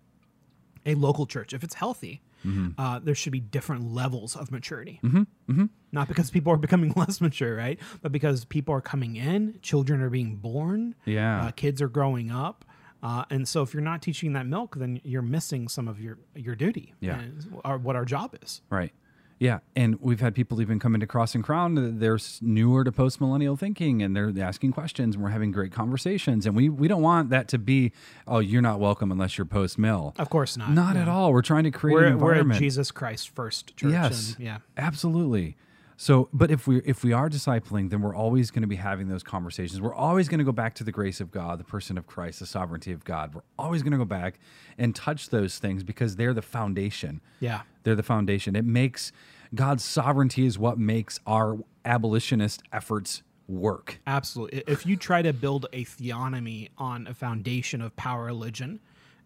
a 0.86 0.96
local 0.96 1.26
church, 1.26 1.54
if 1.54 1.62
it's 1.64 1.74
healthy, 1.76 2.22
Mm-hmm. 2.46 2.80
uh, 2.80 3.00
there 3.00 3.16
should 3.16 3.32
be 3.34 3.40
different 3.40 3.94
levels 3.94 4.36
of 4.36 4.52
maturity. 4.52 5.00
Mm-hmm. 5.04 5.66
Not 5.92 6.08
because 6.08 6.30
people 6.32 6.54
are 6.54 6.58
becoming 6.58 6.94
less 6.96 7.20
mature, 7.20 7.56
right? 7.56 7.80
But 8.02 8.12
because 8.12 8.46
people 8.46 8.74
are 8.76 8.82
coming 8.82 9.16
in, 9.16 9.60
children 9.62 10.02
are 10.02 10.10
being 10.10 10.36
born, 10.38 10.96
Yeah. 11.06 11.46
uh, 11.48 11.52
kids 11.52 11.82
are 11.82 11.90
growing 11.90 12.32
up. 12.32 12.64
Uh, 13.02 13.24
and 13.30 13.48
so, 13.48 13.62
if 13.62 13.74
you're 13.74 13.82
not 13.82 14.02
teaching 14.02 14.34
that 14.34 14.46
milk, 14.46 14.76
then 14.76 15.00
you're 15.06 15.22
missing 15.22 15.68
some 15.70 15.88
of 15.88 16.02
your 16.02 16.18
your 16.36 16.54
duty, 16.56 16.94
Yeah. 17.00 17.20
and 17.20 17.60
our, 17.64 17.78
what 17.78 17.96
our 17.96 18.04
job 18.06 18.36
is. 18.42 18.62
Right. 18.70 18.92
Yeah, 19.40 19.60
and 19.74 19.98
we've 20.02 20.20
had 20.20 20.36
people 20.36 20.62
even 20.62 20.80
come 20.80 20.94
into 20.96 21.08
Cross 21.08 21.34
and 21.34 21.42
Crown. 21.44 21.78
Uh, 21.78 21.92
they're 21.94 22.20
newer 22.42 22.84
to 22.84 22.92
post 22.92 23.22
millennial 23.22 23.56
thinking, 23.56 24.02
and 24.02 24.14
they're 24.14 24.34
asking 24.38 24.74
questions, 24.74 25.16
and 25.16 25.24
we're 25.24 25.30
having 25.30 25.54
great 25.54 25.72
conversations. 25.72 26.46
And 26.46 26.58
we 26.58 26.68
we 26.68 26.90
don't 26.90 27.02
want 27.02 27.30
that 27.30 27.48
to 27.50 27.58
be, 27.58 27.94
oh, 28.28 28.40
you're 28.40 28.62
not 28.62 28.82
welcome 28.82 29.14
unless 29.14 29.38
you're 29.38 29.46
post 29.46 29.78
mill. 29.78 30.14
Of 30.20 30.30
course 30.30 30.58
not. 30.58 30.72
Not 30.72 30.96
Yeah. 30.96 31.04
at 31.04 31.08
all. 31.08 31.32
We're 31.32 31.42
trying 31.42 31.64
to 31.64 31.72
create 31.72 31.94
We're, 31.96 32.06
an 32.08 32.20
we're 32.20 32.34
a. 32.34 32.60
Jesus 32.60 32.92
Christ 32.92 33.30
first 33.34 33.78
church. 33.78 33.92
yes. 33.94 34.36
And, 34.36 34.46
yeah. 34.46 34.58
Absolutely. 34.76 35.56
So, 36.02 36.30
but 36.32 36.50
if 36.50 36.66
we 36.66 36.78
if 36.86 37.04
we 37.04 37.12
are 37.12 37.30
discipling, 37.30 37.89
then 37.89 38.02
we're 38.02 38.16
always 38.16 38.52
going 38.52 38.62
to 38.62 38.70
be 38.70 38.78
having 38.78 39.10
those 39.10 39.22
conversations. 39.22 39.82
We're 39.82 39.93
always 39.93 40.30
going 40.30 40.38
to 40.38 40.45
go 40.45 40.54
back 40.54 40.74
to 40.76 40.86
the 40.86 40.93
grace 40.93 41.20
of 41.20 41.30
God, 41.30 41.60
the 41.60 41.66
person 41.66 41.97
of 41.97 42.08
Christ, 42.08 42.39
the 42.39 42.45
sovereignty 42.45 42.93
of 42.93 43.04
God. 43.04 43.36
We're 43.36 43.41
always 43.58 43.84
going 43.84 43.91
to 43.91 43.97
go 43.97 44.06
back 44.06 44.39
and 44.78 44.95
touch 44.95 45.30
those 45.30 45.58
things 45.58 45.84
because 45.84 46.16
they're 46.16 46.34
the 46.34 46.41
foundation. 46.41 47.20
Yeah. 47.41 47.64
They're 47.84 47.97
the 47.97 48.02
foundation. 48.02 48.56
It 48.56 48.64
makes 48.64 49.12
God's 49.54 49.84
sovereignty 49.84 50.45
is 50.45 50.58
what 50.58 50.80
makes 50.80 51.20
our 51.28 51.58
abolitionist 51.84 52.64
efforts 52.72 53.22
work. 53.50 54.00
Absolutely. 54.08 54.64
If 54.68 54.86
you 54.86 54.95
try 54.95 55.22
to 55.22 55.34
build 55.34 55.66
a 55.74 55.84
theonomy 55.84 56.70
on 56.78 57.08
a 57.08 57.14
foundation 57.14 57.82
of 57.82 57.93
power 57.97 58.24
religion 58.24 58.80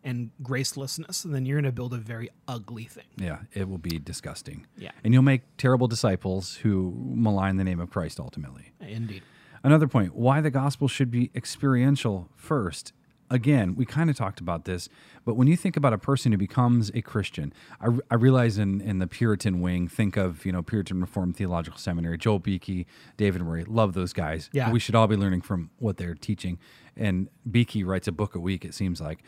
and 0.04 0.32
gracelessness, 0.42 1.24
and 1.24 1.34
then 1.34 1.46
you're 1.46 1.58
going 1.58 1.64
to 1.64 1.72
build 1.72 1.94
a 1.94 1.98
very 1.98 2.30
ugly 2.48 2.84
thing. 2.84 3.06
Yeah, 3.18 3.40
it 3.54 3.70
will 3.70 3.78
be 3.78 4.00
disgusting. 4.00 4.68
Yeah. 4.78 4.92
And 5.04 5.14
you'll 5.14 5.24
make 5.24 5.44
terrible 5.58 5.88
disciples 5.88 6.56
who 6.56 6.94
malign 6.98 7.58
the 7.58 7.64
name 7.64 7.80
of 7.80 7.90
Christ 7.90 8.20
ultimately. 8.20 8.74
Indeed. 8.82 9.24
Another 9.64 9.88
point 9.88 10.14
why 10.16 10.42
the 10.42 10.52
gospel 10.52 10.88
should 10.88 11.10
be 11.10 11.32
experiential 11.34 12.30
first. 12.36 12.92
Again, 13.30 13.76
we 13.76 13.86
kind 13.86 14.10
of 14.10 14.18
talked 14.18 14.42
about 14.42 14.66
this, 14.66 14.90
but 15.26 15.36
when 15.36 15.48
you 15.48 15.56
think 15.56 15.78
about 15.78 15.94
a 15.94 15.98
person 15.98 16.34
who 16.34 16.38
becomes 16.38 16.92
a 16.94 17.02
Christian, 17.02 17.54
I, 17.82 17.88
I 18.12 18.16
realize 18.16 18.58
in, 18.58 18.82
in 18.82 19.00
the 19.00 19.08
Puritan 19.08 19.62
wing, 19.62 19.88
think 19.88 20.18
of, 20.18 20.46
you 20.46 20.52
know, 20.52 20.62
Puritan 20.62 21.00
Reformed 21.00 21.38
Theological 21.38 21.80
Seminary, 21.80 22.18
Joel 22.18 22.40
Beeke, 22.40 22.86
David 23.18 23.42
Murray, 23.42 23.64
love 23.64 23.94
those 23.94 24.14
guys. 24.14 24.50
Yeah. 24.52 24.70
We 24.70 24.80
should 24.80 24.94
all 24.94 25.08
be 25.08 25.16
learning 25.16 25.42
from 25.42 25.72
what 25.80 25.98
they're 25.98 26.14
teaching. 26.14 26.60
And 26.96 27.30
Beeke 27.50 27.84
writes 27.86 28.08
a 28.08 28.12
book 28.12 28.36
a 28.36 28.40
week, 28.40 28.66
it 28.66 28.74
seems 28.76 29.00
like, 29.02 29.24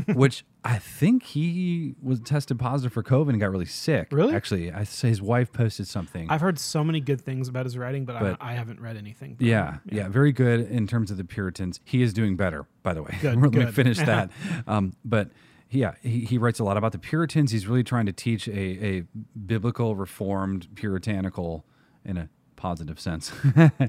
which 0.14 0.44
I 0.64 0.78
think 0.78 1.22
he 1.22 1.94
was 2.02 2.20
tested 2.20 2.58
positive 2.58 2.92
for 2.92 3.02
COVID 3.02 3.30
and 3.30 3.40
got 3.40 3.50
really 3.50 3.66
sick. 3.66 4.08
Really? 4.12 4.34
Actually, 4.34 4.72
I 4.72 4.84
say 4.84 5.08
his 5.08 5.20
wife 5.22 5.52
posted 5.52 5.86
something. 5.88 6.30
I've 6.30 6.40
heard 6.40 6.58
so 6.58 6.82
many 6.84 7.00
good 7.00 7.20
things 7.20 7.48
about 7.48 7.66
his 7.66 7.76
writing, 7.76 8.04
but, 8.04 8.18
But- 8.20 8.36
I, 8.40 8.52
I 8.52 8.54
haven't 8.54 8.80
read 8.80 8.96
anything. 8.96 9.36
Yeah, 9.38 9.72
him. 9.74 9.80
yeah, 9.90 10.08
very 10.08 10.32
good 10.32 10.60
in 10.70 10.86
terms 10.86 11.10
of 11.10 11.16
the 11.16 11.24
Puritans. 11.24 11.80
He 11.84 12.02
is 12.02 12.12
doing 12.12 12.36
better, 12.36 12.66
by 12.82 12.94
the 12.94 13.02
way. 13.02 13.16
Good, 13.20 13.36
Let 13.40 13.52
me 13.52 13.64
good. 13.64 13.74
finish 13.74 13.98
that. 14.12 14.30
um, 14.66 14.94
but 15.04 15.30
yeah, 15.70 15.94
he, 16.02 16.20
he 16.26 16.38
writes 16.38 16.58
a 16.58 16.64
lot 16.64 16.76
about 16.76 16.92
the 16.92 16.98
Puritans. 16.98 17.50
He's 17.50 17.66
really 17.66 17.82
trying 17.84 18.06
to 18.06 18.12
teach 18.12 18.46
a, 18.48 18.86
a 18.86 19.02
biblical, 19.46 19.96
reformed, 19.96 20.68
puritanical, 20.74 21.64
in 22.04 22.16
a 22.18 22.28
positive 22.56 23.00
sense, 23.00 23.32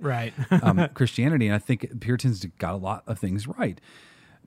Right. 0.02 0.34
um, 0.50 0.88
Christianity. 0.94 1.46
And 1.48 1.56
I 1.56 1.60
think 1.60 2.00
Puritans 2.00 2.44
got 2.58 2.74
a 2.74 2.78
lot 2.78 3.04
of 3.06 3.20
things 3.20 3.48
right. 3.48 3.80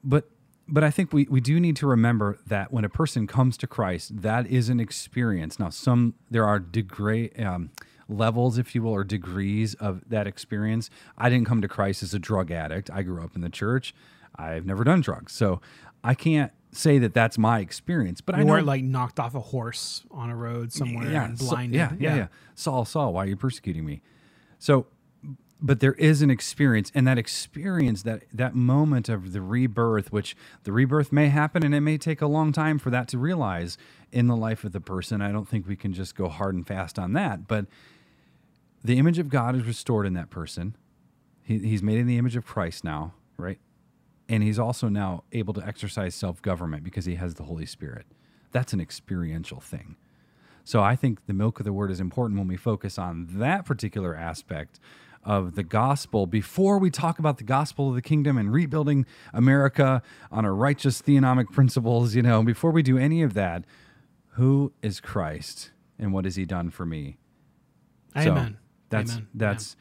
But 0.02 0.28
but 0.68 0.82
I 0.82 0.90
think 0.90 1.12
we, 1.12 1.26
we 1.30 1.40
do 1.40 1.60
need 1.60 1.76
to 1.76 1.86
remember 1.86 2.38
that 2.46 2.72
when 2.72 2.84
a 2.84 2.88
person 2.88 3.26
comes 3.26 3.56
to 3.58 3.66
Christ, 3.66 4.22
that 4.22 4.46
is 4.46 4.68
an 4.68 4.80
experience. 4.80 5.58
Now, 5.58 5.70
some 5.70 6.14
there 6.30 6.46
are 6.46 6.58
degree 6.58 7.30
um, 7.38 7.70
levels, 8.08 8.58
if 8.58 8.74
you 8.74 8.82
will, 8.82 8.92
or 8.92 9.04
degrees 9.04 9.74
of 9.74 10.02
that 10.08 10.26
experience. 10.26 10.90
I 11.16 11.28
didn't 11.30 11.46
come 11.46 11.62
to 11.62 11.68
Christ 11.68 12.02
as 12.02 12.14
a 12.14 12.18
drug 12.18 12.50
addict. 12.50 12.90
I 12.90 13.02
grew 13.02 13.22
up 13.22 13.36
in 13.36 13.42
the 13.42 13.48
church. 13.50 13.94
I've 14.36 14.66
never 14.66 14.84
done 14.84 15.00
drugs, 15.00 15.32
so 15.32 15.60
I 16.04 16.14
can't 16.14 16.52
say 16.72 16.98
that 16.98 17.14
that's 17.14 17.38
my 17.38 17.60
experience. 17.60 18.20
But 18.20 18.34
I 18.34 18.38
you 18.38 18.44
know 18.44 18.52
weren't 18.52 18.66
like 18.66 18.82
knocked 18.84 19.18
off 19.18 19.34
a 19.34 19.40
horse 19.40 20.04
on 20.10 20.30
a 20.30 20.36
road 20.36 20.72
somewhere 20.72 21.06
and 21.08 21.38
so- 21.38 21.48
blinded. 21.48 21.74
yeah, 21.76 21.92
yeah, 21.98 22.16
yeah. 22.16 22.26
Saul, 22.54 22.84
Saul, 22.84 23.12
why 23.14 23.24
are 23.24 23.28
you 23.28 23.36
persecuting 23.36 23.84
me? 23.84 24.02
So, 24.58 24.86
but 25.60 25.80
there 25.80 25.94
is 25.94 26.20
an 26.20 26.30
experience, 26.30 26.92
and 26.94 27.06
that 27.06 27.18
experience, 27.18 28.02
that 28.02 28.24
that 28.32 28.54
moment 28.54 29.08
of 29.08 29.32
the 29.32 29.40
rebirth, 29.40 30.12
which 30.12 30.36
the 30.64 30.72
rebirth 30.72 31.12
may 31.12 31.28
happen, 31.28 31.64
and 31.64 31.74
it 31.74 31.80
may 31.80 31.96
take 31.96 32.20
a 32.20 32.26
long 32.26 32.52
time 32.52 32.78
for 32.78 32.90
that 32.90 33.08
to 33.08 33.18
realize 33.18 33.78
in 34.12 34.26
the 34.26 34.36
life 34.36 34.64
of 34.64 34.72
the 34.72 34.80
person. 34.80 35.22
I 35.22 35.32
don't 35.32 35.48
think 35.48 35.66
we 35.66 35.76
can 35.76 35.92
just 35.92 36.14
go 36.14 36.28
hard 36.28 36.54
and 36.54 36.66
fast 36.66 36.98
on 36.98 37.14
that, 37.14 37.48
but 37.48 37.66
the 38.84 38.98
image 38.98 39.18
of 39.18 39.30
God 39.30 39.56
is 39.56 39.64
restored 39.66 40.06
in 40.06 40.12
that 40.14 40.30
person. 40.30 40.76
He, 41.42 41.58
he's 41.58 41.82
made 41.82 41.98
in 41.98 42.06
the 42.06 42.18
image 42.18 42.36
of 42.36 42.44
Christ 42.44 42.84
now, 42.84 43.14
right? 43.38 43.58
And 44.28 44.42
he's 44.42 44.58
also 44.58 44.88
now 44.88 45.24
able 45.32 45.54
to 45.54 45.66
exercise 45.66 46.14
self 46.14 46.42
government 46.42 46.84
because 46.84 47.06
he 47.06 47.14
has 47.14 47.34
the 47.34 47.44
Holy 47.44 47.66
Spirit. 47.66 48.04
That's 48.52 48.72
an 48.72 48.80
experiential 48.80 49.60
thing. 49.60 49.96
So 50.64 50.82
I 50.82 50.96
think 50.96 51.26
the 51.26 51.32
milk 51.32 51.60
of 51.60 51.64
the 51.64 51.72
word 51.72 51.90
is 51.90 52.00
important 52.00 52.38
when 52.38 52.48
we 52.48 52.56
focus 52.56 52.98
on 52.98 53.28
that 53.38 53.64
particular 53.64 54.16
aspect 54.16 54.80
of 55.26 55.56
the 55.56 55.64
gospel 55.64 56.26
before 56.26 56.78
we 56.78 56.88
talk 56.88 57.18
about 57.18 57.36
the 57.36 57.44
gospel 57.44 57.88
of 57.88 57.96
the 57.96 58.00
kingdom 58.00 58.38
and 58.38 58.52
rebuilding 58.52 59.04
America 59.34 60.00
on 60.30 60.44
a 60.44 60.52
righteous 60.52 61.02
theonomic 61.02 61.46
principles, 61.52 62.14
you 62.14 62.22
know, 62.22 62.42
before 62.42 62.70
we 62.70 62.82
do 62.82 62.96
any 62.96 63.22
of 63.22 63.34
that, 63.34 63.64
who 64.34 64.72
is 64.82 65.00
Christ 65.00 65.72
and 65.98 66.12
what 66.12 66.24
has 66.24 66.36
he 66.36 66.44
done 66.44 66.70
for 66.70 66.86
me? 66.86 67.18
So 68.14 68.30
Amen. 68.30 68.58
that's 68.88 69.12
Amen. 69.12 69.28
that's 69.34 69.76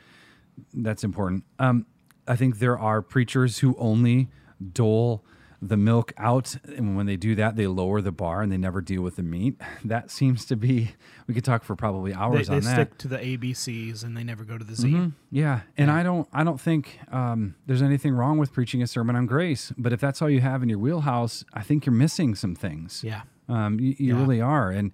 that's 0.73 1.03
important. 1.03 1.43
Um, 1.59 1.85
I 2.27 2.35
think 2.35 2.59
there 2.59 2.77
are 2.77 3.01
preachers 3.01 3.59
who 3.59 3.75
only 3.77 4.29
dole 4.73 5.23
the 5.61 5.77
milk 5.77 6.13
out, 6.17 6.55
and 6.63 6.95
when 6.97 7.05
they 7.05 7.15
do 7.15 7.35
that, 7.35 7.55
they 7.55 7.65
lower 7.67 8.01
the 8.01 8.11
bar 8.11 8.41
and 8.41 8.51
they 8.51 8.57
never 8.57 8.81
deal 8.81 9.01
with 9.01 9.15
the 9.15 9.23
meat. 9.23 9.59
That 9.85 10.09
seems 10.11 10.45
to 10.45 10.55
be. 10.55 10.91
We 11.27 11.33
could 11.33 11.43
talk 11.45 11.63
for 11.63 11.75
probably 11.75 12.13
hours 12.13 12.47
they 12.47 12.55
on 12.55 12.61
that. 12.61 12.73
stick 12.73 12.97
to 12.99 13.07
the 13.07 13.17
ABCs 13.17 14.03
and 14.03 14.15
they 14.17 14.23
never 14.23 14.43
go 14.43 14.57
to 14.57 14.63
the 14.63 14.75
Z. 14.75 14.87
Mhm. 14.89 15.11
Yeah, 15.31 15.61
and 15.77 15.89
I 15.91 16.03
don't. 16.03 16.27
I 16.33 16.43
don't 16.43 16.59
think 16.59 16.99
um, 17.11 17.55
there's 17.67 17.81
anything 17.81 18.13
wrong 18.13 18.37
with 18.37 18.51
preaching 18.51 18.81
a 18.81 18.87
sermon 18.87 19.15
on 19.15 19.25
grace. 19.25 19.71
But 19.77 19.93
if 19.93 19.99
that's 20.01 20.21
all 20.21 20.29
you 20.29 20.41
have 20.41 20.63
in 20.63 20.69
your 20.69 20.79
wheelhouse, 20.79 21.45
I 21.53 21.61
think 21.61 21.85
you're 21.85 21.93
missing 21.93 22.35
some 22.35 22.55
things. 22.55 23.03
Yeah. 23.03 23.21
Um, 23.47 23.79
you 23.79 23.95
you 23.97 24.13
Yeah. 24.15 24.19
really 24.21 24.41
are. 24.41 24.71
And 24.71 24.91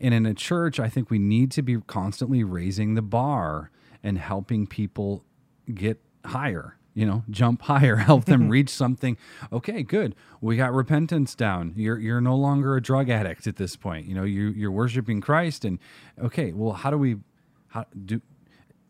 and 0.00 0.12
in 0.12 0.26
a 0.26 0.34
church, 0.34 0.78
I 0.78 0.88
think 0.88 1.10
we 1.10 1.18
need 1.18 1.50
to 1.52 1.62
be 1.62 1.80
constantly 1.80 2.44
raising 2.44 2.94
the 2.94 3.02
bar 3.02 3.70
and 4.02 4.18
helping 4.18 4.66
people 4.66 5.24
get 5.72 6.00
higher. 6.26 6.76
You 6.94 7.06
know, 7.06 7.24
jump 7.28 7.62
higher, 7.62 7.96
help 8.10 8.24
them 8.24 8.48
reach 8.56 8.70
something. 8.70 9.16
Okay, 9.52 9.82
good. 9.82 10.14
We 10.40 10.56
got 10.56 10.72
repentance 10.72 11.34
down. 11.34 11.74
You're 11.76 11.98
you're 11.98 12.20
no 12.20 12.36
longer 12.36 12.76
a 12.76 12.82
drug 12.82 13.10
addict 13.10 13.46
at 13.46 13.56
this 13.56 13.76
point. 13.76 14.06
You 14.06 14.14
know, 14.14 14.24
you 14.24 14.48
you're 14.50 14.70
worshiping 14.70 15.20
Christ, 15.20 15.64
and 15.64 15.78
okay. 16.22 16.52
Well, 16.52 16.72
how 16.72 16.90
do 16.90 16.98
we? 16.98 17.16
How 17.68 17.86
do? 18.04 18.20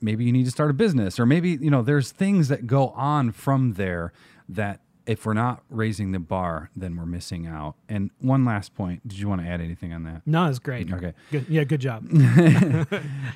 Maybe 0.00 0.24
you 0.24 0.32
need 0.32 0.44
to 0.44 0.50
start 0.50 0.70
a 0.70 0.74
business, 0.74 1.18
or 1.18 1.24
maybe 1.24 1.50
you 1.50 1.70
know, 1.70 1.82
there's 1.82 2.12
things 2.12 2.48
that 2.48 2.66
go 2.66 2.90
on 2.90 3.32
from 3.32 3.74
there 3.74 4.12
that 4.48 4.80
if 5.06 5.26
we're 5.26 5.34
not 5.34 5.62
raising 5.68 6.12
the 6.12 6.18
bar, 6.18 6.70
then 6.74 6.96
we're 6.96 7.06
missing 7.06 7.46
out. 7.46 7.74
And 7.88 8.10
one 8.20 8.44
last 8.44 8.74
point. 8.74 9.06
Did 9.06 9.18
you 9.18 9.28
want 9.28 9.42
to 9.42 9.46
add 9.46 9.60
anything 9.60 9.92
on 9.92 10.04
that? 10.04 10.22
No, 10.24 10.46
it's 10.46 10.58
great. 10.58 10.92
Okay. 10.92 11.12
Good. 11.30 11.46
Yeah, 11.48 11.64
good 11.64 11.80
job. 11.80 12.06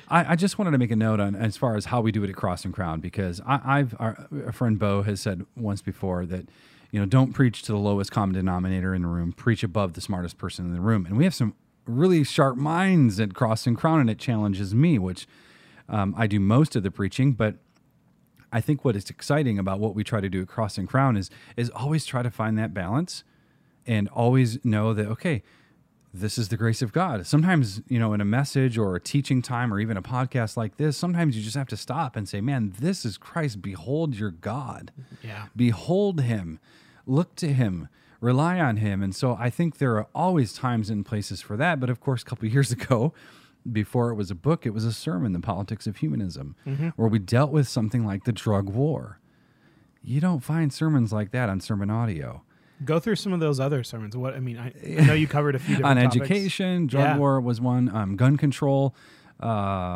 I, 0.09 0.31
I 0.31 0.35
just 0.35 0.57
wanted 0.57 0.71
to 0.71 0.77
make 0.77 0.91
a 0.91 0.95
note 0.95 1.19
on 1.19 1.35
as 1.35 1.57
far 1.57 1.75
as 1.75 1.85
how 1.85 2.01
we 2.01 2.11
do 2.11 2.23
it 2.23 2.29
at 2.29 2.35
Cross 2.35 2.65
and 2.65 2.73
Crown 2.73 2.99
because 2.99 3.39
I, 3.45 3.61
I've 3.63 3.95
our, 3.99 4.27
a 4.45 4.51
friend 4.51 4.79
Bo 4.79 5.03
has 5.03 5.21
said 5.21 5.45
once 5.55 5.81
before 5.81 6.25
that 6.25 6.49
you 6.91 6.99
know 6.99 7.05
don't 7.05 7.33
preach 7.33 7.61
to 7.63 7.71
the 7.71 7.77
lowest 7.77 8.11
common 8.11 8.33
denominator 8.33 8.95
in 8.95 9.03
the 9.03 9.07
room, 9.07 9.31
preach 9.31 9.63
above 9.63 9.93
the 9.93 10.01
smartest 10.01 10.37
person 10.37 10.65
in 10.65 10.73
the 10.73 10.81
room, 10.81 11.05
and 11.05 11.17
we 11.17 11.23
have 11.23 11.35
some 11.35 11.53
really 11.85 12.23
sharp 12.23 12.57
minds 12.57 13.19
at 13.19 13.33
Cross 13.33 13.67
and 13.67 13.77
Crown, 13.77 13.99
and 13.99 14.09
it 14.09 14.17
challenges 14.17 14.73
me, 14.73 14.97
which 14.97 15.27
um, 15.87 16.13
I 16.17 16.27
do 16.27 16.39
most 16.39 16.75
of 16.75 16.83
the 16.83 16.91
preaching, 16.91 17.33
but 17.33 17.55
I 18.51 18.61
think 18.61 18.83
what 18.83 18.95
is 18.95 19.09
exciting 19.09 19.59
about 19.59 19.79
what 19.79 19.95
we 19.95 20.03
try 20.03 20.21
to 20.21 20.29
do 20.29 20.41
at 20.41 20.47
Cross 20.47 20.77
and 20.77 20.87
Crown 20.87 21.17
is 21.17 21.29
is 21.55 21.69
always 21.69 22.05
try 22.05 22.23
to 22.23 22.31
find 22.31 22.57
that 22.57 22.73
balance 22.73 23.23
and 23.85 24.07
always 24.09 24.63
know 24.65 24.93
that 24.93 25.07
okay 25.07 25.43
this 26.13 26.37
is 26.37 26.49
the 26.49 26.57
grace 26.57 26.81
of 26.81 26.91
God. 26.91 27.25
Sometimes, 27.27 27.81
you 27.87 27.99
know, 27.99 28.13
in 28.13 28.21
a 28.21 28.25
message 28.25 28.77
or 28.77 28.95
a 28.95 28.99
teaching 28.99 29.41
time 29.41 29.73
or 29.73 29.79
even 29.79 29.95
a 29.95 30.01
podcast 30.01 30.57
like 30.57 30.77
this, 30.77 30.97
sometimes 30.97 31.37
you 31.37 31.43
just 31.43 31.55
have 31.55 31.67
to 31.67 31.77
stop 31.77 32.15
and 32.15 32.27
say, 32.27 32.41
"Man, 32.41 32.73
this 32.79 33.05
is 33.05 33.17
Christ. 33.17 33.61
Behold 33.61 34.15
your 34.15 34.31
God. 34.31 34.91
Yeah. 35.21 35.47
Behold 35.55 36.21
him. 36.21 36.59
Look 37.05 37.35
to 37.35 37.53
him. 37.53 37.89
Rely 38.21 38.59
on 38.59 38.77
him." 38.77 39.03
And 39.03 39.15
so 39.15 39.35
I 39.39 39.49
think 39.49 39.77
there 39.77 39.97
are 39.97 40.07
always 40.15 40.53
times 40.53 40.89
and 40.89 41.05
places 41.05 41.41
for 41.41 41.55
that, 41.57 41.79
but 41.79 41.89
of 41.89 41.99
course, 41.99 42.23
a 42.23 42.25
couple 42.25 42.47
of 42.47 42.53
years 42.53 42.71
ago, 42.79 43.13
before 43.71 44.09
it 44.11 44.15
was 44.15 44.29
a 44.31 44.35
book, 44.35 44.65
it 44.65 44.71
was 44.71 44.85
a 44.85 44.93
sermon, 44.93 45.33
The 45.33 45.39
Politics 45.39 45.87
of 45.87 45.97
Humanism, 45.97 46.55
where 46.95 47.07
we 47.07 47.19
dealt 47.19 47.51
with 47.51 47.67
something 47.67 48.05
like 48.05 48.23
the 48.25 48.31
drug 48.31 48.69
war. 48.69 49.19
You 50.03 50.21
don't 50.21 50.39
find 50.39 50.71
sermons 50.71 51.11
like 51.11 51.31
that 51.31 51.49
on 51.49 51.59
sermon 51.59 51.89
audio. 51.89 52.43
Go 52.85 52.99
through 52.99 53.17
some 53.17 53.33
of 53.33 53.41
those 53.41 53.59
other 53.59 53.83
sermons. 53.83 54.15
What 54.15 54.33
I 54.35 54.39
mean, 54.39 54.57
I, 54.57 54.73
I 54.99 55.05
know 55.05 55.13
you 55.13 55.27
covered 55.27 55.55
a 55.55 55.59
few 55.59 55.75
on 55.83 55.97
topics. 55.97 56.15
education, 56.15 56.87
drug 56.87 57.03
Yeah. 57.03 57.17
war 57.17 57.41
was 57.41 57.59
one, 57.59 57.93
um, 57.93 58.15
gun 58.15 58.37
control, 58.37 58.95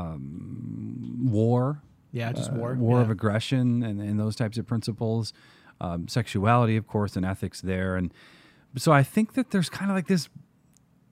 um, 0.03 1.29
war, 1.31 1.81
Yeah, 2.11 2.31
just 2.33 2.51
uh, 2.51 2.55
war. 2.55 2.75
war 2.75 2.97
yeah. 2.97 3.03
of 3.03 3.09
aggression, 3.09 3.83
and, 3.83 4.01
and 4.01 4.19
those 4.19 4.35
types 4.35 4.57
of 4.57 4.67
principles, 4.67 5.33
um, 5.81 6.07
sexuality, 6.07 6.75
of 6.77 6.87
course, 6.87 7.15
and 7.15 7.25
ethics 7.25 7.61
there. 7.61 7.95
And 7.95 8.13
so 8.77 8.91
I 8.91 9.03
think 9.03 9.33
that 9.33 9.51
there's 9.51 9.69
kind 9.69 9.89
of 9.91 9.95
like 9.95 10.07
this. 10.07 10.29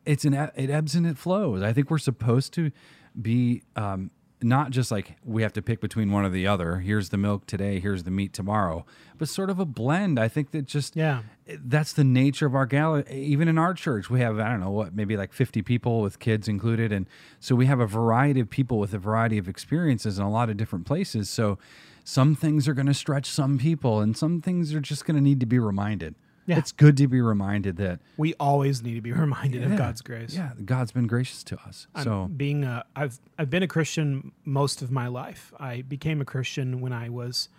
It's 0.05 0.25
an 0.25 0.33
it 0.33 0.69
ebbs 0.69 0.95
and 0.95 1.05
it 1.05 1.17
flows. 1.17 1.61
I 1.61 1.73
think 1.73 1.89
we're 1.91 1.97
supposed 1.97 2.53
to 2.53 2.71
be 3.19 3.61
um, 3.75 4.11
not 4.41 4.71
just 4.71 4.89
like 4.91 5.17
we 5.23 5.43
have 5.43 5.53
to 5.53 5.61
pick 5.61 5.79
between 5.81 6.11
one 6.11 6.25
or 6.25 6.29
the 6.29 6.47
other. 6.47 6.77
Here's 6.77 7.09
the 7.09 7.17
milk 7.17 7.45
today. 7.45 7.79
Here's 7.79 8.03
the 8.03 8.09
meat 8.11 8.33
tomorrow. 8.33 8.85
But 9.19 9.29
sort 9.29 9.51
of 9.51 9.59
a 9.59 9.65
blend. 9.65 10.19
I 10.19 10.27
think 10.27 10.49
that 10.51 10.65
just 10.65 10.95
Yeah. 10.95 11.21
that's 11.63 11.93
the 11.93 12.03
nature 12.03 12.47
of 12.47 12.55
our 12.55 12.65
gala. 12.65 13.03
Even 13.11 13.47
in 13.47 13.59
our 13.59 13.73
church, 13.75 14.09
we 14.09 14.19
have 14.21 14.39
I 14.39 14.49
don't 14.49 14.59
know 14.59 14.71
what 14.71 14.95
maybe 14.95 15.15
like 15.15 15.31
50 15.33 15.61
people 15.61 16.01
with 16.01 16.17
kids 16.19 16.47
included, 16.47 16.91
and 16.91 17.05
so 17.39 17.55
we 17.55 17.67
have 17.67 17.79
a 17.79 17.85
variety 17.87 18.39
of 18.39 18.49
people 18.49 18.79
with 18.79 18.93
a 18.95 18.99
variety 18.99 19.37
of 19.37 19.47
experiences 19.47 20.17
in 20.17 20.23
a 20.25 20.31
lot 20.31 20.49
of 20.49 20.57
different 20.57 20.85
places. 20.87 21.29
So 21.29 21.59
some 22.03 22.33
things 22.33 22.67
are 22.67 22.73
going 22.73 22.87
to 22.87 22.95
stretch 22.95 23.27
some 23.27 23.59
people, 23.59 23.99
and 24.01 24.17
some 24.17 24.41
things 24.41 24.73
are 24.73 24.79
just 24.81 25.05
going 25.05 25.15
to 25.15 25.21
need 25.21 25.39
to 25.41 25.45
be 25.45 25.59
reminded. 25.59 26.15
Yeah. 26.45 26.57
It's 26.57 26.71
good 26.71 26.97
to 26.97 27.07
be 27.07 27.21
reminded 27.21 27.77
that 27.77 27.99
We 28.17 28.33
always 28.35 28.81
need 28.81 28.95
to 28.95 29.01
be 29.01 29.11
reminded 29.13 29.61
yeah, 29.61 29.71
of 29.71 29.77
God's 29.77 30.01
grace. 30.01 30.33
Yeah, 30.33 30.51
God's 30.65 30.91
been 30.91 31.07
gracious 31.07 31.43
to 31.45 31.59
us. 31.67 31.87
I'm 31.93 32.03
so 32.03 32.29
being 32.35 32.63
a, 32.63 32.83
I've 32.95 33.19
I've 33.37 33.49
been 33.49 33.63
a 33.63 33.67
Christian 33.67 34.31
most 34.43 34.81
of 34.81 34.91
my 34.91 35.07
life. 35.07 35.53
I 35.59 35.83
became 35.83 36.21
a 36.21 36.25
Christian 36.25 36.81
when 36.81 36.93
I 36.93 37.09
was, 37.09 37.49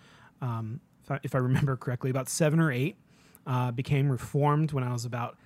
um, 0.40 0.80
if, 1.04 1.10
I, 1.10 1.20
if 1.22 1.34
I 1.34 1.38
remember 1.38 1.76
correctly, 1.76 2.10
about 2.10 2.28
seven 2.28 2.60
or 2.60 2.72
eight. 2.72 2.96
Uh, 3.44 3.72
became 3.72 4.08
reformed 4.08 4.70
when 4.70 4.84
I 4.84 4.92
was 4.92 5.04
about 5.04 5.36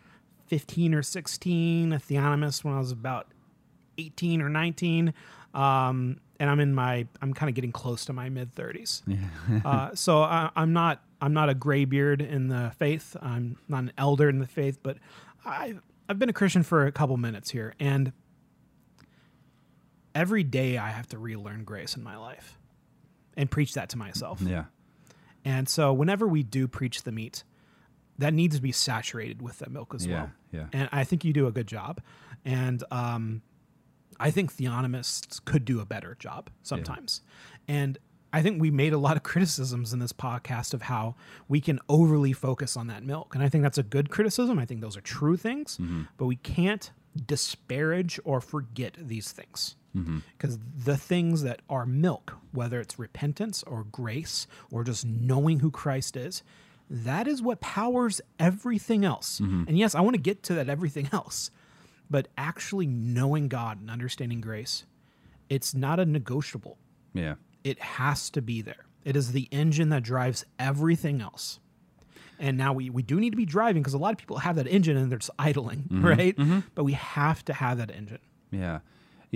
fifteen 0.48 0.92
or 0.92 1.02
sixteen. 1.02 1.94
A 1.94 1.96
theonomist 1.96 2.62
when 2.62 2.74
I 2.74 2.78
was 2.78 2.92
about 2.92 3.28
eighteen 3.96 4.42
or 4.42 4.50
nineteen. 4.50 5.14
Um, 5.54 6.20
and 6.38 6.50
I'm 6.50 6.60
in 6.60 6.74
my 6.74 7.06
I'm 7.22 7.32
kind 7.32 7.48
of 7.48 7.54
getting 7.54 7.72
close 7.72 8.04
to 8.04 8.12
my 8.12 8.28
mid 8.28 8.52
thirties. 8.52 9.02
uh, 9.64 9.94
so 9.94 10.22
I, 10.22 10.50
I'm 10.54 10.74
not 10.74 11.02
I'm 11.20 11.32
not 11.32 11.48
a 11.48 11.54
graybeard 11.54 12.20
in 12.20 12.48
the 12.48 12.72
faith. 12.78 13.16
I'm 13.20 13.58
not 13.68 13.84
an 13.84 13.92
elder 13.96 14.28
in 14.28 14.38
the 14.38 14.46
faith, 14.46 14.78
but 14.82 14.98
I 15.44 15.74
I've 16.08 16.18
been 16.18 16.28
a 16.28 16.34
Christian 16.34 16.62
for 16.62 16.86
a 16.86 16.92
couple 16.92 17.16
minutes 17.16 17.50
here, 17.50 17.74
and 17.80 18.12
every 20.14 20.42
day 20.44 20.78
I 20.78 20.88
have 20.90 21.06
to 21.08 21.18
relearn 21.18 21.64
grace 21.64 21.96
in 21.96 22.02
my 22.02 22.16
life 22.16 22.58
and 23.36 23.50
preach 23.50 23.74
that 23.74 23.88
to 23.90 23.98
myself. 23.98 24.40
yeah, 24.40 24.64
And 25.44 25.68
so 25.68 25.92
whenever 25.92 26.26
we 26.26 26.42
do 26.42 26.66
preach 26.68 27.02
the 27.02 27.12
meat, 27.12 27.44
that 28.18 28.32
needs 28.32 28.56
to 28.56 28.62
be 28.62 28.72
saturated 28.72 29.42
with 29.42 29.58
the 29.58 29.68
milk 29.68 29.94
as 29.94 30.06
yeah, 30.06 30.14
well. 30.14 30.30
yeah, 30.52 30.66
And 30.72 30.88
I 30.90 31.04
think 31.04 31.24
you 31.24 31.32
do 31.34 31.46
a 31.46 31.52
good 31.52 31.66
job. 31.66 32.00
And 32.46 32.82
um, 32.90 33.42
I 34.18 34.30
think 34.30 34.54
theonomists 34.56 35.44
could 35.44 35.66
do 35.66 35.80
a 35.80 35.84
better 35.84 36.16
job 36.18 36.48
sometimes. 36.62 37.20
And 37.68 37.98
I 38.36 38.42
think 38.42 38.60
we 38.60 38.70
made 38.70 38.92
a 38.92 38.98
lot 38.98 39.16
of 39.16 39.22
criticisms 39.22 39.94
in 39.94 39.98
this 39.98 40.12
podcast 40.12 40.74
of 40.74 40.82
how 40.82 41.14
we 41.48 41.58
can 41.58 41.80
overly 41.88 42.34
focus 42.34 42.76
on 42.76 42.86
that 42.88 43.02
milk. 43.02 43.34
And 43.34 43.42
I 43.42 43.48
think 43.48 43.62
that's 43.62 43.78
a 43.78 43.82
good 43.82 44.10
criticism. 44.10 44.58
I 44.58 44.66
think 44.66 44.82
those 44.82 44.94
are 44.94 45.00
true 45.00 45.38
things, 45.38 45.78
mm-hmm. 45.78 46.02
but 46.18 46.26
we 46.26 46.36
can't 46.36 46.90
disparage 47.24 48.20
or 48.24 48.42
forget 48.42 48.94
these 49.00 49.32
things. 49.32 49.76
Mm-hmm. 49.96 50.18
Because 50.36 50.58
the 50.76 50.98
things 50.98 51.44
that 51.44 51.62
are 51.70 51.86
milk, 51.86 52.34
whether 52.52 52.78
it's 52.78 52.98
repentance 52.98 53.62
or 53.62 53.84
grace 53.84 54.46
or 54.70 54.84
just 54.84 55.06
knowing 55.06 55.60
who 55.60 55.70
Christ 55.70 56.14
is, 56.14 56.42
that 56.90 57.26
is 57.26 57.40
what 57.40 57.62
powers 57.62 58.20
everything 58.38 59.02
else. 59.02 59.40
Mm-hmm. 59.40 59.64
And 59.66 59.78
yes, 59.78 59.94
I 59.94 60.02
want 60.02 60.12
to 60.12 60.20
get 60.20 60.42
to 60.42 60.54
that 60.56 60.68
everything 60.68 61.08
else, 61.10 61.50
but 62.10 62.28
actually 62.36 62.86
knowing 62.86 63.48
God 63.48 63.80
and 63.80 63.90
understanding 63.90 64.42
grace, 64.42 64.84
it's 65.48 65.74
not 65.74 65.98
a 65.98 66.04
negotiable. 66.04 66.76
yeah. 67.14 67.36
It 67.66 67.80
has 67.80 68.30
to 68.30 68.40
be 68.40 68.62
there. 68.62 68.86
It 69.04 69.16
is 69.16 69.32
the 69.32 69.48
engine 69.50 69.88
that 69.88 70.04
drives 70.04 70.44
everything 70.56 71.20
else. 71.20 71.58
And 72.38 72.56
now 72.56 72.72
we, 72.72 72.90
we 72.90 73.02
do 73.02 73.18
need 73.18 73.30
to 73.30 73.36
be 73.36 73.44
driving 73.44 73.82
because 73.82 73.92
a 73.92 73.98
lot 73.98 74.12
of 74.12 74.18
people 74.18 74.38
have 74.38 74.54
that 74.54 74.68
engine 74.68 74.96
and 74.96 75.10
they're 75.10 75.18
just 75.18 75.32
idling, 75.36 75.78
mm-hmm. 75.78 76.06
right? 76.06 76.36
Mm-hmm. 76.36 76.60
But 76.76 76.84
we 76.84 76.92
have 76.92 77.44
to 77.46 77.52
have 77.52 77.78
that 77.78 77.90
engine. 77.90 78.20
Yeah. 78.52 78.80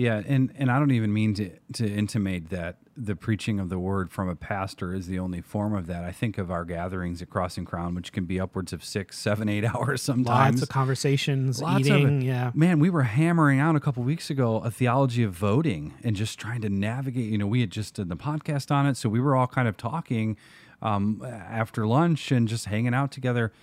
Yeah, 0.01 0.23
and, 0.25 0.51
and 0.55 0.71
I 0.71 0.79
don't 0.79 0.89
even 0.89 1.13
mean 1.13 1.35
to, 1.35 1.51
to 1.73 1.87
intimate 1.87 2.49
that 2.49 2.77
the 2.97 3.15
preaching 3.15 3.59
of 3.59 3.69
the 3.69 3.77
word 3.77 4.11
from 4.11 4.29
a 4.29 4.35
pastor 4.35 4.95
is 4.95 5.05
the 5.05 5.19
only 5.19 5.41
form 5.41 5.75
of 5.75 5.85
that. 5.85 6.03
I 6.03 6.11
think 6.11 6.39
of 6.39 6.49
our 6.49 6.65
gatherings 6.65 7.21
at 7.21 7.29
Cross 7.29 7.59
and 7.59 7.67
Crown, 7.67 7.93
which 7.93 8.11
can 8.11 8.25
be 8.25 8.39
upwards 8.39 8.73
of 8.73 8.83
six, 8.83 9.19
seven, 9.19 9.47
eight 9.47 9.63
hours 9.75 10.01
sometimes. 10.01 10.55
Lots 10.55 10.63
of 10.63 10.69
conversations, 10.69 11.61
Lots 11.61 11.81
eating. 11.85 12.23
it. 12.23 12.25
Yeah. 12.25 12.49
Man, 12.55 12.79
we 12.79 12.89
were 12.89 13.03
hammering 13.03 13.59
out 13.59 13.75
a 13.75 13.79
couple 13.79 14.01
weeks 14.01 14.31
ago 14.31 14.57
a 14.57 14.71
theology 14.71 15.21
of 15.21 15.33
voting 15.33 15.93
and 16.03 16.15
just 16.15 16.39
trying 16.39 16.61
to 16.61 16.69
navigate. 16.69 17.25
You 17.25 17.37
know, 17.37 17.45
we 17.45 17.61
had 17.61 17.69
just 17.69 17.93
done 17.93 18.07
the 18.07 18.15
podcast 18.15 18.71
on 18.71 18.87
it, 18.87 18.97
so 18.97 19.07
we 19.07 19.19
were 19.19 19.35
all 19.35 19.45
kind 19.45 19.67
of 19.67 19.77
talking 19.77 20.35
um, 20.81 21.23
after 21.23 21.85
lunch 21.85 22.31
and 22.31 22.47
just 22.47 22.65
hanging 22.65 22.95
out 22.95 23.11
together. 23.11 23.53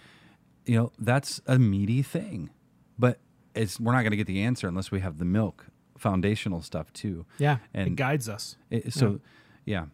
You 0.67 0.77
know, 0.77 0.93
that's 1.01 1.41
a 1.49 1.59
meaty 1.59 2.03
thing, 2.03 2.51
but 2.97 3.19
it's 3.57 3.81
we're 3.81 3.91
not 3.91 4.03
going 4.03 4.13
to 4.13 4.17
get 4.17 4.29
the 4.29 4.43
answer 4.43 4.69
unless 4.69 4.93
we 4.93 5.01
have 5.01 5.19
the 5.19 5.25
milk 5.25 5.67
foundational 5.99 6.63
stuff 6.63 6.93
too. 6.93 7.27
Yeah. 7.39 7.59
it 7.75 7.81
And- 7.89 7.97
guides 7.97 8.29
us. 8.29 8.57
It- 8.71 8.93
so, 8.93 9.21
yeah. 9.65 9.87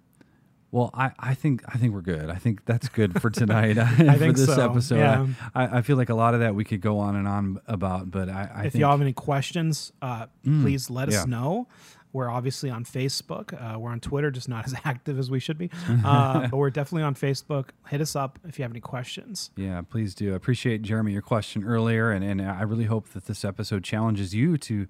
Well, 0.71 0.91
I, 0.93 1.13
I 1.21 1.35
think 1.35 1.63
I 1.73 1.79
think 1.79 1.95
we're 1.95 2.01
good. 2.01 2.29
I 2.29 2.35
think 2.35 2.65
that's 2.65 2.89
good 2.89 3.21
for 3.23 3.31
tonight. 3.43 3.75
for 3.97 4.13
think 4.19 4.37
this 4.37 4.47
so, 4.47 4.71
episode. 4.71 4.99
yeah. 4.99 5.27
I, 5.55 5.79
I 5.79 5.83
feel 5.83 5.97
like 5.97 6.09
a 6.09 6.17
lot 6.17 6.35
of 6.35 6.41
that 6.41 6.57
we 6.57 6.65
could 6.65 6.81
go 6.81 6.99
on 6.99 7.15
and 7.15 7.29
on 7.29 7.61
about, 7.69 8.11
but 8.11 8.29
I, 8.29 8.51
I 8.53 8.65
if 8.65 8.73
think 8.73 8.81
y'all 8.81 8.91
have 8.91 9.01
any 9.01 9.13
questions, 9.13 9.93
uh, 10.03 10.27
please 10.43 10.91
let 10.91 11.09
us 11.11 11.27
know. 11.29 11.69
We're 12.13 12.29
obviously 12.31 12.71
on 12.71 12.85
Facebook. 12.85 13.53
Uh, 13.55 13.79
we're 13.79 13.91
on 13.93 13.99
Twitter, 14.01 14.31
just 14.33 14.49
not 14.49 14.65
as 14.67 14.75
active 14.85 15.17
as 15.19 15.31
we 15.31 15.39
should 15.39 15.59
be. 15.59 15.71
Uh, 16.05 16.49
but 16.49 16.57
we're 16.57 16.71
definitely 16.71 17.03
on 17.05 17.15
Facebook. 17.15 17.71
Hit 17.89 18.01
us 18.01 18.15
up 18.17 18.39
if 18.47 18.59
you 18.59 18.63
have 18.65 18.71
any 18.73 18.81
questions. 18.81 19.51
Yeah, 19.57 19.81
please 19.83 20.13
do. 20.15 20.33
I 20.33 20.37
appreciate 20.37 20.83
Jeremy 20.83 21.13
your 21.13 21.23
question 21.23 21.63
earlier, 21.65 22.11
and, 22.11 22.25
and 22.25 22.41
I 22.43 22.63
really 22.63 22.85
hope 22.85 23.09
that 23.11 23.27
this 23.27 23.45
episode 23.45 23.83
challenges 23.85 24.33
you 24.35 24.59
to 24.59 24.87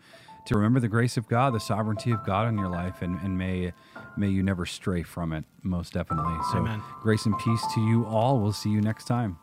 to 0.46 0.56
remember 0.56 0.80
the 0.80 0.88
grace 0.88 1.16
of 1.16 1.28
God, 1.28 1.54
the 1.54 1.60
sovereignty 1.60 2.10
of 2.10 2.24
God 2.24 2.48
in 2.48 2.58
your 2.58 2.68
life, 2.68 3.02
and, 3.02 3.18
and 3.20 3.36
may 3.36 3.72
may 4.16 4.28
you 4.28 4.42
never 4.42 4.66
stray 4.66 5.02
from 5.02 5.32
it. 5.32 5.44
Most 5.62 5.92
definitely. 5.92 6.36
So, 6.52 6.58
Amen. 6.58 6.82
grace 7.00 7.26
and 7.26 7.36
peace 7.38 7.64
to 7.74 7.80
you 7.80 8.06
all. 8.06 8.40
We'll 8.40 8.52
see 8.52 8.70
you 8.70 8.80
next 8.80 9.06
time. 9.06 9.38